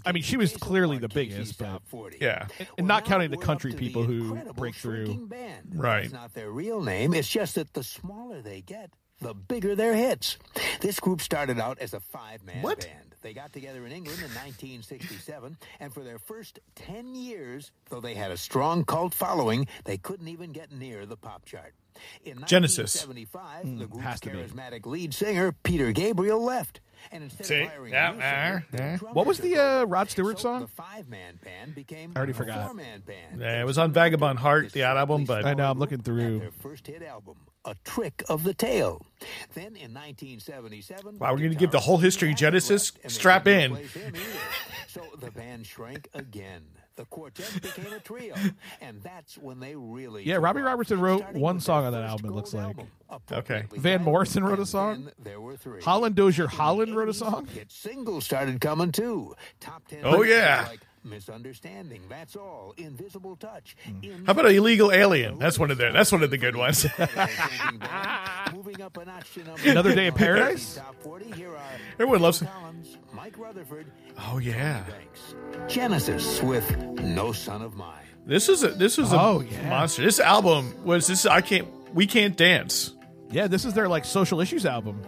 For. 0.00 0.08
I'm 0.08 0.14
mean, 0.14 0.22
she 0.22 0.36
was 0.36 0.56
clearly 0.56 0.98
the 0.98 1.08
biggest, 1.08 1.58
but 1.58 1.82
Yeah. 2.20 2.46
and 2.78 2.86
not 2.86 3.04
counting 3.04 3.30
the 3.30 3.36
country 3.36 3.72
people 3.72 4.02
who 4.04 4.34
break 4.54 4.74
through. 4.74 5.28
Right. 5.72 6.04
It's 6.04 6.12
not 6.12 6.34
their 6.34 6.50
real 6.50 6.82
name. 6.82 7.14
It's 7.14 7.28
just 7.28 7.54
that 7.56 7.72
the 7.74 7.82
smaller 7.82 8.40
they 8.42 8.60
get, 8.60 8.90
the 9.20 9.34
bigger 9.34 9.74
their 9.74 9.94
hits. 9.94 10.36
This 10.80 11.00
group 11.00 11.20
started 11.20 11.58
out 11.58 11.78
as 11.78 11.94
a 11.94 12.00
five-man 12.00 12.62
What? 12.62 12.80
band. 12.80 13.14
They 13.22 13.32
got 13.32 13.52
together 13.52 13.84
in 13.84 13.90
England 13.90 14.20
in 14.20 14.30
1967, 14.34 15.56
and 15.80 15.92
for 15.92 16.04
their 16.04 16.18
first 16.18 16.60
10 16.76 17.14
years, 17.16 17.72
though 17.88 18.00
they 18.00 18.14
had 18.14 18.30
a 18.30 18.36
strong 18.36 18.84
cult 18.84 19.14
following, 19.14 19.66
they 19.84 19.96
couldn't 19.98 20.28
even 20.28 20.52
get 20.52 20.70
near 20.70 21.06
the 21.06 21.16
pop 21.16 21.44
chart. 21.44 21.74
In 22.24 22.44
Genesis. 22.46 23.04
1975, 23.06 23.64
hmm, 23.64 23.78
the 23.78 23.86
group's 23.86 24.20
charismatic 24.20 24.86
lead 24.86 25.14
singer, 25.14 25.50
Peter 25.64 25.90
Gabriel, 25.92 26.40
left. 26.40 26.80
And 27.12 27.24
instead 27.24 27.46
See? 27.46 27.62
of 27.62 27.68
hiring 27.68 27.92
Yeah, 27.92 28.10
a 28.10 28.14
new 28.14 28.20
singer, 28.20 28.66
uh, 28.72 28.76
their 28.76 28.94
uh. 28.94 29.12
What 29.12 29.26
was 29.26 29.38
the 29.38 29.56
uh, 29.56 29.84
Rod 29.84 30.10
Stewart 30.10 30.38
So 30.38 30.42
song? 30.42 30.60
the 30.62 30.68
five-man 30.68 31.38
band 31.42 31.74
became 31.74 32.12
I 32.14 32.18
already 32.18 32.32
a 32.32 32.34
forgot. 32.34 32.66
four-man 32.66 33.00
band. 33.00 33.40
Yeah, 33.40 33.60
it 33.60 33.64
was 33.64 33.78
on 33.78 33.92
Vagabond 33.92 34.38
Heart, 34.38 34.72
the 34.72 34.82
album, 34.82 35.24
but 35.24 35.44
I 35.44 35.54
know. 35.54 35.70
I'm 35.70 35.78
looking 35.78 36.00
through. 36.02 36.40
their 36.40 36.50
first 36.50 36.86
hit 36.86 37.02
album, 37.02 37.36
A 37.64 37.74
Trick 37.84 38.22
of 38.28 38.42
the 38.44 38.54
Tail. 38.54 39.04
Then 39.54 39.76
in 39.76 39.92
1977, 39.94 41.18
Wow, 41.18 41.32
we're 41.32 41.38
gonna 41.38 41.54
give 41.54 41.70
the 41.70 41.80
whole 41.80 41.98
history 41.98 42.34
Genesis? 42.34 42.92
left, 42.92 43.04
and 43.04 43.10
they 43.10 43.14
Strap 43.14 43.46
in. 43.46 43.72
replace 43.72 43.92
him 43.94 44.14
either. 44.16 44.38
so 44.88 45.02
the 45.20 45.30
band 45.30 45.66
shrank 45.66 46.08
again. 46.14 46.62
The 46.96 47.04
quartet 47.04 47.60
became 47.60 47.92
a 47.92 48.00
trio, 48.00 48.34
and 48.80 49.02
that's 49.02 49.36
when 49.36 49.60
they 49.60 49.74
really. 49.76 50.24
Yeah, 50.24 50.36
Robbie 50.36 50.62
Robertson 50.62 50.98
wrote 50.98 51.30
one 51.34 51.60
song 51.60 51.84
on 51.84 51.92
that 51.92 52.04
album. 52.04 52.30
It 52.30 52.34
looks 52.34 52.54
like. 52.54 52.76
Okay. 53.30 53.64
Van 53.76 54.02
Morrison 54.02 54.42
wrote 54.44 54.58
a 54.58 54.66
song. 54.66 55.10
There 55.22 55.40
were 55.40 55.56
three. 55.56 55.82
Holland 55.82 56.14
Dozier 56.16 56.46
Holland 56.46 56.96
wrote 56.96 57.10
a 57.10 57.14
song. 57.14 57.46
Hit 57.46 57.70
singles 57.70 58.24
started 58.24 58.60
coming 58.62 58.92
too. 58.92 59.36
Top 59.60 59.86
ten. 59.86 60.00
Oh, 60.04 60.22
yeah. 60.22 60.66
Like 60.70 60.80
Misunderstanding. 61.06 62.02
That's 62.08 62.34
all. 62.34 62.74
Invisible 62.76 63.36
touch. 63.36 63.76
Hmm. 63.84 64.24
How 64.24 64.32
about 64.32 64.46
an 64.46 64.56
illegal 64.56 64.90
alien? 64.90 65.38
That's 65.38 65.58
one 65.58 65.70
of 65.70 65.78
the 65.78 65.90
that's 65.92 66.10
one 66.10 66.22
of 66.22 66.30
the 66.30 66.38
good 66.38 66.56
ones. 66.56 66.84
Another 69.64 69.94
Day 69.94 70.06
in 70.06 70.14
Paradise? 70.14 70.76
Top 70.76 70.94
40. 71.02 71.32
Here 71.32 71.50
are 71.50 71.58
Everyone 71.94 72.20
loves 72.20 72.42
it. 72.42 72.48
Mike 73.12 73.36
Rutherford, 73.38 73.86
Oh 74.30 74.38
yeah. 74.38 74.84
Genesis 75.68 76.42
with 76.42 76.76
No 77.00 77.32
Son 77.32 77.62
of 77.62 77.74
Mine. 77.74 78.04
This 78.26 78.48
is 78.48 78.62
a 78.62 78.68
this 78.68 78.98
is 78.98 79.12
a 79.12 79.20
Oh, 79.20 79.40
yeah. 79.40 79.68
monster. 79.68 80.02
This 80.02 80.20
album 80.20 80.74
was 80.84 81.06
this 81.06 81.26
I 81.26 81.40
can't 81.40 81.68
we 81.94 82.06
can't 82.06 82.36
dance. 82.36 82.92
Yeah, 83.30 83.46
this 83.48 83.64
is 83.64 83.74
their 83.74 83.88
like 83.88 84.04
social 84.04 84.40
issues 84.40 84.64
album. 84.66 85.02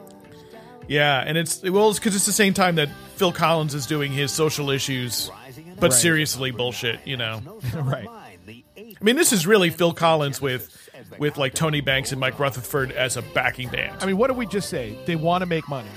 Yeah, 0.89 1.23
and 1.25 1.37
it's 1.37 1.63
well, 1.63 1.91
it's 1.91 1.99
because 1.99 2.17
it's 2.17 2.27
the 2.27 2.33
same 2.33 2.55
time 2.55 2.77
that 2.77 2.89
Phil 3.17 3.33
Collins 3.33 3.75
is 3.75 3.87
doing 3.87 4.11
his 4.11 4.33
social 4.33 4.71
issues, 4.71 5.31
but 5.79 5.91
Right. 5.91 5.93
seriously 5.93 6.51
bullshit. 6.51 7.01
You 7.07 7.17
know, 7.19 7.43
right. 7.75 8.09
I 8.09 9.05
mean, 9.05 9.17
this 9.17 9.33
is 9.35 9.47
really 9.47 9.69
Phil 9.71 9.93
Collins 9.93 10.41
with 10.41 10.88
with 11.19 11.37
like 11.39 11.55
Tony 11.55 11.81
Banks 11.81 12.13
and 12.13 12.21
Mike 12.21 12.39
Rutherford 12.39 12.93
as 12.93 13.17
a 13.17 13.23
backing 13.23 13.69
band. 13.69 13.97
I 14.01 14.07
mean, 14.07 14.17
what 14.17 14.29
did 14.29 14.37
we 14.37 14.47
just 14.47 14.69
say? 14.69 14.99
They 15.07 15.17
want 15.17 15.43
to 15.43 15.47
make 15.47 15.69
money, 15.69 15.89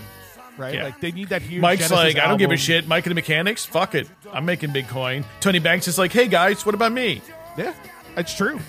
right? 0.57 0.73
Yeah. 0.76 0.84
Like 0.86 1.02
they 1.02 1.11
need 1.11 1.30
that 1.30 1.41
huge. 1.41 1.61
Mike's 1.61 1.90
Genesis 1.90 2.15
like, 2.15 2.23
I 2.23 2.28
don't 2.28 2.38
give 2.38 2.52
a 2.52 2.57
shit. 2.57 2.88
Mike 2.88 3.06
and 3.06 3.11
the 3.11 3.15
Mechanics, 3.15 3.65
fuck 3.65 3.95
it, 3.95 4.10
I'm 4.32 4.45
making 4.45 4.72
big 4.73 4.88
coin. 4.88 5.26
Tony 5.40 5.60
Banks 5.60 5.88
is 5.88 5.98
like, 5.98 6.11
hey 6.11 6.28
guys, 6.28 6.65
what 6.65 6.76
about 6.76 6.91
me? 6.91 7.22
Yeah, 7.57 7.73
it's 8.18 8.36
true. 8.36 8.60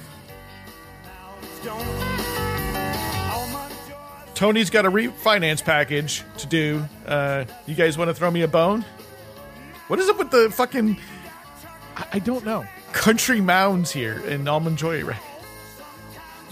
Tony's 4.35 4.71
got 4.71 4.85
a 4.87 4.91
refinance 4.91 5.63
package 5.63 6.25
to 6.39 6.47
do. 6.49 6.85
Uh, 7.07 7.45
you 7.67 7.77
guys 7.77 7.97
want 7.97 8.09
to 8.09 8.15
throw 8.15 8.31
me 8.31 8.43
a 8.43 8.49
bone? 8.49 8.85
What 9.87 10.01
is 10.01 10.09
up 10.09 10.19
with 10.19 10.31
the 10.31 10.51
fucking 10.51 10.97
I, 11.97 12.07
I 12.15 12.19
don't 12.19 12.45
know. 12.45 12.65
country 12.93 13.41
mounds 13.41 13.93
here 13.93 14.19
in 14.27 14.49
Almond 14.49 14.79
Joy? 14.79 15.05
Right? 15.05 15.21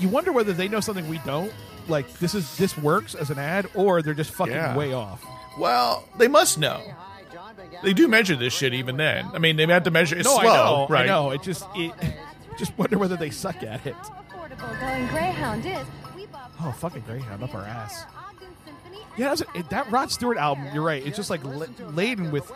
You 0.00 0.08
wonder 0.08 0.32
whether 0.32 0.52
they 0.52 0.66
know 0.68 0.80
something 0.80 1.08
we 1.08 1.18
don't. 1.18 1.52
Like 1.88 2.10
this 2.14 2.34
is 2.34 2.56
this 2.56 2.76
works 2.78 3.14
as 3.14 3.30
an 3.30 3.38
ad, 3.38 3.68
or 3.74 4.02
they're 4.02 4.14
just 4.14 4.30
fucking 4.32 4.54
Yeah. 4.54 4.76
way 4.76 4.92
off. 4.92 5.24
Well, 5.58 6.04
they 6.18 6.28
must 6.28 6.58
know. 6.58 6.80
They 7.82 7.92
do 7.92 8.06
measure 8.08 8.36
this 8.36 8.52
shit 8.52 8.74
even 8.74 8.96
then. 8.96 9.26
I 9.34 9.38
mean, 9.38 9.56
they 9.56 9.66
have 9.66 9.84
to 9.84 9.90
measure. 9.90 10.16
It's 10.16 10.24
no, 10.28 10.38
slow, 10.38 10.50
I 10.50 10.54
know, 10.54 10.86
right? 10.88 11.02
I 11.04 11.06
know. 11.06 11.30
It 11.30 11.42
just 11.42 11.64
it 11.74 11.92
just 12.58 12.76
wonder 12.78 12.98
whether 12.98 13.16
they 13.16 13.30
suck 13.30 13.62
at 13.62 13.84
it. 13.86 13.94
Affordable 13.94 14.80
going 14.80 15.06
Greyhound 15.08 15.64
is. 15.66 15.86
We 16.14 16.26
bought 16.26 16.50
Oh, 16.62 16.72
fucking 16.72 17.02
Greyhound 17.06 17.42
up 17.42 17.54
our 17.54 17.62
ass. 17.64 18.04
Yeah, 19.16 19.26
that, 19.26 19.30
was, 19.32 19.42
it, 19.54 19.70
that 19.70 19.90
Rod 19.90 20.10
Stewart 20.10 20.36
album. 20.38 20.68
You're 20.72 20.84
right. 20.84 21.04
It's 21.04 21.16
just 21.16 21.30
like 21.30 21.42
la- 21.44 21.66
laden 21.90 22.30
with 22.30 22.50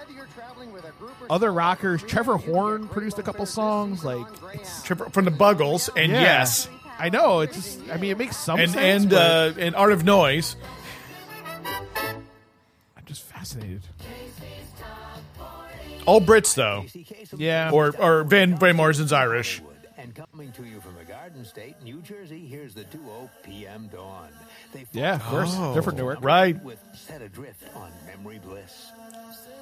other 1.28 1.52
rockers. 1.52 2.02
Trevor 2.02 2.36
Horn 2.36 2.88
produced 2.88 3.18
a 3.18 3.22
couple 3.22 3.44
songs. 3.46 4.04
Like 4.04 4.26
it's 4.54 4.82
Trevor- 4.82 5.10
from 5.10 5.24
the 5.24 5.30
Buggles, 5.30 5.88
and 5.96 6.12
Yeah. 6.12 6.20
yes, 6.20 6.68
I 6.98 7.08
know. 7.08 7.40
It's 7.40 7.54
just. 7.56 7.80
I 7.90 7.96
mean, 7.96 8.10
it 8.12 8.18
makes 8.18 8.36
some 8.36 8.58
and 8.60 8.70
sense. 8.70 9.02
and 9.02 9.10
but 9.10 9.58
uh, 9.58 9.60
and 9.60 9.74
Art 9.76 9.92
of 9.92 10.04
Noise. 10.04 10.56
I'm 12.96 13.04
just 13.06 13.22
fascinated. 13.22 13.82
All 16.06 16.20
Brits 16.20 16.54
though, 16.54 16.84
Yeah. 17.36 17.70
or 17.72 17.94
or 17.98 18.24
Van 18.24 18.58
Van 18.58 18.76
Morrison's 18.76 19.12
Irish. 19.12 19.62
And 19.96 20.14
coming 20.14 20.52
to 20.52 20.64
you 20.64 20.80
from 20.82 20.94
the 20.96 21.04
Garden 21.04 21.46
State, 21.46 21.76
New 21.82 22.02
Jersey, 22.02 22.46
here's 22.46 22.74
the 22.74 22.84
duo 22.84 23.30
PM 23.42 23.88
Dawn. 23.88 24.28
They 24.74 24.84
Yeah, 24.92 25.14
of 25.14 25.22
course. 25.22 25.50
Oh, 25.54 25.72
They're 25.72 25.80
from 25.82 25.96
Newark. 25.96 26.18
right. 26.22 26.62
with 26.62 26.78
Set 26.92 27.22
Adrift 27.22 27.62
on 27.74 27.90
Memory 28.06 28.38
Bliss. 28.38 28.92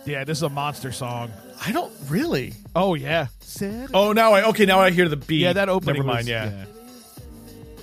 Yeah, 0.04 0.24
this 0.24 0.38
is 0.38 0.42
a 0.42 0.48
monster 0.48 0.90
song. 0.90 1.30
I 1.64 1.70
don't 1.70 1.92
really. 2.08 2.54
Oh 2.74 2.94
yeah. 2.94 3.28
Said 3.38 3.90
Oh, 3.94 4.12
now 4.12 4.32
I 4.32 4.48
okay. 4.48 4.66
Now 4.66 4.80
I 4.80 4.90
hear 4.90 5.08
the 5.08 5.16
beat. 5.16 5.42
Yeah, 5.42 5.52
that 5.52 5.68
opening. 5.68 5.94
Never 5.94 6.06
mind. 6.06 6.18
was- 6.18 6.28
yeah. 6.28 6.64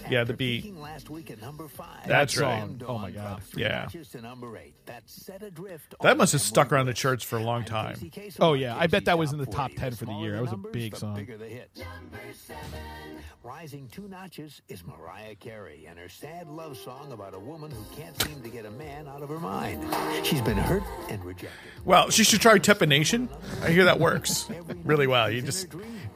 Yeah, 0.09 0.23
the 0.23 0.33
beat. 0.33 0.75
Last 0.77 1.09
week 1.09 1.31
at 1.31 1.41
number 1.41 1.67
five. 1.67 2.05
That's 2.07 2.35
That 2.35 2.41
right. 2.41 2.59
song. 2.61 2.81
Oh 2.87 2.97
my 2.97 3.11
god. 3.11 3.41
Yeah. 3.55 3.83
Notches 3.83 4.09
to 4.09 4.21
number 4.21 4.57
eight. 4.57 4.73
That's 4.85 5.11
Set 5.13 5.43
Adrift 5.43 5.95
That 6.01 6.17
must 6.17 6.31
have 6.33 6.41
stuck 6.41 6.71
around 6.71 6.87
the 6.87 6.93
charts 6.93 7.23
for 7.23 7.37
a 7.37 7.43
long 7.43 7.63
time. 7.63 7.97
Oh 8.39 8.53
yeah, 8.53 8.75
I 8.77 8.87
bet 8.87 9.05
that 9.05 9.17
was 9.17 9.31
in 9.31 9.37
the 9.37 9.45
Top 9.45 9.69
top 9.69 9.71
40. 9.71 9.75
ten 9.75 9.91
for 9.95 10.05
the 10.05 10.13
year. 10.13 10.33
That 10.33 10.41
was 10.41 10.51
a 10.53 10.57
big 10.57 10.95
song. 10.95 11.15
Bigger 11.15 11.37
the 11.37 11.45
hits. 11.47 11.81
Rising 13.41 13.87
two 13.87 14.07
notches 14.07 14.61
is 14.67 14.83
Mariah 14.85 15.35
Carey 15.35 15.85
and 15.89 15.97
her 15.97 16.09
sad 16.09 16.47
love 16.49 16.77
song 16.77 17.11
about 17.13 17.33
a 17.33 17.39
woman 17.39 17.71
who 17.71 17.83
can't 17.95 18.19
seem 18.21 18.41
to 18.41 18.49
get 18.49 18.65
a 18.65 18.71
man 18.71 19.07
out 19.07 19.21
of 19.23 19.29
her 19.29 19.39
mind. 19.39 19.83
She's 20.25 20.41
been 20.41 20.57
hurt 20.57 20.83
and 21.09 21.23
rejected. 21.23 21.49
Well, 21.85 22.09
she 22.09 22.23
should 22.25 22.41
try 22.41 22.59
trepanation. 22.59 23.29
I 23.63 23.69
hear 23.71 23.85
that 23.85 23.99
works 23.99 24.49
really 24.83 25.07
well. 25.07 25.31
You 25.31 25.41
just 25.41 25.67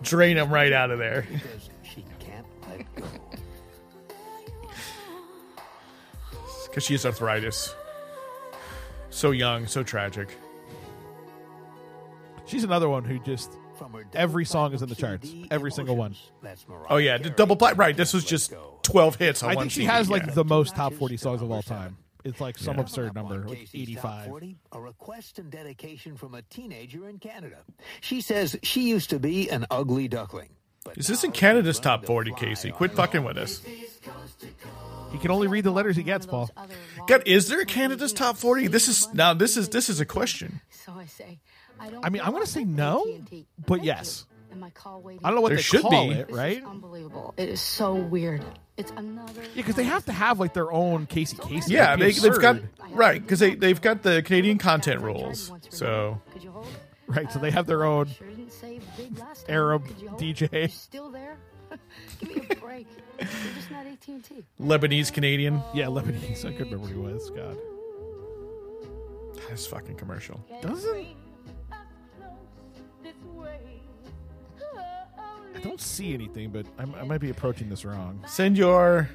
drain 0.02 0.36
them 0.36 0.52
right 0.52 0.74
out 0.74 0.91
of 0.91 0.99
there. 0.99 1.26
Because 6.74 6.86
she 6.86 6.98
can't 6.98 7.04
let 7.04 7.20
go. 7.20 7.30
Because 7.40 7.44
she 7.44 7.44
has 7.44 7.45
arthritis. 7.45 7.76
So 9.10 9.32
young, 9.32 9.68
so 9.68 9.84
tragic. 9.84 10.36
She's 12.45 12.64
another 12.64 12.90
one 12.90 13.04
who 13.04 13.20
just 13.20 13.52
every 14.16 14.45
song 14.45 14.74
is 14.74 14.82
in 14.82 14.90
the 14.90 14.95
charts. 14.95 15.32
Every 15.52 15.72
single 15.72 15.95
one. 15.95 16.12
Emotions. 16.12 16.32
That's 16.41 16.68
Mariah 16.68 16.88
Oh 16.90 16.98
yeah, 16.98 17.18
the 17.18 17.30
double 17.30 17.56
plat. 17.56 17.78
Right, 17.78 17.95
this 17.95 18.14
was 18.14 18.26
just 18.26 18.54
twelve 18.82 19.16
hits 19.16 19.44
on 19.44 19.52
I 19.52 19.56
one 19.56 19.64
think 19.64 19.72
she 19.72 19.82
CD, 19.82 19.88
has 19.88 20.10
like 20.10 20.26
yeah. 20.26 20.34
the 20.34 20.45
most 20.45 20.76
top 20.76 20.94
forty 20.94 21.18
songs 21.18 21.41
of 21.41 21.52
all 21.52 21.62
time. 21.62 21.98
It's 22.24 22.40
like 22.40 22.58
some 22.58 22.76
Yeah. 22.76 22.82
absurd 22.82 23.16
number, 23.16 23.45
like 23.48 23.60
Casey's 23.60 23.82
eighty 23.82 23.95
Top 23.95 24.04
five. 24.04 24.28
40, 24.28 24.56
a 24.72 24.80
request 24.80 25.40
and 25.40 25.52
dedication 25.52 26.16
from 26.16 26.34
a 26.36 26.41
teenager 26.41 27.10
in 27.10 27.20
Canada. 27.20 27.58
She 28.02 28.22
says 28.22 28.58
she 28.64 28.88
used 28.88 29.10
to 29.10 29.20
be 29.20 29.50
an 29.50 29.66
ugly 29.70 30.08
duckling. 30.08 30.50
But 30.84 30.97
Is 30.97 31.07
this 31.07 31.23
in 31.23 31.31
Canada's 31.31 31.80
top 31.80 32.05
forty, 32.05 32.31
Casey? 32.34 32.72
Quit 32.72 32.91
fucking 32.93 33.23
with 33.23 33.38
us. 33.38 33.61
He 35.11 35.19
can 35.19 35.30
only 35.31 35.47
read 35.47 35.64
the 35.64 35.72
letters 35.72 35.95
he 35.95 36.03
gets, 36.03 36.26
Paul. 36.26 36.49
God, 37.07 37.23
is 37.27 37.47
there 37.47 37.61
a 37.61 37.65
Canada's 37.65 38.14
top 38.14 38.38
forty? 38.38 38.68
This 38.68 38.88
is 38.88 39.14
now. 39.14 39.34
This 39.34 39.57
is 39.57 39.69
this 39.69 39.89
is 39.89 39.99
a 39.99 40.05
question. 40.05 40.60
So 40.69 40.93
I 40.93 41.05
say, 41.05 41.39
I 41.80 41.89
don't 41.89 42.03
I 42.05 42.10
mean, 42.10 42.22
I'm 42.23 42.31
gonna 42.31 42.45
say 42.45 42.64
no, 42.64 43.05
but 43.68 43.84
yes. 43.84 44.26
you. 44.30 44.34
And 44.51 44.60
my 44.61 44.69
call 44.72 45.01
waiting. 45.01 45.22
I 45.23 45.30
don't 45.30 45.35
know 45.35 45.41
what 45.41 45.49
There 45.49 45.57
they 45.57 45.61
should 45.64 45.81
call 45.81 46.10
be. 46.10 46.15
it, 46.15 46.30
right? 46.31 46.55
This 46.55 46.64
is 46.64 46.69
unbelievable. 46.69 47.34
It 47.38 47.49
is 47.49 47.61
so 47.61 47.95
weird. 47.95 48.43
It's 48.77 48.91
another. 48.97 49.41
Yeah, 49.41 49.47
because 49.55 49.76
they 49.76 49.84
have 49.84 50.05
to 50.05 50.11
have 50.11 50.39
like 50.39 50.53
their 50.53 50.72
own 50.72 51.05
Casey 51.07 51.38
Casey. 51.38 51.73
Yeah, 51.73 51.93
It'd 51.93 51.99
be 52.05 52.11
they, 52.11 52.30
they've 52.30 52.41
got 52.41 52.55
absurd. 52.57 52.69
right 52.91 53.22
because 53.22 53.39
they 53.39 53.55
they've 53.55 53.81
got 53.81 54.01
the 54.03 54.22
Canadian 54.23 54.57
content 54.57 55.01
rules. 55.01 55.51
So 55.69 56.19
Could 56.34 56.43
you 56.43 56.51
hold? 56.51 56.68
right. 57.07 57.31
So 57.31 57.39
they 57.39 57.47
uh, 57.49 57.51
have 57.51 57.65
their 57.68 57.84
own 57.84 58.10
Sure 58.59 58.69
say 58.69 58.80
big 58.97 59.17
last 59.19 59.45
time. 59.47 59.55
Arab 59.55 59.85
Could 59.88 59.99
you 60.01 60.09
hold? 60.09 60.21
DJ. 60.21 60.51
You're 60.51 60.67
still 60.69 61.09
there? 61.09 61.38
Give 62.19 62.35
me 62.35 62.47
a 62.51 62.55
break. 62.55 62.88
You're 63.19 63.27
just 63.55 63.71
not 63.71 63.85
AT 63.85 64.07
and 64.07 64.23
T. 64.23 64.43
Lebanese 64.61 65.11
Canadian. 65.11 65.61
Yeah, 65.73 65.85
Lebanese. 65.85 66.45
I 66.45 66.51
couldn't 66.53 66.71
remember 66.71 66.88
who 66.88 67.07
he 67.07 67.13
was. 67.13 67.30
God, 67.31 67.57
This 69.49 69.65
fucking 69.67 69.95
commercial. 69.95 70.43
doesn't 70.61 71.07
I 75.55 75.59
don't 75.59 75.80
see 75.80 76.13
anything, 76.13 76.49
but 76.49 76.65
I'm, 76.77 76.93
I 76.95 77.03
might 77.03 77.21
be 77.21 77.30
approaching 77.30 77.69
this 77.69 77.85
wrong. 77.85 78.21
Send 78.27 78.57
your 78.57 79.09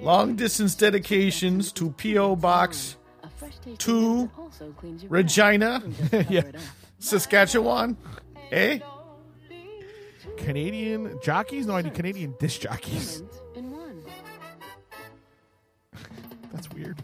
long 0.00 0.34
distance 0.36 0.74
dedications 0.74 1.72
to 1.72 1.90
PO 1.92 2.36
Box 2.36 2.96
A 3.22 3.76
Two, 3.76 4.22
that 4.34 4.38
also 4.38 4.70
cleans 4.72 5.02
your 5.02 5.10
Regina, 5.10 5.82
Yeah. 6.28 6.42
Cover 7.00 7.16
it 7.16 7.16
up. 7.16 7.22
Saskatchewan. 7.22 7.96
Eh? 8.52 8.80
Canadian 10.36 11.18
jockeys? 11.22 11.66
No, 11.66 11.76
I 11.76 11.82
need 11.82 11.94
Canadian 11.94 12.34
disc 12.38 12.60
jockeys. 12.60 13.22
That's 16.52 16.70
weird. 16.70 17.00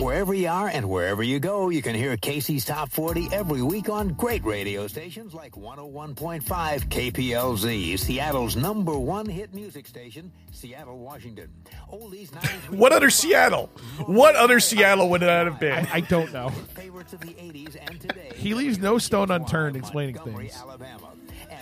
Wherever 0.00 0.32
you 0.34 0.48
are 0.48 0.68
and 0.68 0.88
wherever 0.88 1.22
you 1.22 1.40
go, 1.40 1.70
you 1.70 1.82
can 1.82 1.94
hear 1.94 2.16
Casey's 2.16 2.64
Top 2.64 2.90
40 2.90 3.28
every 3.32 3.62
week 3.62 3.88
on 3.88 4.08
great 4.10 4.44
radio 4.44 4.86
stations 4.86 5.34
like 5.34 5.52
101.5 5.52 6.42
KPLZ, 6.42 7.98
Seattle's 7.98 8.54
number 8.54 8.96
one 8.98 9.26
hit 9.26 9.52
music 9.54 9.86
station, 9.86 10.30
Seattle, 10.52 10.98
Washington. 10.98 11.50
Oldies, 11.92 12.30
90s, 12.30 12.76
What 12.76 12.92
other 12.92 13.10
Seattle? 13.10 13.70
What 14.06 14.36
other 14.36 14.60
Seattle 14.60 15.08
would 15.10 15.22
that 15.22 15.46
have 15.46 15.58
been? 15.58 15.86
I, 15.86 15.94
I 15.94 16.00
don't 16.00 16.32
know. 16.32 16.50
favorites 16.50 17.12
of 17.12 17.20
the 17.20 17.34
80s 17.34 17.76
and 17.88 18.00
today. 18.00 18.32
He 18.36 18.54
leaves 18.54 18.78
no 18.78 18.98
stone 18.98 19.30
unturned 19.30 19.76
explaining 19.76 20.14
Montgomery, 20.16 20.48
things. 20.48 20.60
Alabama. 20.60 21.08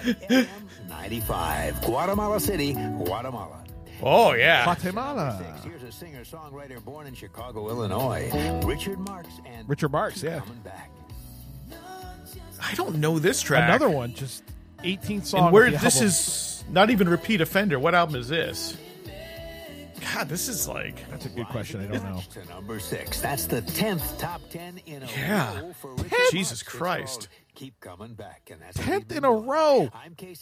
FM 0.04 0.46
95, 0.88 1.80
Guatemala 1.82 2.40
City, 2.40 2.72
Guatemala. 2.74 3.62
Oh 4.02 4.32
yeah. 4.32 4.64
Guatemala. 4.64 5.42
Here's 5.64 5.82
a 5.82 5.92
singer-songwriter 5.92 6.84
born 6.84 7.06
in 7.06 7.14
Chicago, 7.14 7.68
Illinois, 7.68 8.30
Richard 8.64 8.98
Marx, 8.98 9.28
and 9.44 9.68
Richard 9.68 9.90
Marx, 9.90 10.22
yeah. 10.22 10.40
coming 10.40 10.58
back. 10.60 10.90
I 12.62 12.74
don't 12.74 12.96
know 12.96 13.18
this 13.18 13.42
track. 13.42 13.64
Another 13.68 13.88
one, 13.90 14.14
just 14.14 14.42
18th 14.82 15.26
song. 15.26 15.44
And 15.44 15.52
where 15.52 15.70
this 15.70 15.96
album. 15.96 16.08
is 16.08 16.64
not 16.70 16.90
even 16.90 17.08
repeat 17.08 17.40
offender. 17.40 17.78
What 17.78 17.94
album 17.94 18.16
is 18.16 18.28
this? 18.28 18.76
God, 20.14 20.28
this 20.28 20.48
is 20.48 20.68
like 20.68 21.08
that's 21.10 21.26
a 21.26 21.28
good 21.30 21.48
question. 21.48 21.80
I 21.80 21.86
don't 21.86 22.04
know. 22.04 22.22
To 22.34 22.44
number 22.46 22.78
six. 22.78 23.20
That's 23.20 23.46
the 23.46 23.60
tenth 23.60 24.18
top 24.18 24.40
ten 24.50 24.78
in 24.86 25.02
a 25.02 25.06
Yeah. 25.06 25.60
row 25.60 25.72
for 25.72 25.94
Jesus 26.30 26.62
Christ. 26.62 27.28
Keep 27.54 27.80
coming 27.80 28.14
back, 28.14 28.50
and 28.52 28.60
that's 28.60 28.76
Tenth 28.76 29.10
in 29.12 29.24
a 29.24 29.32
row. 29.32 29.90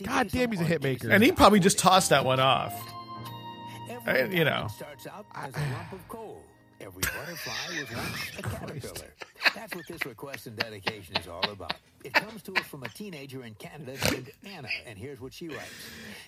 God 0.04 0.28
damn, 0.28 0.50
he's 0.50 0.60
a 0.60 0.64
hit 0.64 0.82
maker. 0.82 1.10
And 1.10 1.22
he 1.22 1.30
probably 1.30 1.60
just 1.60 1.78
tossed 1.78 2.10
that 2.10 2.24
one 2.24 2.40
off. 2.40 2.72
I- 4.06 4.24
you 4.24 4.44
know. 4.44 4.68
starts 4.74 5.06
out 5.06 5.26
as 5.34 5.54
a 5.54 5.58
lump 5.58 5.92
of 5.92 6.08
coal. 6.08 6.42
Every 6.80 7.02
butterfly 7.02 7.80
was 7.80 7.96
once 7.96 8.38
a 8.38 8.42
caterpillar. 8.82 9.14
That's 9.54 9.74
what 9.74 9.86
this 9.86 10.04
request 10.04 10.46
and 10.48 10.56
dedication 10.56 11.16
is 11.16 11.28
all 11.28 11.48
about. 11.48 11.74
It 12.02 12.12
comes 12.12 12.42
to 12.42 12.52
us 12.56 12.64
from 12.66 12.82
a 12.82 12.88
teenager 12.88 13.44
in 13.44 13.54
Canada 13.54 13.96
named 14.10 14.30
Anna, 14.44 14.68
and 14.84 14.98
here's 14.98 15.20
what 15.20 15.32
she 15.32 15.48
writes. 15.48 15.70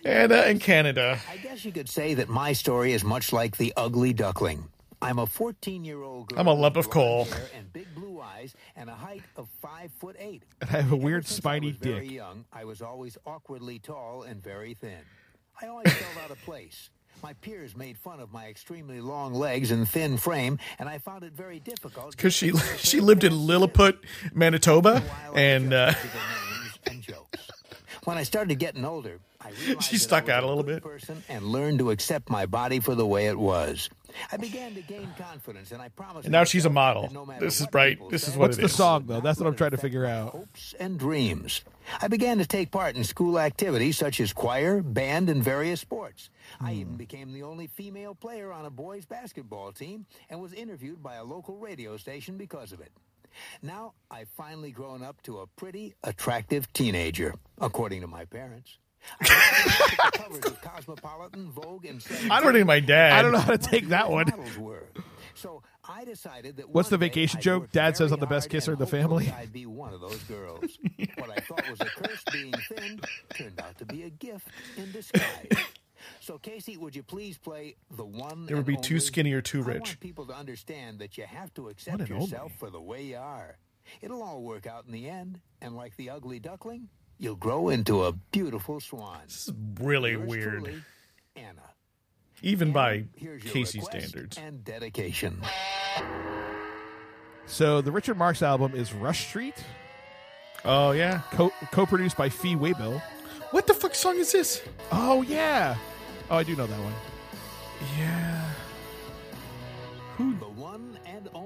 Anna 0.04 0.42
in 0.42 0.58
Canada. 0.60 1.18
I 1.30 1.36
guess 1.38 1.64
you 1.64 1.72
could 1.72 1.88
say 1.88 2.14
that 2.14 2.28
my 2.28 2.52
story 2.52 2.92
is 2.92 3.02
much 3.04 3.32
like 3.32 3.56
the 3.56 3.72
ugly 3.76 4.12
duckling. 4.12 4.68
I'm 5.02 5.18
a 5.18 5.26
14 5.26 5.84
year 5.84 6.02
old 6.02 6.28
girl. 6.28 6.38
I'm 6.40 6.46
a 6.46 6.54
lump 6.54 6.76
of 6.76 6.88
coal. 6.88 7.28
And 7.54 7.70
big 7.72 7.92
blue 7.94 8.20
eyes 8.20 8.54
and 8.76 8.88
a 8.88 8.94
height 8.94 9.22
of 9.36 9.48
five 9.60 9.90
foot 9.98 10.16
eight. 10.18 10.42
And 10.62 10.70
I 10.70 10.80
have 10.80 10.92
a 10.92 10.96
weird 10.96 11.26
spiny 11.26 11.68
I 11.68 11.70
was 11.70 11.78
very 11.78 12.08
young, 12.08 12.44
I 12.52 12.64
was 12.64 12.80
always 12.80 13.18
awkwardly 13.26 13.78
tall 13.78 14.22
and 14.22 14.42
very 14.42 14.74
thin. 14.74 15.00
I 15.60 15.66
always 15.66 15.92
felt 15.92 16.24
out 16.24 16.30
of 16.30 16.40
place. 16.42 16.88
My 17.22 17.32
peers 17.34 17.76
made 17.76 17.98
fun 17.98 18.20
of 18.20 18.32
my 18.32 18.46
extremely 18.46 19.00
long 19.00 19.34
legs 19.34 19.70
and 19.70 19.88
thin 19.88 20.16
frame, 20.16 20.58
and 20.78 20.88
I 20.88 20.98
found 20.98 21.24
it 21.24 21.32
very 21.32 21.58
difficult. 21.58 22.12
Because 22.12 22.34
she 22.34 22.52
she 22.76 23.00
lived 23.00 23.24
in 23.24 23.32
Lilliput, 23.32 23.98
Manitoba, 24.32 25.02
and 25.34 25.72
uh. 25.72 25.92
When 28.04 28.16
I 28.16 28.22
started 28.22 28.60
getting 28.60 28.84
older, 28.84 29.18
she 29.80 29.98
stuck 29.98 30.28
out 30.28 30.42
a 30.42 30.46
little 30.46 30.62
good 30.62 30.76
bit. 30.76 30.82
person 30.82 31.22
and 31.28 31.44
learned 31.46 31.78
to 31.80 31.90
accept 31.90 32.28
my 32.30 32.46
body 32.46 32.80
for 32.80 32.94
the 32.94 33.06
way 33.06 33.26
it 33.26 33.38
was. 33.38 33.88
I 34.32 34.36
began 34.38 34.74
to 34.74 34.80
gain 34.82 35.12
confidence, 35.18 35.72
and 35.72 35.82
I 35.82 35.88
promised. 35.88 36.24
And 36.26 36.32
now 36.32 36.44
she's 36.44 36.64
a 36.64 36.70
model. 36.70 37.10
no 37.12 37.26
This 37.38 37.60
is 37.60 37.66
right. 37.72 37.98
This 38.10 38.26
is 38.26 38.32
say, 38.34 38.38
what 38.38 38.48
What's 38.48 38.58
it 38.58 38.60
the 38.62 38.66
is. 38.66 38.74
song 38.74 39.04
though? 39.06 39.20
That's 39.20 39.38
what 39.38 39.46
I'm 39.46 39.56
trying 39.56 39.72
to 39.72 39.76
figure 39.76 40.06
out. 40.06 40.30
hopes 40.30 40.74
and 40.80 40.98
dreams. 40.98 41.62
I 42.00 42.08
began 42.08 42.38
to 42.38 42.46
take 42.46 42.70
part 42.70 42.96
in 42.96 43.04
school 43.04 43.38
activities 43.38 43.98
such 43.98 44.18
as 44.20 44.32
choir, 44.32 44.80
band, 44.82 45.28
and 45.28 45.42
various 45.44 45.80
sports. 45.80 46.30
I 46.60 46.72
Hmm. 46.72 46.80
even 46.80 46.96
became 46.96 47.32
the 47.32 47.42
only 47.42 47.66
female 47.66 48.14
player 48.14 48.52
on 48.52 48.64
a 48.64 48.70
boys' 48.70 49.04
basketball 49.04 49.72
team 49.72 50.06
and 50.30 50.40
was 50.40 50.52
interviewed 50.52 51.02
by 51.02 51.16
a 51.16 51.24
local 51.24 51.58
radio 51.58 51.96
station 51.96 52.36
because 52.38 52.72
of 52.72 52.80
it. 52.80 52.92
Now, 53.60 53.92
I've 54.10 54.30
finally 54.30 54.70
grown 54.70 55.02
up 55.02 55.20
to 55.24 55.40
a 55.40 55.46
pretty 55.46 55.94
attractive 56.02 56.72
teenager, 56.72 57.34
according 57.60 58.00
to 58.00 58.06
my 58.06 58.24
parents. 58.24 58.78
I 59.20 60.10
the 60.10 60.18
covers 60.18 60.44
of 60.44 60.60
Cosmopolitan, 60.60 61.50
Vogue, 61.50 61.86
and 61.86 62.04
According 62.30 62.60
to 62.60 62.64
my 62.64 62.80
dad. 62.80 63.12
I 63.12 63.22
don't 63.22 63.32
know 63.32 63.38
how 63.38 63.52
to 63.52 63.58
take 63.58 63.88
that 63.88 64.10
one. 64.10 64.26
So 65.34 65.62
I 65.88 66.04
decided 66.04 66.56
that 66.56 66.70
What's 66.70 66.88
the 66.88 66.98
vacation 66.98 67.40
joke? 67.40 67.70
Dad 67.70 67.96
says 67.96 68.12
I'm 68.12 68.20
the 68.20 68.26
best 68.26 68.50
kisser 68.50 68.72
in 68.72 68.78
the 68.78 68.86
family. 68.86 69.32
I'd 69.36 69.52
be 69.52 69.66
one 69.66 69.92
of 69.92 70.00
those 70.00 70.22
girls. 70.24 70.78
what 71.16 71.30
I 71.30 71.40
thought 71.40 71.68
was 71.70 71.80
a 71.80 71.84
curse 71.86 72.24
being 72.32 72.52
thin 72.52 73.00
turned 73.34 73.60
out 73.60 73.78
to 73.78 73.84
be 73.84 74.04
a 74.04 74.10
gift 74.10 74.48
in 74.76 74.90
disguise. 74.92 75.50
So 76.20 76.38
Casey, 76.38 76.76
would 76.76 76.94
you 76.94 77.02
please 77.02 77.38
play 77.38 77.76
the 77.96 78.04
one? 78.04 78.46
There 78.46 78.56
would 78.56 78.66
be 78.66 78.76
too 78.76 79.00
skinny 79.00 79.32
or 79.32 79.42
too 79.42 79.62
I 79.62 79.66
rich. 79.66 79.80
want 79.82 80.00
people 80.00 80.26
to 80.26 80.34
understand 80.34 80.98
that 81.00 81.18
you 81.18 81.24
have 81.24 81.52
to 81.54 81.68
accept 81.68 82.08
yourself 82.08 82.52
for 82.58 82.70
the 82.70 82.80
way 82.80 83.02
you 83.02 83.16
are. 83.16 83.56
It'll 84.00 84.22
all 84.22 84.42
work 84.42 84.66
out 84.66 84.86
in 84.86 84.92
the 84.92 85.08
end, 85.08 85.40
and 85.60 85.76
like 85.76 85.96
the 85.96 86.10
ugly 86.10 86.40
duckling, 86.40 86.88
you'll 87.18 87.34
grow 87.36 87.68
into 87.68 88.04
a 88.04 88.12
beautiful 88.12 88.80
swan. 88.80 89.18
This 89.26 89.48
is 89.48 89.54
really 89.80 90.12
Yours 90.12 90.28
weird, 90.28 90.52
truly, 90.64 90.82
Anna. 91.36 91.62
even 92.42 92.72
by 92.72 93.04
Casey 93.44 93.80
standards. 93.80 94.36
and 94.38 94.64
dedication. 94.64 95.40
So 97.46 97.80
the 97.80 97.92
Richard 97.92 98.16
Marx 98.18 98.42
album 98.42 98.74
is 98.74 98.92
Rush 98.92 99.28
Street. 99.28 99.54
Oh 100.64 100.90
yeah, 100.90 101.20
Co- 101.32 101.52
co-produced 101.70 102.16
by 102.16 102.28
Fee 102.28 102.56
Waybill. 102.56 103.00
What 103.52 103.66
the 103.68 103.74
fuck 103.74 103.94
song 103.94 104.16
is 104.18 104.32
this? 104.32 104.62
Oh 104.90 105.22
yeah. 105.22 105.76
Oh, 106.28 106.36
I 106.36 106.42
do 106.42 106.56
know 106.56 106.66
that 106.66 106.80
one. 106.80 106.92
Yeah. 107.98 108.50
Who? 110.16 110.34
The 110.38 110.46
one 110.48 110.98
and 111.06 111.28
only, 111.34 111.45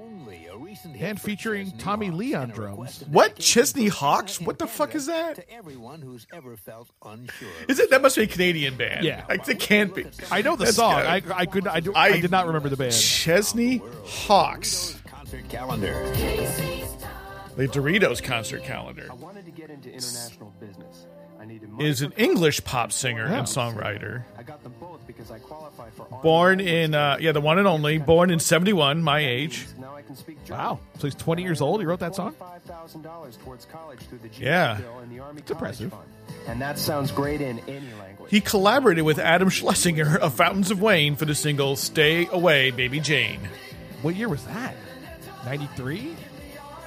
And 0.99 1.19
featuring 1.19 1.71
Tommy 1.77 2.09
Hawks 2.09 2.17
Lee 2.17 2.33
on 2.33 2.49
drums. 2.49 3.03
What 3.09 3.35
Chesney 3.37 3.87
for 3.89 3.95
Hawks? 3.95 4.39
What 4.39 4.57
the 4.59 4.67
fuck 4.67 4.95
is 4.95 5.07
Canada 5.07 5.35
that? 5.35 5.47
To 5.47 5.53
everyone 5.53 6.01
who's 6.01 6.25
ever 6.33 6.55
felt 6.55 6.89
unsure. 7.05 7.49
Is 7.67 7.79
it 7.79 7.89
that 7.89 8.01
must 8.01 8.15
be 8.15 8.23
a 8.23 8.27
Canadian 8.27 8.77
band? 8.77 9.03
Yeah. 9.05 9.25
I, 9.29 9.33
it 9.33 9.59
can't 9.59 9.93
be. 9.93 10.05
I 10.31 10.41
know 10.41 10.55
the 10.55 10.65
That's 10.65 10.77
song. 10.77 10.93
I 10.93 11.21
I 11.33 11.45
could 11.45 11.67
I, 11.67 11.79
do, 11.81 11.93
I, 11.95 12.19
did 12.19 12.31
not 12.31 12.47
remember 12.47 12.69
the 12.69 12.77
band. 12.77 12.93
Chesney 12.93 13.81
Hawkes. 14.05 15.01
Concert 15.05 15.47
calendar. 15.49 15.93
The 17.57 17.67
Doritos 17.67 18.23
concert 18.23 18.63
calendar 18.63 19.07
I 19.09 19.13
wanted 19.13 19.45
to 19.45 19.51
get 19.51 19.69
into 19.69 19.89
international 19.89 20.53
business. 20.59 21.05
I 21.39 21.45
needed 21.45 21.69
is 21.79 22.01
an 22.01 22.11
English 22.17 22.63
pop 22.63 22.91
singer 22.91 23.25
Yeah. 23.27 23.39
and 23.39 23.47
songwriter. 23.47 24.23
I 24.37 24.43
got 24.43 24.63
them 24.63 24.73
both 24.79 24.90
because 25.11 25.31
I 25.31 25.39
qualified 25.39 25.93
for 25.93 26.05
Born 26.23 26.59
in 26.59 26.93
uh, 26.95 27.17
yeah, 27.19 27.31
the 27.31 27.41
one 27.41 27.57
and 27.59 27.67
only. 27.67 27.97
Born 27.97 28.29
in 28.29 28.39
'71, 28.39 29.01
my 29.03 29.19
age. 29.19 29.65
Now 29.79 29.95
I 29.95 30.01
can 30.01 30.15
speak 30.15 30.37
Wow. 30.49 30.79
So 30.97 31.07
he's 31.07 31.15
20 31.15 31.43
years 31.43 31.61
old. 31.61 31.79
He 31.81 31.85
wrote 31.85 31.99
that 31.99 32.15
song. 32.15 32.33
Five 32.33 32.61
thousand 32.63 33.01
dollars 33.03 33.37
towards 33.43 33.65
college 33.65 33.99
through 34.01 34.19
the 34.19 34.29
GI 34.29 34.43
Yeah. 34.45 34.77
Bill 34.79 34.99
and 34.99 35.11
the 35.11 35.19
Army 35.19 35.39
It's 35.41 35.51
College 35.51 35.81
impressive. 35.81 35.91
Fund. 35.91 36.03
And 36.47 36.61
that 36.61 36.79
sounds 36.79 37.11
great 37.11 37.41
in 37.41 37.59
any 37.67 37.93
language. 37.99 38.29
He 38.31 38.41
collaborated 38.41 39.03
with 39.03 39.19
Adam 39.19 39.49
Schlesinger 39.49 40.17
of 40.19 40.33
Fountains 40.33 40.71
of 40.71 40.81
Wayne 40.81 41.15
for 41.15 41.25
the 41.25 41.35
single 41.35 41.75
"Stay 41.75 42.27
Away, 42.31 42.71
Baby 42.71 42.99
Jane." 42.99 43.39
What 44.01 44.15
year 44.15 44.29
was 44.29 44.43
that? 44.45 44.75
93? 45.45 46.15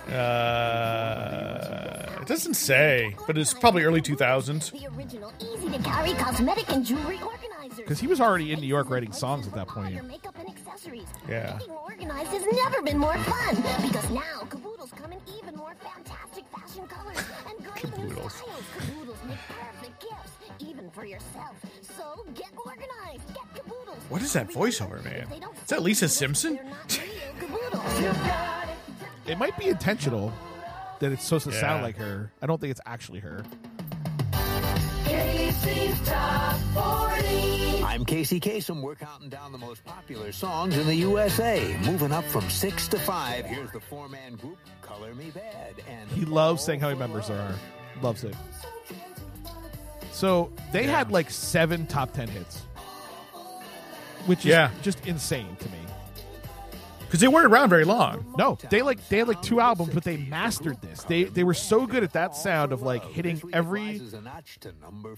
Uh, 0.07 2.19
it 2.21 2.27
doesn't 2.29 2.55
say, 2.55 3.15
but 3.27 3.39
it's 3.39 3.55
probably 3.55 3.85
early 3.85 4.01
2000s. 4.03 4.71
The 4.73 4.87
original 4.97 5.33
easy 5.41 5.71
to 5.71 5.79
carry 5.83 6.13
cosmetic 6.15 6.71
and 6.71 6.85
jewelry 6.85 7.19
organizers. 7.23 7.77
Because 7.77 8.01
he 8.01 8.07
was 8.07 8.21
already 8.21 8.53
in 8.53 8.61
New 8.61 8.67
York 8.67 8.91
writing 8.91 9.13
songs 9.13 9.47
at 9.47 9.55
that 9.55 9.69
point. 9.69 9.95
your 9.95 10.03
makeup 10.05 10.35
and 10.39 10.49
accessories. 10.49 11.07
Yeah. 11.29 11.59
Organized 11.85 12.31
has 12.31 12.45
never 12.53 12.83
been 12.83 12.99
more 12.99 13.17
fun 13.19 13.57
because 13.83 14.09
now 14.11 14.47
caboodles 14.51 14.91
come 14.95 15.13
in 15.13 15.19
even 15.39 15.57
more 15.57 15.75
fantastic 15.81 16.45
fashion 16.55 16.87
colors 16.87 17.19
and 17.49 17.59
great 17.65 17.85
new 17.85 17.91
Caboodles. 18.09 18.35
styles. 18.35 18.63
Caboodles 18.79 19.19
make 19.27 19.39
perfect 19.49 20.01
gifts, 20.01 20.33
even 20.71 20.91
for 20.91 21.05
yourself. 21.07 21.55
So 21.97 22.25
get 22.35 22.51
organized. 22.65 23.27
Get 23.35 23.55
caboodles. 23.55 23.99
What 24.11 24.23
is 24.23 24.33
that 24.35 24.49
voiceover, 24.49 25.03
man? 25.05 25.27
Is 25.63 25.69
that 25.69 25.83
Lisa 25.83 26.09
Simpson? 26.09 26.59
It 29.27 29.39
might 29.39 29.57
be 29.59 29.67
intentional 29.69 30.33
that 31.01 31.13
it's 31.13 31.25
supposed 31.25 31.47
to 31.47 31.53
Yeah. 31.53 31.61
sound 31.61 31.83
like 31.83 31.97
her. 31.97 32.31
I 32.43 32.47
don't 32.47 32.61
think 32.61 32.71
it's 32.71 32.81
actually 32.87 33.21
her. 33.21 33.45
I'm 37.87 38.05
Casey 38.05 38.41
Kasem. 38.41 38.81
We're 38.83 38.97
counting 38.97 39.29
down 39.29 39.53
the 39.53 39.59
most 39.59 39.85
popular 39.85 40.33
songs 40.33 40.77
in 40.77 40.87
the 40.87 40.95
USA. 40.97 41.77
Moving 41.87 42.11
up 42.13 42.25
from 42.25 42.49
six 42.51 42.89
to 42.89 42.99
five. 42.99 43.45
Here's 43.47 43.71
the 43.71 43.81
four-man 43.81 44.35
group, 44.37 44.59
Color 44.83 45.15
Me 45.15 45.31
Badd. 45.31 45.81
And 45.89 46.11
He 46.11 46.25
loves 46.25 46.63
saying 46.65 46.81
how 46.81 46.89
many 46.89 46.99
members 46.99 47.29
there 47.29 47.41
are. 47.41 47.55
Loves 48.03 48.25
it. 48.25 48.35
So 50.13 50.53
they 50.73 50.85
had 50.85 51.11
like 51.13 51.31
seven 51.31 51.87
top 51.87 52.13
10 52.13 52.29
hits, 52.29 52.61
which 54.27 54.41
is 54.41 54.47
Yeah. 54.47 54.71
just 54.83 55.05
insane 55.07 55.57
to 55.61 55.69
me. 55.71 55.79
Because 57.15 57.21
they 57.21 57.29
weren't 57.29 57.47
around 57.47 57.71
very 57.71 57.85
long. 57.85 58.35
No, 58.37 58.59
they 58.71 58.83
like 58.83 59.09
they 59.09 59.19
had 59.19 59.29
like 59.29 59.41
two 59.41 59.61
albums, 59.61 59.95
but 59.95 60.03
they 60.03 60.17
mastered 60.17 60.83
this. 60.83 61.05
They 61.05 61.23
they 61.23 61.45
were 61.45 61.55
so 61.55 61.87
good 61.87 62.03
at 62.03 62.13
that 62.15 62.35
sound 62.35 62.73
of 62.73 62.83
like 62.83 63.05
hitting 63.05 63.41
every 63.53 64.01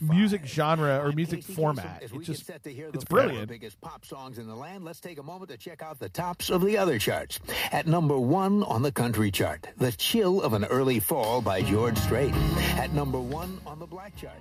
music 0.03 0.45
genre 0.45 1.03
or 1.03 1.13
music 1.13 1.43
format. 1.43 2.03
As 2.03 2.13
It 2.13 2.19
we 2.19 2.23
just 2.23 2.51
it's 2.51 3.05
brilliant. 3.05 3.49
biggest 3.49 3.81
pop 3.81 4.05
songs 4.05 4.37
in 4.37 4.47
the 4.47 4.55
land, 4.55 4.85
let's 4.85 5.01
take 5.01 5.19
a 5.19 5.23
moment 5.23 5.51
to 5.53 5.57
check 5.57 5.81
out 5.81 5.99
the 5.99 6.11
tops 6.11 6.51
of 6.51 6.63
the 6.63 6.77
other 6.77 6.99
charts. 6.99 7.41
At 7.73 7.87
number 7.87 8.19
one 8.19 8.63
on 8.65 8.83
the 8.83 8.93
country 8.93 9.31
chart, 9.31 9.67
"The 9.79 9.93
Chill 9.93 10.43
of 10.43 10.53
an 10.53 10.67
Early 10.67 11.01
Fall" 11.01 11.41
by 11.41 11.63
George 11.63 11.97
Strait. 11.97 12.35
At 12.77 12.93
number 12.93 13.19
one 13.19 13.59
on 13.67 13.79
the 13.79 13.87
black 13.87 14.15
chart, 14.17 14.37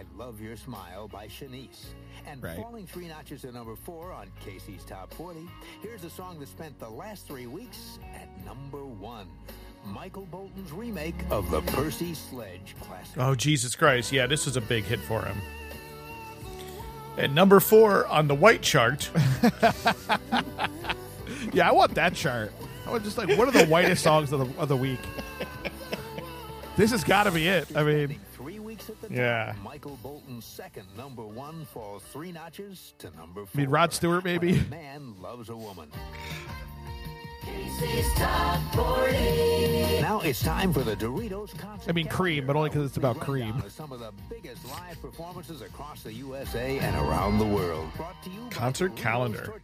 "I 0.00 0.04
Love 0.18 0.40
Your 0.40 0.56
Smile" 0.56 1.08
by 1.08 1.26
Shanice. 1.28 1.86
And 2.26 2.42
Right. 2.42 2.56
falling 2.56 2.86
three 2.86 3.06
notches 3.08 3.42
to 3.42 3.52
number 3.52 3.76
four 3.76 4.12
on 4.12 4.28
Casey's 4.44 4.84
Top 4.84 5.12
40, 5.14 5.48
here's 5.82 6.04
a 6.04 6.10
song 6.10 6.38
that 6.40 6.48
spent 6.48 6.78
the 6.78 6.88
last 6.88 7.26
three 7.26 7.46
weeks 7.46 7.98
at 8.14 8.28
number 8.46 8.84
one. 8.84 9.26
Michael 9.84 10.26
Bolton's 10.30 10.72
remake 10.72 11.14
of 11.30 11.50
the 11.50 11.60
Percy 11.62 12.14
Sledge 12.14 12.74
classic. 12.82 13.16
Oh 13.18 13.34
Jesus 13.34 13.74
Christ! 13.76 14.12
Yeah, 14.12 14.26
this 14.26 14.44
was 14.46 14.56
a 14.56 14.60
big 14.60 14.84
hit 14.84 15.00
for 15.00 15.22
him. 15.22 15.36
At 17.18 17.30
number 17.32 17.60
four 17.60 18.06
on 18.06 18.28
the 18.28 18.34
white 18.34 18.62
chart, 18.62 19.10
Yeah, 21.52 21.68
I 21.68 21.72
want 21.72 21.94
that 21.94 22.14
chart. 22.14 22.52
I 22.86 22.90
want 22.90 23.04
just 23.04 23.16
like 23.18 23.36
what 23.38 23.48
are 23.48 23.52
the 23.52 23.66
whitest 23.66 24.02
songs 24.02 24.32
of 24.32 24.40
the 24.54 24.60
of 24.60 24.68
the 24.68 24.76
week? 24.76 25.00
This 26.76 26.90
has 26.92 27.02
got 27.04 27.24
to 27.24 27.30
be 27.30 27.46
it. 27.48 27.68
I 27.76 27.82
mean, 27.82 28.18
Three 28.80 28.94
at 28.94 29.00
the 29.02 29.08
top, 29.08 29.16
Yeah. 29.16 29.54
Michael 29.62 29.98
Bolton's 30.02 30.44
second 30.44 30.86
number 30.96 31.22
one 31.26 31.64
falls 31.66 32.02
three 32.04 32.32
notches 32.32 32.94
to 32.98 33.10
number 33.16 33.46
four. 33.46 33.50
I 33.54 33.58
mean, 33.58 33.70
Rod 33.70 33.92
Stewart, 33.92 34.24
maybe. 34.24 34.60
Man 34.70 35.14
loves 35.20 35.48
a 35.48 35.56
woman. 35.56 35.90
Now 40.00 40.20
it's 40.20 40.42
time 40.42 40.72
for 40.72 40.80
the 40.80 40.96
Doritos. 40.96 41.54
I 41.88 41.92
mean 41.92 42.08
cream, 42.08 42.46
but 42.46 42.56
only 42.56 42.68
because 42.68 42.86
it's 42.86 42.96
about 42.96 43.20
cream. 43.20 43.62
Some 43.68 43.92
of 43.92 44.00
the 44.00 44.12
biggest 44.28 44.68
live 44.70 45.00
performances 45.00 45.62
across 45.62 46.02
the 46.02 46.12
USA 46.12 46.78
and 46.78 46.94
around 46.96 47.38
the 47.38 47.46
world. 47.46 47.88
Brought 47.96 48.22
to 48.24 48.30
you 48.30 48.40
Concert 48.50 48.96
calendar. 48.96 49.60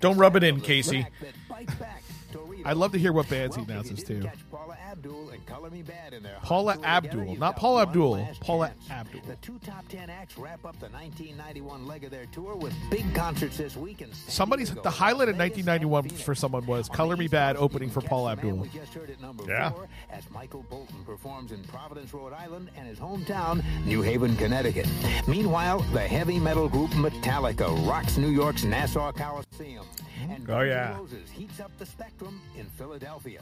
Don't 0.00 0.16
rub 0.16 0.36
it 0.36 0.42
in, 0.42 0.56
snack 0.56 0.56
of 0.56 0.62
the 0.62 0.66
Casey. 0.66 1.00
snack 1.00 1.12
that 1.20 1.34
bites 1.48 1.74
back. 1.76 2.02
Doritos. 2.32 2.66
I'd 2.66 2.76
love 2.76 2.92
to 2.92 2.98
hear 2.98 3.12
what 3.12 3.28
bands 3.28 3.54
he 3.56 3.62
announces 3.62 4.02
too. 4.02 4.28
Paula 4.50 4.76
Abdul 4.90 5.30
and 5.30 5.46
Color 5.46 5.70
Me 5.70 5.82
Badd 5.82 6.12
in 6.12 6.22
their 6.22 6.38
Paula 6.42 6.76
Abdul, 6.82 7.36
not 7.36 7.38
got 7.38 7.56
Paula 7.56 7.82
Abdul, 7.82 8.28
Paula. 8.40 8.72
Abdul. 8.90 9.20
The 9.26 9.36
two 9.36 9.58
top 9.64 9.86
ten 9.88 10.10
acts 10.10 10.36
wrap 10.36 10.64
up 10.64 10.78
the 10.80 10.88
1991 10.88 11.86
leg 11.86 12.04
of 12.04 12.10
their 12.10 12.26
tour 12.26 12.56
with 12.56 12.74
big 12.90 13.14
concerts 13.14 13.56
this 13.58 13.76
week. 13.76 14.04
Somebody's 14.26 14.74
the 14.74 14.90
highlight 14.90 15.28
of 15.28 15.38
1991 15.38 16.08
for 16.08 16.34
someone 16.34 16.65
was 16.66 16.88
"Color 16.88 17.16
Me 17.16 17.28
Badd" 17.28 17.56
opening 17.56 17.90
for 17.90 18.00
can 18.00 18.08
Paula 18.08 18.34
catch 18.36 18.40
the 18.42 18.46
man 18.46 18.60
Abdul. 18.62 18.72
we 18.72 18.78
just 18.80 18.94
heard 18.94 19.10
at 19.10 19.20
number 19.20 19.44
Yeah. 19.48 19.70
four 19.70 19.88
as 20.10 20.28
Michael 20.30 20.64
Bolton 20.68 21.04
performs 21.04 21.52
in 21.52 21.62
Providence, 21.64 22.12
Rhode 22.12 22.32
Island, 22.32 22.70
and 22.76 22.86
his 22.86 22.98
hometown, 22.98 23.62
New 23.84 24.02
Haven, 24.02 24.36
Connecticut. 24.36 24.86
Meanwhile, 25.26 25.80
the 25.92 26.00
heavy 26.00 26.38
metal 26.38 26.68
group 26.68 26.90
Metallica 26.90 27.68
rocks 27.88 28.16
New 28.16 28.30
York's 28.30 28.64
Nassau 28.64 29.12
Coliseum. 29.12 29.84
And 30.28 30.48
Oh, 30.50 30.60
yeah. 30.62 30.96
Heats 31.34 31.60
up 31.60 31.70
the 31.78 31.86
spectrum 31.86 32.40
in 32.58 32.64
Philadelphia. 32.76 33.40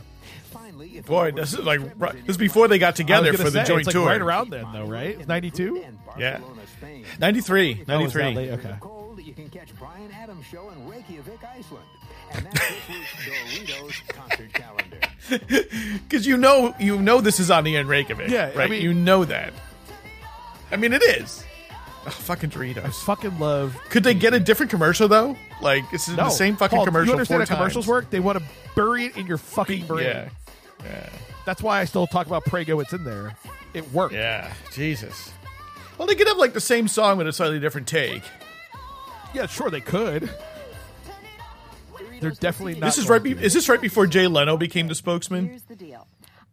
Finally, 0.50 0.98
if 0.98 1.06
Boy, 1.06 1.30
this 1.30 1.52
is 1.54 1.60
like 1.60 1.80
right, 1.96 2.12
this 2.12 2.30
is 2.30 2.36
before 2.36 2.68
they 2.68 2.78
got 2.78 2.96
together 2.96 3.32
for 3.32 3.44
the 3.44 3.50
say, 3.50 3.64
joint 3.64 3.80
it's 3.80 3.86
like 3.88 3.92
tour. 3.94 4.06
right 4.06 4.20
around 4.20 4.50
then, 4.50 4.66
though, 4.72 4.84
right? 4.86 5.26
92? 5.26 5.82
Yeah. 6.18 6.38
Barcelona, 6.38 6.62
Spain. 6.78 7.04
93, 7.20 7.80
Oh, 7.82 7.84
93. 7.86 8.50
Okay. 8.50 8.74
Cold, 8.80 9.22
you 9.22 9.32
can 9.32 9.48
catch 9.48 9.74
Bryan 9.78 10.10
Adams' 10.12 10.44
show 10.46 10.70
in 10.70 10.88
Reykjavik, 10.88 11.40
Iceland. 11.44 11.84
And 12.32 12.46
that's 12.46 12.60
this 12.60 12.88
week's 12.88 13.70
Doritos 13.72 14.08
concert 14.08 14.52
calendar. 14.52 14.98
Because 16.02 16.26
you 16.26 16.36
know, 16.36 16.74
you 16.78 16.98
know 17.00 17.20
this 17.22 17.40
is 17.40 17.50
on 17.50 17.64
the 17.64 17.76
in 17.76 17.86
Reykjavik. 17.88 18.28
Yeah, 18.30 18.50
I 18.54 18.58
right. 18.58 18.70
mean- 18.70 18.82
you 18.82 18.92
know 18.92 19.24
that. 19.24 19.52
I 20.70 20.76
mean, 20.76 20.92
it 20.92 21.02
is. 21.02 21.44
Oh, 22.06 22.10
fucking 22.10 22.50
I 22.50 22.54
Doritos. 22.54 23.02
fucking 23.04 23.38
love. 23.38 23.74
Could 23.88 24.04
they 24.04 24.12
get 24.12 24.34
a 24.34 24.40
different 24.40 24.68
commercial 24.70 25.08
though? 25.08 25.36
Like 25.62 25.84
it's 25.92 26.08
No, 26.08 26.16
the 26.16 26.30
same 26.30 26.56
fucking 26.56 26.76
Paul, 26.76 26.84
commercial. 26.84 27.06
You 27.06 27.12
understand 27.14 27.40
four 27.40 27.46
how 27.46 27.56
commercials 27.62 27.86
times. 27.86 27.90
work? 27.90 28.10
They 28.10 28.20
want 28.20 28.38
to 28.38 28.44
bury 28.76 29.06
it 29.06 29.16
in 29.16 29.26
your 29.26 29.38
fucking 29.38 29.86
brain. 29.86 30.06
Yeah. 30.06 30.28
Yeah. 30.84 31.08
That's 31.46 31.62
why 31.62 31.80
I 31.80 31.86
still 31.86 32.06
talk 32.06 32.26
about 32.26 32.44
Prego. 32.44 32.80
It's 32.80 32.92
in 32.92 33.04
there. 33.04 33.34
It 33.72 33.90
worked. 33.92 34.14
Yeah. 34.14 34.52
Jesus. 34.72 35.32
Well, 35.96 36.06
they 36.06 36.14
could 36.14 36.26
have 36.28 36.36
like 36.36 36.52
the 36.52 36.60
same 36.60 36.88
song 36.88 37.16
with 37.16 37.26
a 37.26 37.32
slightly 37.32 37.60
different 37.60 37.86
take. 37.88 38.22
Yeah, 39.32 39.46
sure 39.46 39.70
they 39.70 39.80
could. 39.80 40.28
They're 42.24 42.50
definitely 42.50 42.74
not. 42.74 42.86
This 42.86 42.98
is 42.98 43.08
right. 43.08 43.22
Be- 43.22 43.32
is 43.32 43.52
this 43.54 43.68
right 43.68 43.80
before 43.80 44.06
Jay 44.06 44.26
Leno 44.26 44.56
became 44.56 44.88
the 44.88 44.94
spokesman? 44.94 45.46
Here's 45.48 45.62
the 45.62 45.76
deal. 45.76 46.06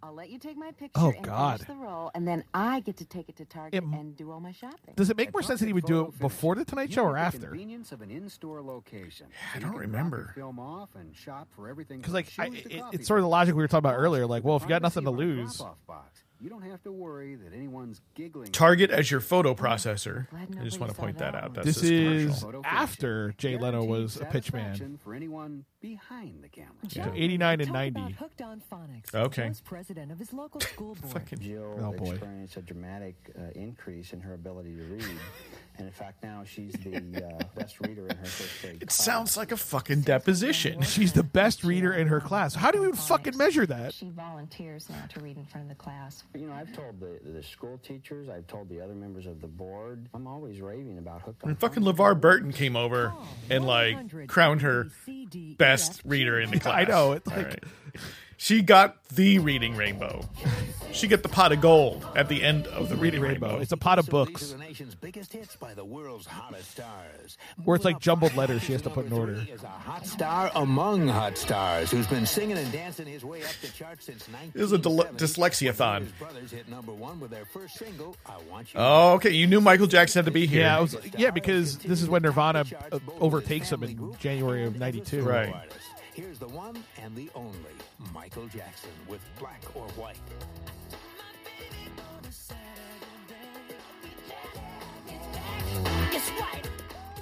I'll 0.04 0.16
let 0.16 0.32
you 0.32 0.40
take 0.40 0.58
my 0.58 0.72
picture 0.72 1.00
Oh, 1.00 1.12
and 1.12 1.24
God. 1.24 1.60
finish 1.60 1.68
the 1.68 1.76
role, 1.86 2.10
and 2.16 2.28
then 2.28 2.44
I 2.56 2.80
get 2.80 2.98
to 2.98 3.06
take 3.06 3.30
it 3.30 3.36
to 3.38 3.46
Target 3.46 3.76
It- 3.76 3.84
and 3.84 4.18
do 4.18 4.32
all 4.32 4.40
my 4.40 4.52
shopping. 4.52 4.96
Does 4.96 5.12
it 5.12 5.16
make 5.18 5.32
more 5.32 5.44
sense 5.44 5.60
that 5.60 5.68
he 5.68 5.74
would 5.74 5.86
do 5.86 6.06
it 6.08 6.18
before 6.20 6.56
the 6.56 6.66
Tonight 6.66 6.92
Show 6.92 7.04
or 7.04 7.18
after? 7.18 7.50
Convenience 7.50 7.92
of 7.92 8.02
an 8.02 8.10
in-store 8.10 8.62
location. 8.64 9.28
I 9.56 9.60
don't 9.60 9.76
remember. 9.78 10.32
Film 10.34 10.58
off 10.60 10.90
and 10.96 11.16
shop 11.16 11.50
for 11.56 11.70
everything. 11.70 12.00
Because 12.00 12.16
like 12.16 12.28
I, 12.40 12.48
it, 12.48 12.82
it's 12.94 13.08
sort 13.08 13.20
of 13.20 13.24
the 13.26 13.30
logic 13.30 13.54
we 13.54 13.62
were 13.62 13.68
talking 13.68 13.88
about 13.90 14.00
earlier. 14.00 14.26
Like, 14.26 14.44
well, 14.44 14.56
if 14.56 14.64
you 14.64 14.70
got 14.70 14.82
nothing 14.82 15.04
to 15.06 15.12
Privacy 15.12 15.32
of 15.34 15.38
our 15.38 15.44
lose, 15.44 15.58
drop-off 15.58 15.78
box. 15.86 16.24
You 16.42 16.50
don't 16.50 16.64
have 16.64 16.82
to 16.84 16.92
worry 16.92 17.36
that 17.36 17.54
anyone's 17.54 18.02
giggling. 18.16 18.52
Target 18.52 18.90
as 18.90 19.12
your 19.12 19.20
photo 19.20 19.54
processor. 19.54 20.26
I 20.34 20.64
just 20.64 20.80
want 20.80 20.92
to 20.92 20.98
point 20.98 21.20
that 21.20 21.34
that 21.34 21.44
out. 21.44 21.54
That's 21.54 21.68
this 21.68 21.82
this 21.82 21.92
is 21.92 22.40
commercial. 22.40 22.62
After. 22.66 23.36
Jay 23.38 23.58
Leno 23.58 23.84
was 23.84 24.18
a 24.20 24.26
pitch 24.26 24.52
man. 24.52 24.98
For 25.04 25.14
anyone 25.14 25.66
behind 25.82 26.44
the 26.44 26.48
camera. 26.50 26.72
So 26.90 27.12
89 27.16 27.62
and 27.62 27.72
90. 27.74 28.00
About 28.00 28.12
Hooked 28.14 28.42
on 28.42 28.62
Phonics. 28.72 29.14
Okay. 29.16 29.48
Joe's 29.48 29.62
president 29.62 30.12
of 30.12 30.20
his 30.20 30.32
local 30.32 30.60
school 30.62 30.96
board. 30.96 31.14
Fucking 31.14 31.40
Jill 31.40 31.80
Oh, 31.82 31.92
boy. 31.92 32.12
experienced 32.12 32.58
a 32.58 32.62
dramatic 32.62 33.16
uh, 33.38 33.50
increase 33.56 34.14
in 34.14 34.22
her 34.22 34.34
ability 34.36 34.76
to 34.76 34.84
read. 34.84 35.06
and 35.78 35.88
in 35.88 35.94
fact, 35.94 36.22
now 36.24 36.44
she's 36.46 36.74
the 36.74 36.98
uh, 37.26 37.44
best 37.56 37.80
reader 37.82 38.08
in 38.08 38.16
her 38.16 38.26
first 38.26 38.62
grade. 38.62 38.76
It 38.84 38.88
class. 38.90 39.04
sounds 39.04 39.38
like 39.38 39.52
a 39.52 39.58
fucking 39.58 40.02
deposition. 40.02 40.82
She's 40.84 41.14
the 41.14 41.24
best 41.24 41.64
reader 41.64 41.92
in 41.94 42.08
her 42.08 42.22
class. 42.22 42.54
How 42.54 42.70
do 42.70 42.78
you 42.78 42.84
even 42.86 42.96
fucking 42.96 43.36
measure 43.36 43.66
that? 43.66 43.94
She 43.96 44.10
volunteers 44.10 44.88
now 44.90 45.04
to 45.14 45.20
read 45.20 45.38
in 45.38 45.46
front 45.46 45.64
of 45.66 45.70
the 45.70 45.82
class. 45.84 46.24
You 46.36 46.46
know, 46.48 46.54
I've 46.54 46.72
told 46.74 47.00
the, 47.00 47.20
the 47.32 47.42
school 47.42 47.80
teachers, 47.84 48.30
I've 48.30 48.46
told 48.46 48.70
the 48.70 48.82
other 48.82 48.94
members 48.94 49.26
of 49.26 49.42
the 49.42 49.48
board, 49.48 50.08
I'm 50.14 50.28
always 50.28 50.62
raving 50.62 51.00
about 51.00 51.22
Hooked 51.24 51.44
on 51.44 51.50
When 51.50 51.56
fucking 51.56 51.82
LeVar 51.84 52.22
Burton 52.22 52.52
came 52.52 52.76
over 52.76 53.14
and 53.50 53.66
like 53.66 54.28
crowned 54.28 54.62
her 54.62 54.90
best 55.58 55.71
reader 56.06 56.40
in 56.40 56.52
the 56.52 56.60
class. 56.62 56.76
I 56.76 56.84
know, 56.90 57.14
it's 57.14 57.28
All 57.30 57.38
like- 57.38 57.46
right. 57.48 57.64
She 58.42 58.64
got 58.64 58.96
the 59.10 59.38
reading 59.38 59.76
rainbow. 59.76 60.28
She 60.92 61.08
got 61.08 61.22
the 61.22 61.30
pot 61.30 61.52
of 61.52 61.62
gold 61.62 62.04
at 62.16 62.28
the 62.28 62.42
end 62.42 62.66
of 62.66 62.90
the 62.90 62.96
reading 62.96 63.22
rainbow. 63.22 63.60
It's 63.60 63.72
a 63.72 63.78
pot 63.78 64.00
of 64.00 64.08
books 64.08 64.52
are 64.52 64.58
the 64.58 64.64
nation's 64.64 64.96
biggest 64.96 65.32
hits 65.32 65.56
by 65.56 65.76
the 65.76 65.86
world's 65.86 66.26
hottest 66.26 66.72
stars. 66.72 67.38
where 67.64 67.76
it's 67.76 67.86
like 67.86 68.00
jumbled 68.00 68.36
letters 68.36 68.64
she 68.64 68.72
has 68.72 68.82
to 68.82 68.90
put 68.90 69.06
in 69.06 69.14
order. 69.14 69.46
is 69.48 69.62
a 69.62 69.68
hot 69.68 70.08
star 70.08 70.50
among 70.56 71.08
hot 71.08 71.38
stars 71.38 71.92
who's 71.92 72.08
been 72.08 72.26
singing 72.26 72.58
and 72.58 72.72
dancing 72.72 73.06
his 73.06 73.24
way 73.24 73.44
up 73.44 73.52
the 73.62 73.68
charts 73.68 74.08
since 74.08 74.26
This 74.54 74.64
is 74.64 74.72
a 74.72 74.78
1970. 74.80 75.24
dyslexia-thon. 75.24 76.12
Brothers 76.18 76.50
hit 76.50 76.68
number 76.68 76.94
one 76.94 77.20
with 77.20 77.30
their 77.30 77.46
first 77.46 77.76
single, 77.78 78.16
"I 78.26 78.38
Want 78.50 78.74
You." 78.74 78.80
Oh, 78.80 79.14
okay. 79.14 79.30
You 79.30 79.46
knew 79.46 79.62
Michael 79.62 79.86
Jackson 79.88 80.22
had 80.22 80.26
to 80.26 80.32
be 80.32 80.48
here. 80.48 80.62
Yeah, 80.62 80.78
I 80.78 80.82
was, 80.82 80.98
yeah, 81.16 81.30
because 81.30 81.78
this 81.78 82.02
is 82.02 82.10
when 82.10 82.24
Nirvana 82.24 82.66
uh, 82.92 82.98
overtakes 83.20 83.72
him 83.72 83.84
in 83.84 84.16
January 84.20 84.66
of 84.66 84.78
'92. 84.80 85.22
Right. 85.22 85.54
Here's 86.14 86.40
the 86.40 86.48
one 86.48 86.76
and 87.02 87.16
the 87.16 87.30
only 87.36 87.56
Michael 88.14 88.46
Jackson 88.48 88.92
with 89.08 89.22
Black 89.40 89.64
or 89.74 89.88
White. 89.92 90.18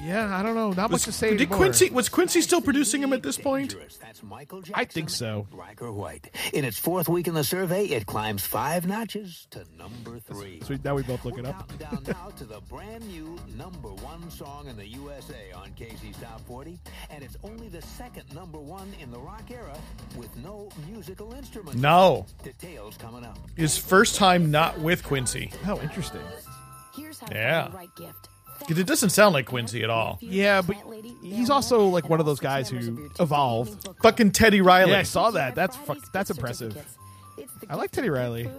Yeah, 0.02 0.34
I 0.38 0.42
don't 0.44 0.56
know. 0.56 0.70
Not 0.72 0.92
much 0.92 0.92
Was, 0.92 1.04
to 1.04 1.12
say. 1.12 1.32
did 1.32 1.42
anymore. 1.42 1.58
Quincy 1.58 1.90
was 1.90 2.08
Quincy 2.08 2.42
still 2.42 2.62
producing 2.62 3.04
him 3.04 3.12
at 3.12 3.22
this 3.22 3.38
point? 3.38 3.76
That's 4.02 4.24
Michael 4.24 4.60
Jackson. 4.62 4.76
I 4.76 4.86
think 4.86 5.10
so. 5.10 5.46
Black 5.52 5.82
or 5.82 5.92
White. 5.92 6.30
In 6.54 6.64
its 6.64 6.80
fourth 6.80 7.10
week 7.10 7.28
in 7.28 7.34
the 7.34 7.44
survey, 7.44 7.86
it 7.86 8.06
climbs 8.06 8.46
five 8.46 8.88
notches 8.88 9.46
to 9.52 9.66
number 9.78 10.20
three. 10.20 10.62
So 10.64 10.78
now 10.86 10.96
we 10.96 11.04
both 11.04 11.26
look 11.26 11.34
We're 11.36 11.42
it 11.42 11.46
up. 11.48 11.68
counting 11.78 12.04
down 12.06 12.16
now 12.24 12.30
to 12.38 12.46
the 12.46 12.62
brand 12.62 13.06
new 13.08 13.38
number 13.58 13.90
one 13.90 14.30
song 14.32 14.68
in 14.68 14.78
the 14.78 14.88
USA 14.88 15.52
on 15.54 15.72
Casey's 15.74 16.16
Top 16.22 16.40
40, 16.48 16.80
and 17.10 17.22
it's 17.22 17.36
only 17.44 17.68
the 17.68 17.82
second 17.82 18.34
number 18.34 18.58
one 18.60 18.92
in 19.02 19.12
the 19.12 19.20
rock 19.20 19.52
era 19.52 19.78
with 20.16 20.34
no 20.38 20.70
musical 20.90 21.34
instrument. 21.34 21.78
No. 21.78 22.26
Details 22.42 22.96
coming 22.98 23.26
up. 23.26 23.38
His 23.58 23.78
first 23.78 24.16
time 24.16 24.50
not 24.50 24.80
with 24.80 25.04
Quincy. 25.04 25.52
How 25.64 25.78
interesting. 25.82 26.22
Here's 26.96 27.20
how 27.20 27.28
Yeah. 27.32 27.36
to 27.36 27.62
find 27.64 27.74
the 27.74 27.78
right 27.78 27.96
gift. 27.98 28.30
'Cause 28.68 28.77
It 28.77 28.86
doesn't 28.88 29.10
sound 29.10 29.34
like 29.34 29.45
Quincy 29.45 29.84
at 29.84 29.90
all. 29.90 30.18
Yeah, 30.22 30.61
but 30.61 30.76
he's 31.23 31.49
also 31.49 31.86
like 31.88 32.10
one 32.10 32.19
of 32.19 32.26
those 32.26 32.40
guys 32.40 32.69
who 32.69 33.10
evolved. 33.19 33.88
Fucking 34.02 34.31
Teddy 34.31 34.61
Riley. 34.61 34.91
Yeah, 34.91 34.99
I 34.99 35.03
saw 35.03 35.31
that. 35.31 35.56
That's 35.56 35.76
fuck, 35.77 35.98
that's 36.11 36.30
impressive. 36.30 36.77
I 37.69 37.76
like 37.76 37.91
Teddy 37.91 38.10
Riley. 38.10 38.49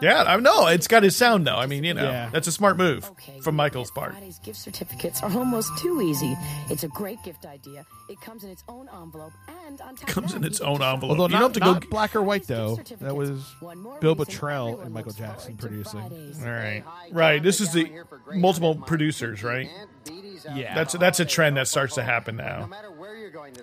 Yeah, 0.00 0.22
I 0.24 0.36
know. 0.38 0.66
It's 0.66 0.86
got 0.88 1.02
his 1.02 1.16
sound 1.16 1.46
though. 1.46 1.56
I 1.56 1.66
mean, 1.66 1.84
you 1.84 1.94
know, 1.94 2.04
Yeah. 2.04 2.28
that's 2.32 2.46
a 2.48 2.52
smart 2.52 2.76
move 2.76 3.10
from 3.42 3.56
Michael's 3.56 3.90
part. 3.90 4.12
Friday's 4.12 4.38
gift 4.40 4.58
certificates 4.58 5.22
are 5.22 5.32
almost 5.32 5.76
too 5.78 6.00
easy. 6.00 6.36
It's 6.70 6.84
a 6.84 6.88
great 6.88 7.22
gift 7.24 7.46
idea. 7.46 7.84
It 8.08 8.20
comes 8.20 8.44
in 8.44 8.50
its 8.50 8.64
own 8.68 8.88
envelope 8.88 9.32
and 9.66 9.80
on 9.80 9.96
top 9.96 10.08
Comes 10.08 10.32
of 10.32 10.38
in 10.42 10.44
its 10.44 10.60
own 10.60 10.82
envelope. 10.82 11.18
Although 11.18 11.24
You 11.26 11.40
not, 11.40 11.40
don't 11.40 11.42
have 11.42 11.52
to 11.54 11.60
not 11.60 11.82
go- 11.82 11.88
black 11.90 12.14
or 12.16 12.22
white 12.22 12.46
though. 12.46 12.76
That 13.00 13.16
was 13.16 13.30
Bill 14.00 14.14
reason 14.14 14.16
Bottrell 14.16 14.82
and 14.84 14.92
Michael 14.92 15.12
Jackson 15.12 15.56
producing. 15.56 16.00
All 16.00 16.50
right, 16.50 16.82
right. 17.12 17.42
This 17.42 17.60
is 17.60 17.72
the 17.72 17.90
multiple 18.34 18.74
producers, 18.76 19.42
right? 19.42 19.70
Yeah. 20.54 20.74
That's 20.74 20.92
that's 20.94 21.20
a 21.20 21.24
trend 21.24 21.56
that 21.56 21.68
starts 21.68 21.94
to 21.94 22.02
happen 22.02 22.36
now. 22.36 22.68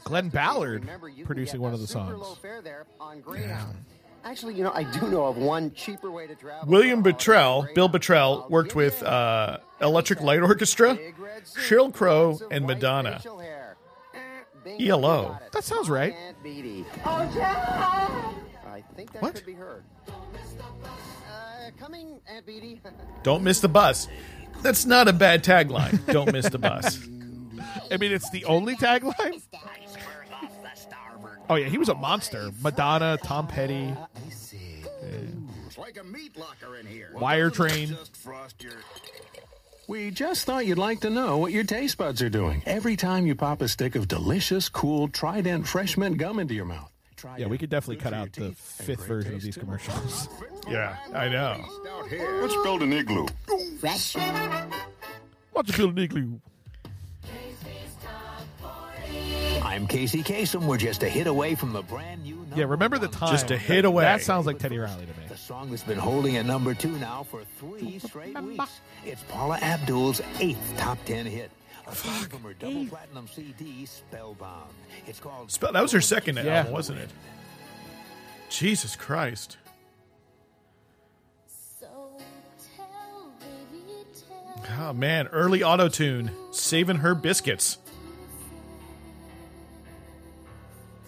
Glen 0.04 0.30
Ballard 0.30 0.90
producing 1.26 1.62
one 1.62 1.74
of 1.74 1.80
the 1.80 1.86
songs. 1.88 2.38
Actually, 4.24 4.54
you 4.56 4.64
know, 4.64 4.72
I 4.74 4.84
do 4.84 5.10
know 5.10 5.26
of 5.26 5.38
one 5.38 5.74
cheaper 5.74 6.12
way 6.12 6.28
to 6.28 6.36
travel. 6.36 6.68
William 6.70 7.04
Bottrell, 7.04 7.74
Bill 7.74 7.90
Bottrell, 7.90 8.50
worked 8.50 8.76
with 8.76 9.02
uh, 9.04 9.58
Electric 9.82 10.22
Light 10.22 10.42
Orchestra, 10.42 10.98
Sheryl 11.58 11.94
Crow, 11.94 12.40
and 12.52 12.66
Madonna. 12.68 13.20
ELO. 14.80 15.40
That 15.54 15.64
sounds 15.64 15.90
right. 15.90 16.14
Aunt 16.14 16.44
Beatty. 16.44 16.86
Oh, 17.04 17.30
Jack! 17.34 18.10
I 18.68 18.84
think 18.96 19.12
that 19.14 19.22
What? 19.24 19.36
could 19.36 19.46
be 19.46 19.54
heard. 19.54 19.84
Coming, 21.80 22.20
Aunt 22.28 22.46
Beatty. 22.46 22.80
Don't 23.24 23.44
miss 23.44 23.60
the 23.60 23.70
bus. 23.70 24.08
That's 24.62 24.86
not 24.86 25.08
a 25.08 25.14
bad 25.14 25.44
tagline. 25.44 26.06
Don't 26.12 26.32
miss 26.32 26.48
the 26.50 26.60
bus. 26.60 27.00
I 27.92 27.98
mean, 27.98 28.12
it's 28.12 28.30
the 28.30 28.46
only 28.46 28.76
tagline. 28.76 29.42
Oh 31.52 31.56
yeah, 31.56 31.68
he 31.68 31.78
was 31.78 31.90
a 31.90 31.94
monster. 31.94 32.50
Madonna, 32.62 33.18
Tom 33.22 33.46
Petty. 33.46 33.94
Sounds 34.30 35.78
like 35.78 35.98
a 36.00 36.04
meat 36.06 36.38
locker 36.38 36.78
in 36.78 36.86
here. 36.86 37.10
Wire 37.14 37.50
train. 37.50 37.90
Just 37.90 38.16
frost 38.16 38.64
your. 38.64 38.72
We 39.86 40.12
just 40.12 40.46
thought 40.46 40.66
you'd 40.66 40.78
like 40.78 41.02
to 41.02 41.10
know 41.10 41.40
what 41.40 41.52
your 41.52 41.66
taste 41.66 41.98
buds 41.98 42.22
are 42.22 42.30
doing 42.30 42.64
every 42.66 42.96
time 42.96 43.26
you 43.26 43.36
pop 43.36 43.62
a 43.62 43.68
stick 43.68 43.98
of 43.98 44.08
delicious, 44.08 44.70
cool 44.70 45.10
Trident 45.10 45.68
fresh 45.68 45.98
mint 45.98 46.18
gum 46.18 46.40
into 46.40 46.54
your 46.54 46.64
mouth. 46.64 46.90
Yeah, 47.38 47.48
we 47.48 47.58
could 47.58 47.70
definitely 47.70 48.02
cut 48.02 48.14
out 48.14 48.32
the 48.32 48.52
fifth 48.54 49.06
version 49.06 49.36
of 49.36 49.42
these 49.42 49.58
commercials. 49.58 50.30
Yeah, 50.70 50.96
I 51.12 51.28
know. 51.28 51.66
Let's 52.40 52.56
build 52.62 52.84
an 52.84 52.94
igloo. 52.94 53.26
Fresh. 53.80 54.16
What's 55.52 55.74
a 55.74 55.78
build 55.78 55.98
an 55.98 56.04
igloo? 56.04 56.40
I'm 59.62 59.88
Casey 59.88 60.24
Kasem. 60.24 60.66
We're 60.66 60.78
just 60.78 61.04
a 61.04 61.10
hit 61.10 61.28
away 61.28 61.56
from 61.56 61.72
the 61.74 61.82
brand 61.84 62.24
new. 62.24 62.46
Yeah, 62.56 62.66
remember 62.66 62.98
the 62.98 63.08
time. 63.08 63.32
Just 63.32 63.52
a 63.52 63.58
hit 63.58 63.86
away. 63.86 64.04
That 64.04 64.22
sounds 64.22 64.46
like 64.46 64.60
Teddy 64.60 64.78
Riley 64.78 65.06
to 65.06 65.12
me. 65.22 65.28
The 65.30 65.38
song 65.38 65.70
that's 65.70 65.84
been 65.84 65.98
holding 66.00 66.36
at 66.38 66.46
number 66.46 66.74
two 66.74 66.92
now 66.98 67.24
for 67.24 67.44
three 67.58 68.00
straight 68.00 68.40
weeks. 68.44 68.80
It's 69.06 69.24
Paula 69.24 69.58
Abdul's 69.62 70.22
eighth 70.40 70.74
top 70.78 70.98
ten 71.06 71.26
hit. 71.26 71.52
A 71.88 71.96
song 71.96 72.24
from 72.26 72.42
her 72.44 72.54
double 72.54 72.86
platinum 72.88 73.28
CD, 73.28 73.86
Spellbound. 73.86 74.74
It's 75.08 75.20
called. 75.20 75.52
Spell- 75.52 75.72
That 75.74 75.82
was 75.82 75.92
her 75.92 76.02
second 76.02 76.38
Yeah. 76.38 76.58
album, 76.60 76.74
wasn't 76.74 77.00
it? 77.00 77.10
Jesus 78.50 78.96
Christ. 78.96 79.58
Oh 84.80 84.94
man, 84.94 85.28
early 85.28 85.64
auto 85.64 85.88
tune, 85.90 86.32
saving 86.52 86.98
her 86.98 87.16
biscuits. 87.16 87.78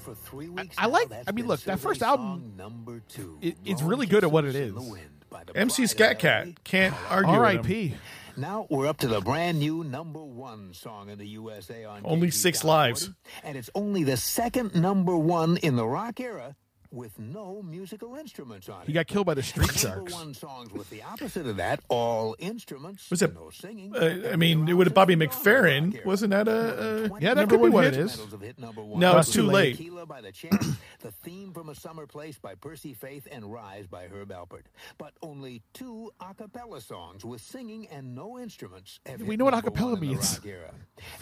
For 0.03 0.13
three 0.15 0.49
weeks 0.49 0.75
I 0.77 0.83
now, 0.87 0.89
like. 0.93 1.09
that's 1.09 1.27
I 1.27 1.31
mean, 1.31 1.47
look, 1.47 1.61
that 1.61 1.79
first 1.79 2.01
album, 2.03 2.53
number 2.57 3.01
two. 3.07 3.37
it, 3.41 3.57
it's 3.65 3.81
really 3.81 4.05
good 4.05 4.23
at 4.23 4.31
what 4.31 4.43
it 4.45 4.53
Kisses 4.53 4.61
is. 4.61 4.69
in 4.69 4.75
the 4.85 4.91
Wind 4.91 5.25
by 5.29 5.43
the 5.45 5.55
MC 5.57 5.83
Pride 5.83 5.89
Skat 5.89 6.19
Kat 6.19 6.63
can't 6.63 6.95
argue. 7.09 7.31
R.I.P. 7.31 7.93
Now 8.35 8.65
we're 8.69 8.87
up 8.87 8.97
to 8.97 9.07
the 9.07 9.21
brand 9.21 9.59
new 9.59 9.83
number 9.83 10.23
one 10.23 10.73
song 10.73 11.09
in 11.09 11.19
the 11.19 11.27
USA 11.27 11.85
on 11.85 12.01
Only 12.03 12.27
KG 12.29 12.33
six 12.33 12.63
lives. 12.63 13.11
and 13.43 13.55
it's 13.57 13.69
only 13.75 14.03
the 14.03 14.17
second 14.17 14.73
number 14.75 15.15
one 15.15 15.57
in 15.57 15.75
the 15.75 15.85
rock 15.85 16.19
era 16.19 16.55
with 16.93 17.17
no 17.17 17.61
musical 17.63 18.15
instruments 18.15 18.69
on 18.69 18.83
it. 18.83 18.87
He 18.87 18.93
got 18.93 19.07
killed 19.07 19.25
by 19.25 19.33
the 19.33 19.41
Street 19.43 19.71
Sharks. 19.73 20.13
one 20.13 20.33
songs 20.33 20.71
with 20.71 20.89
the 20.91 21.01
opposite 21.01 21.47
of 21.47 21.57
that, 21.57 21.79
all 21.89 22.35
instruments, 22.37 23.09
Was 23.09 23.21
it? 23.23 23.33
no 23.33 23.49
singing. 23.49 23.95
Uh, 23.95 24.29
I 24.31 24.35
mean, 24.35 24.67
it 24.69 24.73
would 24.73 24.87
have 24.87 24.93
Bobby 24.93 25.15
McFerrin. 25.15 26.05
Wasn't 26.05 26.29
that 26.31 26.47
a, 26.47 27.05
a 27.15 27.19
Yeah, 27.19 27.33
that 27.33 27.49
could 27.49 27.61
be 27.61 27.69
what 27.69 27.83
hit? 27.85 27.95
it 27.95 27.99
is. 27.99 28.21
Hit 28.39 28.59
number 28.59 28.83
one. 28.83 28.99
No, 28.99 29.17
it's 29.17 29.31
too 29.31 29.43
late. 29.43 29.79
By 30.07 30.21
the 30.21 31.11
theme 31.23 31.51
from 31.53 31.69
A 31.69 31.75
Summer 31.75 32.05
Place 32.05 32.37
by 32.37 32.55
Percy 32.55 32.93
Faith, 32.93 33.27
and 33.31 33.51
Rise 33.51 33.87
by 33.87 34.07
Herb 34.07 34.29
Alpert. 34.29 34.65
But 34.97 35.13
only 35.21 35.63
two 35.73 36.11
a 36.19 36.33
cappella 36.33 36.81
songs 36.81 37.25
with 37.25 37.41
singing 37.41 37.87
and 37.87 38.13
no 38.13 38.37
instruments. 38.37 38.99
We 39.19 39.35
know 39.37 39.45
what 39.45 39.53
a 39.53 39.61
cappella 39.61 39.97
means. 39.97 40.39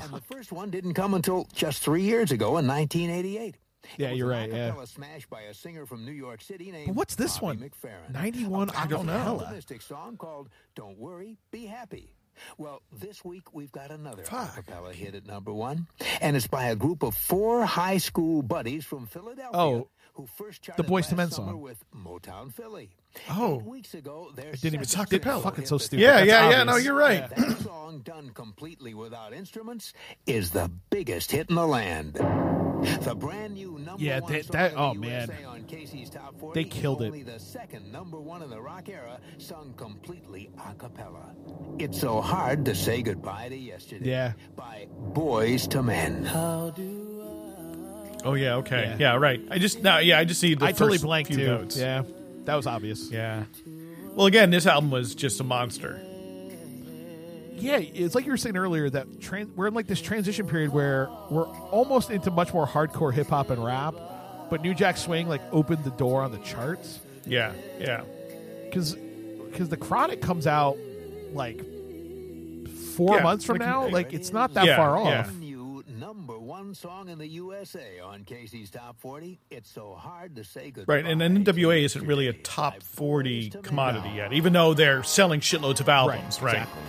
And 0.01 0.11
the 0.11 0.21
first 0.21 0.51
one 0.51 0.69
didn't 0.69 0.95
come 0.95 1.13
until 1.13 1.47
just 1.53 1.81
three 1.83 2.01
years 2.03 2.31
ago 2.31 2.57
in 2.57 2.67
1988. 2.67 3.55
Yeah, 3.97 4.11
you're 4.11 4.27
right, 4.29 4.51
yeah. 4.51 4.73
smash 4.85 5.25
by 5.27 5.41
a 5.41 5.53
singer 5.53 5.85
from 5.85 6.05
New 6.05 6.11
York 6.11 6.41
City 6.41 6.71
named 6.71 6.87
But 6.87 6.95
what's 6.95 7.15
this 7.15 7.39
Bobby 7.39 7.57
one? 7.59 7.69
McFerrin. 7.69 8.11
91 8.13 8.69
A 8.69 8.71
powerful, 8.71 8.97
acapella. 8.99 9.41
optimistic 9.41 9.81
song 9.81 10.17
called 10.17 10.49
"Don't 10.75 10.97
Worry, 10.97 11.37
Be 11.51 11.65
Happy." 11.65 12.13
Well, 12.57 12.81
this 12.91 13.23
week 13.25 13.53
we've 13.53 13.71
got 13.71 13.91
another 13.91 14.23
acapella 14.23 14.93
hit 14.93 15.15
at 15.15 15.25
number 15.25 15.51
one, 15.51 15.87
and 16.21 16.35
it's 16.35 16.47
by 16.47 16.65
a 16.65 16.75
group 16.75 17.03
of 17.03 17.13
four 17.15 17.65
high 17.65 17.97
school 17.97 18.41
buddies 18.41 18.85
from 18.85 19.05
Philadelphia 19.05 19.49
Oh, 19.59 19.89
who 20.13 20.25
first 20.27 20.61
the 20.61 20.67
charted 20.67 20.85
Boyz 20.85 20.89
II 20.89 21.01
last 21.01 21.17
Men 21.17 21.31
song. 21.31 21.59
with 21.61 21.83
Motown 21.93 22.51
Philly. 22.53 22.91
Oh. 23.29 23.57
Weeks 23.57 23.93
ago, 23.93 24.29
their 24.35 24.47
It 24.49 24.61
didn't 24.61 24.75
even 24.75 24.87
talk 24.87 25.09
did 25.09 25.21
single 25.23 25.41
fucking 25.41 25.65
so 25.65 25.77
stupid. 25.77 26.01
Yeah, 26.01 26.17
That's 26.17 26.27
yeah, 26.27 26.49
yeah. 26.49 26.63
No, 26.63 26.75
you're 26.77 26.93
right. 26.95 27.29
that 27.35 27.57
song 27.63 27.99
done 28.05 28.29
completely 28.33 28.93
without 28.93 29.33
instruments 29.33 29.93
is 30.25 30.51
the 30.51 30.71
biggest 30.89 31.31
hit 31.31 31.49
in 31.49 31.55
the 31.55 31.67
land. 31.67 32.13
The 33.01 33.13
brand 33.15 33.53
new 33.53 33.77
number 33.77 34.01
Yeah, 34.03 34.21
one 34.21 34.31
that- 34.33 34.45
song 34.45 34.53
that- 34.53 34.71
in 34.71 34.75
the 34.77 34.81
oh, 34.83 34.93
man. 34.95 35.29
on 35.47 35.63
Casey's 35.65 36.09
Top 36.09 36.39
40, 36.39 36.63
They 36.63 36.67
killed 36.67 37.01
it. 37.03 37.25
The 37.25 37.39
second 37.39 37.91
number 37.91 38.19
one 38.19 38.41
in 38.41 38.49
the 38.49 38.59
rock 38.61 38.89
era, 38.89 39.19
sung 39.37 39.73
completely 39.77 40.49
a 40.67 40.73
cappella. 40.73 41.35
It's 41.79 41.99
so 41.99 42.21
hard 42.21 42.65
to 42.65 42.73
say 42.73 43.01
goodbye 43.03 43.49
to 43.49 43.55
yesterday. 43.57 44.09
Yeah. 44.09 44.33
By 44.55 44.87
Boyz 45.13 45.73
II 45.75 45.81
Men. 45.83 46.27
Oh 48.23 48.33
yeah, 48.35 48.55
okay, 48.57 48.83
Yeah. 48.83 48.97
yeah, 48.99 49.15
right. 49.15 49.41
I 49.49 49.57
just 49.57 49.81
now, 49.81 49.97
yeah, 49.97 50.19
I 50.19 50.25
just 50.25 50.41
need 50.43 50.59
the 50.59 50.65
I 50.65 50.71
totally 50.71 50.97
first 50.97 51.03
blanked 51.05 51.29
few 51.33 51.37
too. 51.37 51.47
notes. 51.47 51.75
Yeah, 51.77 52.03
that 52.45 52.55
was 52.55 52.67
obvious. 52.67 53.09
yeah. 53.11 53.43
Well, 54.15 54.25
again, 54.27 54.49
this 54.49 54.65
album 54.65 54.91
was 54.91 55.15
just 55.15 55.39
a 55.39 55.43
monster. 55.43 55.99
Yeah, 57.55 57.77
it's 57.77 58.15
like 58.15 58.25
you 58.25 58.31
were 58.31 58.37
saying 58.37 58.57
earlier 58.57 58.89
that 58.89 59.07
tran- 59.19 59.53
we're 59.55 59.67
in 59.67 59.73
like 59.75 59.85
this 59.87 60.01
transition 60.01 60.47
period 60.47 60.73
where 60.73 61.09
we're 61.29 61.45
almost 61.47 62.09
into 62.09 62.31
much 62.31 62.53
more 62.53 62.65
hardcore 62.67 63.13
hip 63.13 63.27
hop 63.27 63.51
and 63.51 63.63
rap, 63.63 63.93
but 64.49 64.61
New 64.63 64.73
Jack 64.73 64.97
Swing 64.97 65.27
like 65.27 65.41
opened 65.51 65.83
the 65.83 65.91
door 65.91 66.23
on 66.23 66.31
the 66.31 66.39
charts 66.39 66.99
Yeah, 67.25 67.53
yeah. 67.79 68.01
because 68.65 68.95
because 68.95 69.69
the 69.69 69.77
Chronic 69.77 70.21
comes 70.21 70.47
out 70.47 70.75
like 71.33 71.61
four 72.95 73.17
Yeah, 73.17 73.23
months 73.23 73.45
from 73.45 73.57
like- 73.59 73.67
now. 73.67 73.87
Like 73.89 74.11
it's 74.13 74.33
not 74.33 74.55
that 74.55 74.65
Yeah, 74.65 74.77
far 74.77 74.97
yeah. 75.05 75.19
off. 75.19 75.33
New 75.35 75.83
number 75.99 76.37
one 76.61 76.75
song 76.75 77.09
in 77.09 77.17
the 77.17 77.27
USA 77.27 77.99
on 78.01 78.23
Casey's 78.23 78.69
Top 78.69 78.99
40. 78.99 79.39
It's 79.49 79.67
so 79.67 79.95
hard 79.95 80.35
to 80.35 80.43
say 80.43 80.69
goodbye. 80.69 80.97
Right, 80.97 81.05
and 81.05 81.19
NWA 81.19 81.83
isn't 81.83 82.05
really 82.05 82.27
a 82.27 82.33
top 82.33 82.83
forty 82.83 83.49
commodity 83.49 84.11
yet, 84.15 84.31
even 84.31 84.53
though 84.53 84.75
they're 84.75 85.01
selling 85.01 85.39
shitloads 85.39 85.79
of 85.79 85.89
albums. 85.89 86.39
Right. 86.39 86.57
exactly. 86.57 86.81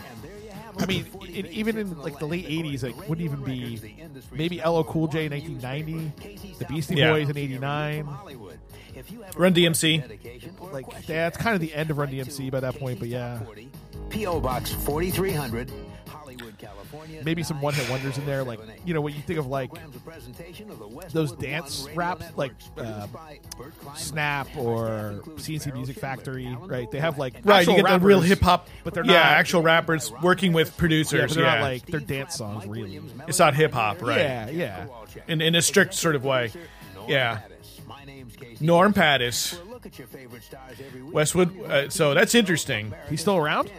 I 0.79 0.87
mean, 0.87 1.07
it, 1.23 1.47
even 1.47 1.79
in 1.79 1.99
like 2.03 2.19
the 2.19 2.27
late 2.27 2.47
'80s, 2.47 2.85
it 2.85 2.95
wouldn't 3.09 3.23
even 3.23 3.43
be 3.43 3.81
maybe 4.31 4.61
LL 4.61 4.83
Cool 4.83 5.09
J 5.09 5.25
in 5.25 5.33
1990, 5.33 6.57
the 6.59 6.65
Beastie 6.67 6.97
Yeah. 6.97 7.13
Boys 7.13 7.31
in 7.31 7.39
'89. 7.39 8.07
Run 9.37 9.55
DMC. 9.55 10.71
Like 10.71 11.07
that's 11.07 11.39
kind 11.39 11.55
of 11.55 11.63
the 11.63 11.73
end 11.73 11.91
of 11.91 11.97
Run 11.97 12.11
DMC 12.11 12.51
by 12.51 12.61
that 12.61 12.79
point, 12.79 12.99
but 12.99 13.09
yeah, 13.09 13.41
P.O. 14.11 14.41
Box 14.41 14.71
4300, 14.71 15.71
Hollywood, 15.71 15.73
California. 15.73 15.92
Maybe 17.25 17.43
some 17.43 17.61
one-hit 17.61 17.89
wonders 17.91 18.19
in 18.19 18.27
there. 18.27 18.43
Like 18.45 18.61
you 18.85 18.95
know 18.95 19.01
what 19.01 19.15
you 19.15 19.23
think 19.23 19.39
of 19.39 19.47
like 19.47 19.71
those 21.11 21.33
dance 21.33 21.87
raps, 21.95 22.25
like 22.37 22.53
uh, 22.79 23.07
Snap 23.97 24.49
or 24.57 25.21
CNC 25.37 25.73
Music 25.75 25.97
Factory, 25.99 26.57
right? 26.63 26.91
They 26.91 27.01
have 27.01 27.19
like 27.19 27.35
Right, 27.45 27.67
you 27.67 27.77
get 27.77 27.87
the 27.89 27.99
real 28.01 28.21
hip 28.21 28.41
hop, 28.41 28.69
but 28.85 28.95
they're 28.95 29.05
yeah, 29.05 29.13
not 29.15 29.27
actual 29.27 29.63
rappers 29.63 30.13
working 30.23 30.53
with 30.53 30.77
producers. 30.77 31.31
but 31.31 31.35
they're 31.35 31.45
Yeah, 31.45 31.55
not 31.57 31.63
like 31.63 31.87
they're 31.87 32.01
dance 32.01 32.35
songs, 32.37 32.67
really. 32.67 33.01
it's 33.29 33.39
not 33.39 33.55
hip 33.55 33.73
hop, 33.73 34.03
right? 34.03 34.19
Yeah, 34.19 34.49
yeah. 34.51 34.87
In 35.29 35.41
in 35.41 35.55
a 35.55 35.63
strict 35.63 35.95
sort 35.95 36.15
of 36.17 36.25
way. 36.25 36.51
Yeah. 37.09 37.41
Norm 38.61 38.93
Pattiz, 38.95 39.59
Westwood. 41.13 41.61
Uh, 41.65 41.89
so 41.91 42.15
that's 42.15 42.35
interesting. 42.35 42.93
He's 43.09 43.21
still 43.21 43.37
around. 43.37 43.71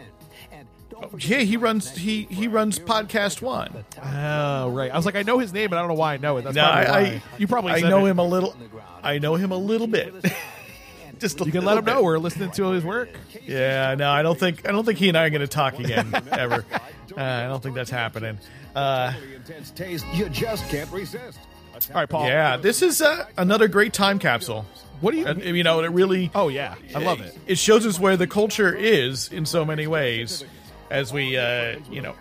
Yeah, 1.18 1.38
he 1.38 1.56
runs 1.56 1.90
he 1.96 2.22
he 2.24 2.48
runs 2.48 2.78
PodcastOne. 2.78 3.84
Oh, 4.02 4.70
right. 4.70 4.90
I 4.90 4.96
was 4.96 5.06
like, 5.06 5.16
I 5.16 5.22
know 5.22 5.38
his 5.38 5.52
name, 5.52 5.70
but 5.70 5.76
I 5.76 5.80
don't 5.80 5.88
know 5.88 5.94
why 5.94 6.14
I 6.14 6.16
know 6.18 6.36
it. 6.38 6.42
That's 6.42 6.56
No, 6.56 6.62
probably 6.64 6.86
I, 6.86 6.90
why. 6.90 6.98
I 7.08 7.22
you 7.38 7.46
probably 7.46 7.72
I 7.72 7.80
know 7.80 8.06
it. 8.06 8.10
him 8.10 8.18
a 8.18 8.24
little. 8.26 8.56
I 9.02 9.18
know 9.18 9.34
him 9.36 9.52
a 9.52 9.56
little 9.56 9.86
bit. 9.86 10.14
Just 11.20 11.38
You 11.46 11.52
can 11.52 11.64
let 11.64 11.78
him 11.78 11.84
know 11.84 12.02
we're 12.02 12.18
listening 12.18 12.50
to 12.52 12.70
his 12.70 12.84
work. 12.84 13.08
Yeah, 13.46 13.94
no, 13.94 14.10
I 14.10 14.22
don't 14.22 14.38
think 14.38 14.68
I 14.68 14.72
don't 14.72 14.84
think 14.84 14.98
he 14.98 15.08
and 15.08 15.16
I 15.16 15.26
are 15.26 15.30
going 15.30 15.42
to 15.42 15.46
talk 15.46 15.78
again 15.78 16.12
ever. 16.32 16.64
Uh, 17.16 17.20
I 17.20 17.46
don't 17.46 17.62
think 17.62 17.76
that's 17.76 17.90
happening. 17.90 18.38
Uh, 18.74 19.12
you 20.12 20.28
just 20.28 20.68
can't 20.68 20.90
resist. 20.90 21.38
All 21.90 22.00
right, 22.00 22.08
Paul. 22.08 22.26
yeah, 22.26 22.56
this 22.56 22.82
is 22.82 23.00
uh, 23.02 23.26
another 23.36 23.68
great 23.68 23.92
time 23.92 24.18
capsule. 24.18 24.64
What 25.00 25.12
do 25.12 25.18
you? 25.18 25.52
You 25.54 25.62
know, 25.64 25.80
it 25.80 25.88
really. 25.88 26.30
Oh 26.34 26.48
yeah, 26.48 26.74
I 26.94 26.98
love 26.98 27.20
it. 27.20 27.36
It 27.46 27.58
shows 27.58 27.86
us 27.86 27.98
where 28.00 28.16
the 28.16 28.26
culture 28.26 28.74
is 28.74 29.28
in 29.32 29.46
so 29.46 29.64
many 29.64 29.86
ways, 29.86 30.44
as 30.94 31.12
we, 31.12 31.36
uh, 31.36 31.78
you 31.90 32.00
know, 32.00 32.14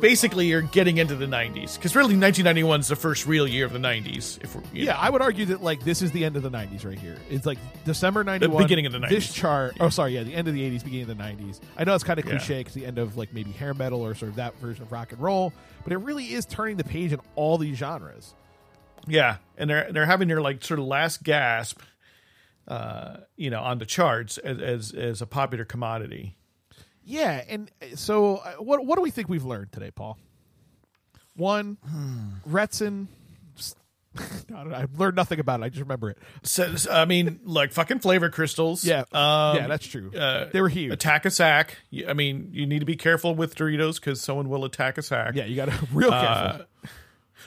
basically 0.00 0.52
are 0.52 0.62
getting 0.62 0.98
into 0.98 1.16
the 1.16 1.26
'90s. 1.26 1.74
Because 1.74 1.96
really, 1.96 2.16
1991 2.16 2.80
is 2.80 2.88
the 2.88 2.96
first 2.96 3.26
real 3.26 3.46
year 3.46 3.66
of 3.66 3.72
the 3.72 3.78
'90s. 3.78 4.42
If 4.42 4.54
we're, 4.54 4.62
Yeah, 4.72 4.92
know. 4.92 4.98
I 5.00 5.10
would 5.10 5.20
argue 5.20 5.46
that 5.46 5.62
like 5.62 5.82
this 5.84 6.00
is 6.00 6.12
the 6.12 6.24
end 6.24 6.36
of 6.36 6.42
the 6.42 6.50
'90s 6.50 6.84
right 6.86 6.98
here. 6.98 7.16
It's 7.28 7.44
like 7.44 7.58
December 7.84 8.22
'91, 8.24 8.62
beginning 8.62 8.86
of 8.86 8.92
the 8.92 8.98
90s. 8.98 9.08
This 9.08 9.28
90s. 9.28 9.34
chart. 9.34 9.76
Oh, 9.80 9.88
sorry, 9.88 10.14
yeah, 10.14 10.22
the 10.22 10.34
end 10.34 10.48
of 10.48 10.54
the 10.54 10.60
'80s, 10.60 10.84
beginning 10.84 11.10
of 11.10 11.18
the 11.18 11.22
'90s. 11.22 11.60
I 11.76 11.84
know 11.84 11.94
it's 11.94 12.04
kind 12.04 12.18
of 12.18 12.24
cliche 12.24 12.60
because 12.60 12.74
the 12.74 12.86
end 12.86 12.98
of 12.98 13.16
like 13.16 13.34
maybe 13.34 13.50
hair 13.50 13.74
metal 13.74 14.00
or 14.00 14.14
sort 14.14 14.30
of 14.30 14.36
that 14.36 14.56
version 14.60 14.84
of 14.84 14.92
rock 14.92 15.12
and 15.12 15.20
roll, 15.20 15.52
but 15.82 15.92
it 15.92 15.98
really 15.98 16.32
is 16.32 16.46
turning 16.46 16.76
the 16.76 16.84
page 16.84 17.12
in 17.12 17.20
all 17.34 17.58
these 17.58 17.76
genres. 17.76 18.34
Yeah, 19.06 19.36
and 19.58 19.68
they're 19.68 19.92
they're 19.92 20.06
having 20.06 20.28
their 20.28 20.40
like 20.40 20.64
sort 20.64 20.80
of 20.80 20.86
last 20.86 21.22
gasp, 21.22 21.80
uh, 22.68 23.18
you 23.36 23.50
know, 23.50 23.60
on 23.60 23.78
the 23.78 23.86
charts 23.86 24.38
as 24.38 24.58
as, 24.60 24.92
as 24.92 25.22
a 25.22 25.26
popular 25.26 25.64
commodity. 25.64 26.36
Yeah, 27.04 27.42
and 27.48 27.70
uh, 27.82 27.96
so 27.96 28.36
uh, 28.38 28.52
what 28.54 28.84
what 28.86 28.96
do 28.96 29.02
we 29.02 29.10
think 29.10 29.28
we've 29.28 29.44
learned 29.44 29.72
today, 29.72 29.90
Paul? 29.90 30.18
One, 31.36 31.78
Hmm. 31.84 32.28
Retsyn, 32.48 33.08
s- 33.58 33.74
I, 34.16 34.22
don't 34.48 34.70
know. 34.70 34.76
I 34.76 34.86
learned 34.96 35.16
nothing 35.16 35.40
about 35.40 35.60
it. 35.60 35.64
I 35.64 35.68
just 35.68 35.80
remember 35.80 36.10
it. 36.10 36.18
So, 36.44 36.76
so, 36.76 36.92
I 36.92 37.04
mean, 37.06 37.40
like 37.44 37.72
fucking 37.72 37.98
flavor 37.98 38.30
crystals. 38.30 38.84
Yeah. 38.84 39.00
um, 39.12 39.56
Yeah, 39.56 39.66
that's 39.66 39.86
true. 39.86 40.12
Uh, 40.16 40.46
They 40.52 40.60
were 40.60 40.68
huge. 40.68 40.92
Attack 40.92 41.24
a 41.26 41.30
sack. 41.32 41.78
You- 41.90 42.06
I 42.08 42.12
mean, 42.12 42.50
you 42.52 42.66
need 42.66 42.78
to 42.78 42.84
be 42.86 42.94
careful 42.96 43.34
with 43.34 43.56
Doritos 43.56 43.96
because 43.96 44.20
someone 44.20 44.48
will 44.48 44.64
attack 44.64 44.96
a 44.96 45.02
sack. 45.02 45.34
Yeah, 45.34 45.46
you 45.46 45.56
got 45.56 45.66
to 45.70 45.88
real 45.92 46.10
careful. 46.10 46.62
Uh, 46.62 46.88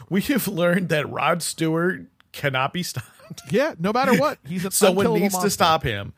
we 0.09 0.21
have 0.23 0.47
learned 0.49 0.89
that 0.89 1.09
Rod 1.09 1.41
Stewart 1.41 2.01
cannot 2.33 2.73
be 2.73 2.83
stopped. 2.83 3.07
yeah, 3.49 3.73
no 3.79 3.93
matter 3.93 4.15
what, 4.17 4.37
he's 4.45 4.65
an 4.65 4.71
Someone 4.71 5.05
unkillable 5.05 5.21
needs 5.21 5.33
monster. 5.33 5.47
to 5.47 5.51
stop 5.51 5.83
him. 5.83 6.13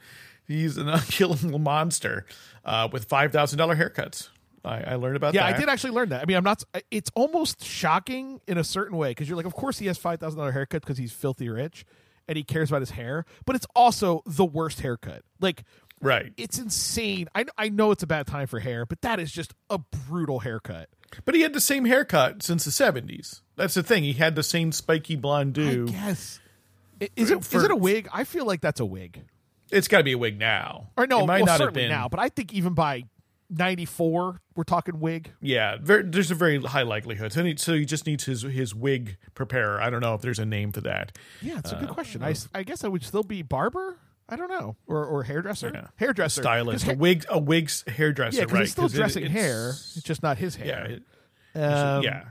He's 0.50 0.78
an 0.78 0.90
unkillable 0.90 1.60
monster 1.60 2.26
uh, 2.66 2.90
with 2.92 3.06
five 3.06 3.32
thousand 3.32 3.60
dollar 3.60 3.76
haircuts. 3.76 4.30
I, 4.66 4.82
I 4.82 4.96
learned 4.96 5.16
about 5.16 5.34
that. 5.34 5.40
Yeah, 5.40 5.48
that. 5.50 5.56
I 5.56 5.60
did 5.60 5.70
actually 5.70 5.92
learn 5.92 6.10
that. 6.10 6.22
I 6.22 6.26
mean, 6.26 6.36
I'm 6.36 6.44
not. 6.44 6.64
It's 6.92 7.12
almost 7.16 7.64
shocking 7.64 8.42
in 8.48 8.58
a 8.58 8.64
certain 8.64 8.98
way 8.98 9.12
because 9.12 9.30
you're 9.30 9.38
like, 9.38 9.46
of 9.46 9.54
course 9.54 9.78
he 9.78 9.86
has 9.86 9.98
five 9.98 10.20
thousand 10.20 10.40
dollar 10.40 10.52
haircut 10.52 10.82
because 10.82 10.98
he's 10.98 11.12
filthy 11.14 11.50
rich 11.50 11.86
and 12.28 12.36
he 12.36 12.44
cares 12.44 12.70
about 12.72 12.82
his 12.82 12.90
hair, 12.92 13.26
but 13.46 13.56
it's 13.56 13.68
also 13.76 14.22
the 14.26 14.44
worst 14.44 14.82
haircut. 14.82 15.24
Like, 15.40 15.64
right? 16.02 16.34
It's 16.36 16.58
insane. 16.58 17.30
I 17.36 17.46
I 17.58 17.70
know 17.70 17.92
it's 17.92 18.04
a 18.04 18.08
bad 18.08 18.26
time 18.28 18.48
for 18.48 18.60
hair, 18.60 18.88
but 18.88 19.02
that 19.02 19.20
is 19.20 19.32
just 19.32 19.54
a 19.70 19.78
brutal 19.78 20.40
haircut. 20.40 20.90
But 21.26 21.36
he 21.36 21.42
had 21.42 21.54
the 21.54 21.62
same 21.62 21.86
haircut 21.86 22.42
since 22.42 22.66
the 22.66 22.72
seventies. 22.72 23.44
That's 23.56 23.76
the 23.76 23.84
thing. 23.84 24.04
He 24.04 24.14
had 24.14 24.36
the 24.36 24.44
same 24.44 24.72
spiky 24.72 25.16
blonde 25.16 25.54
do. 25.54 25.88
Yes. 25.90 26.40
Is 27.16 27.30
it 27.32 27.38
is 27.40 27.48
For- 27.48 27.66
it 27.66 27.72
a 27.72 27.76
wig? 27.76 28.10
I 28.12 28.24
feel 28.24 28.46
like 28.46 28.62
that's 28.62 28.80
a 28.80 28.86
wig. 28.86 29.24
It's 29.72 29.88
got 29.88 30.00
to 30.00 30.04
be 30.04 30.14
a 30.14 30.18
wig 30.18 30.40
now. 30.40 30.90
Or 30.98 31.06
no, 31.08 31.24
it 31.24 31.28
might 31.28 31.38
well, 31.38 31.46
not 31.46 31.52
have 31.52 31.58
certainly 31.60 31.82
been 31.84 31.92
now, 31.92 32.08
but 32.10 32.20
I 32.20 32.30
think 32.30 32.54
even 32.54 32.74
by 32.74 33.04
'94, 33.50 34.42
we're 34.56 34.64
talking 34.64 35.00
wig. 35.00 35.32
Yeah, 35.42 35.78
ver 35.82 36.04
there's 36.04 36.32
a 36.32 36.36
very 36.36 36.62
high 36.62 36.84
likelihood. 36.84 37.34
So 37.34 37.44
he, 37.44 37.56
so 37.58 37.74
he 37.74 37.86
just 37.86 38.06
needs 38.06 38.26
his 38.26 38.42
his 38.44 38.74
wig 38.76 39.18
preparer. 39.36 39.82
I 39.82 39.90
don't 39.90 40.02
know 40.02 40.14
if 40.14 40.22
there's 40.22 40.40
a 40.40 40.46
name 40.46 40.72
for 40.72 40.82
that. 40.82 41.18
Yeah, 41.42 41.60
it's 41.60 41.72
a 41.72 41.78
Uh, 41.78 41.80
good 41.82 41.90
question. 41.90 42.24
I, 42.24 42.36
I 42.54 42.64
guess 42.64 42.84
I 42.84 42.88
would 42.88 43.04
still 43.04 43.24
be 43.24 43.42
barber. 43.42 43.98
I 44.32 44.36
don't 44.36 44.50
know, 44.50 44.76
or 44.86 45.04
or 45.06 45.24
hairdresser. 45.24 45.90
Hairdresser, 45.96 46.42
stylist, 46.44 46.86
'Cause 46.86 46.94
a 46.94 46.98
wig, 46.98 47.26
a 47.30 47.40
wig's 47.40 47.84
hairdresser. 47.88 48.38
Yeah, 48.38 48.44
right? 48.52 48.60
he's 48.62 48.72
still 48.72 48.86
it- 48.86 48.94
dressing 48.94 49.24
it's- 49.26 49.40
hair. 49.44 49.70
It's 49.70 50.04
just 50.04 50.22
not 50.22 50.38
his 50.38 50.56
hair. 50.56 50.68
Yeah, 50.90 50.96
it- 50.96 51.04
Um, 51.56 52.04
yeah. 52.04 52.26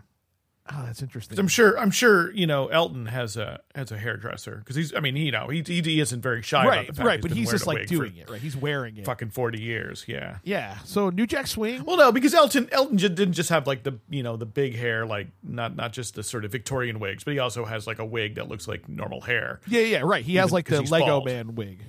Oh, 0.70 0.82
that's 0.84 1.02
interesting. 1.02 1.38
I'm 1.38 1.48
sure. 1.48 1.78
I'm 1.78 1.90
sure. 1.90 2.30
You 2.32 2.46
know, 2.46 2.68
Elton 2.68 3.06
has 3.06 3.36
a 3.36 3.60
has 3.74 3.90
a 3.90 3.98
hairdresser 3.98 4.56
because 4.56 4.76
he's. 4.76 4.94
I 4.94 5.00
mean, 5.00 5.16
you 5.16 5.32
know, 5.32 5.48
he 5.48 5.62
he, 5.66 5.80
he 5.80 6.00
isn't 6.00 6.20
very 6.20 6.42
shy 6.42 6.66
Right, 6.66 6.74
about 6.74 6.86
the 6.88 6.92
fact 6.94 7.06
right, 7.06 7.22
but 7.22 7.30
he's 7.30 7.50
just, 7.50 7.66
like, 7.66 7.86
doing 7.86 8.16
it, 8.16 8.28
right? 8.28 8.40
He's 8.40 8.56
wearing 8.56 8.96
it. 8.98 9.06
Fucking 9.06 9.30
forty 9.30 9.60
years. 9.62 10.04
Yeah. 10.06 10.38
Yeah. 10.44 10.78
So 10.84 11.08
New 11.10 11.26
Jack 11.26 11.46
Swing. 11.46 11.84
Well, 11.84 11.96
no, 11.96 12.12
because 12.12 12.34
Elton 12.34 12.68
Elton 12.70 12.96
didn't 12.96 13.32
just 13.32 13.48
have 13.48 13.66
like 13.66 13.82
the 13.82 13.98
you 14.10 14.22
know 14.22 14.36
the 14.36 14.46
big 14.46 14.74
hair, 14.76 15.06
like 15.06 15.28
not 15.42 15.74
not 15.74 15.92
just 15.92 16.14
the 16.14 16.22
sort 16.22 16.44
of 16.44 16.52
Victorian 16.52 17.00
wigs, 17.00 17.24
but 17.24 17.32
he 17.32 17.38
also 17.38 17.64
has 17.64 17.86
like 17.86 17.98
a 17.98 18.04
wig 18.04 18.34
that 18.34 18.48
looks 18.48 18.68
like 18.68 18.88
normal 18.88 19.22
hair. 19.22 19.60
Yeah, 19.66 19.80
yeah, 19.80 20.00
right. 20.04 20.24
He 20.24 20.36
has 20.36 20.52
like 20.52 20.66
the 20.66 20.82
Lego 20.82 21.06
bald. 21.06 21.24
Man 21.26 21.54
wig. 21.54 21.82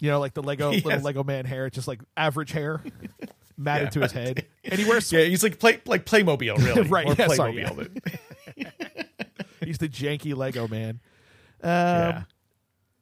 You 0.00 0.10
know, 0.10 0.20
like 0.20 0.34
the 0.34 0.42
Lego 0.42 0.70
He 0.70 0.80
little 0.84 1.00
Lego 1.00 1.24
Man 1.24 1.44
hair, 1.44 1.70
just 1.70 1.88
like 1.88 2.00
average 2.16 2.52
hair, 2.52 2.82
matted 3.58 3.92
to 3.92 4.00
his 4.00 4.12
head, 4.12 4.46
and 4.64 4.78
he 4.80 4.88
wears 4.88 5.12
Yeah, 5.12 5.24
he's 5.24 5.42
like 5.42 5.58
play 5.58 5.80
like 5.84 6.06
Playmobil, 6.06 6.56
really. 6.64 6.88
right. 6.88 7.04
More 7.06 7.14
Yeah, 7.18 7.28
sorry, 7.28 7.54
Playmobil 7.54 8.00
yeah. 8.56 8.70
He's 9.64 9.78
the 9.78 9.88
janky 9.88 10.34
Lego 10.36 10.68
man. 10.68 11.00
Um, 11.62 11.70
Yeah. 11.70 12.22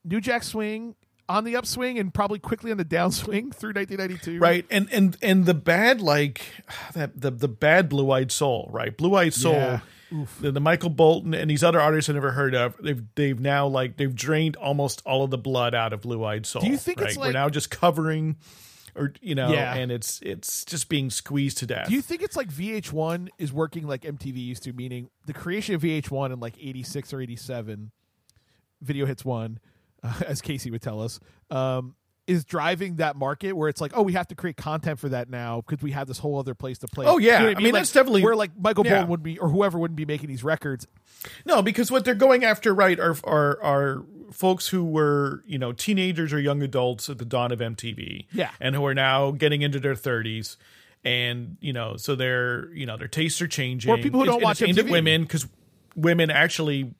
New 0.05 0.21
Jack 0.21 0.43
Swing 0.43 0.95
on 1.29 1.45
the 1.45 1.57
upswing 1.57 1.99
and 1.99 2.15
probably 2.15 2.39
quickly 2.39 2.71
on 2.71 2.77
the 2.79 2.85
downswing 2.85 3.53
through 3.53 3.73
1992. 3.73 4.39
right 4.39 4.65
and 4.71 4.89
and 4.93 5.17
and 5.23 5.45
the 5.45 5.55
bad 5.55 6.01
like 6.01 6.41
that 6.95 7.21
the 7.21 7.33
the 7.33 7.49
bad 7.49 7.89
blue 7.89 8.13
eyed 8.13 8.31
soul 8.31 8.69
right 8.73 8.97
blue 8.97 9.13
eyed 9.17 9.35
soul 9.35 9.55
Yeah. 9.55 9.81
the, 10.41 10.53
the 10.53 10.61
michael 10.61 10.89
bolton 10.89 11.35
and 11.35 11.51
these 11.51 11.65
other 11.65 11.81
artists 11.81 12.09
i 12.09 12.13
never 12.13 12.31
heard 12.31 12.55
of 12.55 12.77
they've 12.81 13.03
they've 13.17 13.41
now 13.41 13.67
like 13.67 13.97
they've 13.97 14.15
drained 14.15 14.55
almost 14.55 15.03
all 15.05 15.25
of 15.25 15.31
the 15.33 15.39
blood 15.39 15.75
out 15.75 15.93
of 15.93 16.01
blue 16.03 16.25
eyed 16.25 16.47
soul 16.47 16.63
Do 16.63 16.69
you 16.69 16.77
think 16.77 17.01
right? 17.01 17.09
it's 17.09 17.19
we're 17.19 17.33
now 17.33 17.49
just 17.49 17.71
covering 17.71 18.37
or 18.97 19.13
you 19.21 19.35
know 19.35 19.53
Yeah. 19.53 19.75
and 19.75 19.93
it's 19.93 20.21
it's 20.23 20.65
just 20.65 20.89
being 20.89 21.11
squeezed 21.11 21.59
to 21.59 21.67
death 21.67 21.89
Do 21.89 21.95
you 21.95 22.03
think 22.03 22.23
it's 22.23 22.37
like 22.37 22.49
VH1 22.49 23.29
is 23.39 23.53
working 23.53 23.87
like 23.87 24.03
MTV 24.03 24.37
used 24.37 24.63
to, 24.65 24.73
meaning 24.73 25.11
the 25.27 25.33
creation 25.33 25.75
of 25.75 25.83
VH1 25.83 26.33
in 26.33 26.41
like 26.41 26.55
86 26.61 27.13
or 27.13 27.21
87, 27.21 27.91
Video 28.83 29.07
Hits 29.07 29.25
1, 29.25 29.59
uh, 30.03 30.13
as 30.27 30.41
Casey 30.41 30.71
would 30.71 30.83
tell 30.83 31.01
us, 31.03 31.19
um, 31.51 31.95
is 32.27 32.45
driving 32.45 32.97
that 32.97 33.15
market 33.15 33.53
where 33.53 33.69
it's 33.69 33.81
like, 33.81 33.93
oh, 33.95 34.03
we 34.03 34.13
have 34.15 34.27
to 34.27 34.35
create 34.35 34.57
content 34.57 34.99
for 34.99 35.09
that 35.11 35.31
now 35.31 35.61
because 35.61 35.81
we 35.83 35.93
have 35.93 36.09
this 36.09 36.19
whole 36.19 36.39
other 36.41 36.55
place 36.55 36.77
to 36.79 36.89
play. 36.89 37.07
Oh, 37.07 37.19
yeah. 37.19 37.35
You 37.35 37.39
know 37.39 37.49
what 37.51 37.57
I 37.57 37.61
mean, 37.63 37.73
Like, 37.73 37.81
that's 37.81 37.93
definitely- 37.93 38.25
where 38.25 38.35
like 38.35 38.51
Michael 38.59 38.85
yeah. 38.85 38.95
Bolton 38.95 39.11
would 39.11 39.23
be 39.23 39.39
or 39.39 39.49
whoever 39.49 39.79
wouldn't 39.79 39.97
be 39.97 40.05
making 40.07 40.29
these 40.29 40.43
records. 40.43 40.87
No, 41.45 41.63
because 41.63 41.91
what 41.91 42.05
they're 42.05 42.15
going 42.17 42.45
after, 42.45 42.75
right, 42.75 42.99
are 42.99 43.17
are 43.25 43.63
are 43.63 44.05
folks 44.33 44.69
who 44.69 44.85
were 44.85 45.43
you 45.47 45.59
know 45.59 45.73
teenagers 45.73 46.33
or 46.33 46.39
young 46.41 46.63
adults 46.63 47.09
at 47.11 47.19
the 47.19 47.25
dawn 47.25 47.53
of 47.53 47.61
MTV, 47.61 48.27
Yeah. 48.33 48.51
and 48.61 48.75
who 48.75 48.85
are 48.87 48.95
now 48.95 49.31
getting 49.31 49.63
into 49.63 49.79
their 49.81 49.95
thirties, 49.95 50.57
and 51.05 51.57
you 51.61 51.73
know, 51.73 51.97
so 51.97 52.15
their 52.15 52.73
you 52.75 52.87
know 52.87 52.97
their 52.97 53.09
tastes 53.09 53.41
are 53.43 53.49
changing. 53.49 53.91
Or 53.91 53.97
people 53.99 54.21
who 54.21 54.27
don't 54.27 54.37
It's- 54.37 54.45
watch 54.45 54.63
it's 54.63 54.69
aimed 54.79 54.89
MTV. 54.89 54.91
women 54.93 55.23
because 55.23 55.47
women 55.95 56.31
actually. 56.31 56.93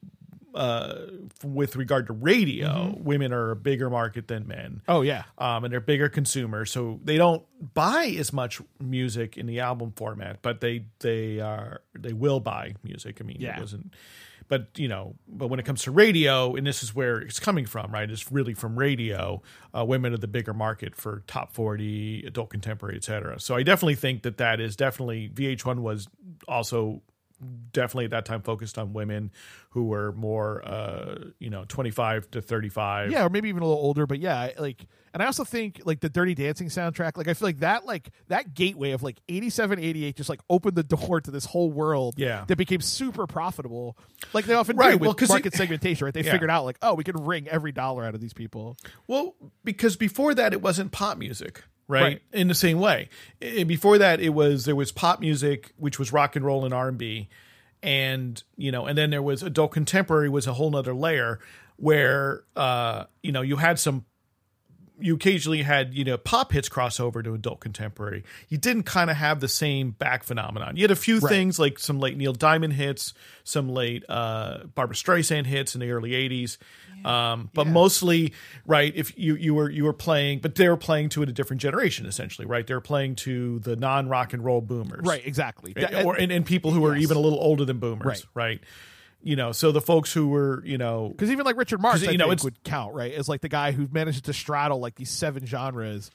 Uh, 0.57 1.07
with 1.45 1.77
regard 1.77 2.07
to 2.07 2.15
radio, 2.15 2.95
women 2.99 3.31
are 3.33 3.51
a 3.51 3.57
bigger 3.57 3.91
market 3.91 4.27
than 4.27 4.49
men. 4.49 4.81
Mm-hmm. 4.83 4.91
Oh, 4.91 5.03
yeah. 5.03 5.25
um, 5.37 5.65
and 5.65 5.73
they're 5.73 5.81
bigger 5.81 6.09
consumers, 6.09 6.71
so 6.73 6.99
they 7.05 7.19
don't 7.19 7.45
buy 7.75 8.07
as 8.19 8.33
much 8.33 8.63
music 8.81 9.37
in 9.37 9.45
the 9.47 9.61
album 9.61 9.93
format, 9.97 10.41
but 10.41 10.61
they 10.63 10.87
they 11.01 11.41
are 11.41 11.83
they 11.99 12.15
will 12.15 12.41
buy 12.41 12.75
music. 12.83 13.19
I 13.21 13.25
mean, 13.25 13.37
Yeah. 13.39 13.59
it 13.59 13.61
wasn't, 13.61 13.93
but 14.49 14.69
you 14.77 14.89
know, 14.89 15.17
but 15.29 15.49
when 15.49 15.61
it 15.61 15.67
comes 15.67 15.83
to 15.83 15.91
radio, 15.91 16.55
and 16.57 16.67
this 16.67 16.83
is 16.83 16.95
where 16.95 17.19
it's 17.19 17.39
coming 17.39 17.67
from, 17.67 17.93
right? 17.93 18.11
It's 18.11 18.33
really 18.33 18.55
from 18.55 18.79
radio. 18.79 19.43
Uh, 19.77 19.85
women 19.85 20.15
are 20.15 20.19
the 20.19 20.27
bigger 20.29 20.55
market 20.55 20.95
for 20.97 21.23
top 21.27 21.53
forty, 21.53 22.25
adult 22.27 22.49
contemporary, 22.49 22.97
etc. 22.97 23.39
So 23.41 23.55
I 23.57 23.63
definitely 23.63 23.97
think 23.97 24.23
that 24.23 24.39
that 24.39 24.59
is 24.61 24.75
definitely 24.75 25.29
VH1 25.29 25.81
was 25.81 26.09
also 26.49 27.03
definitely 27.73 28.07
at 28.07 28.11
that 28.13 28.25
time 28.25 28.41
focused 28.43 28.79
on 28.79 28.93
women 28.95 29.31
who 29.71 29.85
were 29.85 30.13
more 30.13 30.67
uh 30.67 31.17
you 31.39 31.51
know 31.51 31.65
25 31.69 32.31
to 32.31 32.41
35 32.41 33.11
Yeah, 33.11 33.25
or 33.27 33.29
maybe 33.31 33.49
even 33.51 33.63
a 33.63 33.67
little 33.67 33.83
older, 33.83 34.07
but 34.07 34.19
yeah, 34.21 34.51
like 34.59 34.87
and 35.13 35.23
I 35.23 35.27
also 35.27 35.45
think 35.45 35.81
like 35.85 36.01
the 36.01 36.09
Dirty 36.11 36.35
Dancing 36.35 36.69
soundtrack, 36.69 37.17
like 37.17 37.29
I 37.29 37.35
feel 37.35 37.49
like 37.49 37.59
that 37.61 37.85
like 37.87 38.11
that 38.29 38.55
gateway 38.55 38.93
of 38.93 39.03
like 39.03 39.19
87 39.29 39.79
88 39.79 40.17
just 40.17 40.29
like 40.29 40.41
opened 40.49 40.77
the 40.77 40.83
door 40.83 41.21
to 41.21 41.31
this 41.31 41.45
whole 41.47 41.71
world 41.71 42.15
Yeah. 42.19 42.45
that 42.49 42.57
became 42.57 42.81
super 42.81 43.27
profitable. 43.27 43.97
Like 44.33 44.45
they 44.47 44.55
often 44.55 44.77
Right, 44.77 44.93
do 44.93 44.99
well, 44.99 45.15
with 45.19 45.29
market 45.29 45.55
it- 45.55 45.57
segmentation, 45.57 46.05
right? 46.07 46.15
They 46.15 46.23
Yeah. 46.23 46.33
figured 46.33 46.51
out 46.51 46.65
like, 46.65 46.79
oh, 46.83 46.95
we 46.95 47.05
can 47.05 47.17
wring 47.17 47.49
every 47.49 47.73
dollar 47.73 48.05
out 48.05 48.15
of 48.15 48.21
these 48.21 48.35
people. 48.35 48.77
Well, 49.07 49.35
because 49.65 49.97
before 49.97 50.35
that 50.35 50.53
it 50.53 50.63
wasn't 50.63 50.93
pop 50.93 51.19
music, 51.19 51.65
right? 51.89 52.03
Right. 52.03 52.23
In 52.33 52.49
the 52.49 52.55
same 52.55 52.79
way, 52.79 53.09
before 53.41 53.99
that 53.99 54.21
it 54.21 54.31
was 54.31 54.65
there 54.65 54.77
was 54.77 54.93
pop 54.93 55.21
music, 55.21 55.73
which 55.77 55.99
was 55.99 56.13
rock 56.13 56.37
and 56.37 56.45
roll 56.45 56.65
and 56.65 56.75
R 56.75 56.89
and 56.89 56.99
B, 56.99 57.29
and 57.83 58.43
you 58.57 58.73
know, 58.73 58.87
and 58.87 58.97
then 58.97 59.11
there 59.11 59.23
was 59.23 59.43
adult 59.43 59.73
contemporary 59.73 60.29
was 60.29 60.47
a 60.47 60.53
whole 60.53 60.71
nother 60.71 60.95
layer 60.95 61.39
where 61.77 62.45
uh, 62.57 63.05
you 63.23 63.33
know 63.33 63.43
you 63.43 63.57
had 63.57 63.79
some. 63.79 64.05
You 64.99 65.15
occasionally 65.17 65.63
had, 65.63 65.93
you 65.95 66.05
know, 66.05 66.17
pop 66.17 66.53
hits 66.53 66.69
cross 66.69 66.99
over 67.01 67.23
to 67.23 67.35
adult 67.35 67.61
contemporary. 67.61 68.25
You 68.49 68.57
didn't 68.57 68.85
kind 68.85 69.11
of 69.11 69.17
have 69.17 69.41
the 69.41 69.49
same 69.49 69.91
back 69.91 70.25
phenomenon. 70.25 70.77
You 70.77 70.85
had 70.85 70.91
a 70.91 70.97
few 70.97 71.19
Right. 71.19 71.29
things 71.31 71.59
like 71.59 71.79
some 71.79 71.99
late 72.01 72.17
Neil 72.17 72.33
Diamond 72.33 72.73
hits, 72.73 73.13
some 73.45 73.69
late 73.69 74.05
uh, 74.09 74.65
Barbra 74.75 74.97
Streisand 74.97 75.45
hits 75.47 75.75
in 75.75 75.81
the 75.83 75.91
early 75.91 76.13
'80s, 76.13 76.57
um, 77.05 77.51
but 77.53 77.67
mostly, 77.67 78.33
right? 78.67 78.93
If 78.97 79.19
you 79.19 79.37
you 79.37 79.55
were 79.55 79.69
you 79.71 79.85
were 79.85 79.93
playing, 79.93 80.39
but 80.41 80.55
they 80.55 80.69
were 80.69 80.77
playing 80.79 81.11
to 81.11 81.23
a 81.23 81.27
different 81.27 81.61
generation, 81.61 82.07
essentially, 82.07 82.47
right? 82.47 82.67
They're 82.67 82.81
playing 82.81 83.17
to 83.17 83.59
the 83.61 83.77
non 83.77 84.09
rock 84.09 84.33
and 84.33 84.43
roll 84.45 84.61
boomers, 84.63 85.05
Right, 85.07 85.23
exactly. 85.27 85.75
And- 85.77 86.07
or 86.07 86.15
and, 86.17 86.33
and 86.33 86.45
people 86.47 86.71
who 86.71 86.85
are 86.87 86.97
even 86.97 87.17
a 87.17 87.21
little 87.21 87.39
older 87.41 87.65
than 87.65 87.79
boomers, 87.79 88.05
Right. 88.07 88.25
right? 88.35 88.61
You 89.27 89.35
know, 89.37 89.51
so 89.53 89.73
the 89.73 89.81
folks 89.81 90.13
who 90.13 90.29
were, 90.29 90.63
you 90.65 90.79
know, 90.79 91.09
Because 91.09 91.31
even 91.33 91.45
like 91.45 91.57
Richard 91.57 91.81
Marx, 91.81 92.07
I 92.07 92.13
you 92.13 92.19
know, 92.19 92.29
think 92.29 92.45
would 92.45 92.63
count, 92.63 92.95
right? 92.95 93.13
As 93.13 93.29
like 93.29 93.41
the 93.41 93.49
guy 93.49 93.73
who 93.73 93.89
manages 93.91 94.21
to 94.23 94.33
straddle 94.33 94.79
like 94.79 94.95
these 94.95 95.11
seven 95.11 95.45
genres. 95.47 96.11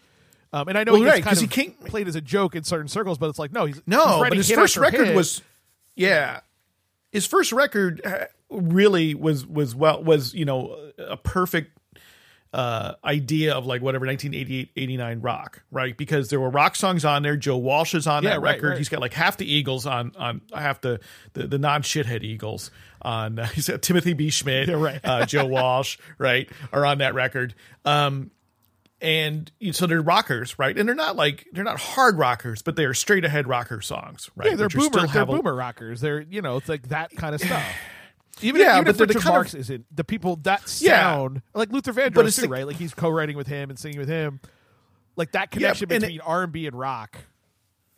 Um, 0.53 0.67
and 0.69 0.77
I 0.77 0.85
know 0.85 0.93
Well, 0.93 1.01
he 1.01 1.07
right, 1.07 1.21
kind 1.23 1.35
of 1.35 1.41
he 1.41 1.47
can't- 1.47 1.83
played 1.85 2.07
as 2.07 2.15
a 2.15 2.21
joke 2.21 2.55
in 2.55 2.63
certain 2.63 2.87
circles, 2.87 3.17
but 3.17 3.29
it's 3.29 3.37
like 3.39 3.51
no, 3.51 3.65
he's 3.65 3.81
No, 3.85 4.19
he's 4.23 4.29
but 4.29 4.37
his 4.37 4.51
first 4.51 4.77
record 4.77 5.07
hit. 5.07 5.15
was, 5.15 5.41
yeah, 5.95 6.39
his 7.11 7.25
first 7.25 7.51
record 7.51 8.01
uh, 8.05 8.25
really 8.49 9.13
was 9.13 9.45
was 9.45 9.75
well 9.75 10.01
was 10.03 10.33
you 10.33 10.45
know 10.45 10.77
a 10.97 11.17
perfect 11.17 11.77
uh 12.53 12.95
idea 13.05 13.53
of 13.53 13.65
like 13.65 13.81
whatever 13.81 14.05
1988 14.05 14.71
89 14.75 15.21
rock 15.21 15.63
right 15.71 15.95
because 15.95 16.27
there 16.29 16.39
were 16.41 16.49
rock 16.49 16.75
songs 16.75 17.05
on 17.05 17.23
there 17.23 17.37
joe 17.37 17.55
walsh 17.55 17.95
is 17.95 18.07
on 18.07 18.23
Yeah, 18.23 18.31
that 18.31 18.41
right, 18.41 18.55
record 18.55 18.69
right. 18.71 18.77
he's 18.77 18.89
got 18.89 18.99
like 18.99 19.13
half 19.13 19.37
the 19.37 19.49
eagles 19.49 19.85
on 19.85 20.11
on 20.17 20.41
half 20.53 20.81
the 20.81 20.99
the, 21.31 21.47
the 21.47 21.57
non 21.57 21.81
shithead 21.81 22.23
eagles 22.23 22.69
on 23.01 23.39
uh, 23.39 23.47
timothy 23.81 24.13
b 24.13 24.27
Schmit 24.29 24.67
Yeah, 24.67 24.75
right. 24.75 24.99
uh, 25.03 25.25
joe 25.25 25.45
walsh 25.47 25.97
right 26.17 26.49
are 26.73 26.85
on 26.85 26.99
that 26.99 27.13
record 27.13 27.53
um 27.85 28.31
and 29.01 29.51
you- 29.59 29.73
so 29.73 29.87
they're 29.87 29.99
rockers, 29.99 30.59
right? 30.59 30.77
And 30.77 30.87
they're 30.87 30.93
not 30.93 31.15
like 31.15 31.47
they're 31.53 31.63
not 31.63 31.79
hard 31.79 32.19
rockers, 32.19 32.61
but 32.61 32.75
they 32.75 32.85
are 32.85 32.93
straight 32.93 33.25
ahead 33.25 33.47
rocker 33.47 33.81
songs, 33.81 34.29
right? 34.35 34.51
Yeah, 34.51 34.55
they're 34.57 34.69
boomer. 34.69 35.07
They're 35.07 35.23
a- 35.23 35.25
boomer 35.25 35.55
rockers. 35.55 36.01
They're 36.01 36.21
you 36.21 36.43
know, 36.43 36.57
it's 36.57 36.69
like 36.69 36.89
that 36.89 37.09
kind 37.15 37.33
of 37.33 37.41
stuff. 37.41 37.65
Even, 38.43 38.61
Yeah, 38.61 38.73
even 38.79 38.85
but 38.85 38.93
if 38.95 38.99
Richard 39.09 39.21
kind 39.23 39.45
of- 39.47 39.55
isn't 39.55 39.85
the 39.95 40.03
people 40.03 40.35
that 40.43 40.61
Yeah. 40.79 41.01
sound 41.01 41.41
like 41.55 41.71
Luther 41.71 41.93
Vandross 41.93 42.35
too, 42.35 42.41
the- 42.43 42.49
right? 42.49 42.65
Like 42.67 42.75
he's 42.75 42.93
co-writing 42.93 43.35
with 43.37 43.47
him 43.47 43.71
and 43.71 43.79
singing 43.79 43.97
with 43.99 44.07
him. 44.07 44.39
Like 45.15 45.31
that 45.31 45.49
connection 45.49 45.91
it- 45.91 45.99
between 45.99 46.21
R 46.21 46.43
and 46.43 46.51
B 46.51 46.67
and 46.67 46.77
rock. 46.77 47.17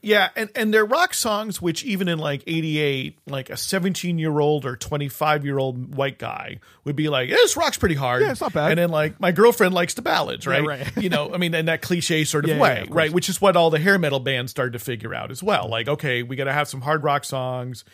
Yeah, 0.06 0.30
and 0.36 0.50
and 0.54 0.74
they're 0.74 0.84
rock 0.86 1.14
songs 1.14 1.62
which 1.62 1.86
even 1.86 2.10
in 2.10 2.20
like 2.20 2.44
88, 2.46 3.20
like 3.26 3.50
a 3.50 3.54
17-year-old 3.54 4.66
or 4.66 4.76
25-year-old 4.76 5.96
white 5.96 6.20
guy 6.20 6.60
would 6.84 6.98
be 6.98 7.08
like, 7.08 7.30
yeah, 7.30 7.36
"This 7.38 7.56
rock's 7.56 7.78
pretty 7.78 7.96
hard." 7.96 8.22
Yeah, 8.22 8.32
it's 8.32 8.42
not 8.42 8.52
bad. 8.52 8.72
And 8.72 8.78
then 8.80 8.90
like 8.90 9.22
my 9.22 9.32
girlfriend 9.32 9.74
likes 9.74 9.94
the 9.94 10.02
ballads, 10.02 10.46
Yeah, 10.46 10.52
right? 10.60 10.66
right. 10.66 10.98
you 10.98 11.08
know, 11.08 11.34
I 11.34 11.38
mean, 11.38 11.54
in 11.56 11.68
that 11.68 11.82
cliche 11.82 12.26
sort 12.26 12.44
of 12.44 12.50
Yeah, 12.50 12.56
yeah, 12.58 12.62
way, 12.62 12.82
of 12.82 12.90
right? 12.90 13.14
Which 13.14 13.30
is 13.30 13.40
what 13.40 13.56
all 13.56 13.70
the 13.70 13.80
hair 13.80 13.98
metal 13.98 14.20
bands 14.20 14.52
started 14.52 14.74
to 14.74 14.80
figure 14.80 15.16
out 15.16 15.32
as 15.32 15.42
well. 15.42 15.70
Like, 15.70 15.88
okay, 15.88 16.22
we 16.22 16.36
got 16.36 16.46
to 16.46 16.54
have 16.54 16.68
some 16.68 16.82
hard 16.82 17.02
rock 17.06 17.24
songs. 17.24 17.86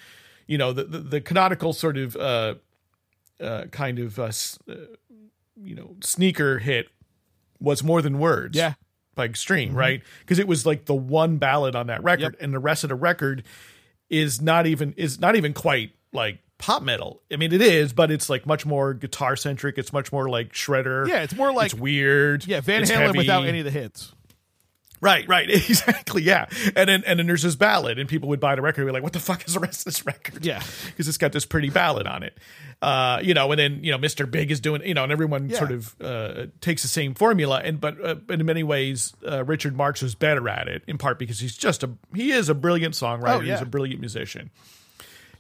You 0.48 0.58
know, 0.58 0.74
the 0.74 0.86
the, 0.86 0.98
the 0.98 1.22
canonical 1.22 1.74
sort 1.74 1.96
of 1.98 2.16
uh 2.16 2.56
uh 3.40 3.66
kind 3.66 4.00
of 4.00 4.18
uh, 4.18 4.32
uh 4.68 4.74
you 5.62 5.76
know, 5.76 5.96
sneaker 6.02 6.58
hit 6.58 6.88
was 7.60 7.84
more 7.84 8.02
than 8.02 8.18
words. 8.18 8.58
Yeah. 8.58 8.74
By 9.20 9.26
Extreme, 9.26 9.70
mm-hmm. 9.70 9.78
right? 9.78 10.04
Because 10.22 10.40
it 10.40 10.48
was 10.48 10.66
like 10.66 10.86
the 10.86 10.96
one 10.96 11.38
ballad 11.38 11.76
on 11.76 11.88
that 11.88 12.04
record, 12.04 12.38
and 12.40 12.54
the 12.54 12.60
rest 12.60 12.84
of 12.84 12.90
the 12.90 12.96
record 12.96 13.44
is 14.10 14.42
not 14.42 14.66
even 14.66 14.94
is 14.98 15.20
not 15.20 15.36
even 15.36 15.54
quite 15.54 15.92
like 16.14 16.40
pop 16.58 16.84
metal. 16.84 17.22
I 17.32 17.36
mean, 17.36 17.52
it 17.52 17.62
is, 17.62 17.94
but 17.94 18.12
it's 18.12 18.30
like 18.30 18.46
much 18.46 18.66
more 18.66 18.94
guitar 18.94 19.36
centric. 19.36 19.78
It's 19.78 19.92
much 19.92 20.12
more 20.12 20.30
like 20.30 20.54
shredder. 20.54 21.08
Yeah, 21.08 21.24
it's 21.24 21.36
more 21.36 21.52
like 21.52 21.74
it's 21.74 21.80
weird. 21.80 22.46
Yeah, 22.48 22.62
Van 22.62 22.84
Halen 22.84 22.88
heavy. 22.88 23.18
without 23.18 23.46
any 23.46 23.60
of 23.60 23.66
the 23.66 23.72
hits. 23.72 24.14
Right, 25.02 25.28
right, 25.28 25.50
exactly, 25.50 26.24
yeah. 26.24 26.48
And 26.76 26.90
then 26.90 27.04
and 27.06 27.20
then 27.20 27.28
there's 27.28 27.44
this 27.44 27.56
ballad, 27.56 28.00
and 28.00 28.10
people 28.10 28.30
would 28.30 28.40
buy 28.40 28.56
the 28.56 28.62
record 28.62 28.82
and 28.82 28.90
be 28.90 28.94
like, 28.94 29.04
"What 29.04 29.14
the 29.14 29.20
fuck 29.20 29.48
is 29.48 29.54
the 29.54 29.60
rest 29.60 29.82
of 29.82 29.86
this 29.86 30.06
record?" 30.06 30.46
Yeah, 30.46 30.62
because 30.88 31.08
it's 31.08 31.18
got 31.18 31.32
this 31.32 31.46
pretty 31.46 31.70
ballad 31.70 32.06
on 32.08 32.24
it, 32.24 32.38
uh, 32.82 33.20
you 33.24 33.34
know. 33.34 33.52
And 33.52 33.60
then 33.60 33.84
you 33.84 33.92
know, 33.92 33.98
Mr. 33.98 34.30
Big 34.30 34.52
is 34.52 34.60
doing, 34.60 34.86
you 34.86 34.94
know, 34.94 35.04
and 35.04 35.12
everyone 35.12 35.50
Yeah. 35.50 35.58
sort 35.58 35.72
of 35.72 35.96
uh, 36.02 36.46
takes 36.62 36.82
the 36.82 36.88
same 36.90 37.14
formula, 37.14 37.62
and 37.64 37.80
but 37.80 38.04
uh, 38.04 38.16
in 38.30 38.46
many 38.46 38.64
ways, 38.64 39.14
uh, 39.26 39.44
Richard 39.46 39.76
Marx 39.76 40.02
was 40.02 40.16
better 40.16 40.48
at 40.50 40.68
it, 40.68 40.84
in 40.88 40.98
part 40.98 41.18
because 41.18 41.40
he's 41.40 41.56
just 41.56 41.84
a 41.84 41.90
he 42.14 42.32
is 42.32 42.50
a 42.50 42.54
brilliant 42.56 42.94
songwriter, 42.96 43.38
Oh, 43.38 43.40
yeah. 43.42 43.54
he's 43.54 43.62
a 43.62 43.66
brilliant 43.66 44.00
musician. 44.02 44.50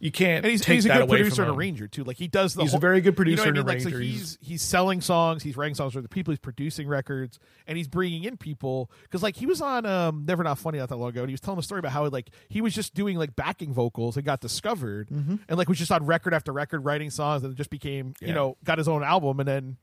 You 0.01 0.11
can't 0.11 0.45
and 0.45 0.51
he's, 0.51 0.61
take 0.61 0.75
he's 0.75 0.85
a 0.85 0.89
good 0.89 1.09
producer 1.09 1.43
and 1.43 1.51
arranger 1.57 1.87
too. 1.87 2.03
Like 2.05 2.15
he 2.17 2.27
does 2.29 2.53
the. 2.53 2.61
He's 2.61 2.73
a 2.73 2.79
very 2.79 3.01
good 3.01 3.17
you 3.19 3.35
know 3.35 3.41
producer 3.41 3.41
I 3.43 3.45
mean? 3.51 3.57
and 3.57 3.67
Like, 3.67 3.81
so 3.81 3.89
arranger. 3.89 3.99
he's 4.01 4.37
he's 4.41 4.61
selling 4.61 5.01
songs, 5.01 5.43
he's 5.43 5.57
writing 5.57 5.75
songs 5.75 5.93
for 5.93 6.01
the 6.01 6.07
people, 6.07 6.31
he's 6.31 6.39
producing 6.39 6.87
records, 6.87 7.37
and 7.67 7.77
he's 7.77 7.87
bringing 7.89 8.23
in 8.23 8.37
people 8.37 8.89
because 9.03 9.21
like 9.21 9.35
he 9.35 9.45
was 9.45 9.61
on 9.61 9.85
um 9.85 10.23
Never 10.25 10.43
Not 10.43 10.57
Funny 10.57 10.77
not 10.79 10.87
that 10.89 10.95
long 10.97 11.09
ago, 11.09 11.21
and 11.21 11.29
he 11.29 11.33
was 11.33 11.41
telling 11.41 11.59
a 11.59 11.63
story 11.63 11.79
about 11.79 11.91
how 11.91 12.07
like 12.07 12.29
he 12.47 12.61
was 12.61 12.73
just 12.73 12.93
doing 12.93 13.17
like 13.17 13.35
backing 13.35 13.73
vocals 13.73 14.15
and 14.15 14.25
got 14.25 14.39
discovered, 14.39 15.09
Mhm. 15.09 15.39
and 15.49 15.57
like 15.57 15.67
was 15.67 15.77
just 15.77 15.91
on 15.91 16.05
record 16.05 16.33
after 16.33 16.51
record 16.53 16.85
writing 16.85 17.09
songs, 17.09 17.43
and 17.43 17.51
it 17.53 17.57
just 17.57 17.69
became 17.69 18.13
you 18.21 18.33
know 18.33 18.55
got 18.63 18.77
his 18.77 18.87
own 18.87 19.03
album, 19.03 19.39
and 19.39 19.47
then. 19.47 19.77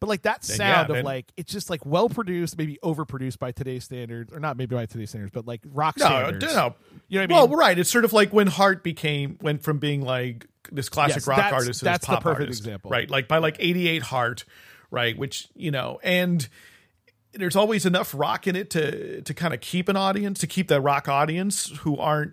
But 0.00 0.08
like 0.08 0.22
that 0.22 0.42
Then, 0.42 0.56
sound 0.56 0.70
yeah, 0.70 0.80
of 0.82 0.88
then- 0.96 1.04
like 1.04 1.32
it's 1.36 1.52
just 1.52 1.70
like 1.70 1.84
well 1.86 2.08
produced, 2.08 2.56
maybe 2.58 2.78
overproduced 2.82 3.38
by 3.38 3.52
today's 3.52 3.84
standards, 3.84 4.32
or 4.32 4.40
not 4.40 4.56
maybe 4.56 4.74
by 4.74 4.86
today's 4.86 5.10
standards, 5.10 5.32
but 5.32 5.46
like 5.46 5.60
rock 5.72 5.96
No, 5.98 6.06
standards. 6.06 6.44
no. 6.44 6.74
You 7.08 7.18
know 7.18 7.22
what 7.22 7.22
I 7.22 7.26
mean? 7.42 7.50
Well, 7.50 7.58
right. 7.58 7.78
It's 7.78 7.90
sort 7.90 8.04
of 8.04 8.12
like 8.12 8.32
when 8.32 8.46
Heart 8.46 8.82
became 8.82 9.38
went 9.40 9.62
from 9.62 9.78
being 9.78 10.02
like 10.02 10.46
this 10.72 10.88
classic 10.88 11.16
Yes, 11.16 11.26
rock 11.26 11.36
that's- 11.38 11.52
artist 11.52 11.78
to 11.80 11.84
that's 11.84 12.06
this 12.06 12.16
the 12.16 12.20
perfect 12.20 12.40
artist, 12.40 12.60
example. 12.60 12.90
right? 12.90 13.08
Like 13.10 13.28
by 13.28 13.38
like 13.38 13.56
'88 13.58 14.02
Heart, 14.02 14.44
right? 14.90 15.16
Which 15.16 15.48
you 15.54 15.70
know, 15.70 16.00
and 16.02 16.48
there's 17.32 17.56
always 17.56 17.84
enough 17.86 18.14
rock 18.16 18.46
in 18.46 18.56
it 18.56 18.70
to 18.70 19.20
to 19.22 19.34
kind 19.34 19.52
of 19.54 19.60
keep 19.60 19.88
an 19.88 19.96
audience, 19.96 20.40
to 20.40 20.46
keep 20.46 20.68
that 20.68 20.80
rock 20.80 21.08
audience 21.08 21.68
who 21.80 21.96
aren't 21.98 22.32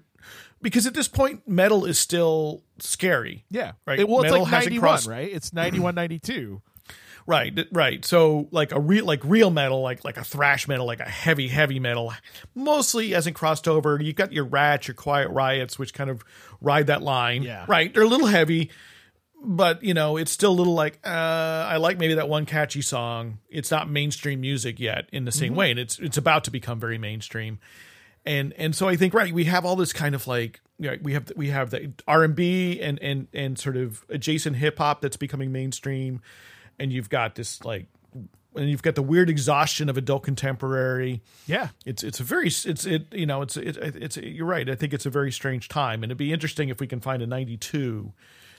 because 0.62 0.88
at 0.88 0.94
this 0.94 1.10
point 1.10 1.46
metal 1.48 1.84
is 1.84 2.00
still 2.00 2.64
scary. 2.80 3.44
Yeah. 3.52 3.74
Right. 3.86 4.00
It, 4.00 4.08
well, 4.08 4.20
it's 4.22 4.32
Metal 4.32 4.44
like 4.46 4.50
hasn't 4.54 4.72
91, 4.72 4.82
crossed- 4.90 5.08
right? 5.08 5.30
It's 5.32 5.52
91, 5.54 5.94
92. 5.94 6.62
Right, 7.26 7.58
right. 7.72 8.04
So 8.04 8.48
like 8.52 8.72
a 8.72 8.80
real 8.80 9.06
like 9.06 9.22
real 9.24 9.50
metal, 9.50 9.82
like 9.82 10.04
like 10.04 10.18
a 10.18 10.24
thrash 10.24 10.68
metal, 10.68 10.86
like 10.86 11.00
a 11.00 11.10
heavy 11.10 11.48
heavy 11.48 11.80
metal, 11.80 12.14
mostly 12.54 13.12
hasn't 13.12 13.36
crossed 13.36 13.68
over. 13.68 14.02
You've 14.02 14.16
got 14.16 14.34
your 14.34 14.46
Ratts, 14.46 14.88
your 14.88 14.96
quiet 14.96 15.30
riots, 15.30 15.80
which 15.80 15.94
kind 15.94 16.10
of 16.10 16.24
ride 16.62 16.88
that 16.88 17.02
line. 17.02 17.44
Yeah. 17.44 17.66
Right. 17.68 17.94
They're 17.94 18.04
a 18.04 18.08
little 18.08 18.28
heavy, 18.28 18.72
but 19.42 19.84
you 19.84 19.94
know, 19.94 20.18
it's 20.18 20.32
still 20.32 20.52
a 20.52 20.58
little 20.58 20.74
like 20.74 21.00
uh 21.06 21.10
I 21.10 21.78
like 21.78 21.98
maybe 21.98 22.16
that 22.16 22.28
one 22.30 22.46
catchy 22.46 22.82
song. 22.82 23.40
It's 23.50 23.72
not 23.72 23.90
mainstream 23.90 24.42
music 24.42 24.80
yet 24.80 25.08
in 25.14 25.26
the 25.26 25.32
same 25.32 25.54
Mhm. 25.54 25.58
way. 25.58 25.72
And 25.72 25.80
it's 25.80 26.00
it's 26.00 26.18
about 26.18 26.44
to 26.46 26.52
become 26.52 26.80
very 26.80 26.98
mainstream. 26.98 27.60
And 28.26 28.54
and 28.58 28.76
so 28.76 28.88
I 28.88 28.96
think 28.96 29.14
right, 29.14 29.34
we 29.34 29.46
have 29.46 29.66
all 29.66 29.76
this 29.76 29.94
kind 29.94 30.16
of 30.16 30.28
like 30.28 30.60
you 30.80 30.90
know, 30.92 30.98
we 31.02 31.14
have 31.14 31.32
we 31.36 31.50
have 31.50 31.70
the 31.70 31.94
R 32.08 32.24
and 32.24 32.36
B 32.36 32.80
and 32.82 33.00
and 33.02 33.28
and 33.34 33.58
sort 33.60 33.78
of 33.78 34.04
adjacent 34.10 34.56
hip 34.58 34.78
hop 34.78 35.02
that's 35.02 35.18
becoming 35.18 35.52
mainstream, 35.52 36.22
and 36.80 36.92
you've 36.92 37.10
got 37.10 37.36
this 37.36 37.64
like, 37.64 37.88
and 38.56 38.70
you've 38.70 38.84
got 38.84 38.96
the 38.96 39.02
weird 39.02 39.30
exhaustion 39.30 39.90
of 39.90 39.98
adult 39.98 40.24
contemporary. 40.24 41.22
Yeah, 41.48 41.70
it's 41.86 42.04
it's 42.04 42.20
a 42.20 42.24
very 42.24 42.48
it's 42.48 42.86
it 42.86 43.14
you 43.14 43.26
know 43.26 43.42
it's 43.42 43.58
it, 43.58 43.78
it's 43.78 44.18
you're 44.18 44.46
right. 44.46 44.70
I 44.70 44.76
think 44.76 44.94
it's 44.94 45.06
a 45.06 45.10
very 45.10 45.32
strange 45.32 45.70
time, 45.70 46.04
and 46.04 46.12
it'd 46.12 46.18
be 46.18 46.32
interesting 46.32 46.70
if 46.70 46.80
we 46.80 46.88
can 46.88 47.00
find 47.00 47.22
a 47.22 47.28
'92, 47.28 48.14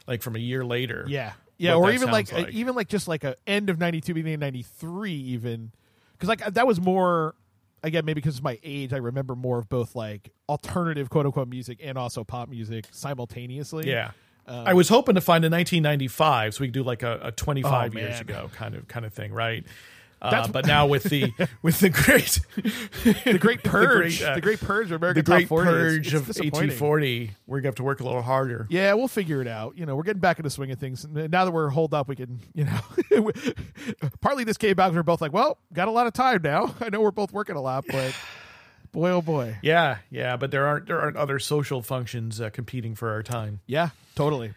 like 0.06 0.22
from 0.22 0.36
a 0.36 0.40
year 0.40 0.64
later. 0.64 1.04
Yeah, 1.08 1.32
yeah, 1.56 1.74
or 1.74 1.90
even 1.90 2.10
like, 2.10 2.32
uh, 2.32 2.46
even 2.50 2.74
like 2.74 2.88
just 2.88 3.06
like 3.06 3.24
a 3.24 3.36
end 3.46 3.70
of 3.70 3.78
ninety 3.78 4.00
two, 4.00 4.14
beginning 4.14 4.34
of 4.34 4.40
ninety 4.40 4.62
three, 4.62 5.14
even 5.14 5.72
because 6.12 6.28
like 6.28 6.44
that 6.54 6.66
was 6.66 6.80
more 6.80 7.34
again 7.82 8.04
maybe 8.04 8.20
because 8.20 8.38
of 8.38 8.44
my 8.44 8.58
age. 8.64 8.92
I 8.92 8.96
remember 8.96 9.36
more 9.36 9.58
of 9.58 9.68
both 9.68 9.94
like 9.94 10.30
alternative 10.48 11.10
quote 11.10 11.26
unquote 11.26 11.48
music 11.48 11.78
and 11.82 11.96
also 11.96 12.24
pop 12.24 12.48
music 12.48 12.86
simultaneously. 12.90 13.88
Yeah. 13.88 14.10
Um, 14.46 14.66
I 14.66 14.74
was 14.74 14.88
hoping 14.88 15.14
to 15.14 15.20
find 15.20 15.44
a 15.44 15.48
1995 15.48 16.54
so 16.54 16.60
we 16.60 16.66
could 16.68 16.74
do 16.74 16.82
like 16.82 17.02
a, 17.02 17.18
a 17.22 17.32
25 17.32 17.94
Oh, 17.94 17.98
years 17.98 18.20
ago 18.20 18.50
kind 18.54 18.74
of 18.74 18.86
kind 18.88 19.06
of 19.06 19.12
thing, 19.12 19.32
right? 19.32 19.64
Uh, 20.22 20.48
but 20.48 20.66
now 20.66 20.86
with 20.86 21.02
the 21.04 21.30
with 21.62 21.80
the 21.80 21.90
great 21.90 22.40
the 23.24 23.38
great 23.38 23.62
purge, 23.62 24.22
uh, 24.22 24.34
the 24.34 24.40
great 24.40 24.58
purge 24.60 24.90
of 24.90 25.02
American 25.02 25.22
the 25.22 25.30
great 25.30 25.48
40 25.48 25.66
purge 25.70 26.06
it's 26.06 26.14
of 26.14 26.28
1840, 26.28 27.32
we're 27.46 27.60
gonna 27.60 27.68
have 27.68 27.74
to 27.74 27.82
work 27.82 28.00
a 28.00 28.04
little 28.04 28.22
harder. 28.22 28.66
Yeah, 28.70 28.94
we'll 28.94 29.08
figure 29.08 29.42
it 29.42 29.48
out. 29.48 29.76
You 29.76 29.84
know, 29.84 29.96
we're 29.96 30.02
getting 30.02 30.20
back 30.20 30.38
into 30.38 30.46
the 30.46 30.50
swing 30.50 30.70
of 30.70 30.78
things. 30.78 31.04
And 31.04 31.30
Now 31.30 31.44
that 31.44 31.50
we're 31.50 31.68
holed 31.68 31.92
up, 31.92 32.08
we 32.08 32.16
can, 32.16 32.40
you 32.54 32.64
know, 32.64 33.32
partly 34.22 34.44
this 34.44 34.56
came 34.56 34.70
about 34.72 34.88
'cause 34.88 34.96
we're 34.96 35.02
both 35.02 35.20
like, 35.20 35.32
well, 35.32 35.58
got 35.74 35.88
a 35.88 35.90
lot 35.90 36.06
of 36.06 36.12
time 36.14 36.40
now. 36.42 36.74
I 36.80 36.88
know 36.88 37.00
we're 37.02 37.10
both 37.10 37.32
working 37.32 37.56
a 37.56 37.60
lot, 37.60 37.84
but 37.90 38.14
boy, 38.94 39.10
oh 39.10 39.20
boy. 39.22 39.56
Yeah, 39.62 39.98
yeah, 40.10 40.36
but 40.38 40.50
there 40.50 40.66
aren't 40.66 40.86
there 40.86 41.00
aren't 41.00 41.16
other 41.18 41.38
social 41.38 41.82
functions 41.82 42.40
uh, 42.40 42.48
competing 42.50 42.94
for 42.94 43.10
our 43.10 43.22
time. 43.22 43.60
Yeah, 43.66 43.90
totally. 44.14 44.54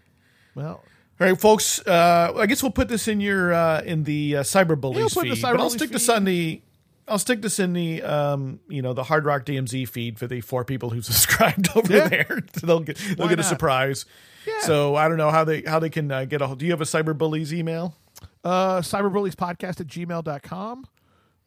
Well, 0.55 0.83
all 1.19 1.27
right, 1.27 1.39
folks. 1.39 1.85
Uh, 1.85 2.33
I 2.37 2.45
guess 2.45 2.63
we'll 2.63 2.71
put 2.71 2.87
this 2.87 3.07
in 3.07 3.19
your 3.19 3.53
uh, 3.53 3.81
in 3.81 4.03
the 4.05 4.37
uh, 4.37 4.43
cyberbullies 4.43 4.93
Yeah, 4.95 4.99
we'll 5.01 5.09
put 5.09 5.17
it 5.17 5.23
in 5.25 5.29
the 5.31 5.35
feed, 5.35 5.41
but 5.43 5.59
I'll 5.59 5.69
stick 5.69 5.89
this 5.89 6.07
on 6.09 6.23
the. 6.23 6.61
I'll 7.09 7.19
stick 7.19 7.41
this 7.41 7.57
in 7.59 7.73
the 7.73 8.03
um, 8.03 8.59
you 8.69 8.81
know 8.81 8.93
the 8.93 9.03
Hard 9.03 9.25
Rock 9.25 9.45
DMZ 9.45 9.87
feed 9.89 10.19
for 10.19 10.27
the 10.27 10.41
four 10.41 10.63
people 10.65 10.89
who 10.89 11.01
subscribed 11.03 11.69
over 11.75 11.91
Yeah. 11.93 12.07
there. 12.07 12.43
So 12.55 12.65
they'll 12.67 12.79
get 12.81 12.97
they'll 12.97 13.25
Why 13.25 13.29
get 13.29 13.39
a 13.39 13.43
surprise. 13.43 14.05
Yeah. 14.45 14.61
So 14.61 14.95
I 14.95 15.07
don't 15.07 15.17
know 15.17 15.31
how 15.31 15.43
they 15.43 15.61
how 15.61 15.79
they 15.79 15.89
can 15.89 16.11
uh, 16.11 16.25
get 16.25 16.41
a. 16.41 16.47
Hold. 16.47 16.59
Do 16.59 16.65
you 16.65 16.71
have 16.71 16.81
a 16.81 16.85
cyberbullies 16.85 17.51
email? 17.51 17.95
Uh, 18.43 18.79
cyberbullies 18.81 19.35
podcast 19.35 19.79
at 19.81 19.87
gmail.com. 19.87 20.85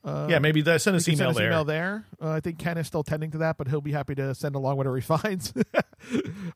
Uh, 0.03 0.27
Yeah, 0.31 0.39
maybe 0.39 0.63
that- 0.63 0.81
send 0.81 0.97
us 0.97 1.07
email 1.09 1.19
send 1.19 1.31
us 1.31 1.37
there. 1.37 1.47
email 1.49 1.65
there. 1.65 2.07
Uh, 2.23 2.31
I 2.31 2.41
think 2.41 2.59
Ken 2.59 2.79
is 2.79 2.87
still 2.87 3.03
tending 3.03 3.31
to 3.33 3.39
that, 3.39 3.59
but 3.59 3.69
he'll 3.69 3.83
be 3.83 3.93
happy 3.93 4.15
to 4.15 4.35
send 4.35 4.55
along 4.55 4.77
whatever 4.79 4.97
he 4.97 5.03
finds. 5.03 5.53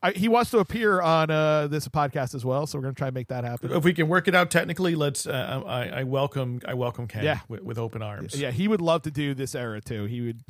I, 0.02 0.12
he 0.12 0.28
wants 0.28 0.50
to 0.52 0.58
appear 0.58 1.02
on 1.02 1.30
uh, 1.30 1.66
this 1.66 1.86
podcast 1.88 2.34
as 2.34 2.44
well, 2.44 2.66
so 2.66 2.78
we're 2.78 2.82
going 2.84 2.94
to 2.94 2.98
try 2.98 3.08
and 3.08 3.14
make 3.14 3.28
that 3.28 3.44
happen. 3.44 3.70
If 3.72 3.84
we 3.84 3.92
can 3.92 4.08
work 4.08 4.28
it 4.28 4.34
out 4.34 4.50
technically, 4.50 4.94
let's. 4.94 5.26
Uh, 5.26 5.62
I, 5.66 5.88
I 6.00 6.02
welcome 6.04 6.60
I 6.66 6.72
welcome 6.74 7.06
Ken. 7.06 7.22
Yeah. 7.24 7.40
with, 7.48 7.62
with 7.62 7.78
open 7.78 8.00
arms. 8.02 8.34
Yeah, 8.38 8.50
he 8.50 8.66
would 8.66 8.80
love 8.80 9.02
to 9.02 9.10
do 9.10 9.34
this 9.34 9.54
era 9.54 9.80
too. 9.82 10.04
He 10.06 10.20
would. 10.22 10.40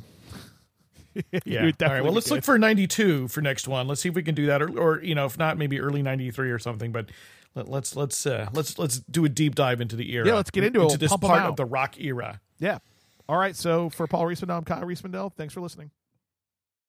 he 1.13 1.23
Yeah. 1.45 1.65
would 1.65 1.83
All 1.83 1.89
right. 1.89 2.03
Well, 2.03 2.13
let's 2.13 2.31
look 2.31 2.43
for 2.45 2.57
92 2.57 3.27
for 3.27 3.41
next 3.41 3.67
one. 3.67 3.87
Let's 3.89 3.99
see 4.01 4.09
if 4.09 4.15
we 4.15 4.23
can 4.23 4.35
do 4.35 4.45
that, 4.47 4.61
or, 4.61 4.79
or 4.79 5.03
you 5.03 5.15
know, 5.15 5.25
if 5.25 5.37
not, 5.37 5.57
maybe 5.57 5.79
early 5.81 6.01
93 6.01 6.49
or 6.51 6.59
something. 6.59 6.91
But 6.93 7.09
let, 7.55 7.67
let's 7.69 7.95
let's 7.97 8.25
uh, 8.25 8.47
let's 8.53 8.79
let's 8.79 8.99
do 8.99 9.25
a 9.25 9.29
deep 9.29 9.55
dive 9.55 9.81
into 9.81 9.95
the 9.97 10.13
era. 10.13 10.27
Yeah, 10.27 10.33
let's 10.35 10.51
get 10.51 10.63
into 10.63 10.79
it. 10.79 10.83
into 10.83 10.93
We'll 10.93 10.97
this 10.97 11.17
part 11.17 11.43
of 11.43 11.55
the 11.57 11.65
rock 11.65 11.99
era. 11.99 12.39
Yeah. 12.59 12.79
All 13.27 13.37
right. 13.37 13.55
So 13.55 13.89
for 13.89 14.07
Paul 14.07 14.25
Riismandel, 14.25 14.57
I'm 14.57 14.63
Kyle 14.63 14.81
Riismandel. 14.81 15.33
Thanks 15.35 15.53
for 15.53 15.61
listening. 15.61 15.91